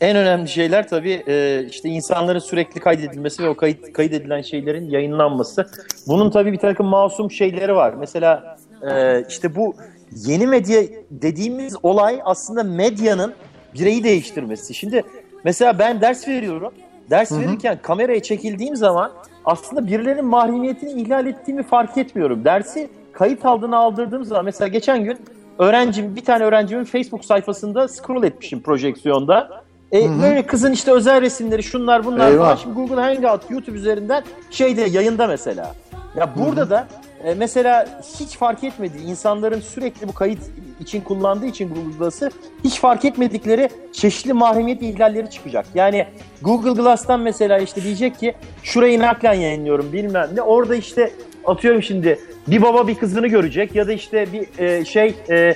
en 0.00 0.16
önemli 0.16 0.48
şeyler 0.48 0.88
tabii 0.88 1.22
e, 1.26 1.64
işte 1.70 1.88
insanların 1.88 2.38
sürekli 2.38 2.80
kaydedilmesi 2.80 3.42
ve 3.42 3.48
o 3.48 3.54
kayıt, 3.54 3.92
kaydedilen 3.92 4.42
şeylerin 4.42 4.90
yayınlanması. 4.90 5.66
Bunun 6.08 6.30
tabii 6.30 6.52
bir 6.52 6.58
takım 6.58 6.86
masum 6.86 7.30
şeyleri 7.30 7.74
var. 7.74 7.94
Mesela 7.98 8.56
e, 8.90 9.24
işte 9.28 9.54
bu 9.54 9.74
yeni 10.12 10.46
medya 10.46 10.82
dediğimiz 11.10 11.76
olay 11.82 12.20
aslında 12.24 12.62
medyanın 12.62 13.34
bireyi 13.74 14.04
değiştirmesi. 14.04 14.74
Şimdi 14.74 15.02
mesela 15.44 15.78
ben 15.78 16.00
ders 16.00 16.28
veriyorum. 16.28 16.72
Ders 17.10 17.32
verirken 17.32 17.78
kameraya 17.82 18.22
çekildiğim 18.22 18.76
zaman 18.76 19.12
aslında 19.44 19.86
birilerinin 19.86 20.24
mahremiyetini 20.24 21.02
ihlal 21.02 21.26
ettiğimi 21.26 21.62
fark 21.62 21.98
etmiyorum. 21.98 22.44
Dersi 22.44 22.90
kayıt 23.12 23.44
aldığını 23.44 23.76
aldırdığım 23.76 24.24
zaman 24.24 24.44
mesela 24.44 24.68
geçen 24.68 25.04
gün 25.04 25.18
öğrencim 25.58 26.16
bir 26.16 26.24
tane 26.24 26.44
öğrencimin 26.44 26.84
Facebook 26.84 27.24
sayfasında 27.24 27.88
scroll 27.88 28.24
etmişim 28.24 28.62
projeksiyonda. 28.62 29.62
E, 29.92 30.20
böyle 30.22 30.46
kızın 30.46 30.72
işte 30.72 30.92
özel 30.92 31.20
resimleri 31.20 31.62
şunlar 31.62 32.04
bunlar 32.04 32.30
Eyvah. 32.30 32.44
falan. 32.44 32.56
Şimdi 32.56 32.74
Google 32.74 33.00
Hangout 33.00 33.50
YouTube 33.50 33.76
üzerinden 33.76 34.24
şeyde 34.50 34.82
yayında 34.82 35.26
mesela. 35.26 35.74
Ya 36.16 36.30
burada 36.36 36.70
da 36.70 36.88
e, 37.24 37.34
mesela 37.34 38.00
hiç 38.20 38.36
fark 38.36 38.64
etmedi 38.64 38.98
insanların 38.98 39.60
sürekli 39.60 40.08
bu 40.08 40.12
kayıt 40.14 40.38
için 40.80 41.00
kullandığı 41.00 41.46
için 41.46 41.68
Google 41.74 41.98
Glass'ı 41.98 42.30
hiç 42.64 42.80
fark 42.80 43.04
etmedikleri 43.04 43.68
çeşitli 43.92 44.32
mahremiyet 44.32 44.82
ihlalleri 44.82 45.30
çıkacak. 45.30 45.66
Yani 45.74 46.06
Google 46.42 46.82
Glass'tan 46.82 47.20
mesela 47.20 47.58
işte 47.58 47.82
diyecek 47.82 48.18
ki 48.18 48.34
şurayı 48.62 49.00
naklen 49.00 49.34
yayınlıyorum 49.34 49.92
bilmem 49.92 50.28
ne. 50.34 50.42
Orada 50.42 50.74
işte 50.76 51.10
atıyorum 51.44 51.82
şimdi 51.82 52.18
bir 52.46 52.62
baba 52.62 52.88
bir 52.88 52.94
kızını 52.94 53.26
görecek 53.26 53.74
ya 53.74 53.88
da 53.88 53.92
işte 53.92 54.26
bir 54.32 54.58
e, 54.64 54.84
şey 54.84 55.14
e, 55.30 55.54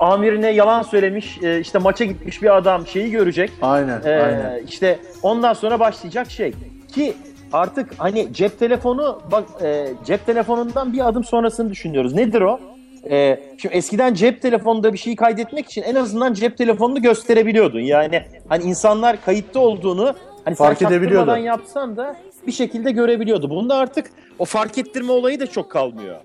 amirine 0.00 0.50
yalan 0.50 0.82
söylemiş 0.82 1.38
e, 1.42 1.60
işte 1.60 1.78
maça 1.78 2.04
gitmiş 2.04 2.42
bir 2.42 2.56
adam 2.56 2.86
şeyi 2.86 3.10
görecek. 3.10 3.50
Aynen, 3.62 4.00
Ee, 4.04 4.10
aynen. 4.10 4.62
işte 4.68 4.98
ondan 5.22 5.52
sonra 5.52 5.80
başlayacak 5.80 6.30
şey 6.30 6.52
ki 6.94 7.14
artık 7.54 7.94
hani 7.98 8.28
cep 8.32 8.58
telefonu 8.58 9.22
bak 9.32 9.44
e, 9.62 9.88
cep 10.06 10.26
telefonundan 10.26 10.92
bir 10.92 11.08
adım 11.08 11.24
sonrasını 11.24 11.70
düşünüyoruz. 11.70 12.14
Nedir 12.14 12.40
o? 12.40 12.60
E, 13.10 13.40
şimdi 13.58 13.74
eskiden 13.74 14.14
cep 14.14 14.42
telefonunda 14.42 14.92
bir 14.92 14.98
şeyi 14.98 15.16
kaydetmek 15.16 15.66
için 15.66 15.82
en 15.82 15.94
azından 15.94 16.32
cep 16.32 16.58
telefonunu 16.58 17.02
gösterebiliyordun. 17.02 17.80
Yani 17.80 18.22
hani 18.48 18.64
insanlar 18.64 19.24
kayıtta 19.24 19.60
olduğunu 19.60 20.14
hani 20.44 20.54
Fark 20.54 20.82
edebiliyordu. 20.82 21.36
yapsan 21.36 21.96
da 21.96 22.16
bir 22.46 22.52
şekilde 22.52 22.90
görebiliyordu. 22.90 23.50
Bunda 23.50 23.76
artık 23.76 24.06
o 24.38 24.44
fark 24.44 24.78
ettirme 24.78 25.12
olayı 25.12 25.40
da 25.40 25.46
çok 25.46 25.70
kalmıyor. 25.70 26.16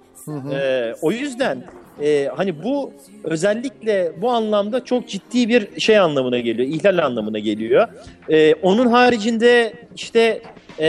Ee, 0.53 0.93
o 1.01 1.11
yüzden 1.11 1.64
e, 2.01 2.30
hani 2.35 2.64
bu 2.64 2.91
özellikle 3.23 4.11
bu 4.22 4.30
anlamda 4.30 4.85
çok 4.85 5.07
ciddi 5.07 5.49
bir 5.49 5.80
şey 5.80 5.99
anlamına 5.99 6.39
geliyor, 6.39 6.68
ihlal 6.68 6.97
anlamına 6.97 7.39
geliyor. 7.39 7.88
Ee, 8.30 8.53
onun 8.53 8.88
haricinde 8.88 9.73
işte 9.95 10.41
e, 10.80 10.85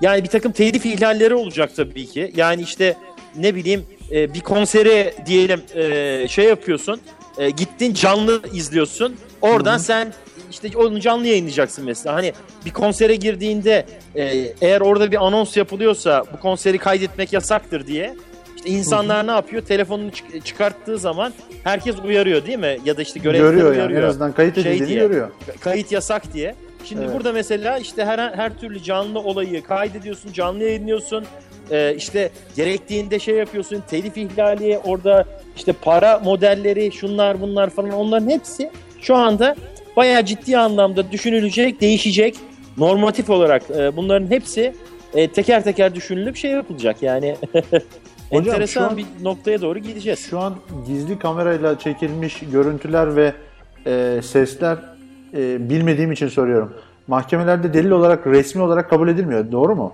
yani 0.00 0.22
bir 0.22 0.28
takım 0.28 0.52
telif 0.52 0.86
ihlalleri 0.86 1.34
olacak 1.34 1.70
tabii 1.76 2.06
ki. 2.06 2.32
Yani 2.36 2.62
işte 2.62 2.96
ne 3.36 3.54
bileyim 3.54 3.84
e, 4.12 4.34
bir 4.34 4.40
konsere 4.40 5.14
diyelim 5.26 5.60
e, 5.74 6.28
şey 6.28 6.44
yapıyorsun, 6.44 7.00
e, 7.38 7.50
gittin 7.50 7.94
canlı 7.94 8.42
izliyorsun. 8.52 9.16
Oradan 9.42 9.78
sen 9.78 10.12
işte 10.50 10.68
onu 10.76 11.00
canlı 11.00 11.26
yayınlayacaksın 11.26 11.84
mesela. 11.84 12.16
Hani 12.16 12.32
bir 12.66 12.70
konsere 12.70 13.16
girdiğinde 13.16 13.86
e, 14.14 14.52
eğer 14.60 14.80
orada 14.80 15.12
bir 15.12 15.26
anons 15.26 15.56
yapılıyorsa 15.56 16.24
bu 16.32 16.40
konseri 16.40 16.78
kaydetmek 16.78 17.32
yasaktır 17.32 17.86
diye 17.86 18.14
işte 18.56 18.70
insanlar 18.70 19.26
ne 19.26 19.30
yapıyor? 19.30 19.62
Telefonunu 19.62 20.10
çık- 20.10 20.46
çıkarttığı 20.46 20.98
zaman 20.98 21.32
herkes 21.64 21.96
uyarıyor 22.04 22.46
değil 22.46 22.58
mi? 22.58 22.78
Ya 22.84 22.96
da 22.96 23.02
işte 23.02 23.20
görevliler 23.20 23.50
Görüyor 23.50 23.66
yani 23.72 23.78
uyarıyor. 23.78 24.02
en 24.02 24.08
azından 24.08 24.32
kayıt 24.32 24.54
Şey 24.54 24.62
edildiğini 24.62 24.88
diye, 24.88 25.00
görüyor. 25.00 25.28
Kayıt 25.60 25.92
yasak 25.92 26.32
diye. 26.34 26.54
Şimdi 26.88 27.02
Evet. 27.04 27.14
burada 27.14 27.32
mesela 27.32 27.78
işte 27.78 28.04
her 28.04 28.18
her 28.18 28.58
türlü 28.58 28.82
canlı 28.82 29.18
olayı 29.18 29.62
kaydediyorsun, 29.62 30.32
canlı 30.32 30.64
yayınlıyorsun. 30.64 31.24
Ee, 31.70 31.94
işte 31.96 32.30
gerektiğinde 32.56 33.18
şey 33.18 33.34
yapıyorsun, 33.34 33.82
telif 33.90 34.16
ihlali, 34.16 34.78
orada 34.84 35.24
işte 35.56 35.72
para 35.72 36.18
modelleri, 36.18 36.92
şunlar 36.92 37.40
bunlar 37.40 37.70
falan 37.70 37.90
onların 37.90 38.28
hepsi 38.30 38.70
şu 39.00 39.14
anda 39.14 39.56
bayağı 39.96 40.24
ciddi 40.24 40.58
anlamda 40.58 41.12
düşünülecek, 41.12 41.80
değişecek. 41.80 42.34
Normatif 42.78 43.30
olarak 43.30 43.62
e, 43.70 43.96
bunların 43.96 44.30
hepsi 44.30 44.74
e, 45.14 45.28
teker 45.32 45.64
teker 45.64 45.94
düşünülüp 45.94 46.36
şey 46.36 46.50
yapılacak. 46.50 47.02
Yani 47.02 47.36
Hocam, 48.30 48.46
enteresan 48.54 48.82
an- 48.88 48.96
bir 48.96 49.06
noktaya 49.22 49.62
doğru 49.62 49.78
gideceğiz. 49.78 50.26
Şu 50.30 50.38
an 50.38 50.56
gizli 50.86 51.18
kamerayla 51.18 51.78
çekilmiş 51.78 52.40
görüntüler 52.52 53.16
ve 53.16 53.32
e, 53.86 54.20
sesler 54.22 54.78
e, 55.34 55.70
bilmediğim 55.70 56.12
için 56.12 56.28
soruyorum. 56.28 56.72
Mahkemelerde 57.06 57.74
delil 57.74 57.90
olarak 57.90 58.26
resmi 58.26 58.62
olarak 58.62 58.90
kabul 58.90 59.08
edilmiyor. 59.08 59.52
Doğru 59.52 59.76
mu? 59.76 59.92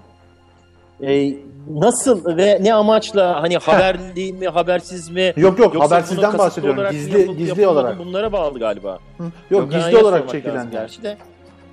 E, 1.03 1.35
nasıl 1.71 2.37
ve 2.37 2.59
ne 2.63 2.75
amaçla 2.75 3.43
hani 3.43 3.57
haberli 3.57 4.33
mi 4.33 4.49
habersiz 4.49 5.11
mi? 5.11 5.33
Yok 5.37 5.59
yok 5.59 5.81
habersizden 5.81 6.39
bahsediyorum. 6.39 6.85
Gizli 6.91 7.21
yapılıp 7.21 7.39
gizli 7.39 7.67
olarak. 7.67 7.99
Bunlara 7.99 8.33
bağlı 8.33 8.59
galiba. 8.59 8.99
Hı. 9.19 9.25
Yok 9.51 9.73
gizli 9.73 9.97
olarak 9.99 10.29
çekilenler. 10.29 10.73
Gerçi 10.73 11.03
de. 11.03 11.17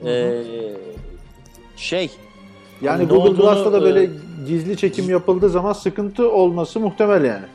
Ee, 0.06 0.44
şey 1.76 2.10
Yani 2.82 2.98
Hani 2.98 3.08
Google 3.08 3.42
Glass'ta 3.42 3.74
da 3.74 3.82
böyle 3.82 4.04
e, 4.04 4.10
gizli 4.48 4.78
çekim 4.78 5.10
yapıldığı 5.10 5.50
zaman 5.50 5.74
sıkıntı 5.74 6.32
olması 6.32 6.80
muhtemel 6.80 7.24
yani. 7.24 7.46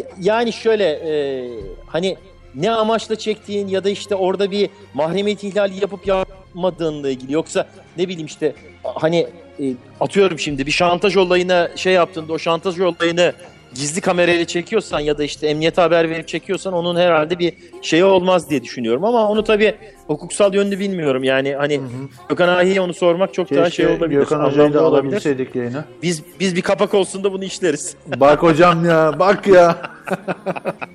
e, 0.00 0.06
yani 0.20 0.52
şöyle 0.52 0.84
e, 0.84 1.44
hani 1.86 2.16
ne 2.56 2.70
amaçla 2.70 3.16
çektiğin 3.16 3.68
ya 3.68 3.84
da 3.84 3.90
işte 3.90 4.14
orada 4.14 4.50
bir 4.50 4.70
mahremiyet 4.94 5.44
ihlali 5.44 5.80
yapıp 5.80 6.06
yapmadığınla 6.06 7.10
ilgili 7.10 7.32
yoksa 7.32 7.66
ne 7.96 8.08
bileyim 8.08 8.26
işte 8.26 8.54
hani 8.84 9.26
e, 9.60 9.64
atıyorum 10.00 10.38
şimdi 10.38 10.66
bir 10.66 10.70
şantaj 10.70 11.16
olayına 11.16 11.68
şey 11.76 11.92
yaptığında 11.92 12.32
o 12.32 12.38
şantaj 12.38 12.80
olayını 12.80 13.32
gizli 13.74 14.00
kamerayla 14.00 14.44
çekiyorsan 14.44 15.00
ya 15.00 15.18
da 15.18 15.24
işte 15.24 15.46
emniyete 15.46 15.80
haber 15.80 16.10
verip 16.10 16.28
çekiyorsan 16.28 16.72
onun 16.72 16.96
herhalde 16.96 17.38
bir 17.38 17.52
şeyi 17.82 18.04
olmaz 18.04 18.50
diye 18.50 18.62
düşünüyorum 18.62 19.04
ama 19.04 19.28
onu 19.28 19.44
tabii 19.44 19.74
hukuksal 20.06 20.54
yönünü 20.54 20.78
bilmiyorum 20.78 21.24
yani 21.24 21.54
hani 21.54 21.80
Gökhan 22.28 22.48
Ahi'ye 22.48 22.80
onu 22.80 22.94
sormak 22.94 23.34
çok 23.34 23.50
daha 23.50 23.70
şey 23.70 23.86
Keşke 23.86 23.98
olabilir. 23.98 24.20
Gökhan 24.20 24.44
Hoca'yı 24.44 24.74
da 24.74 24.82
alabilseydik 24.82 25.54
yayına. 25.54 25.84
Biz 26.02 26.22
biz 26.40 26.56
bir 26.56 26.62
kapak 26.62 26.94
olsun 26.94 27.24
da 27.24 27.32
bunu 27.32 27.44
işleriz. 27.44 27.96
Bak 28.16 28.42
hocam 28.42 28.84
ya 28.84 29.14
bak 29.18 29.46
ya. 29.46 29.76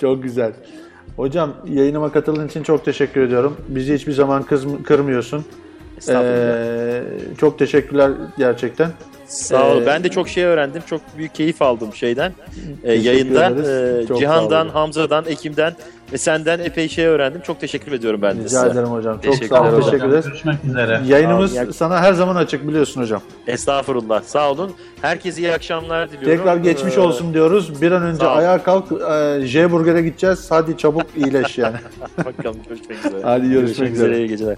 çok 0.00 0.22
güzel. 0.22 0.52
Hocam 1.16 1.52
yayınıma 1.68 2.12
katıldığın 2.12 2.48
için 2.48 2.62
çok 2.62 2.84
teşekkür 2.84 3.20
ediyorum. 3.22 3.56
Bizi 3.68 3.94
hiçbir 3.94 4.12
zaman 4.12 4.42
kız, 4.42 4.64
kırmıyorsun. 4.84 5.44
Ee, 6.08 7.02
çok 7.38 7.58
teşekkürler 7.58 8.10
gerçekten. 8.38 8.90
Sağ 9.26 9.72
ol. 9.72 9.82
Ee, 9.82 9.86
Ben 9.86 10.04
de 10.04 10.08
çok 10.08 10.28
şey 10.28 10.44
öğrendim. 10.44 10.82
Çok 10.86 11.00
büyük 11.18 11.34
keyif 11.34 11.62
aldım 11.62 11.94
şeyden. 11.94 12.32
e, 12.84 14.04
Çok 14.08 14.16
sağ 14.16 14.20
Cihan'dan. 14.20 14.68
Hamza'dan, 14.68 15.24
Ekim'den 15.28 15.74
ve 16.12 16.18
senden 16.18 16.58
epey 16.58 16.88
şey 16.88 17.06
öğrendim. 17.06 17.40
Çok 17.40 17.60
teşekkür 17.60 17.92
ediyorum 17.92 18.22
ben 18.22 18.36
de 18.36 18.40
Rica 18.40 18.48
size. 18.48 18.66
ederim 18.66 18.88
hocam. 18.88 19.14
Çok 19.14 19.22
Teşekkür 19.22 19.48
sağ 19.48 19.62
ol. 19.62 19.66
ederim. 19.68 19.84
Teşekkür 19.84 20.08
ederiz. 20.08 20.24
Görüşmek 20.24 20.64
üzere. 20.64 21.00
Yayınımız 21.06 21.54
Sağ 21.54 21.62
ol. 21.62 21.72
sana 21.72 22.00
her 22.00 22.12
zaman 22.12 22.36
açık 22.36 22.68
biliyorsun 22.68 23.00
hocam. 23.02 23.20
Estağfurullah. 23.46 24.22
Sağ 24.22 24.50
olun. 24.50 24.70
Herkese 25.02 25.40
iyi 25.40 25.52
akşamlar 25.52 26.08
diliyorum. 26.10 26.36
Tekrar 26.38 26.56
geçmiş 26.56 26.96
Ee, 26.96 27.00
olsun 27.00 27.34
diyoruz. 27.34 27.82
Bir 27.82 27.92
an 27.92 28.02
önce 28.02 28.18
sağ 28.18 28.30
ayağa 28.30 28.62
kalk. 28.62 28.92
E, 28.92 29.46
J 29.46 29.70
Burger'e 29.72 30.02
gideceğiz. 30.02 30.46
Hadi 30.50 30.76
çabuk 30.76 31.02
iyileş 31.16 31.58
yani. 31.58 31.76
Bakalım 32.18 32.56
görüşmek 32.68 32.98
üzere. 33.06 33.22
Hadi 33.22 33.50
görüşmek 33.50 33.92
üzere. 33.92 34.18
İyi 34.18 34.28
geceler. 34.28 34.56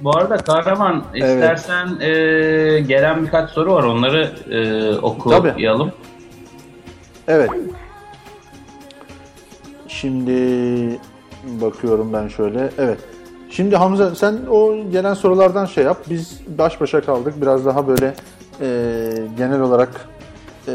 Bu 0.00 0.16
arada 0.16 0.36
Kahraman 0.36 1.04
Evet. 1.14 1.34
istersen 1.34 2.00
e, 2.00 2.10
gelen 2.80 3.22
birkaç 3.26 3.50
soru 3.50 3.74
var 3.74 3.82
onları 3.82 4.30
e, 4.50 4.94
okuyalım. 4.96 5.92
Evet. 7.28 7.50
Şimdi 10.00 10.32
bakıyorum 11.44 12.12
ben 12.12 12.28
şöyle. 12.28 12.70
Evet. 12.78 12.98
Şimdi 13.50 13.76
Hamza 13.76 14.14
sen 14.14 14.38
o 14.50 14.90
gelen 14.92 15.14
sorulardan 15.14 15.66
şey 15.66 15.84
yap. 15.84 15.96
Biz 16.10 16.40
baş 16.58 16.80
başa 16.80 17.00
kaldık. 17.00 17.34
Biraz 17.42 17.66
daha 17.66 17.88
böyle 17.88 18.14
e, 18.60 18.66
genel 19.38 19.60
olarak 19.60 19.88
e, 20.68 20.72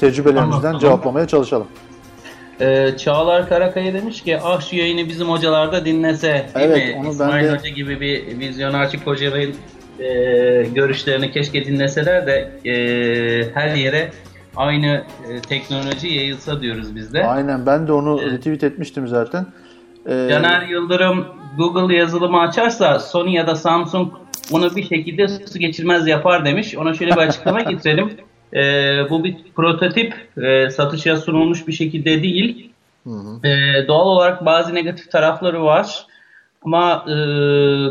tecrübelerimizden 0.00 0.52
Anlatalım. 0.52 0.78
cevaplamaya 0.78 1.26
çalışalım. 1.26 1.66
E, 2.60 2.96
Çağlar 2.96 3.48
Karakaya 3.48 3.94
demiş 3.94 4.22
ki 4.22 4.38
ah 4.42 4.60
şu 4.70 4.76
yayını 4.76 5.08
bizim 5.08 5.28
hocalarda 5.28 5.84
dinlese 5.84 6.28
değil 6.54 6.70
Evet, 6.70 6.88
mi? 6.88 6.94
onu 6.98 7.04
ben 7.06 7.10
İsmail 7.10 7.44
de- 7.44 7.52
Hoca 7.58 7.68
gibi 7.68 8.00
bir 8.00 8.38
vizyonerçik 8.38 9.06
hocanın 9.06 9.54
e, 10.00 10.06
görüşlerini 10.74 11.30
keşke 11.32 11.64
dinleseler 11.64 12.26
de 12.26 12.50
e, 12.70 12.74
her 13.54 13.74
yere 13.74 14.10
aynı 14.56 15.04
e, 15.28 15.40
teknoloji 15.40 16.08
yayılsa 16.08 16.60
diyoruz 16.60 16.96
biz 16.96 17.14
de. 17.14 17.26
Aynen 17.26 17.66
ben 17.66 17.88
de 17.88 17.92
onu 17.92 18.22
retweet 18.22 18.64
etmiştim 18.64 19.08
zaten. 19.08 19.46
E, 20.06 20.28
Caner 20.30 20.62
Yıldırım 20.62 21.26
Google 21.56 21.96
yazılımı 21.96 22.40
açarsa 22.40 22.98
Sony 22.98 23.34
ya 23.34 23.46
da 23.46 23.56
Samsung 23.56 24.12
onu 24.52 24.76
bir 24.76 24.82
şekilde 24.82 25.28
su 25.28 25.58
geçirmez 25.58 26.06
yapar 26.06 26.44
demiş. 26.44 26.76
Ona 26.76 26.94
şöyle 26.94 27.12
bir 27.12 27.20
açıklama 27.20 27.60
getirelim. 27.70 28.10
Ee, 28.54 29.10
bu 29.10 29.24
bir 29.24 29.36
prototip 29.56 30.14
e, 30.42 30.70
satışa 30.70 31.16
sunulmuş 31.16 31.66
bir 31.66 31.72
şekilde 31.72 32.22
değil. 32.22 32.70
Ee, 33.44 33.88
doğal 33.88 34.06
olarak 34.06 34.44
bazı 34.44 34.74
negatif 34.74 35.10
tarafları 35.10 35.64
var. 35.64 36.06
Ama 36.62 37.04
e, 37.08 37.14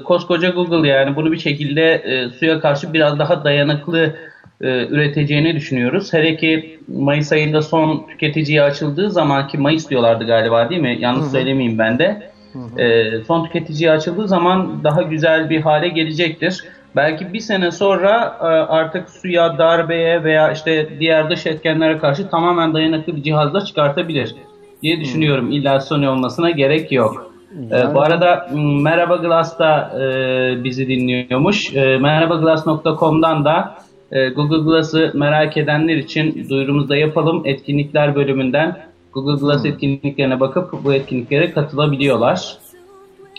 koskoca 0.04 0.50
Google 0.50 0.88
yani 0.88 1.16
bunu 1.16 1.32
bir 1.32 1.38
şekilde 1.38 1.94
e, 1.94 2.30
suya 2.30 2.60
karşı 2.60 2.94
biraz 2.94 3.20
daha 3.20 3.44
dayanıklı 3.44 4.16
e, 4.62 4.88
üreteceğini 4.88 5.56
düşünüyoruz. 5.56 6.14
Hele 6.14 6.36
ki 6.38 6.80
Mayıs 6.88 7.32
ayında 7.32 7.62
son 7.62 8.06
tüketiciye 8.10 8.62
açıldığı 8.64 9.12
zaman 9.12 9.48
ki 9.48 9.58
Mayıs 9.58 9.90
diyorlardı 9.90 10.26
galiba 10.26 10.70
değil 10.70 10.82
mi? 10.82 10.98
Yanlış 11.00 11.26
söylemeyeyim 11.32 11.80
ben 11.80 12.00
de. 12.00 12.30
E, 12.78 13.12
son 13.28 13.46
tüketiciye 13.46 13.92
açıldığı 13.92 14.28
zaman 14.28 14.84
daha 14.84 15.02
güzel 15.02 15.50
bir 15.50 15.62
hale 15.62 15.88
gelecektir. 15.88 16.64
Belki 16.96 17.34
bir 17.34 17.40
sene 17.40 17.72
sonra 17.72 18.38
e, 18.42 18.46
artık 18.46 19.10
suya, 19.10 19.58
darbeye 19.58 20.24
veya 20.24 20.52
işte 20.52 20.90
diğer 21.00 21.30
dış 21.30 21.46
etkenlere 21.46 21.98
karşı 21.98 22.30
tamamen 22.30 22.74
dayanıklı 22.74 23.16
bir 23.16 23.24
cihazla 23.24 23.66
çıkartabilir 23.66 24.36
diye 24.84 25.00
düşünüyorum. 25.00 25.52
İlla 25.52 25.80
Sony 25.80 26.08
olmasına 26.08 26.50
gerek 26.50 26.92
yok. 26.92 27.32
E, 27.72 27.78
Yani- 27.78 27.96
bu 27.96 28.02
arada 28.02 28.50
Merhaba 28.82 29.16
Glass 29.16 29.60
da 29.60 29.92
e, 30.02 30.64
bizi 30.64 30.88
dinliyormuş. 30.88 31.76
E, 31.76 31.98
merhabaglass.com'dan 31.98 33.46
da 33.46 33.76
Google 34.36 34.64
Glass'ı 34.64 35.12
merak 35.14 35.58
edenler 35.58 35.96
için 35.96 36.50
duyurumuzu 36.50 36.90
da 36.90 36.96
yapalım. 36.96 37.42
Etkinlikler 37.46 38.16
bölümünden 38.16 38.78
Google 39.14 39.46
Glass 39.46 39.66
etkinliklerine 39.66 40.40
bakıp 40.40 40.84
bu 40.84 40.94
etkinliklere 40.94 41.52
katılabiliyorlar. 41.52 42.58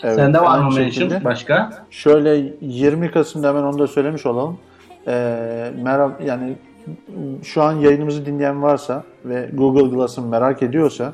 evet, 0.03 0.15
Sende 0.15 0.39
var 0.39 0.59
mı 0.59 0.75
mention 0.75 1.23
başka? 1.23 1.85
Şöyle 1.89 2.53
20 2.61 3.11
Kasım'da 3.11 3.49
hemen 3.49 3.63
onu 3.63 3.79
da 3.79 3.87
söylemiş 3.87 4.25
olalım. 4.25 4.57
Ee, 5.07 5.71
merhaba 5.83 6.17
yani 6.25 6.55
şu 7.43 7.63
an 7.63 7.73
yayınımızı 7.73 8.25
dinleyen 8.25 8.63
varsa 8.63 9.03
ve 9.25 9.49
Google 9.53 9.95
Glass'ı 9.95 10.21
merak 10.21 10.63
ediyorsa 10.63 11.13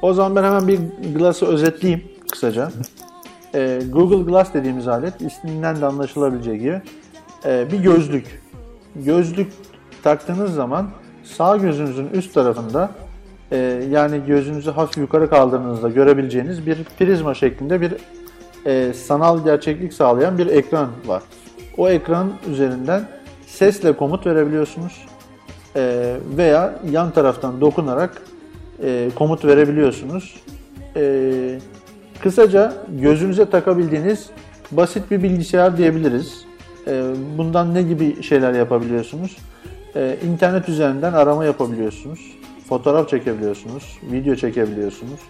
O 0.02 0.14
zaman 0.14 0.36
ben 0.36 0.44
hemen 0.44 0.68
bir 0.68 0.78
Glass'ı 1.14 1.46
özetleyeyim 1.46 2.04
kısaca. 2.30 2.70
Ee, 3.54 3.82
Google 3.92 4.30
Glass 4.30 4.54
dediğimiz 4.54 4.88
alet 4.88 5.20
isminden 5.20 5.80
de 5.80 5.86
anlaşılabileceği 5.86 6.58
gibi 6.58 6.82
e, 7.44 7.72
bir 7.72 7.78
gözlük. 7.78 8.42
Gözlük 8.96 9.52
taktığınız 10.02 10.54
zaman 10.54 10.90
sağ 11.24 11.56
gözünüzün 11.56 12.08
üst 12.08 12.34
tarafında 12.34 12.90
e, 13.50 13.56
yani 13.90 14.20
gözünüzü 14.26 14.70
hafif 14.70 14.96
yukarı 14.96 15.30
kaldırdığınızda 15.30 15.88
görebileceğiniz 15.88 16.66
bir 16.66 16.84
prizma 16.98 17.34
şeklinde 17.34 17.80
bir 17.80 17.92
e, 18.66 18.92
sanal 18.92 19.44
gerçeklik 19.44 19.92
sağlayan 19.92 20.38
bir 20.38 20.46
ekran 20.46 20.88
var. 21.06 21.22
O 21.76 21.88
ekran 21.88 22.32
üzerinden 22.50 23.08
sesle 23.46 23.92
komut 23.92 24.26
verebiliyorsunuz 24.26 25.06
E, 25.76 26.16
veya 26.36 26.74
yan 26.90 27.10
taraftan 27.10 27.60
dokunarak 27.60 28.22
e, 28.82 29.10
komut 29.14 29.44
verebiliyorsunuz. 29.44 30.36
E, 30.96 31.58
kısaca 32.22 32.72
gözünüze 32.88 33.50
takabildiğiniz 33.50 34.30
basit 34.70 35.10
bir 35.10 35.22
bilgisayar 35.22 35.76
diyebiliriz. 35.76 36.44
E, 36.86 37.04
bundan 37.38 37.74
ne 37.74 37.82
gibi 37.82 38.22
şeyler 38.22 38.52
yapabiliyorsunuz? 38.52 39.36
E, 39.96 40.16
internet 40.32 40.68
üzerinden 40.68 41.12
arama 41.12 41.44
yapabiliyorsunuz. 41.44 42.20
Fotoğraf 42.68 43.08
çekebiliyorsunuz. 43.08 43.98
Video 44.12 44.34
çekebiliyorsunuz. 44.34 45.20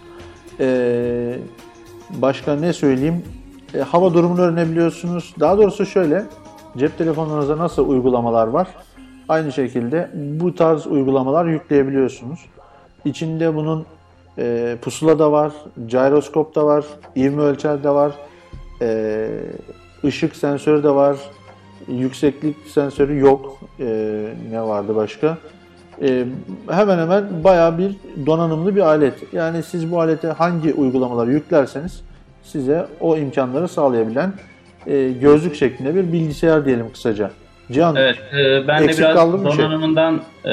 E, 0.59 1.37
başka 2.09 2.55
ne 2.55 2.73
söyleyeyim? 2.73 3.23
E, 3.73 3.79
hava 3.79 4.13
durumunu 4.13 4.41
öğrenebiliyorsunuz. 4.41 5.33
Daha 5.39 5.57
doğrusu 5.57 5.85
şöyle, 5.85 6.23
cep 6.77 6.97
telefonlarınızda 6.97 7.57
nasıl 7.57 7.89
uygulamalar 7.89 8.47
var? 8.47 8.67
Aynı 9.29 9.51
şekilde 9.51 10.09
bu 10.13 10.55
tarz 10.55 10.87
uygulamalar 10.87 11.45
yükleyebiliyorsunuz. 11.45 12.39
İçinde 13.05 13.55
bunun 13.55 13.85
e, 14.37 14.77
pusula 14.81 15.19
da 15.19 15.31
var, 15.31 15.51
gyroskop 15.87 16.55
da 16.55 16.65
var, 16.65 16.85
ivme 17.15 17.41
ölçer 17.41 17.83
de 17.83 17.89
var, 17.89 18.11
e, 18.81 19.29
ışık 20.03 20.35
sensörü 20.35 20.83
de 20.83 20.89
var, 20.89 21.17
yükseklik 21.87 22.57
sensörü 22.67 23.19
yok. 23.19 23.59
E, 23.79 23.85
ne 24.51 24.61
vardı 24.61 24.95
başka? 24.95 25.37
E, 26.01 26.25
hemen 26.69 26.97
hemen 26.97 27.43
bayağı 27.43 27.77
bir 27.77 27.95
donanımlı 28.25 28.75
bir 28.75 28.81
alet. 28.81 29.33
Yani 29.33 29.63
siz 29.63 29.91
bu 29.91 29.99
alete 29.99 30.27
hangi 30.27 30.73
uygulamaları 30.73 31.31
yüklerseniz 31.31 32.01
size 32.43 32.87
o 32.99 33.17
imkanları 33.17 33.67
sağlayabilen 33.67 34.33
e, 34.87 35.09
gözlük 35.09 35.55
şeklinde 35.55 35.95
bir 35.95 36.11
bilgisayar 36.11 36.65
diyelim 36.65 36.91
kısaca. 36.93 37.31
Cihan, 37.71 37.95
Evet, 37.95 38.17
e, 38.33 38.67
ben 38.67 38.83
de 38.83 38.87
biraz 38.87 39.33
bir 39.33 39.51
şey? 39.51 39.57
donanımından 39.59 40.21
e, 40.45 40.49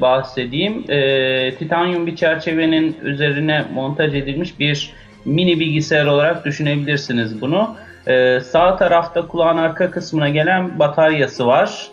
bahsedeyim. 0.00 0.84
E, 0.88 1.54
titanyum 1.54 2.06
bir 2.06 2.16
çerçevenin 2.16 2.96
üzerine 3.02 3.64
montaj 3.74 4.14
edilmiş 4.14 4.60
bir 4.60 4.92
mini 5.24 5.60
bilgisayar 5.60 6.06
olarak 6.06 6.44
düşünebilirsiniz 6.44 7.40
bunu. 7.40 7.76
E, 8.06 8.40
sağ 8.40 8.76
tarafta 8.76 9.26
kulağın 9.26 9.56
arka 9.56 9.90
kısmına 9.90 10.28
gelen 10.28 10.78
bataryası 10.78 11.46
var. 11.46 11.86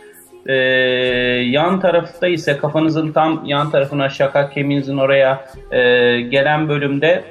E, 0.46 0.54
yan 1.50 1.80
tarafta 1.80 2.28
ise 2.28 2.58
kafanızın 2.58 3.12
tam 3.12 3.46
yan 3.46 3.72
tarafına 3.72 4.10
şakak 4.10 4.54
kemiğinizin 4.54 4.98
oraya 4.98 5.46
e, 5.72 5.82
gelen 6.22 6.70
bölümde 6.70 7.24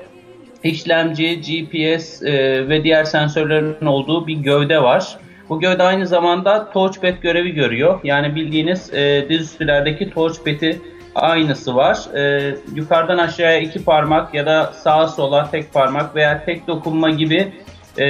işlemci, 0.64 1.40
GPS 1.40 2.22
e, 2.22 2.68
ve 2.68 2.84
diğer 2.84 3.04
sensörlerin 3.04 3.86
olduğu 3.86 4.26
bir 4.26 4.36
gövde 4.36 4.82
var. 4.82 5.18
Bu 5.52 5.60
gövde 5.60 5.82
aynı 5.82 6.06
zamanda 6.06 6.70
touchpad 6.70 7.14
görevi 7.22 7.50
görüyor. 7.50 8.00
Yani 8.04 8.34
bildiğiniz 8.34 8.94
e, 8.94 9.26
dizüstülerdeki 9.28 10.10
touchpad'i 10.10 10.80
aynısı 11.14 11.76
var. 11.76 12.14
E, 12.14 12.54
yukarıdan 12.74 13.18
aşağıya 13.18 13.58
iki 13.58 13.84
parmak 13.84 14.34
ya 14.34 14.46
da 14.46 14.72
sağa 14.72 15.08
sola 15.08 15.50
tek 15.50 15.72
parmak 15.72 16.16
veya 16.16 16.44
tek 16.44 16.66
dokunma 16.66 17.10
gibi 17.10 17.52
e, 17.98 18.06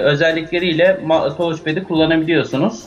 özellikleriyle 0.00 1.00
touchpad'i 1.36 1.84
kullanabiliyorsunuz. 1.84 2.84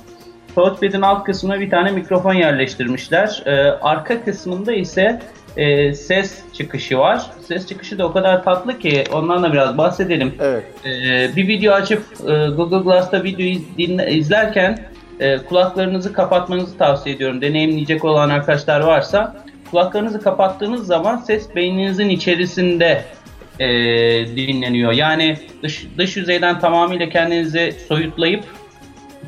Touchpad'in 0.55 1.01
alt 1.01 1.23
kısmına 1.23 1.59
bir 1.59 1.69
tane 1.69 1.91
mikrofon 1.91 2.33
yerleştirmişler. 2.33 3.43
Ee, 3.45 3.51
arka 3.81 4.23
kısmında 4.25 4.73
ise 4.73 5.21
e, 5.57 5.93
ses 5.93 6.39
çıkışı 6.53 6.97
var. 6.97 7.31
Ses 7.47 7.67
çıkışı 7.67 7.99
da 7.99 8.05
o 8.05 8.13
kadar 8.13 8.43
tatlı 8.43 8.79
ki 8.79 9.03
ondan 9.13 9.43
da 9.43 9.53
biraz 9.53 9.77
bahsedelim. 9.77 10.33
evet. 10.39 10.63
Ee, 10.85 11.35
bir 11.35 11.47
video 11.47 11.73
açıp 11.73 12.03
e, 12.27 12.47
Google 12.47 12.77
Glass'ta 12.77 13.23
videoyu 13.23 13.59
dinle, 13.77 14.11
izlerken 14.11 14.79
e, 15.19 15.37
kulaklarınızı 15.37 16.13
kapatmanızı 16.13 16.77
tavsiye 16.77 17.15
ediyorum. 17.15 17.41
Deneyimleyecek 17.41 18.05
olan 18.05 18.29
arkadaşlar 18.29 18.81
varsa 18.81 19.43
kulaklarınızı 19.71 20.21
kapattığınız 20.21 20.87
zaman 20.87 21.17
ses 21.17 21.55
beyninizin 21.55 22.09
içerisinde 22.09 23.03
e, 23.59 23.67
dinleniyor. 24.35 24.91
Yani 24.91 25.37
dış, 25.63 25.87
dış 25.97 26.17
yüzeyden 26.17 26.59
tamamıyla 26.59 27.09
kendinizi 27.09 27.75
soyutlayıp 27.87 28.43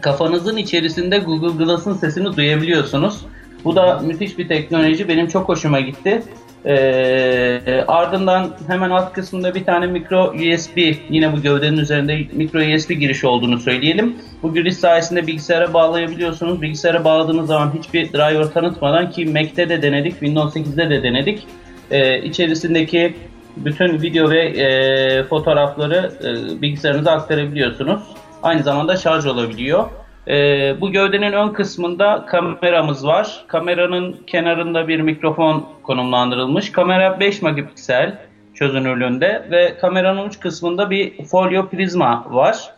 kafanızın 0.02 0.58
içerisinde 0.58 1.18
Google 1.18 1.66
Glass'ın 1.66 1.94
sesini 1.94 2.36
duyabiliyorsunuz. 2.36 3.26
Bu 3.66 3.76
da 3.76 4.00
müthiş 4.00 4.38
bir 4.38 4.48
teknoloji. 4.48 5.08
Benim 5.08 5.28
çok 5.28 5.50
hoşuma 5.50 5.80
gitti. 5.80 6.24
Ee, 6.66 7.84
ardından 7.88 8.50
hemen 8.68 8.90
alt 8.90 9.14
kısmında 9.14 9.56
bir 9.56 9.64
tane 9.64 9.88
micro 9.88 10.34
USB 10.34 10.78
yine 11.10 11.34
bu 11.34 11.42
gövdenin 11.42 11.78
üzerinde 11.78 12.18
micro 12.34 12.76
USB 12.76 12.90
girişi 12.90 13.28
olduğunu 13.28 13.60
söyleyelim. 13.60 14.16
Bu 14.44 14.54
giriş 14.54 14.76
sayesinde 14.76 15.28
bilgisayara 15.28 15.74
bağlayabiliyorsunuz. 15.74 16.62
Bilgisayara 16.62 17.04
bağladığınız 17.04 17.48
zaman 17.48 17.74
hiçbir 17.80 18.14
driver 18.14 18.44
tanıtmadan 18.44 19.12
ki 19.12 19.26
Mac'te 19.26 19.70
de 19.70 19.82
denedik, 19.82 20.12
Windows 20.12 20.56
8'de 20.56 20.90
de 20.90 21.04
denedik. 21.04 21.48
Ee, 21.92 22.22
içerisindeki 22.22 23.16
bütün 23.58 24.02
video 24.02 24.30
ve 24.30 24.40
e, 24.40 25.24
fotoğrafları 25.24 26.12
e, 26.24 26.62
bilgisayarınıza 26.62 27.12
aktarabiliyorsunuz. 27.12 28.02
Aynı 28.44 28.64
zamanda 28.64 28.98
şarj 28.98 29.26
olabiliyor. 29.26 29.90
Ee, 30.28 30.76
bu 30.82 30.92
gövdenin 30.92 31.34
ön 31.34 31.50
kısmında 31.50 32.26
kameramız 32.26 33.08
var. 33.08 33.46
Kameranın 33.48 34.22
kenarında 34.28 34.88
bir 34.88 35.00
mikrofon 35.00 35.66
konumlandırılmış. 35.84 36.72
Kamera 36.72 37.20
5 37.20 37.42
megapiksel 37.42 38.18
çözünürlüğünde 38.54 39.48
ve 39.52 39.78
kameranın 39.82 40.28
uç 40.28 40.40
kısmında 40.40 40.90
bir 40.90 41.26
folyo 41.26 41.70
prizma 41.70 42.26
var. 42.30 42.74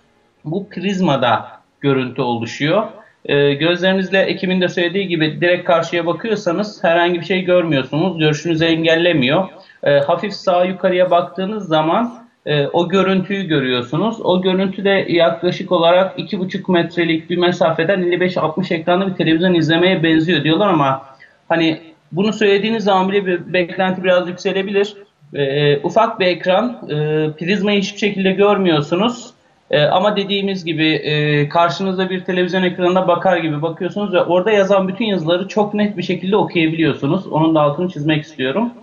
Bu 0.45 0.70
prizmada 0.70 1.48
görüntü 1.82 2.22
oluşuyor. 2.22 2.84
Ee, 3.26 3.53
gözlerinizle 3.53 4.22
ekibin 4.22 4.61
de 4.61 4.70
söylediği 4.70 5.07
gibi 5.07 5.41
direkt 5.41 5.65
karşıya 5.65 6.06
bakıyorsanız 6.06 6.84
herhangi 6.84 7.20
bir 7.20 7.26
şey 7.26 7.41
görmüyorsunuz. 7.41 8.18
Görüşünüzü 8.18 8.65
engellemiyor. 8.65 9.48
Ee, 9.84 9.99
hafif 9.99 10.34
sağ 10.34 10.65
yukarıya 10.65 11.11
baktığınız 11.11 11.68
zaman 11.68 12.23
e, 12.45 12.68
o 12.68 12.90
görüntüyü 12.90 13.44
görüyorsunuz. 13.44 14.22
O 14.24 14.41
görüntü 14.41 14.86
de 14.86 15.06
yaklaşık 15.10 15.72
olarak 15.72 16.20
2,5 16.20 16.72
metrelik 16.72 17.30
bir 17.30 17.38
mesafeden 17.38 18.02
55-60 18.02 18.74
ekranlı 18.74 19.07
bir 19.07 19.14
televizyon 19.14 19.53
izlemeye 19.53 20.03
benziyor 20.03 20.44
diyorlar 20.44 20.68
ama 20.68 21.06
hani 21.49 21.82
bunu 22.11 22.34
söylediğiniz 22.34 22.84
zaman 22.84 23.10
bile 23.10 23.26
bir 23.26 23.53
beklenti 23.53 24.03
biraz 24.03 24.28
yükselebilir. 24.28 24.95
E, 25.34 25.78
ufak 25.78 26.20
bir 26.20 26.26
ekran, 26.26 26.80
e, 26.90 26.95
prizmayı 27.32 27.82
hiçbir 27.82 27.99
şekilde 27.99 28.32
görmüyorsunuz. 28.32 29.34
E, 29.72 29.82
ama 29.82 30.18
dediğimiz 30.18 30.65
gibi 30.65 30.94
e, 30.94 31.49
karşınızda 31.49 32.10
bir 32.10 32.24
televizyon 32.24 32.64
ekranına 32.64 33.07
bakar 33.07 33.38
gibi 33.38 33.61
bakıyorsunuz 33.61 34.14
ve 34.14 34.22
orada 34.22 34.52
yazan 34.52 34.88
bütün 34.88 35.06
yazıları 35.06 35.48
çok 35.48 35.74
net 35.74 35.98
bir 35.98 36.03
şekilde 36.03 36.36
okuyabiliyorsunuz. 36.36 37.28
Onun 37.28 37.56
da 37.56 37.61
altını 37.61 37.90
çizmek 37.90 38.24
istiyorum. 38.24 38.74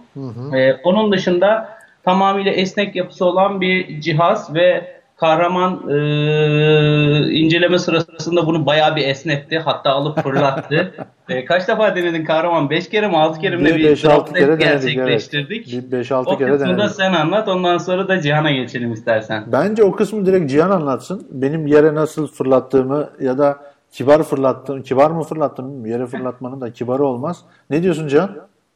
E, 0.56 0.72
onun 0.72 1.12
dışında 1.12 1.79
tamamıyla 2.10 2.52
esnek 2.52 2.96
yapısı 2.96 3.24
olan 3.24 3.60
bir 3.60 4.00
cihaz 4.00 4.54
ve 4.54 5.00
kahraman 5.16 5.72
e, 5.90 7.32
inceleme 7.32 7.78
sırasında 7.78 8.46
bunu 8.46 8.66
bayağı 8.66 8.96
bir 8.96 9.08
esnetti. 9.08 9.58
Hatta 9.58 9.90
alıp 9.90 10.22
fırlattı. 10.22 10.94
E, 11.28 11.44
kaç 11.44 11.68
defa 11.68 11.96
denedin 11.96 12.24
kahraman? 12.24 12.70
5 12.70 12.88
kere 12.88 13.08
mi 13.08 13.16
6 13.16 13.40
kere 13.40 13.56
mi 13.56 13.64
Bir 13.64 13.74
bir 13.74 13.84
beş, 13.84 14.04
altı 14.04 14.34
drop 14.34 14.36
kere 14.36 14.58
test 14.58 14.60
denedik, 14.60 14.96
gerçekleştirdik. 14.96 15.74
evet. 15.74 15.84
Bir 15.84 15.92
beş, 15.92 16.12
altı 16.12 16.30
o 16.30 16.38
kere 16.38 16.50
kısmını 16.50 16.72
da 16.72 16.78
denedik. 16.78 16.96
sen 16.96 17.12
anlat 17.12 17.48
ondan 17.48 17.78
sonra 17.78 18.08
da 18.08 18.20
Cihan'a 18.20 18.50
geçelim 18.50 18.92
istersen. 18.92 19.44
Bence 19.52 19.84
o 19.84 19.92
kısmı 19.92 20.26
direkt 20.26 20.50
Cihan 20.50 20.70
anlatsın. 20.70 21.26
Benim 21.30 21.66
yere 21.66 21.94
nasıl 21.94 22.26
fırlattığımı 22.26 23.10
ya 23.20 23.38
da 23.38 23.58
kibar 23.92 24.22
fırlattığım, 24.22 24.82
kibar 24.82 25.10
mı 25.10 25.22
fırlattım. 25.22 25.86
Yere 25.86 26.06
fırlatmanın 26.06 26.60
da 26.60 26.72
kibarı 26.72 27.04
olmaz. 27.04 27.44
Ne 27.70 27.82
diyorsun 27.82 28.08
Cihan? 28.08 28.30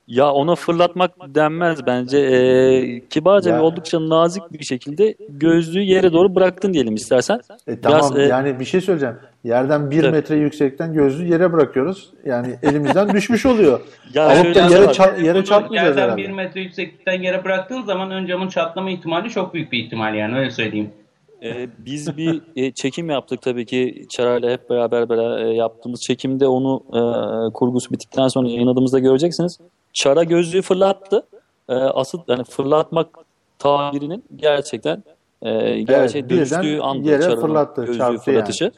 Ya 0.09 0.33
ona 0.33 0.55
fırlatmak 0.55 1.11
denmez 1.35 1.87
bence. 1.87 2.19
Ee, 2.19 3.01
kibarca 3.11 3.51
Ya. 3.51 3.57
ve 3.59 3.61
oldukça 3.61 4.09
nazik 4.09 4.53
bir 4.53 4.65
şekilde 4.65 5.15
gözlüğü 5.29 5.83
yere 5.83 6.13
doğru 6.13 6.35
bıraktın 6.35 6.73
diyelim 6.73 6.95
istersen. 6.95 7.41
E, 7.67 7.81
tamam 7.81 8.01
Biraz, 8.15 8.19
e, 8.19 8.23
yani 8.23 8.61
bir 8.61 8.65
şey 8.65 8.81
söyleyeceğim. 8.81 9.17
Yerden 9.45 9.91
bir 9.91 10.03
Tabii. 10.03 10.11
metre 10.13 10.37
yüksekten 10.37 10.95
gözlüğü 10.95 11.27
yere 11.33 11.53
bırakıyoruz. 11.53 12.11
Yani 12.25 12.55
elimizden 12.63 13.13
düşmüş 13.13 13.47
oluyor. 13.47 13.81
Ya 14.15 14.27
Alıp 14.27 14.55
da 14.55 14.61
yere, 14.61 14.87
var. 14.87 14.95
ça- 14.95 15.25
yere 15.25 15.45
çarpmayacağız 15.45 15.97
yerden 15.97 16.03
herhalde. 16.03 16.23
bir 16.23 16.31
metre 16.31 16.61
yükseklikten 16.61 17.23
yere 17.23 17.45
bıraktığın 17.45 17.83
zaman 17.83 18.11
ön 18.11 18.27
camın 18.27 18.49
çatlama 18.49 18.91
ihtimali 18.91 19.31
çok 19.31 19.55
büyük 19.55 19.73
bir 19.73 19.85
ihtimal 19.85 20.15
yani 20.15 20.39
öyle 20.39 20.51
söyleyeyim. 20.51 20.91
Ee, 21.43 21.69
biz 21.79 22.17
bir 22.17 22.41
e, 22.57 22.71
çekim 22.73 23.11
yaptık 23.11 23.43
tabii 23.43 23.67
ki 23.67 24.07
Çara'yla 24.11 24.51
hep 24.51 24.71
beraber, 24.71 25.09
beraber 25.09 25.45
e, 25.45 25.55
yaptığımız 25.55 26.01
çekimde 26.01 26.47
onu 26.47 26.83
e, 26.89 27.01
kurgusu 27.53 27.91
bittikten 27.91 28.29
sonra 28.29 28.49
yayınladığımızda 28.49 28.99
göreceksiniz. 28.99 29.59
Çara 29.95 30.25
gözlüğü 30.25 30.63
fırlattı. 30.63 31.27
E, 31.69 31.75
asıl 31.75 32.21
yani 32.29 32.45
fırlatmak 32.45 33.09
tabirinin 33.59 34.25
gerçekten 34.37 35.05
e, 35.43 35.81
gerçeğe 35.83 36.25
birden 36.25 36.39
dönüştüğü 36.39 36.81
anda 36.81 37.11
yere 37.11 37.37
fırlattı, 37.37 37.85
gözlüğü 37.85 38.19
fırlatışı. 38.19 38.73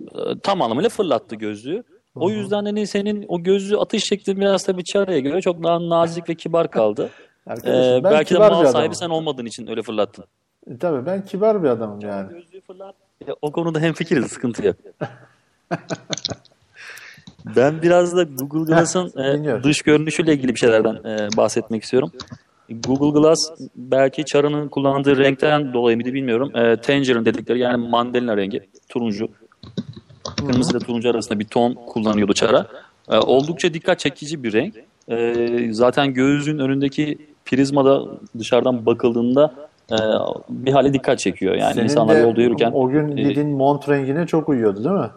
E, 0.00 0.38
tam 0.42 0.62
anlamıyla 0.62 0.88
fırlattı 0.90 1.36
gözlüğü. 1.36 1.82
O 2.14 2.30
yüzden 2.30 2.64
hani 2.64 2.86
senin 2.86 3.24
o 3.28 3.42
gözlüğü 3.42 3.78
atış 3.78 4.04
şeklin 4.04 4.40
biraz 4.40 4.64
tabii 4.64 4.84
Çara'ya 4.84 5.18
göre 5.18 5.40
çok 5.40 5.62
daha 5.62 5.88
nazik 5.88 6.28
ve 6.28 6.34
kibar 6.34 6.70
kaldı. 6.70 7.10
Ee, 7.64 8.00
belki 8.04 8.34
de 8.34 8.34
bir 8.34 8.40
mal 8.40 8.46
adamım. 8.46 8.72
sahibi 8.72 8.94
sen 8.94 9.10
olmadığın 9.10 9.46
için 9.46 9.66
öyle 9.66 9.82
fırlattın. 9.82 10.24
E, 10.70 10.78
Tabii 10.78 11.06
ben 11.06 11.24
kibar 11.24 11.62
bir 11.62 11.68
adamım 11.68 12.00
yani. 12.00 12.28
Gözlüğü 12.28 12.60
fırlat. 12.60 12.94
Ya, 13.26 13.34
o 13.42 13.52
konuda 13.52 13.80
hemfikiriz, 13.80 14.26
sıkıntı 14.32 14.66
yok. 14.66 14.76
ben 17.56 17.82
biraz 17.82 18.16
da 18.16 18.22
Google 18.22 18.74
Glass'ın 18.74 19.22
e, 19.22 19.62
dış 19.62 19.82
görünüşüyle 19.82 20.32
ilgili 20.34 20.54
bir 20.54 20.58
şeylerden 20.58 20.94
e, 20.94 21.28
bahsetmek 21.36 21.82
istiyorum. 21.82 22.12
Google 22.70 23.20
Glass 23.20 23.50
belki 23.76 24.24
Chara'nın 24.24 24.68
kullandığı 24.68 25.18
renkten 25.18 25.72
dolayı 25.72 25.96
mıydı 25.96 26.12
bilmiyorum. 26.12 26.56
E, 26.56 26.76
tangerine 26.76 27.24
dedikleri 27.24 27.58
yani 27.58 27.88
mandalina 27.88 28.36
rengi, 28.36 28.68
turuncu. 28.88 29.28
Kırmızı 30.36 30.76
ile 30.76 30.78
turuncu 30.78 31.10
arasında 31.10 31.38
bir 31.38 31.44
ton 31.44 31.74
kullanıyordu 31.74 32.32
Chara. 32.32 32.66
E, 33.10 33.16
oldukça 33.16 33.74
dikkat 33.74 33.98
çekici 33.98 34.42
bir 34.42 34.52
renk. 34.52 34.74
E, 35.08 35.72
zaten 35.72 36.14
gözün 36.14 36.58
önündeki 36.58 37.18
prizmada 37.44 38.02
dışarıdan 38.38 38.86
bakıldığında 38.86 39.54
e, 39.90 39.96
bir 40.48 40.72
hale 40.72 40.92
dikkat 40.92 41.18
çekiyor. 41.18 41.54
Yani 41.54 41.74
Senin 41.74 41.84
insanlar 41.84 42.20
yolda 42.20 42.40
yürürken 42.40 42.70
o 42.74 42.88
gün 42.88 43.16
e, 43.16 43.22
giydiğin 43.22 43.48
mont 43.48 43.88
rengine 43.88 44.26
çok 44.26 44.48
uyuyordu 44.48 44.84
değil 44.84 44.96
mi? 44.96 45.10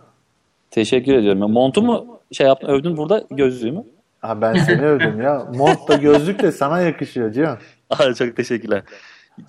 Teşekkür 0.75 1.13
ediyorum. 1.13 1.41
Ya, 1.41 1.47
Montumu 1.47 2.19
şey 2.31 2.47
yaptın, 2.47 2.67
övdün 2.67 2.97
burada 2.97 3.23
gözlüğümü. 3.31 3.83
Ha 4.21 4.41
ben 4.41 4.53
seni 4.53 4.81
övdüm 4.81 5.21
ya. 5.21 5.47
Mont 5.55 5.87
da 5.87 5.95
gözlük 5.95 6.43
de 6.43 6.51
sana 6.51 6.81
yakışıyor 6.81 7.31
Cihan. 7.31 7.57
Aa, 7.89 8.13
çok 8.13 8.35
teşekkürler. 8.35 8.83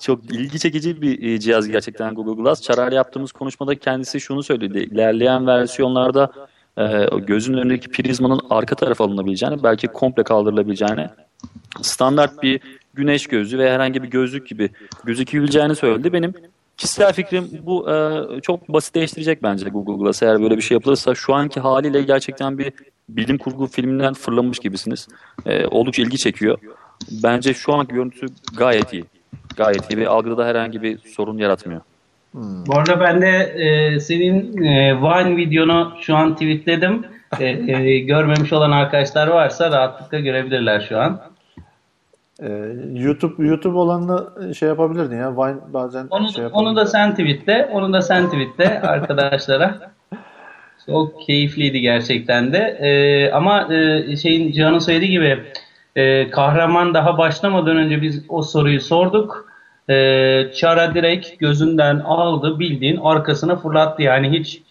Çok 0.00 0.24
ilgi 0.24 0.58
çekici 0.58 1.02
bir 1.02 1.22
e, 1.22 1.40
cihaz 1.40 1.68
gerçekten 1.68 2.14
Google 2.14 2.42
Glass. 2.42 2.62
Çarar'la 2.62 2.94
yaptığımız 2.94 3.32
konuşmada 3.32 3.74
kendisi 3.74 4.20
şunu 4.20 4.42
söyledi. 4.42 4.78
İlerleyen 4.78 5.46
versiyonlarda 5.46 6.32
e, 6.78 6.84
gözün 7.26 7.54
önündeki 7.54 7.90
prizmanın 7.90 8.40
arka 8.50 8.74
tarafa 8.74 9.04
alınabileceğini, 9.04 9.62
belki 9.62 9.86
komple 9.86 10.22
kaldırılabileceğini, 10.22 11.08
standart 11.82 12.42
bir 12.42 12.60
güneş 12.94 13.26
gözlüğü 13.26 13.58
ve 13.58 13.70
herhangi 13.70 14.02
bir 14.02 14.08
gözlük 14.08 14.46
gibi 14.46 14.70
gözükebileceğini 15.04 15.74
söyledi. 15.74 16.12
Benim 16.12 16.34
kişisel 16.76 17.12
fikrim 17.12 17.48
bu 17.62 17.90
e, 17.90 18.22
çok 18.40 18.68
basitleştirecek 18.68 19.42
bence 19.42 19.68
Google 19.68 20.04
Glass. 20.04 20.22
Eğer 20.22 20.42
böyle 20.42 20.56
bir 20.56 20.62
şey 20.62 20.74
yapılırsa 20.74 21.14
şu 21.14 21.34
anki 21.34 21.60
haliyle 21.60 22.02
gerçekten 22.02 22.58
bir 22.58 22.72
bilim 23.08 23.38
kurgu 23.38 23.66
filminden 23.66 24.14
fırlamış 24.14 24.58
gibisiniz. 24.58 25.08
E, 25.46 25.66
oldukça 25.66 26.02
ilgi 26.02 26.18
çekiyor. 26.18 26.58
Bence 27.10 27.54
şu 27.54 27.74
anki 27.74 27.94
görüntüsü 27.94 28.26
gayet 28.56 28.92
iyi. 28.92 29.04
Gayet 29.56 29.90
iyi 29.90 29.98
ve 29.98 30.08
algıda 30.08 30.38
da 30.38 30.46
herhangi 30.46 30.82
bir 30.82 30.98
sorun 30.98 31.38
yaratmıyor. 31.38 31.80
Bu 32.34 32.78
arada 32.78 33.00
ben 33.00 33.22
de 33.22 33.38
e, 33.38 34.00
senin 34.00 34.62
e, 34.62 34.96
Vine 35.02 35.36
videonu 35.36 35.92
şu 36.00 36.16
an 36.16 36.32
tweetledim. 36.32 37.04
E, 37.40 37.44
e, 37.44 37.98
görmemiş 37.98 38.52
olan 38.52 38.70
arkadaşlar 38.70 39.26
varsa 39.26 39.70
rahatlıkla 39.70 40.18
görebilirler 40.18 40.86
şu 40.88 40.98
an. 40.98 41.20
Ee, 42.42 42.48
YouTube 42.94 43.46
YouTube 43.46 43.78
olanını 43.78 44.54
şey 44.54 44.68
yapabilirdin 44.68 45.16
ya. 45.16 45.36
Vine 45.36 45.56
bazen 45.72 46.06
Onu, 46.10 46.32
şey 46.32 46.44
onu 46.52 46.76
da 46.76 46.86
sen 46.86 47.10
tweetle, 47.10 47.68
onu 47.72 47.92
da 47.92 48.02
sen 48.02 48.26
tweetle 48.26 48.80
arkadaşlara. 48.80 49.92
Çok 50.86 51.22
keyifliydi 51.22 51.80
gerçekten 51.80 52.52
de. 52.52 52.58
Ee, 52.58 53.30
ama 53.32 53.74
e, 53.74 54.16
şeyin 54.16 54.52
Cihan'ın 54.52 54.78
söylediği 54.78 55.10
gibi 55.10 55.44
e, 55.96 56.30
kahraman 56.30 56.94
daha 56.94 57.18
başlamadan 57.18 57.76
önce 57.76 58.02
biz 58.02 58.24
o 58.28 58.42
soruyu 58.42 58.80
sorduk. 58.80 59.48
E, 59.88 59.94
Çara 60.54 60.94
direkt 60.94 61.38
gözünden 61.38 61.98
aldı 61.98 62.58
bildiğin 62.58 62.96
arkasına 62.96 63.56
fırlattı. 63.56 64.02
Yani 64.02 64.38
hiç 64.38 64.62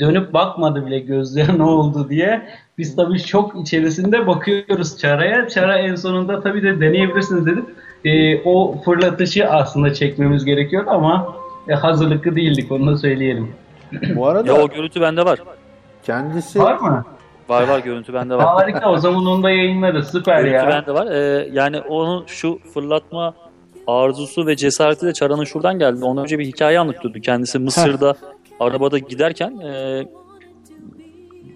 dönüp 0.00 0.32
bakmadı 0.32 0.86
bile 0.86 0.98
gözlere 0.98 1.58
ne 1.58 1.62
oldu 1.62 2.08
diye. 2.08 2.42
Biz 2.78 2.96
tabii 2.96 3.18
şok 3.18 3.56
içerisinde 3.62 4.26
bakıyoruz 4.26 4.98
Çara'ya. 4.98 5.48
Çara 5.48 5.78
en 5.78 5.94
sonunda 5.94 6.40
tabii 6.40 6.62
de 6.62 6.80
deneyebilirsiniz 6.80 7.46
dedik. 7.46 7.64
E, 8.04 8.42
o 8.44 8.82
fırlatışı 8.84 9.48
aslında 9.50 9.94
çekmemiz 9.94 10.44
gerekiyor 10.44 10.84
ama 10.86 11.36
e, 11.68 11.74
hazırlıklı 11.74 12.36
değildik 12.36 12.72
onu 12.72 12.86
da 12.92 12.96
söyleyelim. 12.96 13.50
Bu 14.16 14.26
arada 14.26 14.48
Ya 14.52 14.62
o 14.62 14.68
görüntü 14.68 15.00
bende 15.00 15.24
var. 15.24 15.38
kendisi 16.02 16.58
Var 16.60 16.78
mı? 16.78 17.04
Var 17.48 17.68
var 17.68 17.78
görüntü 17.78 18.14
bende 18.14 18.34
var. 18.34 18.44
Harika 18.46 18.90
o 18.92 18.98
zaman 18.98 19.26
onu 19.26 19.42
da 19.42 19.50
yayınlarız. 19.50 20.10
Süper 20.10 20.38
Görüntü 20.38 20.56
ya. 20.56 20.68
bende 20.68 20.94
var. 20.94 21.06
Ee, 21.06 21.48
yani 21.52 21.80
onun 21.80 22.24
şu 22.26 22.58
fırlatma 22.74 23.34
arzusu 23.86 24.46
ve 24.46 24.56
cesareti 24.56 25.06
de 25.06 25.12
Çara'nın 25.12 25.44
şuradan 25.44 25.78
geldi. 25.78 26.04
Ondan 26.04 26.24
önce 26.24 26.38
bir 26.38 26.46
hikaye 26.46 26.78
anlatıyordu. 26.78 27.20
Kendisi 27.20 27.58
Mısır'da 27.58 28.14
arabada 28.60 28.98
giderken 28.98 29.58
e, 29.58 30.02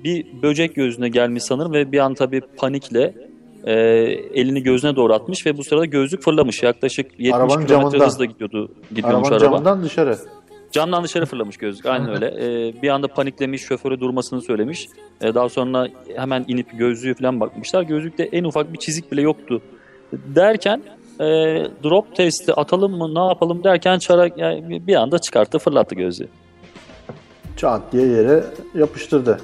bir 0.05 0.27
böcek 0.43 0.74
gözüne 0.74 1.09
gelmiş 1.09 1.43
sanırım 1.43 1.73
ve 1.73 1.93
bir 1.93 1.98
an 1.98 2.14
tabii 2.14 2.40
panikle 2.40 3.14
e, 3.64 3.73
elini 4.35 4.62
gözüne 4.62 4.97
doğru 4.97 5.14
atmış 5.14 5.47
ve 5.47 5.56
bu 5.56 5.64
sırada 5.64 5.85
gözlük 5.85 6.23
fırlamış. 6.23 6.62
Yaklaşık 6.62 7.06
70 7.12 7.32
Arabanın 7.35 7.66
kilometre 7.66 7.90
camından. 7.90 8.06
hızla 8.06 8.24
gidiyordu, 8.24 8.73
gidiyormuş 8.94 9.28
arabanın 9.28 9.44
araba. 9.44 9.56
camından 9.56 9.82
dışarı. 9.85 10.18
Camdan 10.73 11.05
dışarı 11.05 11.27
fırlamış 11.27 11.56
gözlük. 11.56 11.86
Aynen 11.86 12.10
öyle. 12.14 12.27
Ee, 12.27 12.82
bir 12.82 12.89
anda 12.89 13.09
paniklemiş, 13.09 13.62
şoföre 13.62 14.01
durmasını 14.01 14.43
söylemiş. 14.43 14.89
Ee, 15.20 15.35
daha 15.35 15.48
sonra 15.48 15.89
hemen 16.16 16.44
inip 16.48 16.78
gözlüğü 16.78 17.14
falan 17.14 17.40
bakmışlar. 17.40 17.82
Gözlükte 17.82 18.23
en 18.32 18.44
ufak 18.44 18.73
bir 18.73 18.78
çizik 18.78 19.12
bile 19.12 19.23
yoktu. 19.23 19.62
Derken 20.12 20.82
e, 21.20 21.24
drop 21.85 22.16
testi 22.16 22.52
atalım 22.52 22.93
mı 22.98 23.14
ne 23.14 23.28
yapalım 23.28 23.64
derken 23.64 23.98
çarak 23.98 24.39
yani 24.39 24.86
bir 24.86 24.94
anda 24.94 25.18
çıkarttı 25.18 25.59
fırlattı 25.59 25.94
gözlüğü. 25.94 26.28
Çat 27.56 27.93
diye 27.93 28.06
yere 28.06 28.44
yapıştırdı. 28.74 29.40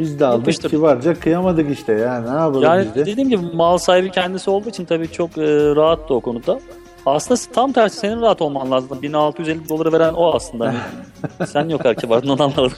Biz 0.00 0.20
de 0.20 0.26
aldık 0.26 0.38
Yapıştırdı. 0.38 0.76
kibarca 0.76 1.14
kıyamadık 1.20 1.70
işte 1.70 1.92
ya. 1.92 2.20
Ne 2.20 2.28
yapalım 2.28 2.62
Yani 2.62 2.84
biz 2.86 2.94
de? 2.94 3.06
dediğim 3.06 3.28
gibi 3.28 3.42
mal 3.56 3.78
sahibi 3.78 4.10
kendisi 4.10 4.50
olduğu 4.50 4.68
için 4.68 4.84
tabii 4.84 5.12
çok 5.12 5.38
e, 5.38 5.42
rahattı 5.76 6.14
o 6.14 6.20
konuda. 6.20 6.60
Aslında 7.06 7.40
tam 7.52 7.72
tersi 7.72 7.98
senin 7.98 8.20
rahat 8.20 8.42
olman 8.42 8.70
lazım. 8.70 9.02
1650 9.02 9.68
doları 9.68 9.92
veren 9.92 10.12
o 10.14 10.34
aslında. 10.34 10.66
Hani 10.66 11.48
sen 11.48 11.68
yok 11.68 11.86
erkeği 11.86 12.10
vardın 12.10 12.28
anlamadım. 12.28 12.72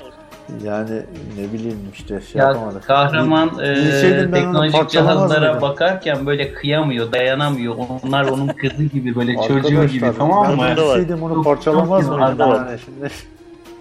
Yani 0.65 1.03
ne 1.39 1.53
bileyim 1.53 1.79
işte 1.93 2.21
şey 2.33 2.41
Ya 2.41 2.47
yapamadık. 2.49 2.85
kahraman 2.87 3.49
e, 3.63 3.75
ben 4.23 4.31
teknolojik 4.33 4.91
cihazlara 4.91 5.41
mıydım? 5.53 5.63
bakarken 5.63 6.27
böyle 6.27 6.53
kıyamıyor, 6.55 7.13
dayanamıyor. 7.13 7.75
Onlar 8.05 8.25
onun 8.25 8.49
kızı 8.49 8.83
gibi 8.85 9.15
böyle 9.15 9.37
çocuğu 9.49 9.85
gibi 9.85 10.07
tamam 10.19 10.47
ben 10.49 10.57
mı? 10.57 10.77
Bilseydim 10.77 11.23
onu 11.23 11.43
parçalamaz 11.43 12.09
mıydım 12.09 12.39
yani 12.39 12.79
şimdi? 12.85 13.09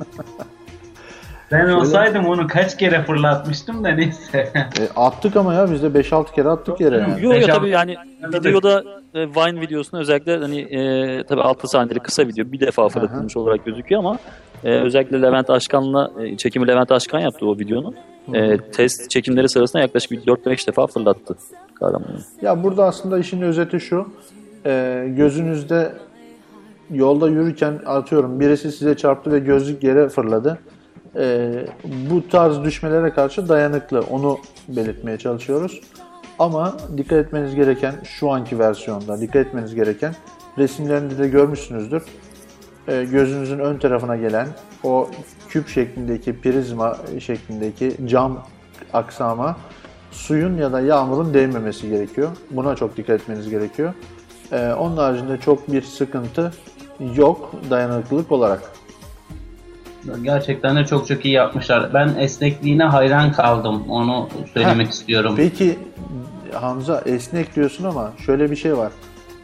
Ben 1.52 1.70
olsaydım 1.70 2.26
onu 2.26 2.48
kaç 2.48 2.78
kere 2.78 3.04
fırlatmıştım 3.04 3.84
da 3.84 3.90
neyse. 3.90 4.52
E, 4.56 4.84
attık 4.96 5.36
ama 5.36 5.54
ya 5.54 5.72
biz 5.72 5.84
de 5.84 5.88
5-6 5.88 6.36
kere 6.36 6.50
attık 6.50 6.82
yere 6.82 6.98
yani. 6.98 7.24
Yok 7.24 7.34
Beş 7.34 7.46
tabii 7.46 7.70
yani 7.70 7.96
videoda 8.24 8.84
e, 9.14 9.28
Vine 9.28 9.62
videosunda 9.62 10.02
özellikle 10.02 10.38
hani 10.38 10.60
e, 10.60 11.24
tabii 11.24 11.42
6 11.42 11.68
saniyelik 11.68 12.04
kısa 12.04 12.28
video 12.28 12.52
bir 12.52 12.60
defa 12.60 12.90
fırlatılmış 12.90 13.38
olarak 13.38 13.66
gözüküyor 13.66 14.00
ama 14.00 14.18
e, 14.64 14.70
özellikle 14.70 15.22
Levent 15.22 15.50
Aşkan'la 15.50 16.12
e, 16.24 16.38
çekimi 16.38 16.68
Levent 16.68 16.92
Aşkan 16.92 17.20
yaptı 17.20 17.46
o 17.46 17.60
videonun. 17.60 17.96
E, 18.34 18.58
test 18.58 19.10
çekimleri 19.10 19.50
sırasında 19.50 19.82
yaklaşık 19.82 20.12
bir 20.12 20.22
4-5 20.22 20.68
defa 20.68 20.88
fırlattı 20.88 21.36
kahramanı. 21.80 22.20
Ya 22.42 22.64
burada 22.64 22.86
aslında 22.86 23.20
işin 23.20 23.42
özeti 23.42 23.80
şu. 23.80 24.10
e, 24.66 25.06
gözünüzde 25.18 25.92
yolda 26.92 27.28
yürürken 27.30 27.80
atıyorum 27.86 28.40
birisi 28.40 28.72
size 28.72 28.98
çarptı 28.98 29.32
ve 29.32 29.40
gözlük 29.40 29.84
yere 29.84 30.10
fırladı. 30.10 30.58
E, 31.16 31.52
bu 32.12 32.30
tarz 32.30 32.64
düşmelere 32.64 33.10
karşı 33.10 33.50
dayanıklı. 33.50 34.02
Onu 34.02 34.38
belirtmeye 34.68 35.18
çalışıyoruz. 35.18 35.82
Ama 36.40 36.78
dikkat 36.98 37.26
etmeniz 37.26 37.56
gereken 37.56 37.96
şu 38.04 38.32
anki 38.32 38.60
versiyonda 38.60 39.22
dikkat 39.22 39.48
etmeniz 39.48 39.76
gereken 39.76 40.16
resimlerinde 40.58 41.18
de 41.18 41.28
görmüşsünüzdür. 41.28 42.04
E, 42.88 43.04
gözünüzün 43.04 43.60
ön 43.60 43.78
tarafına 43.78 44.16
gelen 44.16 44.48
o 44.84 45.10
küp 45.50 45.68
şeklindeki 45.68 46.42
prizma 46.42 46.98
şeklindeki 47.20 47.98
cam 48.08 48.46
aksama 48.94 49.58
suyun 50.12 50.58
ya 50.58 50.72
da 50.72 50.82
yağmurun 50.82 51.34
değmemesi 51.34 51.90
gerekiyor. 51.90 52.30
Buna 52.52 52.76
çok 52.76 52.98
dikkat 52.98 53.22
etmeniz 53.22 53.50
gerekiyor. 53.50 53.94
Ee, 54.52 54.74
onun 54.74 54.98
haricinde 54.98 55.38
çok 55.38 55.72
bir 55.72 55.82
sıkıntı 55.82 56.52
yok 57.16 57.52
dayanıklılık 57.70 58.32
olarak. 58.32 58.62
Gerçekten 60.24 60.76
de 60.76 60.86
çok 60.86 61.08
çok 61.08 61.26
iyi 61.26 61.34
yapmışlar. 61.34 61.94
Ben 61.94 62.16
esnekliğine 62.20 62.84
hayran 62.84 63.32
kaldım. 63.32 63.84
Onu 63.90 64.30
söylemek 64.54 64.88
Heh. 64.88 64.92
istiyorum. 64.92 65.34
Peki 65.38 65.80
Hamza 66.54 67.02
esnek 67.06 67.56
diyorsun 67.56 67.84
ama 67.84 68.12
şöyle 68.26 68.52
bir 68.52 68.56
şey 68.56 68.78
var. 68.78 68.92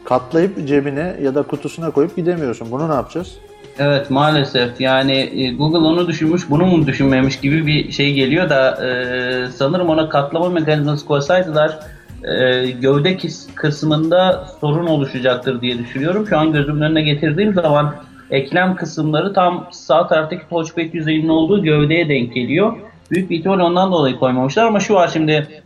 Katlayıp 0.04 0.68
cebine 0.68 1.16
ya 1.22 1.34
da 1.34 1.42
kutusuna 1.42 1.90
koyup 1.90 2.16
gidemiyorsun. 2.16 2.70
Bunu 2.70 2.90
ne 2.90 2.94
yapacağız? 2.94 3.36
Evet 3.78 4.10
maalesef 4.10 4.80
yani 4.80 5.12
e, 5.12 5.52
Google 5.52 5.78
onu 5.78 6.08
düşünmüş 6.08 6.50
bunu 6.50 6.66
mu 6.66 6.86
düşünmemiş 6.86 7.40
gibi 7.40 7.66
bir 7.66 7.92
şey 7.92 8.14
geliyor 8.14 8.48
da 8.48 8.86
e, 8.86 9.50
sanırım 9.50 9.88
ona 9.88 10.08
katlama 10.08 10.48
mekanizması 10.48 11.06
koysaydılar 11.06 11.78
e, 12.24 12.70
gövde 12.70 13.16
kısmında 13.54 14.48
sorun 14.60 14.86
oluşacaktır 14.86 15.60
diye 15.60 15.78
düşünüyorum. 15.78 16.26
Şu 16.28 16.38
an 16.38 16.52
gözümün 16.52 16.80
önüne 16.80 17.02
getirdiğim 17.02 17.54
zaman 17.54 17.94
eklem 18.30 18.76
kısımları 18.76 19.32
tam 19.32 19.68
sağ 19.70 20.06
taraftaki 20.06 20.48
touchpad 20.50 20.94
yüzeyinin 20.94 21.28
olduğu 21.28 21.62
gövdeye 21.62 22.08
denk 22.08 22.34
geliyor. 22.34 22.76
Büyük 23.10 23.30
bir 23.30 23.38
ihtimal 23.38 23.60
ondan 23.60 23.92
dolayı 23.92 24.16
koymamışlar 24.16 24.66
ama 24.66 24.80
şu 24.80 24.94
var 24.94 25.10
şimdi 25.12 25.62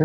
e, 0.00 0.04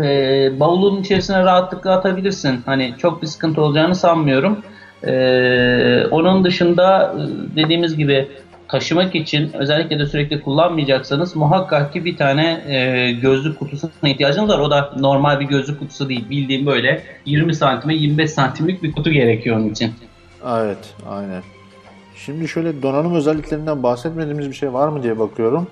bavulun 0.60 1.00
içerisine 1.00 1.38
rahatlıkla 1.44 1.92
atabilirsin. 1.92 2.60
Hani 2.66 2.94
çok 2.98 3.22
bir 3.22 3.26
sıkıntı 3.26 3.62
olacağını 3.62 3.94
sanmıyorum. 3.94 4.58
E, 5.06 6.06
onun 6.10 6.44
dışında 6.44 7.14
e, 7.14 7.56
dediğimiz 7.56 7.96
gibi 7.96 8.28
taşımak 8.68 9.14
için 9.14 9.50
özellikle 9.52 9.98
de 9.98 10.06
sürekli 10.06 10.42
kullanmayacaksanız 10.42 11.36
muhakkak 11.36 11.92
ki 11.92 12.04
bir 12.04 12.16
tane 12.16 12.64
e, 12.68 13.12
gözlük 13.12 13.58
kutusuna 13.58 14.10
ihtiyacınız 14.10 14.48
var. 14.48 14.58
O 14.58 14.70
da 14.70 14.92
normal 14.98 15.40
bir 15.40 15.44
gözlük 15.44 15.78
kutusu 15.78 16.08
değil. 16.08 16.30
Bildiğim 16.30 16.66
böyle 16.66 17.02
20 17.26 17.54
santime 17.54 17.94
25 17.94 18.30
santimlik 18.30 18.82
bir 18.82 18.92
kutu 18.92 19.10
gerekiyor 19.10 19.56
onun 19.56 19.68
için. 19.68 19.94
Evet, 20.46 20.94
aynen. 21.08 21.42
Şimdi 22.24 22.48
şöyle 22.48 22.82
donanım 22.82 23.14
özelliklerinden 23.14 23.82
bahsetmediğimiz 23.82 24.48
bir 24.48 24.54
şey 24.54 24.72
var 24.72 24.88
mı 24.88 25.02
diye 25.02 25.18
bakıyorum. 25.18 25.66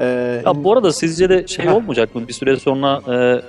Ee, 0.00 0.42
Ya 0.46 0.64
bu 0.64 0.72
arada 0.72 0.92
sizce 0.92 1.28
de 1.28 1.46
şey 1.46 1.68
olmayacak 1.68 2.14
mı 2.14 2.28
bir 2.28 2.32
süre 2.32 2.56
sonra 2.56 3.00
e, 3.14 3.42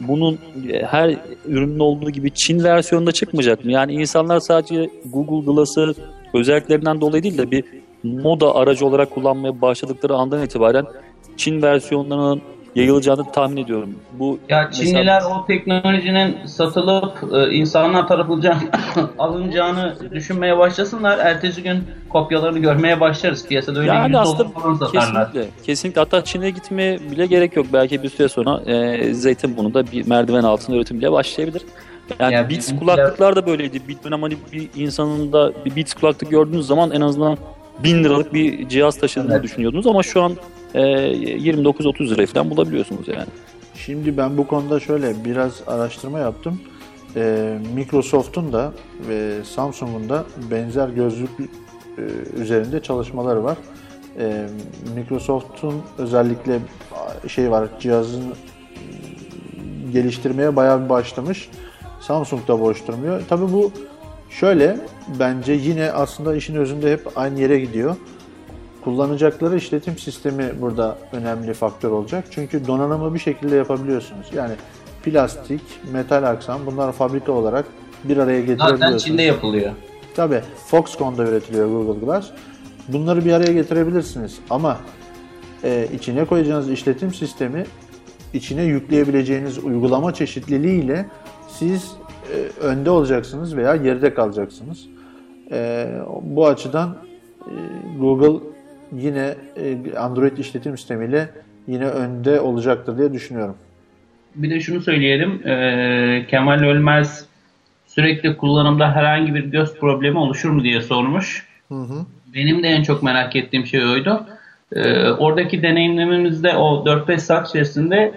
bunun 0.00 0.38
e, 0.72 0.82
her 0.82 1.16
ürünün 1.46 1.78
olduğu 1.78 2.10
gibi 2.10 2.30
Çin 2.34 2.64
versiyonunda 2.64 3.12
çıkmayacak 3.12 3.64
mı? 3.64 3.72
Yani 3.72 3.92
insanlar 3.92 4.40
sadece 4.40 4.90
Google 5.12 5.52
Glass'ı 5.52 5.94
özelliklerinden 6.34 7.00
dolayı 7.00 7.22
değil 7.22 7.38
de 7.38 7.50
bir 7.50 7.64
moda 8.02 8.54
aracı 8.54 8.86
olarak 8.86 9.10
kullanmaya 9.10 9.60
başladıkları 9.60 10.14
andan 10.14 10.44
itibaren 10.44 10.86
Çin 11.36 11.62
versiyonlarının 11.62 12.42
yayılacağını 12.74 13.32
tahmin 13.32 13.56
ediyorum. 13.56 13.94
Bu 14.12 14.38
Ya 14.48 14.68
mesela- 14.68 14.84
Çinliler 14.86 15.22
o 15.22 15.46
teknolojinin 15.46 16.46
satılıp 16.46 17.12
e, 17.34 17.50
insanlar 17.54 18.08
tarafından 18.08 18.56
alınacağını 19.18 19.94
düşünmeye 20.10 20.58
başlasınlar. 20.58 21.18
Ertesi 21.18 21.62
gün 21.62 21.84
kopyalarını 22.08 22.58
görmeye 22.58 23.00
başlarız. 23.00 23.46
Piyasada 23.48 23.80
öyle 23.80 23.88
Yani 23.90 24.18
aslında 24.18 24.48
falan 24.48 24.74
satarlar. 24.74 25.32
kesinlikle, 25.32 25.50
kesinlikle 25.66 26.00
hatta 26.00 26.24
Çin'e 26.24 26.50
gitmeye 26.50 26.98
bile 27.10 27.26
gerek 27.26 27.56
yok. 27.56 27.66
Belki 27.72 28.02
bir 28.02 28.08
süre 28.08 28.28
sonra 28.28 28.60
e, 28.72 29.14
Zeytinburnu'da 29.14 29.92
bir 29.92 30.06
merdiven 30.08 30.42
altında 30.42 30.76
üretim 30.76 30.98
bile 30.98 31.12
başlayabilir. 31.12 31.62
Yani 32.20 32.34
Ya 32.34 32.50
Beats 32.50 32.78
kulaklıklar 32.78 33.36
da 33.36 33.46
böyleydi. 33.46 33.80
Bir 33.88 33.96
dönem 34.04 34.22
hani 34.22 34.34
bir 34.52 34.68
insanın 34.76 35.32
da 35.32 35.52
bir 35.64 35.76
Beats 35.76 35.94
kulaklık 35.94 36.30
gördüğünüz 36.30 36.66
zaman 36.66 36.90
en 36.90 37.00
azından 37.00 37.36
1000 37.84 38.04
liralık 38.04 38.34
bir 38.34 38.68
cihaz 38.68 38.98
taşıdığını 38.98 39.32
Evet. 39.32 39.42
düşünüyordunuz 39.42 39.86
ama 39.86 40.02
şu 40.02 40.22
an 40.22 40.32
e, 40.74 40.80
29-30 40.80 42.10
liraya 42.10 42.26
falan 42.26 42.50
bulabiliyorsunuz 42.50 43.08
yani. 43.08 43.28
Şimdi 43.74 44.16
ben 44.16 44.38
bu 44.38 44.46
konuda 44.46 44.80
şöyle 44.80 45.24
biraz 45.24 45.62
araştırma 45.66 46.18
yaptım. 46.18 46.60
Ee, 47.16 47.58
Microsoft'un 47.74 48.52
da 48.52 48.72
ve 49.08 49.44
Samsung'un 49.44 50.08
da 50.08 50.24
benzer 50.50 50.88
gözlük 50.88 51.30
e, 51.40 52.02
üzerinde 52.40 52.82
çalışmaları 52.82 53.44
var. 53.44 53.58
Ee, 54.18 54.46
Microsoft'un 54.94 55.74
özellikle 55.98 56.58
şey 57.28 57.50
var 57.50 57.68
cihazın 57.80 58.22
e, 58.22 58.34
geliştirmeye 59.92 60.56
bayağı 60.56 60.84
bir 60.84 60.88
başlamış. 60.88 61.48
Samsung 62.00 62.48
da 62.48 62.60
boş 62.60 62.86
durmuyor. 62.86 63.22
Tabii 63.28 63.52
bu 63.52 63.72
şöyle 64.30 64.76
bence 65.18 65.52
yine 65.52 65.92
aslında 65.92 66.36
işin 66.36 66.54
özünde 66.54 66.92
hep 66.92 67.08
aynı 67.16 67.40
yere 67.40 67.60
gidiyor. 67.60 67.96
Kullanacakları 68.84 69.56
işletim 69.56 69.98
sistemi 69.98 70.50
burada 70.60 70.98
önemli 71.12 71.54
faktör 71.54 71.90
olacak. 71.90 72.24
Çünkü 72.30 72.66
donanımı 72.66 73.14
bir 73.14 73.18
şekilde 73.18 73.56
yapabiliyorsunuz. 73.56 74.26
Yani 74.34 74.54
plastik, 75.04 75.62
metal 75.92 76.22
aksam 76.22 76.60
bunlar 76.66 76.92
fabrika 76.92 77.32
olarak 77.32 77.64
bir 78.04 78.16
araya 78.16 78.40
Zaten 78.40 78.46
getirebiliyorsunuz. 78.46 79.04
Çin'de 79.04 79.22
yapılıyor. 79.22 79.72
Tabii 80.16 80.40
Foxconn'da 80.66 81.22
üretiliyor 81.22 81.68
Google 81.68 82.06
Glass. 82.06 82.30
Bunları 82.88 83.24
bir 83.24 83.32
araya 83.32 83.52
getirebilirsiniz 83.52 84.38
ama 84.50 84.78
e, 85.64 85.88
içine 85.94 86.24
koyacağınız 86.24 86.70
işletim 86.70 87.14
sistemi 87.14 87.64
içine 88.34 88.62
yükleyebileceğiniz 88.62 89.58
uygulama 89.58 90.14
çeşitliliğiyle 90.14 91.06
siz 91.48 91.92
e, 92.34 92.64
önde 92.64 92.90
olacaksınız 92.90 93.56
veya 93.56 93.76
geride 93.76 94.14
kalacaksınız. 94.14 94.86
E, 95.50 95.88
bu 96.22 96.46
açıdan 96.46 96.96
e, 97.40 97.52
Google 98.00 98.46
yine 98.92 99.34
e, 99.56 99.96
Android 99.98 100.36
işletim 100.36 100.78
sistemiyle 100.78 101.28
yine 101.66 101.84
önde 101.86 102.40
olacaktır 102.40 102.98
diye 102.98 103.12
düşünüyorum. 103.12 103.56
Bir 104.34 104.50
de 104.50 104.60
şunu 104.60 104.80
söyleyelim. 104.80 105.48
e, 105.48 106.26
Kemal 106.28 106.62
Ölmez 106.62 107.26
sürekli 107.86 108.36
kullanımda 108.36 108.92
herhangi 108.92 109.34
bir 109.34 109.44
göz 109.44 109.74
problemi 109.74 110.18
oluşur 110.18 110.50
mu 110.50 110.62
diye 110.62 110.80
sormuş. 110.82 111.46
Benim 112.34 112.62
de 112.62 112.68
en 112.68 112.82
çok 112.82 113.02
merak 113.02 113.36
ettiğim 113.36 113.66
şey 113.66 113.84
oydu. 113.84 114.26
E, 114.72 115.10
oradaki 115.10 115.62
deneyimlememizde 115.62 116.56
o 116.56 116.84
4-5 116.86 117.18
saat 117.18 117.48
içerisinde 117.48 118.14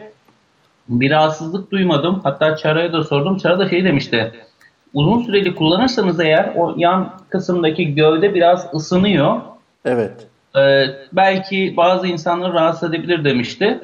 bir 0.89 1.11
rahatsızlık 1.11 1.71
duymadım. 1.71 2.19
Hatta 2.23 2.55
Çara'ya 2.55 2.93
da 2.93 3.03
sordum. 3.03 3.37
Çara 3.37 3.59
da 3.59 3.69
şey 3.69 3.83
demişti. 3.83 4.31
Uzun 4.93 5.23
süreli 5.23 5.55
kullanırsanız 5.55 6.19
eğer 6.19 6.51
o 6.55 6.73
yan 6.77 7.13
kısımdaki 7.29 7.95
gövde 7.95 8.33
biraz 8.33 8.73
ısınıyor. 8.73 9.41
Evet. 9.85 10.27
Ee, 10.57 10.85
belki 11.13 11.73
bazı 11.77 12.07
insanları 12.07 12.53
rahatsız 12.53 12.89
edebilir 12.89 13.23
demişti. 13.23 13.79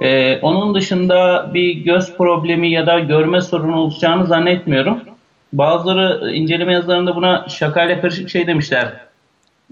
Ee, 0.00 0.38
onun 0.40 0.74
dışında 0.74 1.50
bir 1.54 1.72
göz 1.74 2.16
problemi 2.16 2.70
ya 2.70 2.86
da 2.86 2.98
görme 2.98 3.40
sorunu 3.40 3.76
olacağını 3.76 4.26
zannetmiyorum. 4.26 5.00
Bazıları 5.52 6.30
inceleme 6.32 6.72
yazılarında 6.72 7.16
buna 7.16 7.48
şakayla 7.48 8.00
karışık 8.00 8.30
şey 8.30 8.46
demişler. 8.46 8.92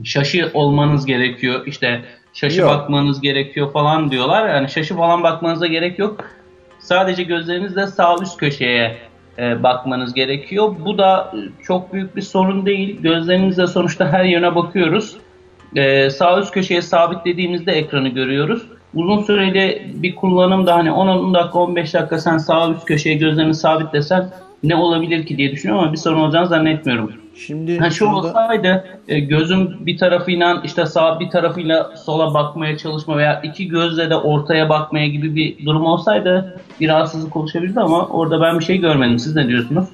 Şaşı 0.05 0.51
olmanız 0.55 1.07
gerekiyor. 1.07 1.67
İşte 1.67 2.01
şaşı 2.35 2.61
Yok. 2.61 2.71
bakmanız 2.71 3.21
gerekiyor 3.21 3.73
falan 3.73 4.11
diyorlar. 4.11 4.49
Yani 4.49 4.69
şaşı 4.69 4.97
falan 4.97 5.23
bakmanıza 5.23 5.67
gerek 5.67 5.99
yok. 5.99 6.25
Sadece 6.79 7.23
gözlerinizle 7.23 7.87
sağ 7.87 8.17
üst 8.23 8.37
köşeye 8.37 8.97
e, 9.39 9.63
bakmanız 9.63 10.15
gerekiyor. 10.15 10.75
Bu 10.85 10.99
da 10.99 11.33
e, 11.35 11.63
çok 11.65 11.93
büyük 11.93 12.17
bir 12.17 12.23
sorun 12.23 12.67
değil. 12.67 13.03
Gözlerimizle 13.03 13.67
sonuçta 13.67 14.13
her 14.13 14.25
yöne 14.25 14.55
bakıyoruz. 14.55 15.17
Ee, 15.77 16.11
sağ 16.11 16.41
üst 16.41 16.51
köşeye 16.51 16.83
sabitlediğimizde 16.83 17.73
ekranı 17.73 18.09
görüyoruz. 18.09 18.63
Uzun 18.95 19.23
süreli 19.23 19.93
bir 19.95 20.15
kullanımda 20.17 20.75
hani 20.75 20.93
10 20.93 21.35
dakika 21.35 21.59
15 21.59 21.95
dakika 21.95 22.19
sen 22.19 22.39
sağ 22.39 22.71
üst 22.71 22.85
köşeye 22.85 23.17
gözlerini 23.17 23.55
sabitlesen 23.55 24.31
ne 24.63 24.77
olabilir 24.77 25.27
ki 25.27 25.37
diye 25.37 25.53
düşünüyorum 25.53 25.85
ama 25.85 25.93
bir 25.93 25.99
sorun 25.99 26.21
olacağını 26.21 26.47
zannetmiyorum. 26.47 27.13
Şimdi 27.47 27.79
Ha, 27.79 27.91
şu 27.91 27.97
şurada- 27.97 28.15
olsaydı 28.17 28.85
e, 29.09 29.21
gözüm 29.21 29.87
bir 29.87 29.99
tarafıyla 29.99 30.61
işte 30.65 30.87
sağ 30.87 31.21
bir 31.21 31.31
tarafıyla 31.31 31.97
sola 31.97 32.35
bakmaya 32.35 32.79
çalışma 32.79 33.17
veya 33.17 33.41
iki 33.41 33.69
gözle 33.69 34.11
de 34.11 34.17
ortaya 34.17 34.69
bakmaya 34.69 35.09
gibi 35.09 35.37
bir 35.37 35.67
durum 35.67 35.85
olsaydı 35.87 36.61
bir 36.81 36.89
rahatsızlık 36.89 37.37
oluşabilirdi 37.37 37.81
ama 37.81 38.07
orada 38.07 38.41
ben 38.41 38.59
bir 38.59 38.65
şey 38.65 38.79
görmedim. 38.79 39.19
Siz 39.19 39.37
ne 39.37 39.49
diyorsunuz? 39.49 39.89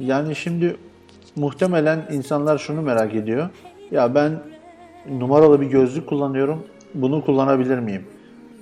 Yani 0.00 0.36
şimdi 0.36 0.76
muhtemelen 1.36 1.98
insanlar 2.12 2.58
şunu 2.58 2.82
merak 2.82 3.14
ediyor. 3.14 3.48
Ya 3.90 4.14
ben 4.14 4.32
numaralı 5.08 5.60
bir 5.60 5.66
gözlük 5.66 6.06
kullanıyorum. 6.06 6.62
Bunu 6.94 7.24
kullanabilir 7.24 7.78
miyim? 7.78 8.02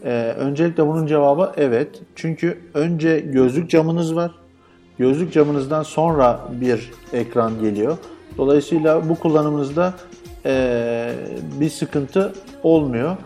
Ee, 0.05 0.35
öncelikle 0.39 0.87
bunun 0.87 1.07
cevabı 1.07 1.53
evet. 1.57 2.03
Çünkü 2.15 2.59
önce 2.75 3.21
gözlük 3.21 3.71
camınız 3.71 4.17
var. 4.17 4.31
Gözlük 4.99 5.33
camınızdan 5.33 5.83
sonra 5.83 6.41
bir 6.61 6.91
ekran 7.13 7.61
geliyor. 7.61 7.97
Dolayısıyla 8.39 9.09
bu 9.09 9.15
kullanımınızda 9.15 9.95
eee, 10.45 11.15
bir 11.61 11.71
sıkıntı 11.71 12.33
olmuyor. 12.63 13.17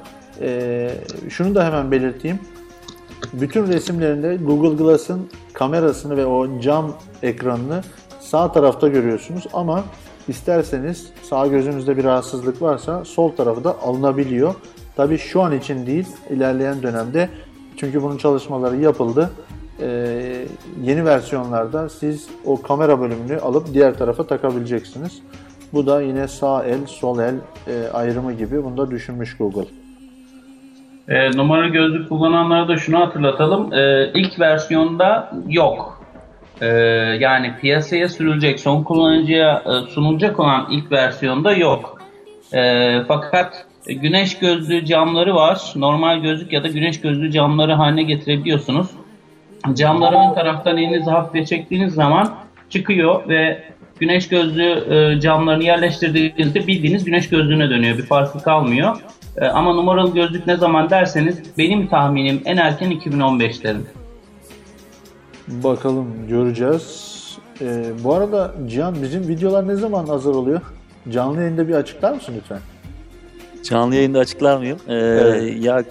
Eee, 0.41 0.91
şunu 1.29 1.55
da 1.55 1.65
hemen 1.65 1.91
belirteyim. 1.91 2.39
Bütün 3.33 3.67
resimlerinde 3.67 4.37
Google 4.37 4.85
Glass'ın 4.85 5.29
kamerasını 5.53 6.17
ve 6.17 6.27
o 6.27 6.61
cam 6.61 6.93
ekranını 7.23 7.83
sağ 8.21 8.53
tarafta 8.53 8.89
görüyorsunuz 8.89 9.47
ama 9.53 9.85
isterseniz 10.33 11.13
sağ 11.23 11.47
gözünüzde 11.47 11.97
bir 11.97 12.05
rahatsızlık 12.05 12.63
varsa 12.63 13.05
sol 13.05 13.33
tarafı 13.33 13.65
da 13.65 13.81
alınabiliyor. 13.83 14.55
Tabi 14.97 15.19
şu 15.19 15.43
an 15.43 15.53
için 15.53 15.87
değil, 15.87 16.07
ilerleyen 16.31 16.83
dönemde 16.83 17.29
çünkü 17.77 18.03
bunun 18.03 18.17
çalışmaları 18.17 18.77
yapıldı. 18.77 19.31
Ee, 19.81 20.47
yeni 20.83 21.05
versiyonlarda 21.05 21.89
siz 21.89 22.29
o 22.45 22.63
kamera 22.63 23.01
bölümünü 23.01 23.39
alıp 23.39 23.75
diğer 23.75 23.99
tarafa 23.99 24.27
takabileceksiniz. 24.27 25.23
Bu 25.73 25.87
da 25.87 26.03
yine 26.03 26.29
sağ 26.29 26.65
el, 26.65 26.87
sol 26.87 27.19
el 27.19 27.35
e, 27.67 27.89
ayrımı 27.93 28.33
gibi 28.33 28.65
bunu 28.65 28.77
da 28.77 28.91
düşünmüş 28.91 29.37
Google. 29.37 29.69
E, 31.09 31.37
numaralı 31.37 31.69
gözlük 31.69 32.09
kullananlara 32.09 32.69
da 32.69 32.77
şunu 32.77 33.01
hatırlatalım. 33.01 33.73
E, 33.73 34.11
ilk 34.15 34.41
versiyonda 34.41 35.33
yok. 35.49 36.02
E, 36.63 36.67
yani 37.21 37.53
piyasaya 37.61 38.09
sürülecek, 38.09 38.61
son 38.61 38.83
kullanıcıya 38.83 39.63
e, 39.67 39.91
sunulacak 39.91 40.41
olan 40.41 40.69
ilk 40.71 40.93
versiyonda 40.93 41.53
yok. 41.53 42.03
E, 42.55 42.93
fakat 43.09 43.67
güneş 43.87 44.39
gözlüğü 44.39 44.85
camları 44.85 45.35
var. 45.35 45.73
Normal 45.77 46.19
gözlük 46.19 46.53
ya 46.53 46.65
da 46.65 46.69
güneş 46.69 47.01
gözlüğü 47.01 47.31
camları 47.31 47.73
haline 47.73 48.03
getirebiliyorsunuz. 48.03 48.91
Camları 49.75 50.17
ön 50.17 50.35
taraftan 50.35 50.77
elinizi 50.79 51.11
hafifçe 51.11 51.45
çektiğiniz 51.45 51.95
zaman 51.95 52.35
çıkıyor 52.71 53.29
ve 53.29 53.63
güneş 54.01 54.29
gözlüğü 54.29 54.95
e, 54.95 55.21
camlarını 55.21 55.65
yerleştirdiğinizde 55.65 56.67
bildiğiniz 56.67 57.05
güneş 57.05 57.29
gözlüğüne 57.29 57.71
dönüyor. 57.71 57.99
Bir 57.99 58.07
farkı 58.07 58.43
kalmıyor. 58.43 58.97
E, 59.37 59.47
ama 59.47 59.73
numaralı 59.75 60.15
gözlük 60.15 60.47
ne 60.47 60.57
zaman 60.57 60.91
derseniz 60.91 61.59
benim 61.59 61.87
tahminim 61.87 62.43
en 62.45 62.57
erken 62.57 62.93
2015'lerin. 62.93 64.02
Bakalım 65.53 66.07
göreceğiz. 66.29 67.13
Ee, 67.61 67.85
bu 68.05 68.15
arada 68.15 68.53
Cihan 68.69 69.03
bizim 69.03 69.29
videolar 69.29 69.69
ne 69.69 69.77
zaman 69.77 70.07
hazır 70.07 70.35
oluyor? 70.35 70.61
Canlı 71.11 71.41
yayında 71.41 71.69
bir 71.69 71.75
açıklar 71.75 72.13
mısın 72.13 72.35
lütfen? 72.37 72.59
Canlı 73.63 73.95
yayında 73.95 74.19
açıklar 74.19 74.57
mıyım? 74.57 74.79
Ee, 74.89 74.95
Evet. 74.95 75.65
Ya 75.65 75.85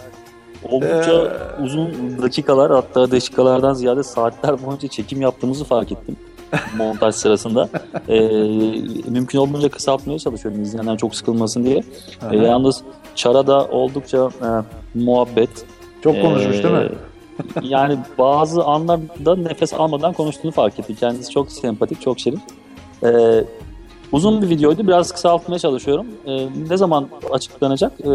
oldukça 0.70 1.38
uzun 1.64 2.18
dakikalar 2.22 2.72
hatta 2.72 3.12
dakikalardan 3.12 3.74
ziyade 3.74 4.04
saatler 4.04 4.66
boyunca 4.66 4.88
çekim 4.88 5.22
yaptığımızı 5.22 5.64
fark 5.64 5.92
ettim 5.92 6.16
montaj 6.78 7.16
sırasında. 7.16 7.70
Ee, 8.10 8.20
mümkün 9.10 9.40
olduğunca 9.40 9.70
kısaltmaya 9.70 10.20
çalışıyorum 10.20 10.62
izleyenler 10.62 10.98
çok 10.98 11.16
sıkılmasın 11.16 11.64
diye. 11.66 11.84
Ee, 12.32 12.38
yalnız 12.38 12.82
Çara'da 13.16 13.66
oldukça 13.68 14.18
e, 14.42 14.50
muhabbet. 15.00 15.50
Çok 16.04 16.22
konuşmuş 16.22 16.64
değil 16.64 16.74
mi? 16.76 16.90
Yani 17.62 17.98
bazı 18.18 18.64
anlarda 18.64 19.36
nefes 19.36 19.74
almadan 19.74 20.14
konuştuğunu 20.14 20.52
fark 20.52 20.80
ettim. 20.80 20.96
Kendisi 21.00 21.32
çok 21.32 21.52
sempatik, 21.52 22.02
çok 22.02 22.20
şirin. 22.20 22.42
Ee, 23.04 23.44
uzun 24.12 24.42
bir 24.42 24.50
videoydu. 24.50 24.88
Biraz 24.88 25.12
kısaltmaya 25.12 25.60
çalışıyorum. 25.60 26.08
Ee, 26.26 26.48
ne 26.70 26.78
zaman 26.78 27.08
açıklanacak, 27.32 27.92
e, 28.02 28.10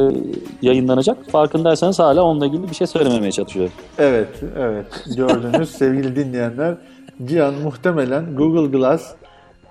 yayınlanacak? 0.62 1.30
Farkındaysanız 1.30 1.98
hala 1.98 2.22
onunla 2.22 2.46
ilgili 2.46 2.70
bir 2.70 2.74
şey 2.74 2.86
söylememeye 2.86 3.32
çalışıyorum. 3.32 3.72
Evet, 3.98 4.28
evet. 4.58 4.86
Gördünüz 5.16 5.70
sevgili 5.78 6.16
dinleyenler. 6.16 6.74
Cihan 7.24 7.54
muhtemelen 7.54 8.36
Google 8.36 8.78
Glass 8.78 9.14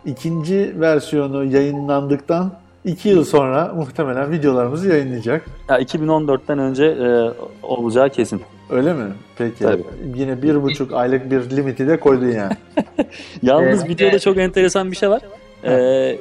ikinci 0.05 0.75
versiyonu 0.79 1.45
yayınlandıktan 1.45 2.51
iki 2.85 3.09
yıl 3.09 3.23
sonra 3.23 3.73
muhtemelen 3.75 4.31
videolarımızı 4.31 4.89
yayınlayacak. 4.89 5.45
Ya 5.69 5.81
2014'ten 5.81 6.59
önce 6.59 6.85
e, 6.85 7.31
olacağı 7.63 8.09
kesin. 8.09 8.41
Öyle 8.69 8.93
mi? 8.93 9.05
Peki. 9.37 9.59
Tabii. 9.63 9.83
Yine 10.15 10.41
bir 10.41 10.63
buçuk 10.63 10.93
aylık 10.93 11.31
bir 11.31 11.49
limiti 11.57 11.87
de 11.87 11.99
koydun 11.99 12.27
yani. 12.27 12.53
Yalnız 13.43 13.79
Evet. 13.79 13.89
videoda 13.89 14.19
çok 14.19 14.37
enteresan 14.37 14.91
bir 14.91 14.95
şey 14.95 15.09
var. 15.09 15.21
Ee, 15.63 16.17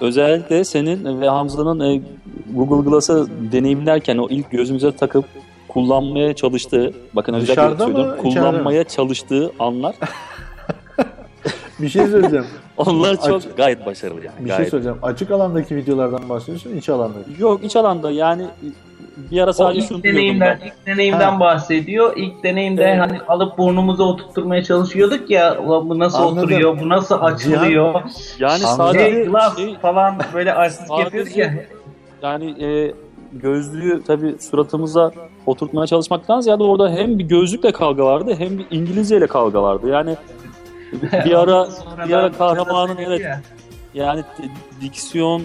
özellikle 0.00 0.64
senin 0.64 1.20
ve 1.20 1.28
Hamza'nın 1.28 1.80
e, 1.80 2.02
Google 2.54 2.90
Glass'ı 2.90 3.26
deneyimlerken 3.52 4.18
o 4.18 4.28
ilk 4.30 4.50
gözümüze 4.50 4.92
takıp 4.96 5.24
kullanmaya 5.68 6.34
çalıştığı, 6.34 6.92
bakın 7.12 7.34
özellikle 7.34 7.62
söylüyorum, 7.78 7.92
içeride 7.94 8.10
mi? 8.26 8.34
kullanmaya 8.34 8.84
çalıştığı 8.84 9.52
anlar 9.58 9.94
bir 11.80 11.88
şey 11.88 12.06
söyleyeceğim. 12.06 12.46
onlar 12.76 13.16
çok 13.26 13.36
Aç- 13.36 13.56
gayet 13.56 13.86
başarılı 13.86 14.24
yani. 14.24 14.36
Bir 14.40 14.48
şey 14.48 14.56
gayet. 14.56 14.70
söyleyeceğim. 14.70 14.98
Açık 15.02 15.30
alandaki 15.30 15.76
videolardan 15.76 16.28
bahsediyorsun, 16.28 16.76
iç 16.76 16.88
alandaki. 16.88 17.30
Yok 17.38 17.64
iç 17.64 17.76
alanda 17.76 18.10
yani 18.10 18.46
bir 19.16 19.40
ara 19.40 19.50
O 19.50 19.52
sadece 19.52 19.80
ilk 19.80 19.88
şunu 19.88 20.02
diyordum 20.02 20.18
deneyimden, 20.20 20.58
ben. 20.62 20.66
ilk 20.66 20.86
deneyimden 20.86 21.32
Ha. 21.32 21.40
bahsediyor. 21.40 22.12
İlk 22.16 22.42
deneyimde 22.44 22.84
Evet. 22.84 23.00
hani 23.00 23.20
alıp 23.28 23.58
burnumuza 23.58 24.02
oturtturmaya 24.04 24.64
çalışıyorduk 24.64 25.30
ya. 25.30 25.58
Bu 25.66 25.98
nasıl 25.98 26.18
Anladım. 26.18 26.38
oturuyor, 26.38 26.80
bu 26.80 26.88
nasıl 26.88 27.14
açılıyor. 27.20 28.02
Yani 28.38 28.58
sadece 28.58 29.04
Şey, 29.04 29.24
şey, 29.56 29.78
falan 29.78 30.14
böyle 30.34 30.54
artistik 30.54 30.98
yapıyorduk 30.98 31.36
ya. 31.36 31.54
yani 32.22 32.64
e, 32.64 32.94
gözlüğü 33.32 34.02
tabii 34.06 34.34
suratımıza 34.40 35.10
oturtmaya 35.46 35.86
çalışmaktan 35.86 36.40
ziyade 36.40 36.62
orada 36.62 36.90
hem 36.90 37.18
bir 37.18 37.24
gözlükle 37.24 37.72
kavga 37.72 38.04
vardı 38.04 38.34
hem 38.38 38.58
bir 38.58 38.66
İngilizce 38.70 39.16
ile 39.16 39.26
kavga 39.26 39.62
vardı. 39.62 39.88
Yani 39.88 40.16
bir 41.24 41.34
ara 41.34 41.66
bir 42.08 42.12
ara 42.12 42.32
kahramanın 42.32 42.96
evet 42.96 43.20
ya. 43.20 43.40
Yani 43.94 44.22
diksiyon 44.80 45.42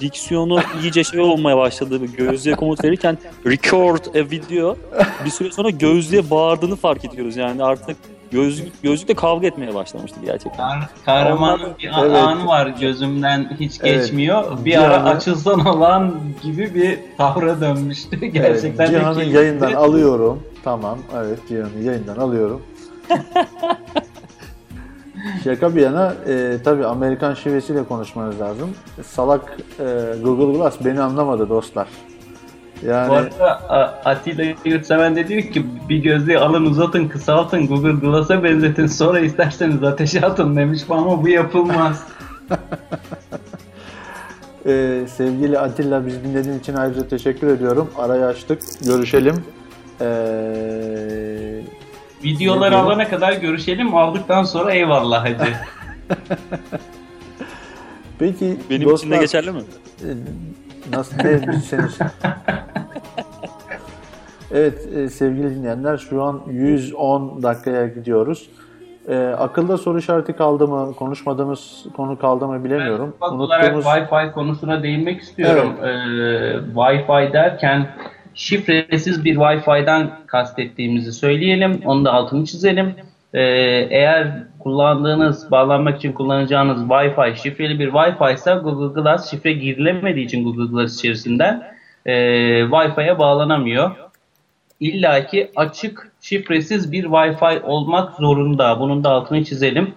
diksiyonu 0.00 0.60
iyice 0.82 1.04
şey 1.04 1.20
olmaya 1.20 1.56
başladı. 1.56 2.00
Gözlüğe 2.16 2.54
komut 2.54 2.84
verirken 2.84 3.18
record 3.46 4.04
a 4.14 4.30
video 4.30 4.76
bir 5.24 5.30
süre 5.30 5.50
sonra 5.52 5.70
gözlüğe 5.70 6.30
bağırdığını 6.30 6.76
fark 6.76 7.04
ediyoruz. 7.04 7.36
Yani 7.36 7.64
artık 7.64 7.96
gözlük 8.30 8.82
gözlükle 8.82 9.14
kavga 9.14 9.46
etmeye 9.46 9.74
başlamıştı 9.74 10.20
gerçekten. 10.24 10.64
Kah- 10.68 10.86
Kahramanın 11.04 11.70
bir 11.78 11.98
a- 12.00 12.06
Evet. 12.06 12.16
anı 12.16 12.46
var 12.46 12.66
gözümden 12.80 13.56
hiç 13.60 13.72
Evet. 13.82 14.00
geçmiyor. 14.02 14.58
Bir 14.58 14.64
Bir 14.64 14.76
ara 14.84 14.96
anı- 15.00 15.08
açılsana 15.08 15.80
lan 15.80 16.14
gibi 16.42 16.74
bir 16.74 16.98
tavra 17.18 17.60
dönmüştü. 17.60 18.16
Gerçekten 18.26 18.84
Evet, 18.86 19.00
Cihan'ı 19.00 19.24
yayından 19.24 19.72
alıyorum. 19.72 20.42
Tamam, 20.64 20.98
evet 21.16 21.38
Cihan'ı 21.48 21.82
yayından 21.84 22.16
alıyorum. 22.16 22.62
Şaka 25.44 25.76
bir 25.76 25.80
yana 25.80 26.14
e, 26.28 26.56
tabii 26.64 26.86
Amerikan 26.86 27.34
şivesiyle 27.34 27.84
konuşmanız 27.84 28.40
lazım. 28.40 28.70
Salak 29.02 29.56
e, 29.80 29.84
Google 30.22 30.58
Glass 30.58 30.74
beni 30.84 31.00
anlamadı 31.00 31.48
dostlar. 31.48 31.88
Yani 32.86 33.08
Bu 33.08 33.14
arada 33.14 33.60
Atilla 34.04 34.44
Yurtseven 34.64 35.16
de 35.16 35.28
diyor 35.28 35.42
ki 35.42 35.66
bir 35.88 35.98
gözlüğü 35.98 36.38
alın 36.38 36.66
uzatın 36.66 37.08
kısaltın 37.08 37.66
Google 37.66 37.92
Glass'a 37.92 38.44
benzetin 38.44 38.86
sonra 38.86 39.20
isterseniz 39.20 39.84
ateşe 39.84 40.20
atın 40.20 40.56
demiş 40.56 40.82
ama 40.90 41.22
bu 41.22 41.28
yapılmaz. 41.28 42.02
e, 44.66 45.04
sevgili 45.16 45.58
Atilla 45.58 46.06
bizi 46.06 46.24
dinlediğin 46.24 46.58
için 46.58 46.74
ayrıca 46.74 47.08
teşekkür 47.08 47.46
ediyorum. 47.46 47.90
Arayı 47.98 48.24
açtık. 48.24 48.62
Görüşelim. 48.84 49.34
E, 50.00 50.06
Videoları 52.24 52.70
diyor? 52.70 52.84
alana 52.84 53.08
kadar 53.08 53.32
görüşelim 53.32 53.96
aldıktan 53.96 54.42
sonra 54.42 54.72
eyvallah 54.72 55.24
hacı. 55.24 55.52
peki 58.18 58.56
Benim 58.70 58.80
için 58.80 58.80
de 58.80 58.90
dostlar- 58.90 59.20
geçerli 59.20 59.50
mi? 59.50 59.60
Nasıl 60.92 61.16
ne 61.16 61.38
senin 61.38 61.86
için? 61.88 62.06
Evet 64.52 64.88
e, 64.96 65.08
sevgili 65.08 65.54
dinleyenler 65.54 65.96
şu 65.96 66.22
an 66.22 66.40
110 66.50 67.42
dakikaya 67.42 67.86
gidiyoruz. 67.86 68.50
E, 69.08 69.16
akılda 69.18 69.78
soru 69.78 69.98
işareti 69.98 70.32
kaldı 70.32 70.68
mı, 70.68 70.94
konuşmadığımız 70.96 71.86
konu 71.96 72.18
kaldı 72.18 72.46
mı 72.46 72.64
bilemiyorum. 72.64 73.14
Bak 73.20 73.32
olarak 73.32 73.74
Wi-Fi 73.74 74.32
konusuna 74.32 74.82
değinmek 74.82 75.20
istiyorum. 75.20 75.72
Ee, 75.82 75.86
Wi-Fi 76.74 77.32
derken 77.32 77.86
şifresiz 78.38 79.24
bir 79.24 79.36
Wi-Fi'den 79.36 80.10
kastettiğimizi 80.26 81.12
söyleyelim. 81.12 81.80
Onu 81.84 82.04
da 82.04 82.12
altını 82.12 82.44
çizelim. 82.44 82.94
Ee, 83.34 83.40
eğer 83.90 84.32
kullandığınız, 84.58 85.50
bağlanmak 85.50 85.96
için 85.96 86.12
kullanacağınız 86.12 86.82
Wi-Fi 86.82 87.36
şifreli 87.36 87.78
bir 87.78 87.88
Wi-Fi 87.88 88.34
ise 88.34 88.54
Google 88.54 89.02
Glass 89.02 89.30
şifre 89.30 89.52
girilemediği 89.52 90.26
için 90.26 90.44
Google 90.44 90.72
Glass 90.72 90.98
içerisinden 90.98 91.62
e, 92.06 92.12
Wi-Fi'ye 92.60 93.18
bağlanamıyor. 93.18 93.90
İlla 94.80 95.26
ki 95.26 95.50
açık 95.56 96.12
şifresiz 96.20 96.92
bir 96.92 97.04
Wi-Fi 97.04 97.62
olmak 97.62 98.16
zorunda. 98.16 98.80
Bunun 98.80 99.04
da 99.04 99.10
altını 99.10 99.44
çizelim. 99.44 99.94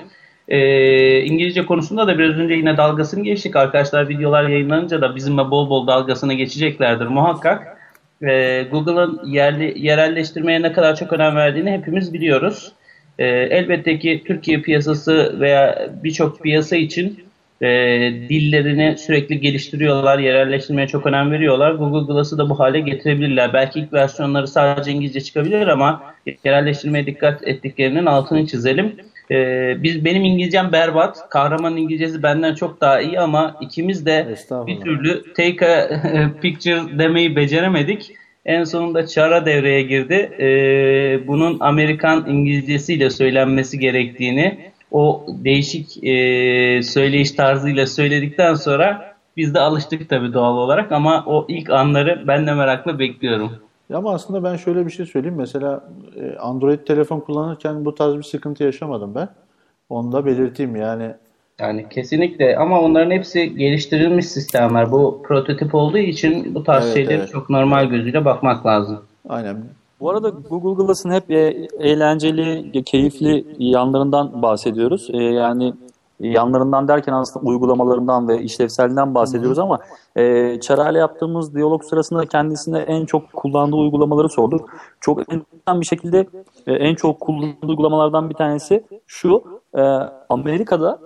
Ee, 0.48 1.22
İngilizce 1.22 1.66
konusunda 1.66 2.08
da 2.08 2.18
biraz 2.20 2.36
önce 2.36 2.54
yine 2.54 2.78
dalgasını 2.78 3.24
geçtik. 3.24 3.56
Arkadaşlar 3.56 4.10
videolar 4.10 4.44
yayınlanınca 4.44 5.02
da 5.02 5.16
bizimle 5.16 5.52
bol 5.52 5.70
bol 5.70 5.88
dalgasını 5.88 6.34
geçeceklerdir 6.34 7.06
muhakkak. 7.06 7.81
Ee, 8.24 8.68
Google'ın 8.72 9.22
yerli, 9.26 9.74
yerelleştirmeye 9.76 10.62
ne 10.62 10.74
kadar 10.74 10.96
çok 10.96 11.14
önem 11.14 11.36
verdiğini 11.36 11.72
hepimiz 11.72 12.14
biliyoruz. 12.14 12.72
Ee, 13.20 13.26
elbette 13.28 14.00
ki 14.00 14.24
Türkiye 14.26 14.62
piyasası 14.62 15.40
veya 15.40 15.90
birçok 16.04 16.42
piyasa 16.42 16.76
için 16.76 17.24
e, 17.62 17.68
dillerini 18.30 18.98
sürekli 18.98 19.40
geliştiriyorlar, 19.40 20.20
yerelleştirmeye 20.20 20.88
çok 20.88 21.06
önem 21.06 21.32
veriyorlar. 21.32 21.72
Google 21.72 22.14
Glass'ı 22.14 22.38
da 22.38 22.50
bu 22.50 22.60
hale 22.60 22.80
getirebilirler. 22.80 23.54
Belki 23.54 23.80
ilk 23.80 23.94
versiyonları 23.94 24.48
sadece 24.48 24.92
İngilizce 24.92 25.22
çıkabilir 25.22 25.68
ama 25.68 26.04
yerelleştirmeye 26.44 27.06
dikkat 27.06 27.48
ettiklerinin 27.48 28.06
altını 28.06 28.48
çizelim. 28.48 28.96
Ee, 29.32 29.78
biz 29.84 30.06
benim 30.06 30.26
İngilizcem 30.26 30.72
berbat. 30.72 31.30
Kahraman 31.30 31.78
İngilizcesi 31.78 32.24
benden 32.24 32.56
çok 32.56 32.82
daha 32.82 33.02
iyi 33.02 33.20
ama 33.20 33.58
ikimiz 33.62 34.06
de 34.06 34.36
bir 34.68 34.82
türlü 34.82 35.34
take 35.34 35.68
a 35.68 35.90
picture 36.42 37.00
demeyi 37.00 37.36
beceremedik. 37.36 38.12
En 38.46 38.64
sonunda 38.64 39.08
Çara 39.08 39.46
devreye 39.46 39.82
girdi. 39.82 40.32
Ee, 40.40 41.28
bunun 41.28 41.60
Amerikan 41.60 42.26
İngilizcesiyle 42.28 43.10
söylenmesi 43.10 43.80
gerektiğini 43.80 44.72
o 44.92 45.26
değişik 45.28 46.04
e, 46.04 46.84
söyleyiş 46.84 47.32
tarzıyla 47.32 47.88
söyledikten 47.88 48.54
sonra 48.54 49.16
biz 49.38 49.54
de 49.54 49.60
alıştık 49.60 50.10
tabii 50.10 50.34
doğal 50.34 50.58
olarak 50.58 50.92
ama 50.92 51.24
o 51.26 51.46
ilk 51.50 51.70
anları 51.70 52.24
ben 52.28 52.48
de 52.48 52.54
merakla 52.54 53.00
bekliyorum. 53.00 53.52
Ya 53.92 53.98
ama 53.98 54.14
aslında 54.14 54.44
ben 54.44 54.56
şöyle 54.56 54.86
bir 54.86 54.92
şey 54.92 55.06
söyleyeyim. 55.06 55.38
Mesela 55.38 55.84
e, 56.16 56.38
Android 56.38 56.80
telefon 56.80 57.20
kullanırken 57.20 57.86
bu 57.86 57.96
tarz 57.96 58.18
bir 58.18 58.24
sıkıntı 58.24 58.64
yaşamadım 58.64 59.16
ben. 59.16 59.30
Onu 59.90 60.12
da 60.12 60.26
belirteyim 60.26 60.76
yani. 60.76 61.12
Yani 61.60 61.90
kesinlikle 61.90 62.58
ama 62.58 62.82
onların 62.82 63.12
hepsi 63.12 63.56
geliştirilmiş 63.56 64.26
sistemler. 64.28 64.92
Bu 64.92 65.22
prototip 65.28 65.76
olduğu 65.76 65.98
için 65.98 66.56
bu 66.56 66.64
tarz 66.64 66.86
Evet, 66.86 66.94
şeyleri 66.94 67.20
evet. 67.20 67.30
çok 67.30 67.50
normal 67.50 67.86
gözüyle 67.86 68.26
bakmak 68.26 68.66
lazım. 68.66 69.00
Aynen. 69.30 69.58
Bu 70.00 70.10
arada 70.10 70.30
Google 70.50 70.86
Glass'ın 70.86 71.12
hep 71.12 71.32
e, 71.32 71.68
eğlenceli, 71.80 72.84
keyifli 72.84 73.46
yanlarından 73.60 74.42
bahsediyoruz. 74.42 75.10
E, 75.14 75.18
yani 75.18 75.74
yanlarından 76.30 76.88
derken 76.88 77.14
aslında 77.14 77.46
uygulamalarından 77.46 78.28
ve 78.28 78.42
işlevselliğinden 78.42 79.16
bahsediyoruz 79.16 79.60
ama 79.60 79.80
e, 80.16 80.60
Çara'yla 80.60 81.00
yaptığımız 81.00 81.56
diyalog 81.56 81.84
sırasında 81.84 82.26
kendisine 82.26 82.80
en 82.80 83.06
çok 83.06 83.34
kullandığı 83.34 83.76
uygulamaları 83.76 84.30
sorduk. 84.30 84.70
Çok 85.00 85.20
enteresan 85.20 85.82
bir 85.82 85.86
şekilde 85.86 86.28
e, 86.68 86.74
en 86.74 86.96
çok 86.96 87.20
kullandığı 87.20 87.68
uygulamalardan 87.68 88.30
bir 88.30 88.36
tanesi 88.36 88.84
şu. 89.08 89.44
e, 89.76 89.82
Amerika'da 90.30 91.00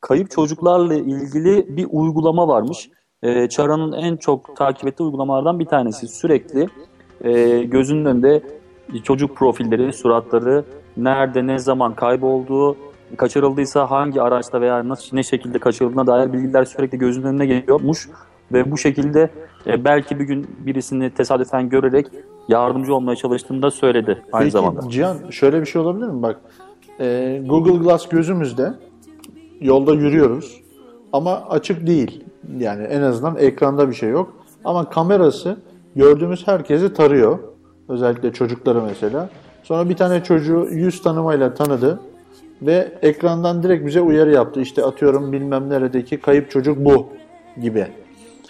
kayıp 0.00 0.30
çocuklarla 0.30 0.94
ilgili 0.94 1.76
bir 1.76 1.86
uygulama 1.90 2.48
varmış. 2.48 2.90
E, 3.22 3.48
Çara'nın 3.48 3.92
en 3.92 4.16
çok 4.16 4.56
takip 4.56 4.88
ettiği 4.88 5.02
uygulamalardan 5.02 5.60
bir 5.60 5.66
tanesi. 5.66 6.08
Sürekli 6.08 6.68
e, 7.20 7.62
gözünün 7.62 8.04
önünde 8.04 8.42
çocuk 9.02 9.36
profilleri, 9.36 9.92
suratları, 9.92 10.64
nerede, 10.96 11.46
ne 11.46 11.58
zaman 11.58 11.94
kaybolduğu, 11.94 12.76
kaçırıldıysa 13.14 13.90
hangi 13.90 14.22
araçta 14.22 14.60
veya 14.60 14.88
nasıl 14.88 15.16
ne 15.16 15.22
şekilde 15.22 15.58
kaçırıldığına 15.58 16.06
dair 16.06 16.32
bilgiler 16.32 16.64
sürekli 16.64 16.98
gözünün 16.98 17.26
önüne 17.26 17.46
geliyormuş 17.46 18.08
ve 18.52 18.70
bu 18.70 18.78
şekilde 18.78 19.30
e, 19.66 19.84
belki 19.84 20.18
bir 20.18 20.24
gün 20.24 20.46
birisini 20.58 21.10
tesadüfen 21.10 21.68
görerek 21.68 22.06
yardımcı 22.48 22.94
olmaya 22.94 23.16
çalıştığını 23.16 23.62
da 23.62 23.70
söyledi 23.70 24.22
aynı 24.32 24.44
Peki 24.44 24.52
zamanda. 24.52 24.90
Cihan 24.90 25.30
şöyle 25.30 25.60
bir 25.60 25.66
şey 25.66 25.82
olabilir 25.82 26.06
mi? 26.06 26.22
Bak 26.22 26.40
e, 27.00 27.42
Google 27.46 27.84
Glass 27.84 28.08
gözümüzde 28.08 28.74
yolda 29.60 29.94
yürüyoruz 29.94 30.60
ama 31.12 31.42
açık 31.48 31.86
değil. 31.86 32.24
Yani 32.58 32.82
en 32.82 33.00
azından 33.00 33.36
ekranda 33.36 33.88
bir 33.88 33.94
şey 33.94 34.10
yok. 34.10 34.34
Ama 34.64 34.90
kamerası 34.90 35.56
gördüğümüz 35.96 36.46
herkesi 36.46 36.94
tarıyor. 36.94 37.38
Özellikle 37.88 38.32
çocukları 38.32 38.82
mesela. 38.82 39.28
Sonra 39.62 39.88
bir 39.88 39.96
tane 39.96 40.22
çocuğu 40.24 40.68
yüz 40.70 41.02
tanımayla 41.02 41.54
tanıdı 41.54 42.00
ve 42.62 42.92
ekrandan 43.02 43.62
direkt 43.62 43.86
bize 43.86 44.00
uyarı 44.00 44.32
yaptı. 44.32 44.60
İşte 44.60 44.84
atıyorum 44.84 45.32
bilmem 45.32 45.70
neredeki 45.70 46.16
kayıp 46.16 46.50
çocuk 46.50 46.78
bu 46.84 47.08
gibi. 47.62 47.86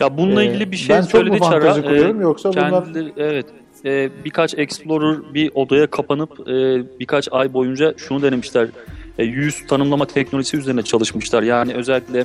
Ya 0.01 0.19
bununla 0.19 0.43
Ee, 0.43 0.47
ilgili 0.47 0.73
bir 0.73 0.77
şey 0.77 0.97
ben 0.97 1.01
çok 1.03 1.11
söyledi 1.11 1.31
mu 1.37 1.39
Çara. 1.45 1.61
fantezi 1.61 1.81
Ee, 1.81 1.83
kuruyorum 1.83 2.21
yoksa 2.21 2.53
bunlar- 2.53 2.85
kendileri- 2.85 3.13
evet. 3.17 3.47
Ee, 3.85 4.11
birkaç 4.25 4.59
explorer 4.59 5.35
bir 5.35 5.51
odaya 5.55 5.87
kapanıp 5.87 6.49
e, 6.49 6.53
birkaç 7.01 7.29
ay 7.33 7.53
boyunca 7.53 7.95
şunu 7.97 8.23
denemişler. 8.23 8.69
E, 9.19 9.25
yüz 9.25 9.67
tanımlama 9.67 10.07
teknolojisi 10.07 10.57
üzerine 10.57 10.83
çalışmışlar. 10.83 11.43
Yani 11.43 11.75
özellikle 11.75 12.25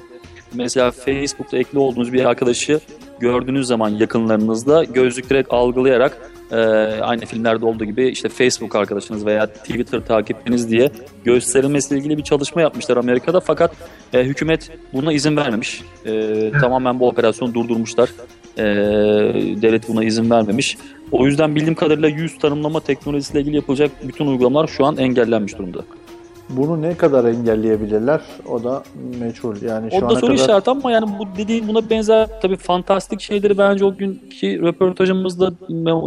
mesela 0.53 0.91
Facebook'ta 0.91 1.57
ekli 1.57 1.79
olduğunuz 1.79 2.13
bir 2.13 2.25
arkadaşı 2.25 2.79
gördüğünüz 3.19 3.67
zaman 3.67 3.89
yakınlarınızda 3.89 4.83
gözlük 4.83 5.29
direkt 5.29 5.53
algılayarak 5.53 6.28
e, 6.51 6.55
aynı 7.01 7.25
filmlerde 7.25 7.65
olduğu 7.65 7.85
gibi 7.85 8.07
işte 8.07 8.29
Facebook 8.29 8.75
arkadaşınız 8.75 9.25
veya 9.25 9.47
Twitter 9.47 10.05
takipçiniz 10.05 10.69
diye 10.69 10.91
gösterilmesiyle 11.25 11.99
ilgili 11.99 12.17
bir 12.17 12.23
çalışma 12.23 12.61
yapmışlar 12.61 12.97
Amerika'da. 12.97 13.39
Fakat 13.39 13.71
e, 14.13 14.23
hükümet 14.23 14.71
buna 14.93 15.13
izin 15.13 15.37
vermemiş. 15.37 15.81
E, 16.05 16.51
tamamen 16.61 16.99
bu 16.99 17.07
operasyonu 17.07 17.53
durdurmuşlar. 17.53 18.09
E, 18.57 18.63
devlet 19.61 19.89
buna 19.89 20.03
izin 20.03 20.29
vermemiş. 20.29 20.77
O 21.11 21.25
yüzden 21.25 21.55
bildiğim 21.55 21.75
kadarıyla 21.75 22.09
yüz 22.09 22.37
tanımlama 22.37 22.79
teknolojisiyle 22.79 23.41
ilgili 23.41 23.55
yapılacak 23.55 23.91
bütün 24.07 24.27
uygulamalar 24.27 24.67
şu 24.67 24.85
an 24.85 24.97
engellenmiş 24.97 25.57
durumda. 25.57 25.79
Bunu 26.49 26.81
ne 26.81 26.97
kadar 26.97 27.25
engelleyebilirler? 27.25 28.21
O 28.49 28.63
da 28.63 28.83
meçhul. 29.19 29.55
Yani 29.61 29.91
şu 29.91 29.97
O 29.97 30.09
da 30.09 30.15
soru 30.15 30.21
kadar 30.21 30.33
işareti 30.33 30.69
ama 30.69 30.91
yani 30.91 31.05
bu 31.19 31.37
dediğin 31.37 31.67
buna 31.67 31.89
benzer 31.89 32.27
tabii 32.41 32.55
fantastik 32.57 33.21
şeyleri 33.21 33.57
bence 33.57 33.85
o 33.85 33.95
günkü 33.95 34.61
röportajımızda, 34.61 35.51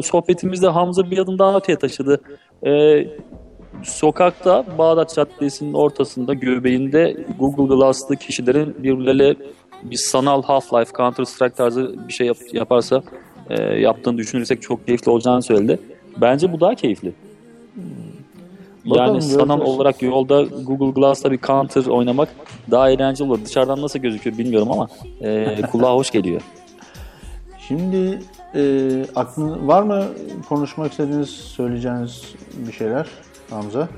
sohbetimizde 0.03 0.69
Hamza 0.69 1.11
bir 1.11 1.19
adım 1.19 1.39
daha 1.39 1.57
öteye 1.57 1.79
taşıdı. 1.79 2.21
Ee, 2.67 3.07
sokakta 3.83 4.65
Bağdat 4.79 5.15
Caddesi'nin 5.15 5.73
ortasında 5.73 6.35
göbeğinde 6.35 7.17
Google 7.39 7.75
Glass'lı 7.75 8.17
kişilerin 8.17 8.75
birbirleriyle 8.79 9.37
bir 9.83 9.97
sanal 9.97 10.43
Half-Life, 10.43 10.93
Counter-Strike 10.93 11.55
tarzı 11.57 11.95
bir 12.09 12.13
şey 12.13 12.27
yap- 12.27 12.37
yaparsa 12.55 13.03
e, 13.51 13.63
yaptığını 13.63 14.19
düşünürsek 14.19 14.63
çok 14.63 14.87
keyifli 14.87 15.11
olacağını 15.11 15.43
söyledi. 15.43 15.79
Bence 16.21 16.53
bu 16.53 16.61
daha 16.61 16.75
keyifli. 16.75 17.13
Bakalım, 18.85 19.15
yani 19.15 19.23
sanal 19.23 19.61
olarak 19.61 20.03
yolda 20.03 20.43
Google 20.43 21.01
Glass'ta 21.01 21.31
bir 21.31 21.39
counter 21.39 21.87
oynamak 21.87 22.29
daha 22.71 22.91
eğlenceli 22.91 23.29
olur. 23.29 23.45
Dışarıdan 23.45 23.83
nasıl 23.83 23.99
gözüküyor 23.99 24.39
bilmiyorum 24.39 24.69
ama 24.73 24.89
e, 25.21 25.63
kulağa 25.73 25.95
hoş 25.95 26.11
geliyor. 26.11 26.41
Şimdi 27.69 28.19
e, 28.55 28.63
aklın 29.17 29.69
var 29.69 29.83
mı 29.83 30.05
konuşmak 30.49 30.91
istediğiniz, 30.91 31.31
söyleyeceğiniz 31.31 32.35
bir 32.67 32.73
şeyler 32.73 33.07
Hamza? 33.51 33.89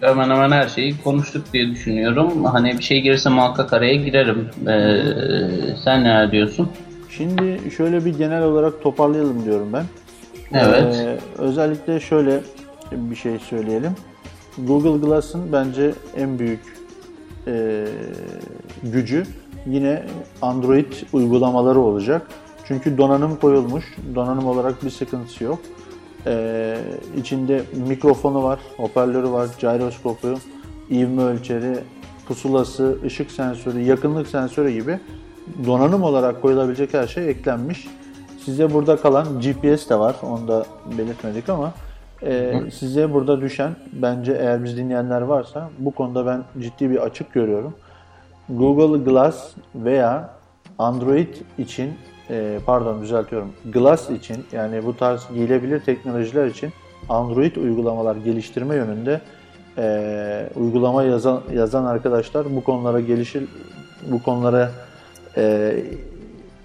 Hemen 0.00 0.30
hemen 0.30 0.50
her 0.50 0.68
şeyi 0.68 1.02
konuştuk 1.02 1.52
diye 1.52 1.70
düşünüyorum. 1.70 2.44
Hani 2.44 2.78
bir 2.78 2.82
şey 2.82 3.00
gelirse 3.00 3.30
muhakkak 3.30 3.72
araya 3.72 3.94
girerim. 3.94 4.50
Ee, 4.68 5.00
sen 5.84 6.04
neler 6.04 6.32
diyorsun? 6.32 6.68
Şimdi 7.10 7.60
şöyle 7.76 8.04
bir 8.04 8.18
genel 8.18 8.42
olarak 8.42 8.82
toparlayalım 8.82 9.44
diyorum 9.44 9.72
ben. 9.72 9.84
Evet. 10.52 10.94
Ee, 10.94 11.18
özellikle 11.38 12.00
şöyle 12.00 12.40
bir 12.92 13.16
şey 13.16 13.38
söyleyelim. 13.38 13.92
Google 14.58 15.06
Glass'ın 15.06 15.52
bence 15.52 15.94
en 16.16 16.38
büyük 16.38 16.60
e, 17.46 17.86
gücü 18.82 19.26
yine 19.66 20.02
Android 20.42 20.92
uygulamaları 21.12 21.80
olacak. 21.80 22.26
Çünkü 22.68 22.98
donanım 22.98 23.36
koyulmuş. 23.36 23.84
Donanım 24.14 24.46
olarak 24.46 24.84
bir 24.84 24.90
sıkıntısı 24.90 25.44
yok. 25.44 25.58
Ee, 26.26 26.78
içinde 27.16 27.62
mikrofonu 27.88 28.42
var, 28.42 28.58
hoparlörü 28.76 29.30
var, 29.30 29.48
gyroskopu, 29.60 30.34
ivme 30.90 31.22
ölçeri, 31.22 31.78
pusulası, 32.28 32.98
ışık 33.04 33.30
sensörü, 33.30 33.80
yakınlık 33.80 34.28
sensörü 34.28 34.70
gibi 34.70 35.00
donanım 35.66 36.02
olarak 36.02 36.42
koyulabilecek 36.42 36.94
her 36.94 37.06
şey 37.06 37.30
eklenmiş. 37.30 37.88
Size 38.44 38.74
burada 38.74 38.96
kalan 38.96 39.40
GPS 39.40 39.88
de 39.88 39.98
var. 39.98 40.16
Onu 40.22 40.48
da 40.48 40.66
belirtmedik 40.98 41.48
ama 41.48 41.74
e, 42.26 42.60
size 42.70 43.12
burada 43.12 43.40
düşen 43.40 43.72
bence 43.92 44.32
eğer 44.32 44.64
biz 44.64 44.76
dinleyenler 44.76 45.20
varsa 45.20 45.70
bu 45.78 45.90
konuda 45.90 46.26
ben 46.26 46.42
ciddi 46.62 46.90
bir 46.90 46.96
açık 46.96 47.32
görüyorum. 47.32 47.74
Google 48.48 49.10
Glass 49.10 49.50
veya 49.74 50.30
Android 50.78 51.34
için 51.58 51.92
e, 52.30 52.58
pardon 52.66 53.02
düzeltiyorum. 53.02 53.52
Glass 53.72 54.10
için 54.10 54.36
yani 54.52 54.84
bu 54.84 54.96
tarz 54.96 55.28
giyilebilir 55.34 55.80
teknolojiler 55.80 56.46
için 56.46 56.70
Android 57.08 57.56
uygulamalar 57.56 58.16
geliştirme 58.16 58.76
yönünde 58.76 59.20
e, 59.78 60.48
uygulama 60.56 61.02
yazan 61.02 61.42
yazan 61.54 61.84
arkadaşlar 61.84 62.56
bu 62.56 62.64
konulara 62.64 63.00
gelişir 63.00 63.44
bu 64.10 64.22
konulara 64.22 64.70
e, 65.36 65.76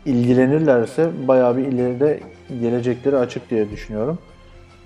ilgilenirlerse 0.05 1.09
bayağı 1.27 1.57
bir 1.57 1.65
ileride 1.65 2.19
gelecekleri 2.61 3.17
açık 3.17 3.49
diye 3.49 3.69
düşünüyorum. 3.69 4.19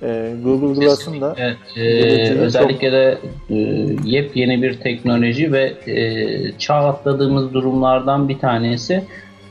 E, 0.03 0.33
Google 0.43 0.85
Glass'ın 0.85 1.21
da 1.21 1.35
Evet, 1.37 1.57
e, 1.75 1.81
geleceği 1.83 2.27
çok- 2.33 2.37
özellikle 2.37 2.91
de 2.91 3.17
e, 3.49 3.55
yepyeni 4.05 4.61
bir 4.61 4.79
teknoloji 4.79 5.51
ve 5.51 5.73
e, 5.87 6.51
çağ 6.57 6.75
atladığımız 6.75 7.53
durumlardan 7.53 8.29
bir 8.29 8.39
tanesi. 8.39 9.03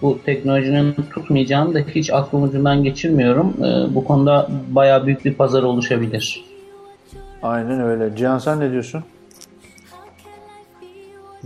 Bu 0.03 0.19
teknolojinin 0.27 0.93
tutmayacağını 1.15 1.75
da 1.75 1.79
hiç 1.79 2.11
aklım 2.13 2.43
ucundan 2.43 2.85
geçirmiyorum. 2.85 3.55
E, 3.65 3.95
bu 3.95 4.05
konuda 4.05 4.49
bayağı 4.71 5.07
büyük 5.07 5.25
bir 5.25 5.35
pazar 5.35 5.63
oluşabilir. 5.63 6.45
aynen 7.43 7.81
öyle. 7.81 8.17
Cihan 8.17 8.39
sen 8.39 8.61
ne 8.61 8.73
diyorsun? 8.73 9.05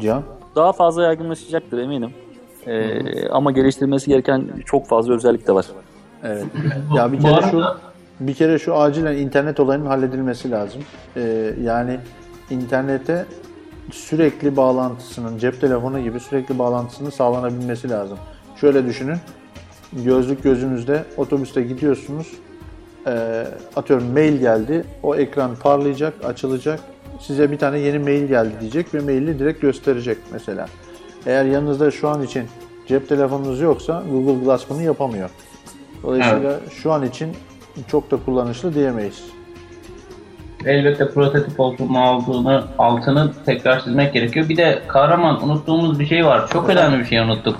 Cihan? 0.01 0.23
Daha 0.57 0.73
fazla 0.73 1.03
yaygınlaşacaktır 1.03 1.79
eminim. 1.79 2.11
E, 2.67 3.29
ama 3.29 3.53
geliştirilmesi 3.53 4.07
gereken 4.11 4.45
çok 4.67 4.87
fazla 4.87 5.15
özellik 5.15 5.47
de 5.49 5.53
var. 5.55 5.67
Evet. 6.25 6.45
Ya 6.97 7.13
bir 7.13 7.21
kere 7.21 7.33
arada- 7.33 7.51
şu 7.51 7.63
bir 8.21 8.35
kere 8.35 8.59
şu 8.59 8.77
acilen 8.77 9.17
internet 9.17 9.61
olayının 9.61 9.87
halledilmesi 9.87 10.51
lazım. 10.51 10.83
Ee, 11.17 11.55
yani 11.63 11.99
internete 12.51 13.27
sürekli 13.93 14.57
bağlantısının 14.57 15.39
cep 15.39 15.61
telefonu 15.61 16.01
gibi 16.01 16.21
sürekli 16.21 16.59
bağlantısının 16.59 17.11
sağlanabilmesi 17.11 17.91
lazım. 17.91 18.19
Şöyle 18.61 18.87
düşünün. 18.87 19.17
Gözlük 19.93 20.43
gözünüzde 20.43 21.05
otobüste 21.17 21.63
gidiyorsunuz. 21.63 22.33
Ee, 23.07 23.47
atıyorum 23.77 24.13
mail 24.13 24.37
geldi. 24.41 24.85
O 25.03 25.17
ekran 25.17 25.57
parlayacak, 25.57 26.15
açılacak. 26.25 26.81
Size 27.21 27.51
bir 27.53 27.59
tane 27.59 27.79
yeni 27.79 27.99
mail 27.99 28.29
geldi 28.29 28.53
diyecek 28.61 28.95
ve 28.95 29.01
maili 29.01 29.39
direkt 29.39 29.61
gösterecek 29.61 30.19
mesela. 30.33 30.67
Eğer 31.27 31.45
yanınızda 31.45 31.91
şu 31.91 32.09
an 32.09 32.23
için 32.23 32.45
cep 32.87 33.09
telefonunuz 33.09 33.61
yoksa 33.61 34.03
Google 34.11 34.45
Glass 34.45 34.71
bunu 34.71 34.83
yapamıyor. 34.83 35.31
Dolayısıyla 36.03 36.61
şu 36.71 36.93
an 36.93 37.07
için 37.07 37.37
çok 37.89 38.11
da 38.11 38.17
kullanışlı 38.25 38.75
diyemeyiz. 38.75 39.23
elbette 40.67 41.09
prototip 41.09 41.61
olduğunu 41.61 42.65
altını 42.79 43.33
tekrar 43.47 43.85
çizmek 43.85 44.13
gerekiyor. 44.13 44.49
Bir 44.49 44.57
de 44.57 44.83
kahraman 44.89 45.45
unuttuğumuz 45.45 45.99
bir 45.99 46.07
şey 46.07 46.27
var. 46.27 46.49
Çok 46.49 46.69
önemli 46.69 46.99
bir 46.99 47.05
şey 47.05 47.19
unuttuk. 47.19 47.57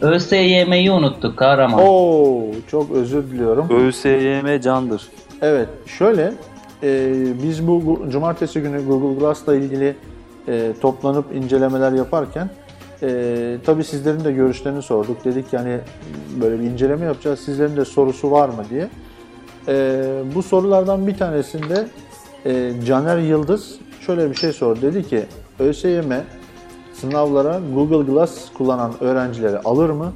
ÖSYM'yi 0.00 0.90
unuttuk 0.90 1.36
kahraman. 1.36 1.80
Oo, 1.80 2.42
çok 2.70 2.90
özür 2.90 3.22
diliyorum. 3.30 3.68
ÖSYM 3.70 4.60
candır. 4.60 5.02
Evet, 5.42 5.68
şöyle 5.86 6.32
e, 6.82 7.12
biz 7.42 7.66
bu, 7.68 7.86
bu 7.86 8.10
cumartesi 8.10 8.60
günü 8.60 8.86
Google 8.86 9.20
Glass'la 9.20 9.54
ilgili 9.54 9.96
e, 10.48 10.72
toplanıp 10.80 11.34
incelemeler 11.34 11.92
yaparken 11.92 12.50
e, 13.02 13.56
tabii 13.66 13.84
sizlerin 13.84 14.24
de 14.24 14.32
görüşlerini 14.32 14.82
sorduk. 14.82 15.24
Dedik 15.24 15.52
yani 15.52 15.78
böyle 16.40 16.60
bir 16.60 16.64
inceleme 16.64 17.04
yapacağız. 17.04 17.40
Sizlerin 17.40 17.76
de 17.76 17.84
sorusu 17.84 18.30
var 18.30 18.48
mı 18.48 18.64
diye. 18.70 18.88
E, 19.68 20.04
bu 20.34 20.42
sorulardan 20.42 21.06
bir 21.06 21.18
tanesinde 21.18 21.86
e, 22.46 22.72
Caner 22.86 23.18
Yıldız 23.18 23.78
şöyle 24.00 24.30
bir 24.30 24.34
şey 24.34 24.52
sordu. 24.52 24.82
Dedi 24.82 25.08
ki 25.08 25.24
ÖSYM 25.58 26.12
sınavlara 26.92 27.60
Google 27.74 28.12
Glass 28.12 28.52
kullanan 28.52 28.92
öğrencileri 29.00 29.58
alır 29.58 29.90
mı? 29.90 30.12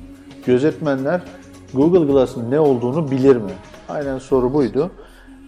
Gözetmenler 0.47 1.21
Google 1.75 2.13
Glass'ın 2.13 2.51
ne 2.51 2.61
olduğunu 2.61 3.11
bilir 3.11 3.37
mi? 3.37 3.53
Aynen 3.89 4.19
soru 4.19 4.55
buydu. 4.55 4.91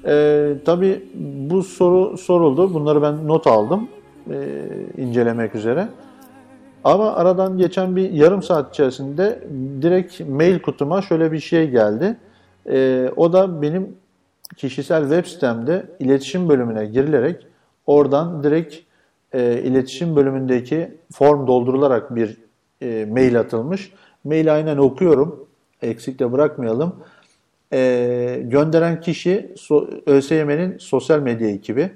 Ee, 0.06 0.52
tabii 0.64 1.04
bu 1.50 1.62
soru 1.62 2.18
soruldu. 2.18 2.74
Bunları 2.74 3.02
ben 3.02 3.28
not 3.28 3.46
aldım 3.46 3.88
e, 4.30 4.58
incelemek 4.96 5.54
üzere. 5.54 5.88
Ama 6.84 7.14
aradan 7.14 7.58
geçen 7.58 7.96
bir 7.96 8.10
yarım 8.10 8.42
saat 8.42 8.74
içerisinde 8.74 9.44
direkt 9.82 10.20
mail 10.20 10.58
kutuma 10.58 11.02
şöyle 11.02 11.32
bir 11.32 11.40
şey 11.40 11.70
geldi. 11.70 12.16
Ee, 12.68 13.10
o 13.16 13.32
da 13.32 13.62
benim 13.62 13.96
kişisel 14.56 15.02
web 15.02 15.24
sitemde 15.24 15.86
iletişim 15.98 16.48
bölümüne 16.48 16.86
girilerek 16.86 17.46
oradan 17.86 18.42
direkt 18.42 18.76
e, 19.32 19.62
iletişim 19.62 20.16
bölümündeki 20.16 20.98
form 21.12 21.46
doldurularak 21.46 22.14
bir 22.14 22.36
e, 22.82 23.06
mail 23.10 23.40
atılmış. 23.40 23.92
Mail 24.24 24.54
aynen 24.54 24.76
okuyorum. 24.76 25.48
Eksik 25.82 26.18
de 26.18 26.32
bırakmayalım. 26.32 26.96
E, 27.72 28.42
gönderen 28.44 29.00
kişi 29.00 29.54
so, 29.56 29.88
ÖSYM'nin 30.06 30.78
sosyal 30.78 31.20
medya 31.20 31.48
ekibi. 31.48 31.90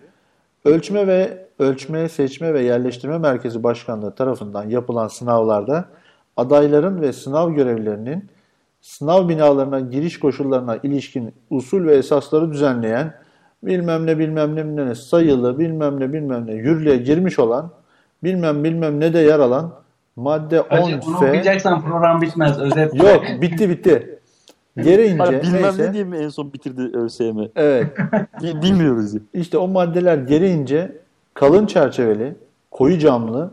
Ölçme 0.65 1.07
ve 1.07 1.47
Ölçme, 1.59 2.09
Seçme 2.09 2.55
ve 2.55 2.63
Yerleştirme 2.63 3.19
Merkezi 3.19 3.63
Başkanlığı 3.63 4.15
tarafından 4.15 4.69
yapılan 4.69 5.09
sınavlarda 5.09 5.85
adayların 6.37 7.01
ve 7.01 7.13
sınav 7.13 7.51
görevlilerinin 7.51 8.29
sınav 8.83 9.29
binalarına 9.29 9.81
giriş 9.81 10.21
koşullarına 10.21 10.77
ilişkin 10.83 11.35
usul 11.51 11.85
ve 11.87 11.95
esasları 11.97 12.53
düzenleyen 12.53 13.15
bilmem 13.63 14.07
ne 14.07 14.19
bilmem 14.19 14.57
ne 14.57 14.65
bilmem 14.67 14.89
ne 14.89 14.95
sayılı 14.95 15.59
bilmem 15.59 16.01
ne 16.01 16.13
bilmem 16.13 16.47
ne 16.47 16.53
yürürlüğe 16.55 16.97
girmiş 16.97 17.39
olan 17.39 17.71
bilmem 18.25 18.65
bilmem 18.65 19.01
ne 19.01 19.13
de 19.13 19.19
yer 19.19 19.39
alan 19.39 19.75
madde 20.17 20.59
Hacı, 20.61 20.83
onu 20.83 20.93
10F 20.93 21.17
okuyacaksan 21.17 21.83
program 21.83 22.21
bitmez. 22.23 22.59
Özet. 22.59 22.95
yok 22.95 23.23
bitti 23.41 23.69
bitti. 23.69 24.19
Gereğince 24.77 25.23
Hani 25.25 25.43
bilmem 25.43 25.63
neyse, 25.63 25.83
ne 25.89 25.93
diye 25.93 26.05
mi 26.05 26.17
en 26.17 26.29
son 26.29 26.53
bitirdi 26.53 26.97
ÖSYM? 26.97 27.39
evet 27.57 27.87
Bi- 28.43 28.63
Bilmiyoruz. 28.63 29.13
İşte 29.35 29.59
o 29.59 29.69
maddeler 29.69 30.17
gereğince 30.19 30.93
kalın 31.35 31.67
çerçeveli, 31.67 32.35
koyu 32.71 32.99
camlı 32.99 33.51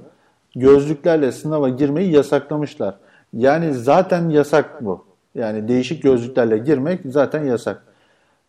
gözlüklerle 0.55 1.31
sınava 1.31 1.69
girmeyi 1.69 2.11
yasaklamışlar. 2.11 2.95
Yani 3.33 3.73
zaten 3.73 4.29
yasak 4.29 4.85
bu. 4.85 5.08
Yani 5.35 5.67
değişik 5.67 6.03
gözlüklerle 6.03 6.57
girmek 6.57 6.99
zaten 7.05 7.43
yasak. 7.43 7.83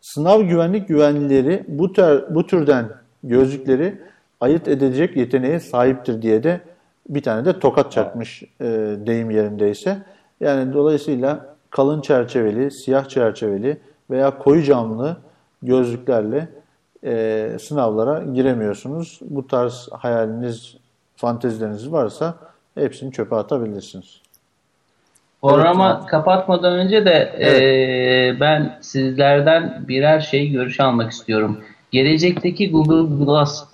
Sınav 0.01 0.43
güvenlik 0.43 0.89
güvenlileri 0.89 1.65
bu 1.69 1.93
tür, 1.93 2.35
bu 2.35 2.47
türden 2.47 2.89
gözlükleri 3.25 4.01
ayırt 4.41 4.69
edecek 4.69 5.17
yeteneğe 5.17 5.61
sahiptir 5.61 6.23
diye 6.23 6.43
de 6.43 6.61
bir 7.09 7.23
tane 7.23 7.45
de 7.45 7.59
tokat 7.59 7.93
çakmış 7.93 8.43
e, 8.61 8.67
deyim 9.07 9.31
yerindeyse. 9.31 10.03
Yani 10.41 10.73
dolayısıyla 10.73 11.57
kalın 11.71 12.01
çerçeveli, 12.01 12.71
siyah 12.71 13.09
çerçeveli 13.09 13.81
veya 14.11 14.39
koyu 14.39 14.63
camlı 14.63 15.17
gözlüklerle 15.63 16.49
e, 17.05 17.57
sınavlara 17.61 18.23
giremiyorsunuz. 18.25 19.19
Bu 19.23 19.47
tarz 19.47 19.89
hayaliniz, 19.93 20.77
fantezileriniz 21.17 21.93
varsa 21.93 22.35
hepsini 22.75 23.13
çöpe 23.13 23.37
atabilirsiniz. 23.37 24.21
Programa 25.43 26.07
kapatmadan 26.07 26.73
önce 26.73 27.05
de 27.05 27.35
Evet. 27.39 27.61
eee, 27.61 28.41
ben 28.41 28.79
sizlerden 28.81 29.85
birer 29.89 30.21
şey 30.21 30.49
görüş 30.51 30.81
almak 30.81 31.13
istiyorum. 31.13 31.61
Gelecekteki 31.91 32.71
Google 32.71 33.25
Glass 33.25 33.65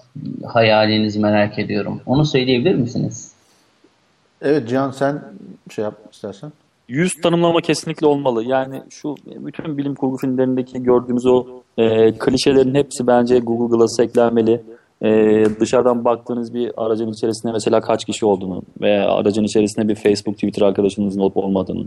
hayalinizi 0.47 1.21
merak 1.21 1.59
ediyorum. 1.59 2.01
Onu 2.07 2.25
söyleyebilir 2.25 2.75
misiniz? 2.75 3.33
Evet 4.43 4.69
Cihan 4.69 4.91
sen 4.91 5.23
şey 5.75 5.85
yap 5.85 5.95
istersen. 6.13 6.53
Yüz 6.89 7.13
tanımlama 7.23 7.61
kesinlikle 7.61 8.07
olmalı. 8.07 8.45
Yani 8.45 8.83
şu 8.91 9.15
bütün 9.27 9.79
bilim 9.79 9.95
kurgu 9.95 10.17
filmlerindeki 10.17 10.83
gördüğümüz 10.83 11.27
o 11.27 11.47
e, 11.79 12.13
klişelerin 12.13 12.75
hepsi 12.75 13.07
bence 13.07 13.39
Google 13.39 13.77
Glass'a 13.77 14.03
eklenmeli. 14.03 14.61
E, 15.03 15.45
dışarıdan 15.61 16.05
baktığınız 16.05 16.55
bir 16.55 16.73
aracın 16.77 17.13
içerisinde 17.13 17.53
mesela 17.53 17.81
kaç 17.81 18.05
kişi 18.05 18.27
olduğunu 18.27 18.63
veya 18.81 19.11
aracın 19.11 19.45
içerisinde 19.45 19.89
bir 19.89 19.95
Facebook, 19.95 20.35
Twitter 20.35 20.63
arkadaşınızın 20.63 21.21
olup 21.21 21.37
olmadığını, 21.37 21.87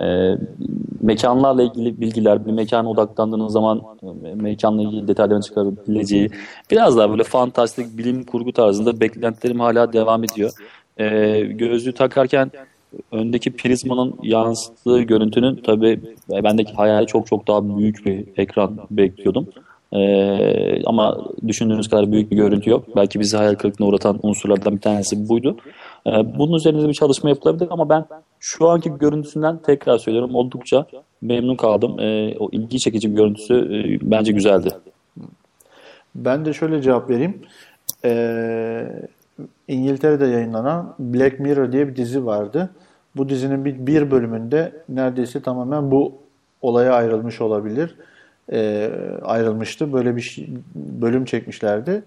e, 0.00 0.36
mekanlarla 1.00 1.62
ilgili 1.62 2.00
bilgiler, 2.00 2.46
bir 2.46 2.52
mekana 2.52 2.90
odaklandığınız 2.90 3.52
zaman 3.52 3.82
e, 4.02 4.34
mekanla 4.34 4.82
ilgili 4.82 5.08
detayların 5.08 5.40
çıkarabileceği 5.40 6.30
biraz 6.70 6.96
daha 6.96 7.10
böyle 7.10 7.24
fantastik 7.24 7.98
bilim 7.98 8.24
kurgu 8.24 8.52
tarzında 8.52 9.00
beklentilerim 9.00 9.60
hala 9.60 9.92
devam 9.92 10.24
ediyor. 10.24 10.50
E, 10.98 11.40
gözlüğü 11.40 11.92
takarken 11.92 12.50
öndeki 13.12 13.56
prizmanın 13.56 14.14
yansıttığı 14.22 15.00
görüntünün 15.00 15.56
tabii 15.66 16.00
e, 16.32 16.44
bendeki 16.44 16.72
hayali 16.72 17.06
çok 17.06 17.26
çok 17.26 17.48
daha 17.48 17.78
büyük 17.78 18.06
bir 18.06 18.24
ekran 18.36 18.78
bekliyordum. 18.90 19.48
Ee, 19.92 20.84
ama 20.84 21.18
düşündüğünüz 21.46 21.88
kadar 21.88 22.12
büyük 22.12 22.30
bir 22.30 22.36
görüntü 22.36 22.70
yok. 22.70 22.84
Belki 22.96 23.20
bizi 23.20 23.36
hayal 23.36 23.54
kırıklığına 23.54 23.88
uğratan 23.88 24.18
unsurlardan 24.22 24.76
bir 24.76 24.80
tanesi 24.80 25.28
buydu. 25.28 25.56
Ee, 26.06 26.10
bunun 26.38 26.56
üzerinde 26.56 26.88
bir 26.88 26.94
çalışma 26.94 27.28
yapılabilir 27.28 27.68
ama 27.70 27.88
ben 27.88 28.04
şu 28.40 28.68
anki 28.68 28.90
görüntüsünden 29.00 29.58
tekrar 29.58 29.98
söylüyorum 29.98 30.34
oldukça 30.34 30.86
memnun 31.20 31.56
kaldım. 31.56 32.00
Ee, 32.00 32.36
o 32.38 32.48
ilgi 32.52 32.78
çekici 32.78 33.10
bir 33.10 33.16
görüntüsü 33.16 33.54
e, 33.54 34.10
bence 34.10 34.32
güzeldi. 34.32 34.70
Ben 36.14 36.44
de 36.44 36.52
şöyle 36.52 36.82
cevap 36.82 37.10
vereyim. 37.10 37.42
Ee, 38.04 38.86
İngiltere'de 39.68 40.26
yayınlanan 40.26 40.94
Black 40.98 41.40
Mirror 41.40 41.72
diye 41.72 41.88
bir 41.88 41.96
dizi 41.96 42.26
vardı. 42.26 42.70
Bu 43.16 43.28
dizinin 43.28 43.64
bir, 43.64 43.86
bir 43.86 44.10
bölümünde 44.10 44.72
neredeyse 44.88 45.42
tamamen 45.42 45.90
bu 45.90 46.12
olaya 46.62 46.92
ayrılmış 46.92 47.40
olabilir. 47.40 47.94
Ee, 48.52 48.90
ayrılmıştı. 49.22 49.92
Böyle 49.92 50.16
bir 50.16 50.20
şey- 50.20 50.48
bölüm 50.74 51.24
çekmişlerdi. 51.24 52.02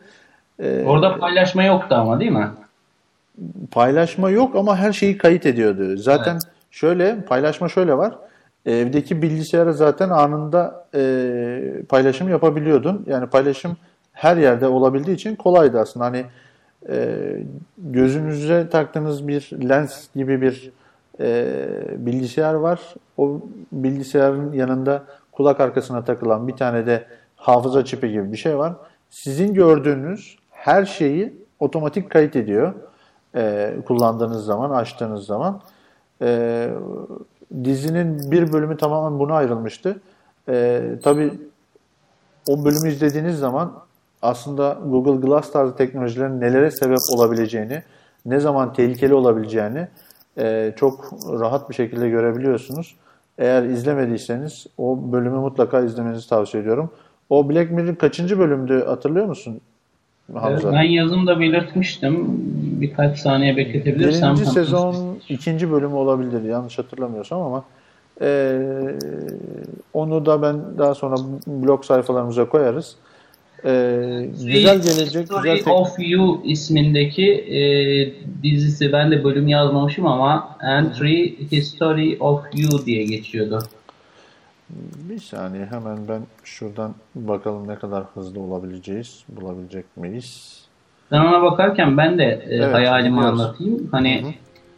Ee, 0.59 0.83
Orada 0.85 1.17
paylaşma 1.17 1.63
yoktu 1.63 1.95
ama 1.95 2.19
değil 2.19 2.31
mi? 2.31 2.47
paylaşma 3.71 4.29
yok 4.29 4.55
ama 4.55 4.77
her 4.77 4.93
şeyi 4.93 5.17
kayıt 5.17 5.45
ediyordu. 5.45 5.97
Zaten 5.97 6.39
şöyle 6.71 7.21
paylaşma 7.21 7.69
şöyle 7.69 7.97
var. 7.97 8.15
Evdeki 8.65 9.21
bilgisayara 9.21 9.71
zaten 9.73 10.09
anında 10.09 10.85
e, 10.95 11.83
paylaşım 11.89 12.29
yapabiliyordun. 12.29 13.05
Yani 13.07 13.27
paylaşım 13.27 13.77
her 14.13 14.37
yerde 14.37 14.67
olabildiği 14.67 15.15
için 15.15 15.35
kolaydı 15.35 15.79
aslında. 15.79 16.05
Hani 16.05 16.25
e, 16.89 17.17
gözünüze 17.77 18.69
taktığınız 18.69 19.27
bir 19.27 19.51
lens 19.69 20.07
gibi 20.15 20.41
bir 20.41 20.71
e, 21.19 21.55
bilgisayar 21.97 22.53
var. 22.53 22.79
O 23.17 23.41
bilgisayarın 23.71 24.53
yanında 24.53 25.03
kulak 25.31 25.59
arkasına 25.59 26.03
takılan 26.03 26.47
bir 26.47 26.55
tane 26.55 26.85
de 26.85 27.05
hafıza 27.35 27.85
çipi 27.85 28.11
gibi 28.11 28.31
bir 28.31 28.37
şey 28.37 28.57
var. 28.57 28.73
Sizin 29.09 29.53
gördüğünüz 29.53 30.37
her 30.51 30.85
şeyi 30.85 31.33
otomatik 31.59 32.09
kayıt 32.09 32.35
ediyor. 32.35 32.73
E, 33.35 33.75
kullandığınız 33.85 34.45
zaman, 34.45 34.69
açtığınız 34.69 35.25
zaman. 35.25 35.61
E, 36.21 36.69
dizinin 37.63 38.31
bir 38.31 38.53
bölümü 38.53 38.77
tamamen 38.77 39.19
buna 39.19 39.33
ayrılmıştı. 39.33 40.01
E, 40.49 40.83
tabii 41.03 41.33
o 42.47 42.65
bölümü 42.65 42.89
izlediğiniz 42.89 43.39
zaman 43.39 43.73
aslında 44.21 44.77
Google 44.85 45.27
Glass 45.27 45.51
tarzı 45.51 45.75
teknolojilerin 45.75 46.41
nelere 46.41 46.71
sebep 46.71 46.99
olabileceğini, 47.15 47.83
ne 48.25 48.39
zaman 48.39 48.73
tehlikeli 48.73 49.13
olabileceğini 49.13 49.87
e, 50.37 50.73
çok 50.75 51.13
rahat 51.39 51.69
bir 51.69 51.75
şekilde 51.75 52.09
görebiliyorsunuz. 52.09 52.95
Eğer 53.37 53.63
izlemediyseniz 53.63 54.67
o 54.77 54.99
bölümü 55.11 55.37
mutlaka 55.39 55.81
izlemenizi 55.81 56.29
tavsiye 56.29 56.63
ediyorum. 56.63 56.89
O 57.29 57.49
Black 57.49 57.71
Mirror 57.71 57.95
kaçıncı 57.95 58.39
bölümdü 58.39 58.85
hatırlıyor 58.85 59.25
musun 59.25 59.61
Hamza? 60.33 60.73
Ben 60.73 60.81
yazımda 60.81 61.39
belirtmiştim. 61.39 62.25
Birkaç 62.81 63.19
saniye 63.19 63.57
bekletebilirsem. 63.57 64.35
Birinci 64.35 64.51
sezon 64.51 65.19
ikinci 65.29 65.71
bölümü 65.71 65.93
olabilir 65.93 66.43
yanlış 66.43 66.77
hatırlamıyorsam 66.77 67.41
ama 67.41 67.63
e, 68.21 68.59
onu 69.93 70.25
da 70.25 70.41
ben 70.41 70.77
daha 70.77 70.95
sonra 70.95 71.15
blog 71.47 71.83
sayfalarımıza 71.85 72.49
koyarız. 72.49 72.95
Ee, 73.65 74.29
güzel 74.43 74.81
gelecek, 74.81 75.25
Story 75.25 75.41
güzel 75.41 75.57
tek- 75.63 75.73
of 75.73 75.95
You 75.99 76.41
ismindeki 76.45 77.31
e, 77.33 77.61
dizisi 78.43 78.93
ben 78.93 79.11
de 79.11 79.23
bölüm 79.23 79.47
yazmamışım 79.47 80.07
ama 80.07 80.57
Entry 80.61 81.35
History 81.51 82.17
of 82.19 82.41
You 82.53 82.85
diye 82.85 83.03
geçiyordu. 83.03 83.59
Bir 85.09 85.19
saniye 85.19 85.65
hemen 85.65 85.97
ben 86.09 86.21
şuradan 86.43 86.95
bakalım 87.15 87.67
ne 87.67 87.75
kadar 87.75 88.03
hızlı 88.13 88.39
olabileceğiz, 88.39 89.23
bulabilecek 89.29 89.97
miyiz? 89.97 90.61
Ben 91.11 91.19
ona 91.19 91.41
bakarken 91.43 91.97
ben 91.97 92.17
de 92.17 92.23
e, 92.49 92.55
Evet, 92.55 92.73
hayalimi 92.73 93.17
biliyoruz. 93.17 93.41
anlatayım. 93.41 93.89
Hani 93.91 94.35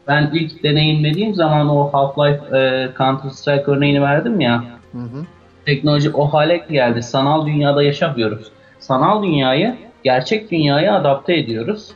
ben 0.07 0.31
ilk 0.33 0.63
deneyimlediğim 0.63 1.33
zaman 1.35 1.69
o 1.69 1.89
Half-Life 1.91 2.57
e, 2.57 2.89
Counter 2.97 3.29
Strike 3.29 3.63
örneğini 3.71 4.01
verdim 4.01 4.39
ya. 4.41 4.63
Hı 4.91 4.97
hı. 4.97 5.25
Teknoloji 5.65 6.09
o 6.09 6.25
hale 6.27 6.65
geldi. 6.69 7.01
Sanal 7.03 7.45
dünyada 7.45 7.83
yaşamıyoruz. 7.83 8.51
Sanal 8.83 9.23
dünyayı 9.23 9.75
gerçek 10.03 10.51
dünyaya 10.51 10.95
adapte 10.95 11.35
ediyoruz. 11.35 11.91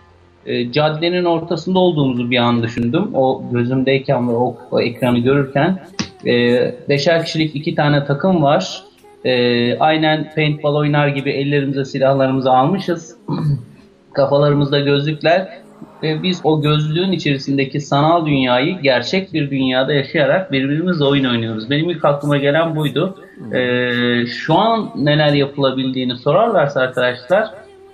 E, 0.46 0.72
caddenin 0.72 1.26
ortasında 1.26 1.80
olduğumuzu 1.80 2.32
bir 2.32 2.38
an 2.38 2.64
düşündüm. 2.64 3.16
O 3.16 3.44
gözümdeyken 3.52 4.30
ve 4.30 4.32
o, 4.32 4.58
o 4.72 4.82
ekranı 4.82 5.20
görürken 5.20 5.80
e, 6.26 6.32
beşer 6.90 7.26
kişilik 7.26 7.56
iki 7.56 7.76
tane 7.76 8.06
takım 8.06 8.44
var. 8.44 8.84
E, 9.26 9.78
aynen 9.80 10.32
paintball 10.36 10.76
oynar 10.76 11.08
gibi 11.08 11.32
ellerimize 11.32 11.86
silahlarımızı 11.86 12.52
almışız. 12.52 13.18
Kafalarımızda 14.14 14.80
gözlükler 14.80 15.50
ve 16.04 16.24
biz 16.24 16.42
o 16.44 16.62
gözlüğün 16.62 17.12
içerisindeki 17.12 17.82
sanal 17.82 18.26
dünyayı 18.26 18.82
gerçek 18.82 19.34
bir 19.34 19.52
dünyada 19.52 19.94
yaşayarak 19.94 20.52
birbirimizle 20.52 21.06
oyun 21.06 21.26
oynuyoruz. 21.26 21.70
Benim 21.70 21.90
ilk 21.90 22.06
aklıma 22.06 22.38
gelen 22.38 22.76
buydu. 22.76 23.16
Ee, 23.54 24.26
şu 24.26 24.56
an 24.56 24.92
neler 24.96 25.34
yapılabildiğini 25.34 26.16
sorarlarsa 26.16 26.82
arkadaşlar 26.82 27.52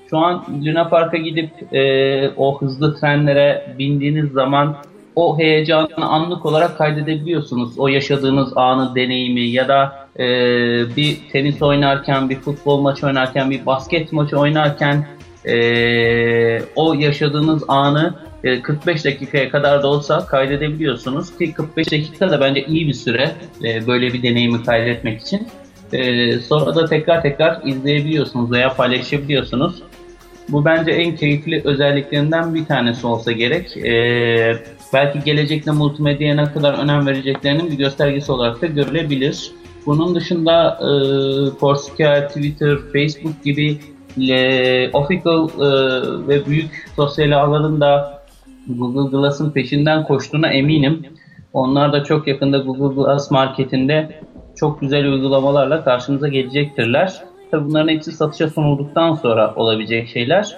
şu 0.10 0.18
an 0.18 0.46
Luna 0.66 0.88
Park'a 0.90 1.18
gidip 1.18 1.74
e, 1.74 2.30
o 2.38 2.62
hızlı 2.62 3.00
trenlere 3.00 3.76
bindiğiniz 3.80 4.32
zaman 4.32 4.76
o 5.16 5.40
heyecanı 5.40 6.06
anlık 6.06 6.46
olarak 6.46 6.78
kaydedebiliyorsunuz. 6.78 7.80
O 7.80 7.88
yaşadığınız 7.88 8.58
anı, 8.58 8.96
deneyimi 8.96 9.42
ya 9.42 9.68
da 9.68 10.08
e, 10.20 10.26
bir 10.96 11.18
tenis 11.32 11.62
oynarken, 11.62 12.30
bir 12.30 12.36
futbol 12.36 12.82
maçı 12.82 13.06
oynarken, 13.06 13.52
bir 13.52 13.66
basket 13.66 14.12
maçı 14.12 14.38
oynarken 14.38 15.06
e, 15.46 15.56
o 16.76 16.94
yaşadığınız 16.94 17.64
anı 17.68 18.16
e, 18.44 18.62
45 18.62 19.06
dakikaya 19.06 19.50
kadar 19.50 19.84
da 19.84 19.88
olsa 19.88 20.26
kaydedebiliyorsunuz 20.26 21.38
ki 21.38 21.54
45 21.54 21.92
dakika 21.92 22.32
da 22.32 22.42
bence 22.42 22.66
iyi 22.66 22.88
bir 22.88 22.94
süre 22.94 23.32
e, 23.64 23.88
böyle 23.88 24.14
bir 24.14 24.24
deneyimi 24.24 24.64
kaydetmek 24.64 25.22
için. 25.22 25.48
E, 25.94 26.32
sonra 26.40 26.76
da 26.76 26.86
tekrar 26.86 27.22
tekrar 27.22 27.62
izleyebiliyorsunuz 27.66 28.52
veya 28.52 28.74
paylaşabiliyorsunuz. 28.74 29.84
Bu 30.50 30.66
bence 30.66 30.92
en 30.92 31.16
keyifli 31.16 31.62
özelliklerinden 31.64 32.56
bir 32.56 32.66
tanesi 32.66 33.08
olsa 33.08 33.32
gerek. 33.32 33.78
Ee, 33.78 34.58
belki 34.94 35.20
gelecekte 35.26 35.72
multimedyaya 35.72 36.36
ne 36.36 36.54
kadar 36.54 36.74
önem 36.74 37.08
vereceklerinin 37.08 37.72
bir 37.72 37.78
göstergesi 37.78 38.32
olarak 38.32 38.62
da 38.62 38.66
görülebilir. 38.66 39.52
Bunun 39.86 40.16
dışında 40.16 40.80
e, 40.82 40.90
Foursquare, 41.60 42.28
Twitter, 42.28 42.78
Facebook 42.94 43.44
gibi 43.44 43.80
e, 44.18 44.90
official 44.94 45.50
e, 45.50 45.68
ve 46.28 46.46
büyük 46.46 46.86
sosyal 46.96 47.32
ağların 47.32 47.82
da 47.82 48.24
Google 48.68 49.18
Glass'ın 49.18 49.52
peşinden 49.52 50.04
koştuğuna 50.04 50.48
eminim. 50.48 51.06
Onlar 51.54 51.94
da 51.94 52.04
çok 52.04 52.28
yakında 52.28 52.58
Google 52.58 52.96
Glass 52.96 53.32
marketinde 53.32 54.22
çok 54.56 54.82
güzel 54.82 55.06
uygulamalarla 55.06 55.84
karşımıza 55.84 56.28
gelecektirler. 56.28 57.14
Tabii 57.52 57.66
bunların 57.66 57.88
hepsi 57.88 58.12
satışa 58.12 58.50
sunulduktan 58.50 59.16
sonra 59.16 59.54
olabilecek 59.56 60.08
şeyler. 60.08 60.58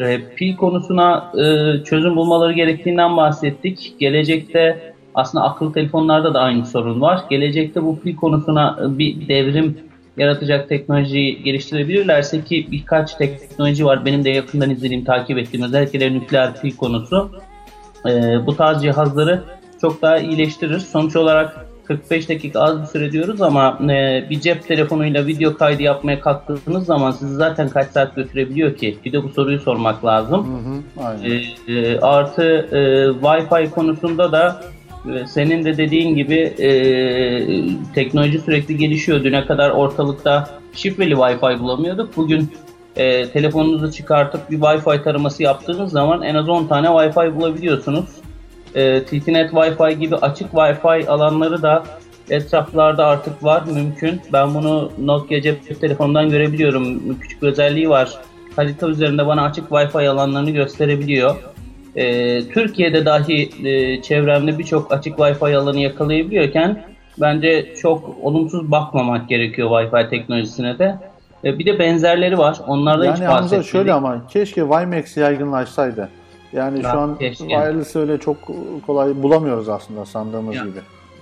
E, 0.00 0.20
pil 0.36 0.56
konusuna 0.56 1.32
e, 1.34 1.74
çözüm 1.84 2.16
bulmaları 2.16 2.52
gerektiğinden 2.52 3.16
bahsettik. 3.16 3.94
Gelecekte 3.98 4.92
aslında 5.14 5.44
akıllı 5.44 5.72
telefonlarda 5.72 6.34
da 6.34 6.40
aynı 6.40 6.66
sorun 6.66 7.00
var. 7.00 7.20
Gelecekte 7.30 7.82
bu 7.82 8.00
pil 8.00 8.16
konusuna 8.16 8.78
bir 8.98 9.28
devrim 9.28 9.78
yaratacak 10.18 10.68
teknolojiyi 10.68 11.42
geliştirebilirlerse 11.42 12.44
ki 12.44 12.66
birkaç 12.70 13.14
teknoloji 13.14 13.84
var. 13.84 14.04
Benim 14.04 14.24
de 14.24 14.30
yakından 14.30 14.70
izlediğim, 14.70 15.04
takip 15.04 15.38
ettiğim 15.38 15.64
özellikle 15.64 16.00
de 16.00 16.12
nükleer 16.12 16.60
pil 16.60 16.76
konusu. 16.76 17.30
E, 18.06 18.10
bu 18.46 18.56
tarz 18.56 18.82
cihazları 18.82 19.42
çok 19.80 20.02
daha 20.02 20.18
iyileştirir. 20.18 20.78
Sonuç 20.78 21.16
olarak 21.16 21.68
45 21.84 22.28
dakika 22.28 22.60
az 22.60 22.82
bir 22.82 22.86
süre 22.86 23.12
diyoruz 23.12 23.42
ama 23.42 23.78
e, 23.82 24.24
bir 24.30 24.40
cep 24.40 24.68
telefonuyla 24.68 25.26
video 25.26 25.56
kaydı 25.56 25.82
yapmaya 25.82 26.20
kalktığınız 26.20 26.86
zaman 26.86 27.10
sizi 27.10 27.34
zaten 27.34 27.68
kaç 27.68 27.90
saat 27.90 28.16
götürebiliyor 28.16 28.76
ki? 28.76 28.98
Bir 29.04 29.12
de 29.12 29.22
bu 29.22 29.28
soruyu 29.28 29.60
sormak 29.60 30.04
lazım. 30.04 30.46
Hı 30.46 30.70
hı, 30.70 31.06
aynen. 31.06 31.30
E, 31.68 31.72
e, 31.72 32.00
artı 32.00 32.42
e, 32.42 32.78
Wi-Fi 33.20 33.70
konusunda 33.70 34.32
da 34.32 34.60
senin 35.26 35.64
de 35.64 35.76
dediğin 35.76 36.14
gibi 36.14 36.34
e, 36.38 36.68
teknoloji 37.94 38.38
sürekli 38.38 38.76
gelişiyor. 38.76 39.24
Düne 39.24 39.46
kadar 39.46 39.70
ortalıkta 39.70 40.50
şifreli 40.72 41.14
Wi-Fi 41.14 41.60
bulamıyorduk. 41.60 42.16
Bugün 42.16 42.50
e, 42.96 43.28
telefonunuzu 43.28 43.92
çıkartıp 43.92 44.50
bir 44.50 44.60
Wi-Fi 44.60 45.02
taraması 45.04 45.42
yaptığınız 45.42 45.92
zaman 45.92 46.22
en 46.22 46.34
az 46.34 46.48
10 46.48 46.66
tane 46.66 46.86
Wi-Fi 46.86 47.36
bulabiliyorsunuz. 47.36 48.04
E, 48.74 49.02
TTNet 49.02 49.50
Wi-Fi 49.50 49.98
gibi 49.98 50.16
açık 50.16 50.52
Wi-Fi 50.52 51.08
alanları 51.08 51.62
da 51.62 51.84
etraflarda 52.30 53.06
artık 53.06 53.44
var 53.44 53.62
mümkün. 53.72 54.20
Ben 54.32 54.54
bunu 54.54 54.92
Nokia 54.98 55.40
cep 55.40 55.80
telefonundan 55.80 56.30
görebiliyorum. 56.30 57.18
Küçük 57.18 57.42
bir 57.42 57.48
özelliği 57.48 57.88
var. 57.88 58.18
Harita 58.56 58.88
üzerinde 58.88 59.26
bana 59.26 59.44
açık 59.44 59.70
Wi-Fi 59.70 60.08
alanlarını 60.08 60.50
gösterebiliyor. 60.50 61.36
E, 61.98 62.48
Türkiye'de 62.48 63.04
dahi 63.06 63.50
e, 63.68 64.02
çevremde 64.02 64.58
birçok 64.58 64.92
açık 64.92 65.18
Wi-Fi 65.18 65.56
alanı 65.56 65.78
yakalayabiliyorken 65.80 66.82
bence 67.20 67.74
çok 67.82 68.16
olumsuz 68.22 68.70
bakmamak 68.70 69.28
gerekiyor 69.28 69.70
Wi-Fi 69.70 70.10
teknolojisine 70.10 70.78
de. 70.78 70.96
E, 71.44 71.58
bir 71.58 71.66
de 71.66 71.78
benzerleri 71.78 72.38
var. 72.38 72.58
Onlardan 72.66 73.12
hiç 73.12 73.20
Yani 73.20 73.24
Hamza 73.28 73.42
bahsetmedik. 73.42 73.70
şöyle 73.70 73.92
ama 73.92 74.26
keşke 74.28 74.60
WiMAX 74.60 75.16
yaygınlaşsaydı. 75.16 76.08
Yani 76.52 76.82
Ya, 76.82 76.90
şu 76.92 76.98
an 76.98 77.18
keşke. 77.18 77.44
wireless 77.44 77.96
öyle 77.96 78.18
çok 78.18 78.36
kolay 78.86 79.22
bulamıyoruz 79.22 79.68
aslında 79.68 80.04
sandığımız 80.06 80.56
Ya. 80.56 80.62
gibi. 80.62 80.78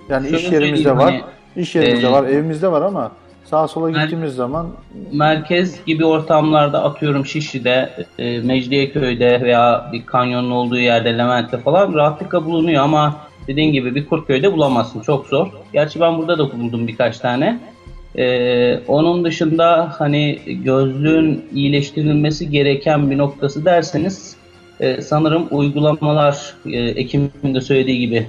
Yani 0.09 0.29
Şöyle 0.29 0.37
iş 0.45 0.51
yerimizde 0.51 0.91
var, 0.97 1.03
hani, 1.03 1.21
iş 1.55 1.75
yerimizde 1.75 2.07
e, 2.07 2.11
var, 2.11 2.23
evimizde 2.23 2.71
var 2.71 2.81
ama 2.81 3.11
sağa 3.49 3.67
sola 3.67 3.89
gittiğimiz 3.89 4.35
zaman 4.35 4.67
merkez 5.11 5.85
gibi 5.85 6.05
ortamlarda 6.05 6.83
atıyorum 6.83 7.25
Şişli'de, 7.25 8.05
e, 8.19 8.39
Mecidiyeköy'de 8.39 9.41
veya 9.41 9.89
bir 9.93 10.05
kanyonun 10.05 10.51
olduğu 10.51 10.79
yerde 10.79 11.17
Levent'te 11.17 11.57
falan 11.57 11.93
rahatlıkla 11.93 12.45
bulunuyor 12.45 12.83
ama 12.83 13.15
dediğin 13.47 13.73
gibi 13.73 13.95
bir 13.95 14.05
Kurtköy'de 14.05 14.53
bulamazsın. 14.53 15.01
Çok 15.01 15.27
zor. 15.27 15.47
Gerçi 15.73 15.99
ben 15.99 16.17
burada 16.17 16.37
da 16.37 16.59
buldum 16.59 16.87
birkaç 16.87 17.17
tane. 17.17 17.59
E, 18.15 18.79
onun 18.87 19.25
dışında 19.25 19.95
hani 19.97 20.39
gözlüğün 20.45 21.45
iyileştirilmesi 21.53 22.49
gereken 22.49 23.11
bir 23.11 23.17
noktası 23.17 23.65
derseniz 23.65 24.35
e, 24.79 25.01
sanırım 25.01 25.47
uygulamalar 25.51 26.53
e, 26.65 26.79
Ekim'in 26.79 27.55
de 27.55 27.61
söylediği 27.61 27.99
gibi 27.99 28.27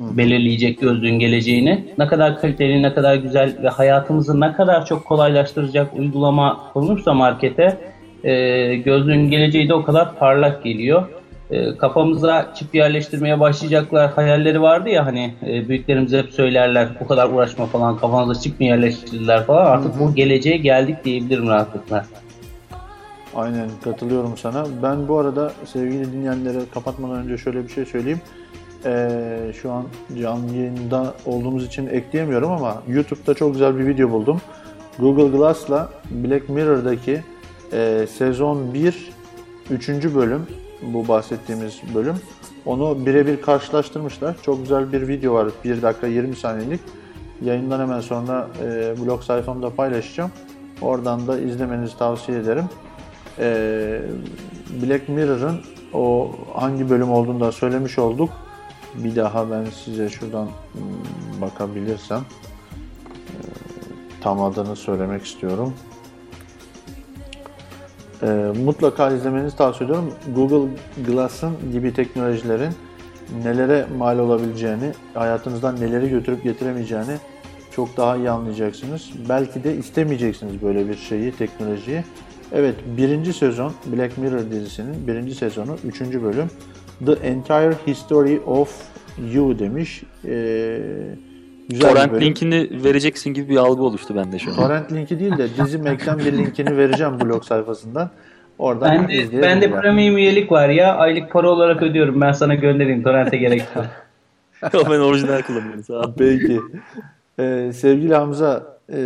belirleyecek 0.00 0.80
gözlüğün 0.80 1.18
geleceğini. 1.18 1.84
Ne 1.98 2.06
kadar 2.06 2.40
kaliteli, 2.40 2.82
ne 2.82 2.94
kadar 2.94 3.14
güzel 3.14 3.56
ve 3.62 3.68
hayatımızı 3.68 4.40
ne 4.40 4.52
kadar 4.52 4.86
çok 4.86 5.04
kolaylaştıracak 5.04 5.94
uygulama 5.98 6.60
konulursa 6.72 7.14
markete 7.14 7.78
e, 8.24 8.76
gözlüğün 8.76 9.30
geleceği 9.30 9.68
de 9.68 9.74
o 9.74 9.84
kadar 9.84 10.18
parlak 10.18 10.64
geliyor. 10.64 11.08
E, 11.50 11.76
kafamıza 11.76 12.52
çip 12.54 12.74
yerleştirmeye 12.74 13.40
başlayacaklar 13.40 14.10
hayalleri 14.10 14.62
vardı 14.62 14.88
ya 14.88 15.06
hani 15.06 15.34
e, 15.46 15.68
büyüklerimiz 15.68 16.12
hep 16.12 16.32
söylerler 16.32 16.88
bu 17.00 17.06
kadar 17.06 17.28
uğraşma 17.28 17.66
falan 17.66 17.96
kafanıza 17.96 18.40
çip 18.40 18.60
mi 18.60 18.66
yerleştirdiler 18.66 19.44
falan 19.44 19.66
artık 19.66 20.00
bu 20.00 20.14
geleceğe 20.14 20.56
geldik 20.56 21.04
diyebilirim 21.04 21.48
rahatlıkla. 21.48 22.04
aynen 23.34 23.68
katılıyorum 23.84 24.36
sana. 24.36 24.64
Ben 24.82 25.08
bu 25.08 25.18
arada 25.18 25.52
sevgili 25.64 26.12
dinleyenlere 26.12 26.58
kapatmadan 26.74 27.16
önce 27.16 27.38
şöyle 27.38 27.64
bir 27.64 27.68
şey 27.68 27.84
söyleyeyim. 27.84 28.20
Ee, 28.84 29.52
şu 29.62 29.72
an 29.72 29.84
canlı 30.22 30.56
yayında 30.56 31.14
olduğumuz 31.26 31.66
için 31.66 31.86
ekleyemiyorum 31.86 32.50
ama 32.50 32.82
YouTube'da 32.88 33.34
çok 33.34 33.52
güzel 33.52 33.78
bir 33.78 33.86
video 33.86 34.10
buldum. 34.10 34.40
Google 34.98 35.38
Glass'la 35.38 35.88
Black 36.10 36.48
Mirror'daki 36.48 37.22
e, 37.72 38.06
sezon 38.18 38.74
1 38.74 39.10
3. 39.70 39.88
bölüm 39.88 40.46
bu 40.82 41.08
bahsettiğimiz 41.08 41.80
bölüm. 41.94 42.16
Onu 42.66 43.06
birebir 43.06 43.42
karşılaştırmışlar. 43.42 44.36
Çok 44.42 44.62
güzel 44.62 44.92
bir 44.92 45.08
video 45.08 45.34
var. 45.34 45.48
1 45.64 45.82
dakika 45.82 46.06
20 46.06 46.36
saniyelik. 46.36 46.80
Yayından 47.44 47.80
hemen 47.80 48.00
sonra 48.00 48.48
e, 48.64 48.94
blog 49.04 49.22
sayfamda 49.22 49.70
paylaşacağım. 49.70 50.30
Oradan 50.82 51.26
da 51.26 51.40
izlemenizi 51.40 51.98
tavsiye 51.98 52.38
ederim. 52.38 52.64
E, 53.38 54.00
Black 54.82 55.08
Mirror'ın 55.08 55.60
o 55.92 56.32
hangi 56.54 56.90
bölüm 56.90 57.10
olduğunu 57.10 57.40
da 57.40 57.52
söylemiş 57.52 57.98
olduk. 57.98 58.30
Bir 58.94 59.16
daha 59.16 59.50
ben 59.50 59.64
size 59.84 60.08
şuradan 60.08 60.44
hmm, 60.44 61.40
bakabilirsem 61.40 62.18
e, 62.18 63.34
tam 64.20 64.42
adını 64.42 64.76
söylemek 64.76 65.24
istiyorum. 65.24 65.74
Ee, 68.22 68.52
mutlaka 68.64 69.10
izlemenizi 69.10 69.56
tavsiye 69.56 69.90
ediyorum. 69.90 70.14
Google 70.34 70.70
Glass'ın 71.06 71.56
gibi 71.72 71.94
teknolojilerin 71.94 72.72
nelere 73.44 73.86
mal 73.98 74.18
olabileceğini, 74.18 74.92
hayatınızdan 75.14 75.80
neleri 75.80 76.10
götürüp 76.10 76.42
getiremeyeceğini 76.42 77.16
çok 77.70 77.96
daha 77.96 78.16
iyi 78.16 78.30
anlayacaksınız. 78.30 79.10
Belki 79.28 79.64
de 79.64 79.76
istemeyeceksiniz 79.76 80.62
böyle 80.62 80.88
bir 80.88 80.96
şeyi, 80.96 81.32
teknolojiyi. 81.32 82.04
Evet, 82.52 82.74
birinci 82.96 83.32
sezon 83.32 83.72
Black 83.86 84.18
Mirror 84.18 84.50
dizisinin 84.50 85.06
birinci 85.06 85.34
sezonu, 85.34 85.76
üçüncü 85.84 86.22
bölüm 86.22 86.50
The 87.06 87.12
Entire 87.12 87.74
History 87.86 88.40
of 88.46 88.82
You 89.32 89.58
demiş. 89.58 90.02
Ee, 90.24 90.80
güzel 91.68 91.90
bir 91.90 91.94
Torrent 91.94 92.12
bölüm. 92.12 92.26
linkini 92.26 92.84
vereceksin 92.84 93.34
gibi 93.34 93.48
bir 93.48 93.56
algı 93.56 93.82
oluştu 93.82 94.16
bende 94.16 94.38
şu 94.38 94.50
an. 94.50 94.56
Torrent 94.56 94.92
linki 94.92 95.20
değil 95.20 95.38
de 95.38 95.48
dizi 95.56 95.78
Mac'ten 95.78 96.18
bir 96.18 96.32
linkini 96.32 96.76
vereceğim 96.76 97.20
blog 97.20 97.44
sayfasından. 97.44 98.10
Oradan 98.58 98.90
Ben 98.90 99.08
de, 99.08 99.42
ben 99.42 99.60
de 99.60 99.70
premium 99.70 100.16
üyelik 100.16 100.52
var 100.52 100.68
ya. 100.68 100.96
Aylık 100.96 101.30
para 101.30 101.50
olarak 101.50 101.82
ödüyorum. 101.82 102.20
Ben 102.20 102.32
sana 102.32 102.54
göndereyim. 102.54 103.02
Torrent'e 103.02 103.36
gerek 103.36 103.62
yok. 103.76 103.86
ben 104.90 105.00
orijinal 105.00 105.42
kullanıyorum. 105.42 105.84
Sağ 105.84 105.94
ol. 106.00 106.12
Peki. 106.18 106.60
Ee, 107.38 107.70
sevgili 107.74 108.14
Hamza, 108.14 108.78
e, 108.92 108.98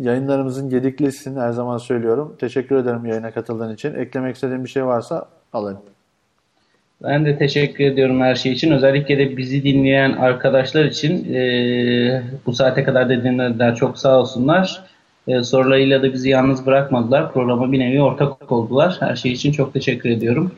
yayınlarımızın 0.00 0.70
gediklisin 0.70 1.36
her 1.36 1.52
zaman 1.52 1.78
söylüyorum. 1.78 2.36
Teşekkür 2.38 2.76
ederim 2.76 3.06
yayına 3.06 3.30
katıldığın 3.30 3.74
için. 3.74 3.94
Eklemek 3.94 4.34
istediğin 4.34 4.64
bir 4.64 4.68
şey 4.68 4.86
varsa 4.86 5.28
alayım. 5.52 5.78
Ben 7.04 7.24
de 7.26 7.38
teşekkür 7.38 7.84
ediyorum 7.84 8.20
her 8.20 8.34
şey 8.34 8.52
için. 8.52 8.70
Özellikle 8.70 9.18
de 9.18 9.36
bizi 9.36 9.64
dinleyen 9.64 10.12
arkadaşlar 10.12 10.84
için 10.84 11.24
eee, 11.24 12.22
bu 12.46 12.52
saate 12.52 12.84
kadar 12.84 13.08
da 13.08 13.24
dinlediler. 13.24 13.74
Çok 13.76 13.98
sağ 13.98 14.20
olsunlar. 14.20 14.80
Eee, 15.26 15.42
sorularıyla 15.42 16.02
da 16.02 16.12
bizi 16.12 16.28
yalnız 16.28 16.66
bırakmadılar. 16.66 17.32
Programa 17.32 17.72
bir 17.72 17.78
nevi 17.78 18.02
ortak 18.02 18.52
oldular. 18.52 18.96
Her 19.00 19.16
şey 19.16 19.32
için 19.32 19.52
çok 19.52 19.72
teşekkür 19.74 20.10
ediyorum. 20.10 20.50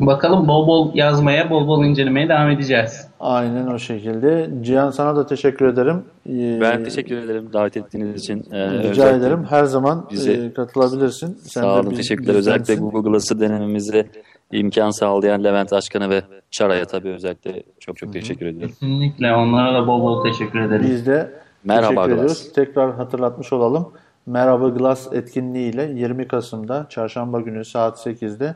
Bakalım 0.00 0.48
bol 0.48 0.66
bol 0.66 0.90
yazmaya, 0.94 1.50
bol 1.50 1.66
bol 1.66 1.84
incelemeye 1.84 2.28
devam 2.28 2.50
edeceğiz. 2.50 3.08
Aynen 3.20 3.66
o 3.66 3.78
şekilde. 3.78 4.50
Cihan 4.62 4.90
sana 4.90 5.16
da 5.16 5.26
teşekkür 5.26 5.66
ederim. 5.68 6.02
Ee, 6.28 6.58
Ben 6.60 6.84
teşekkür 6.84 7.16
ederim 7.16 7.48
davet 7.52 7.76
ettiğiniz 7.76 8.22
için. 8.22 8.44
Ee, 8.52 8.68
Rica 8.70 9.10
ederim. 9.10 9.44
Her 9.50 9.64
zaman 9.64 10.06
bize- 10.12 10.32
e, 10.32 10.52
katılabilirsin. 10.52 11.38
Sen 11.42 11.60
Sağ 11.60 11.76
de 11.76 11.80
olun, 11.80 11.90
biz- 11.90 11.98
teşekkürler. 11.98 12.34
Özellikle. 12.34 12.74
Google 12.74 13.10
Glass'ı 13.10 13.40
denememize 13.40 14.06
imkan 14.52 14.90
sağlayan 14.90 15.44
Levent 15.44 15.72
Aşkan'a 15.72 16.10
ve 16.10 16.22
Çara'ya 16.50 16.84
tabii 16.86 17.08
özellikle 17.08 17.62
çok 17.80 17.96
çok 17.96 18.12
teşekkür 18.12 18.46
ediyorum. 18.46 18.68
Kesinlikle 18.68 19.34
onlara 19.34 19.74
da 19.74 19.86
bol 19.86 20.02
bol 20.02 20.24
teşekkür 20.24 20.60
ederiz. 20.60 20.90
Biz 20.90 21.06
de 21.06 21.32
Merhaba 21.64 21.88
teşekkür 21.88 22.06
Glass. 22.06 22.14
ediyoruz. 22.14 22.52
Tekrar 22.52 22.94
hatırlatmış 22.94 23.52
olalım. 23.52 23.92
Merhaba 24.26 24.68
Glass 24.68 25.12
etkinliğiyle 25.12 25.82
20 25.94 26.28
Kasım'da 26.28 26.86
çarşamba 26.88 27.40
günü 27.40 27.64
saat 27.64 28.06
8'de 28.06 28.54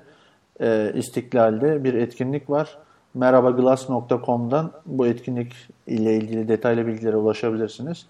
e, 0.60 0.92
İstiklal'de 0.94 1.84
bir 1.84 1.94
etkinlik 1.94 2.50
var. 2.50 2.78
merhabaglass.com'dan 3.14 4.72
bu 4.86 5.06
etkinlik 5.06 5.52
ile 5.86 6.16
ilgili 6.16 6.48
detaylı 6.48 6.86
bilgilere 6.86 7.16
ulaşabilirsiniz. 7.16 8.06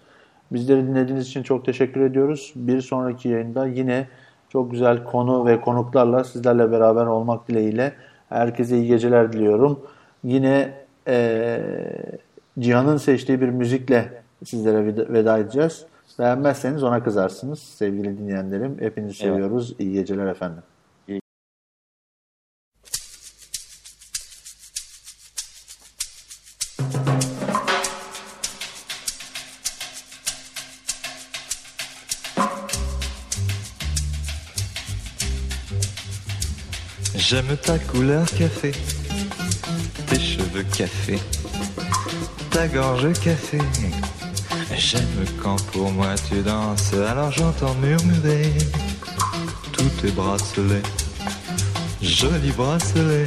Bizleri 0.51 0.87
dinlediğiniz 0.87 1.27
için 1.27 1.43
çok 1.43 1.65
teşekkür 1.65 2.01
ediyoruz. 2.01 2.53
Bir 2.55 2.81
sonraki 2.81 3.29
yayında 3.29 3.67
yine 3.67 4.07
çok 4.51 4.71
güzel 4.71 5.03
konu 5.03 5.45
ve 5.45 5.61
konuklarla 5.61 6.23
sizlerle 6.23 6.71
beraber 6.71 7.05
olmak 7.05 7.47
dileğiyle 7.47 7.93
herkese 8.29 8.77
iyi 8.77 8.87
geceler 8.87 9.33
diliyorum. 9.33 9.79
Yine 10.23 10.73
e, 11.07 11.59
Cihan'ın 12.59 12.97
seçtiği 12.97 13.41
bir 13.41 13.49
müzikle 13.49 14.21
sizlere 14.45 14.95
veda- 15.13 15.39
edeceğiz. 15.39 15.85
Beğenmezseniz 16.19 16.83
ona 16.83 17.03
kızarsınız 17.03 17.59
sevgili 17.59 18.17
dinleyenlerim. 18.17 18.77
Hepinizi 18.79 19.13
seviyoruz. 19.13 19.75
İyi 19.79 19.93
geceler 19.93 20.27
efendim. 20.27 20.63
J'aime 37.31 37.55
ta 37.55 37.79
couleur 37.79 38.25
café, 38.25 38.73
tes 40.07 40.19
cheveux 40.19 40.63
café, 40.63 41.17
ta 42.49 42.67
gorge 42.67 43.13
café. 43.23 43.57
J'aime 44.75 45.25
quand 45.41 45.55
pour 45.67 45.93
moi 45.93 46.13
tu 46.27 46.41
danses, 46.41 46.93
alors 46.93 47.31
j'entends 47.31 47.73
murmurer 47.75 48.51
tous 49.71 49.87
tes 50.01 50.11
bracelets, 50.11 50.83
jolis 52.01 52.51
bracelets. 52.51 53.23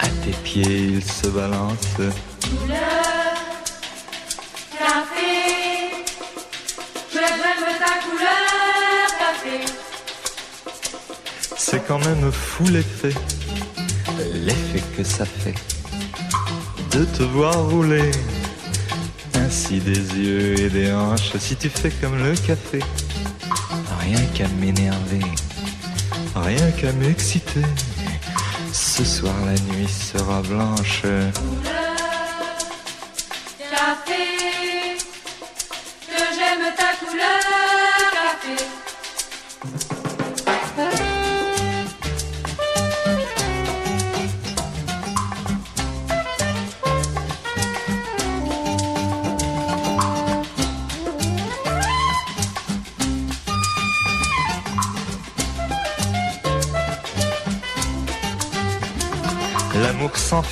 À 0.00 0.08
tes 0.08 0.32
pieds 0.42 0.94
ils 0.94 1.04
se 1.04 1.28
balancent. 1.28 2.10
C'est 11.74 11.88
quand 11.88 11.98
même 12.04 12.30
fou 12.30 12.62
l'effet, 12.68 13.12
l'effet 14.32 14.80
que 14.96 15.02
ça 15.02 15.24
fait 15.24 15.56
de 16.92 17.04
te 17.04 17.24
voir 17.24 17.68
rouler 17.68 18.12
ainsi 19.34 19.80
des 19.80 19.98
yeux 20.16 20.60
et 20.60 20.70
des 20.70 20.92
hanches. 20.92 21.36
Si 21.36 21.56
tu 21.56 21.68
fais 21.68 21.90
comme 21.90 22.16
le 22.16 22.36
café, 22.36 22.78
rien 23.98 24.20
qu'à 24.34 24.46
m'énerver, 24.60 25.26
rien 26.36 26.70
qu'à 26.80 26.92
m'exciter. 26.92 27.66
Ce 28.72 29.04
soir 29.04 29.34
la 29.44 29.74
nuit 29.74 29.88
sera 29.88 30.42
blanche. 30.42 31.02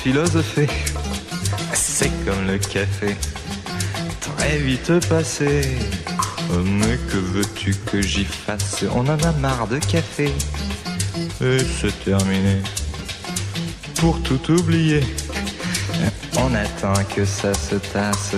Philosophie, 0.03 0.67
c'est 1.73 2.11
comme 2.25 2.45
le 2.45 2.57
café, 2.57 3.15
très 4.19 4.57
vite 4.57 5.07
passé. 5.07 5.77
Oh, 6.51 6.57
Mais 6.61 6.97
que 7.09 7.15
veux-tu 7.15 7.73
que 7.89 8.01
j'y 8.01 8.25
fasse? 8.25 8.83
On 8.93 9.07
en 9.07 9.17
a 9.23 9.31
marre 9.39 9.65
de 9.69 9.77
café. 9.77 10.29
Et 11.39 11.59
c'est 11.59 12.03
terminé. 12.03 12.61
Pour 13.95 14.21
tout 14.23 14.51
oublier, 14.51 14.99
on 16.37 16.53
attend 16.53 17.01
que 17.15 17.23
ça 17.23 17.53
se 17.53 17.75
tasse. 17.75 18.35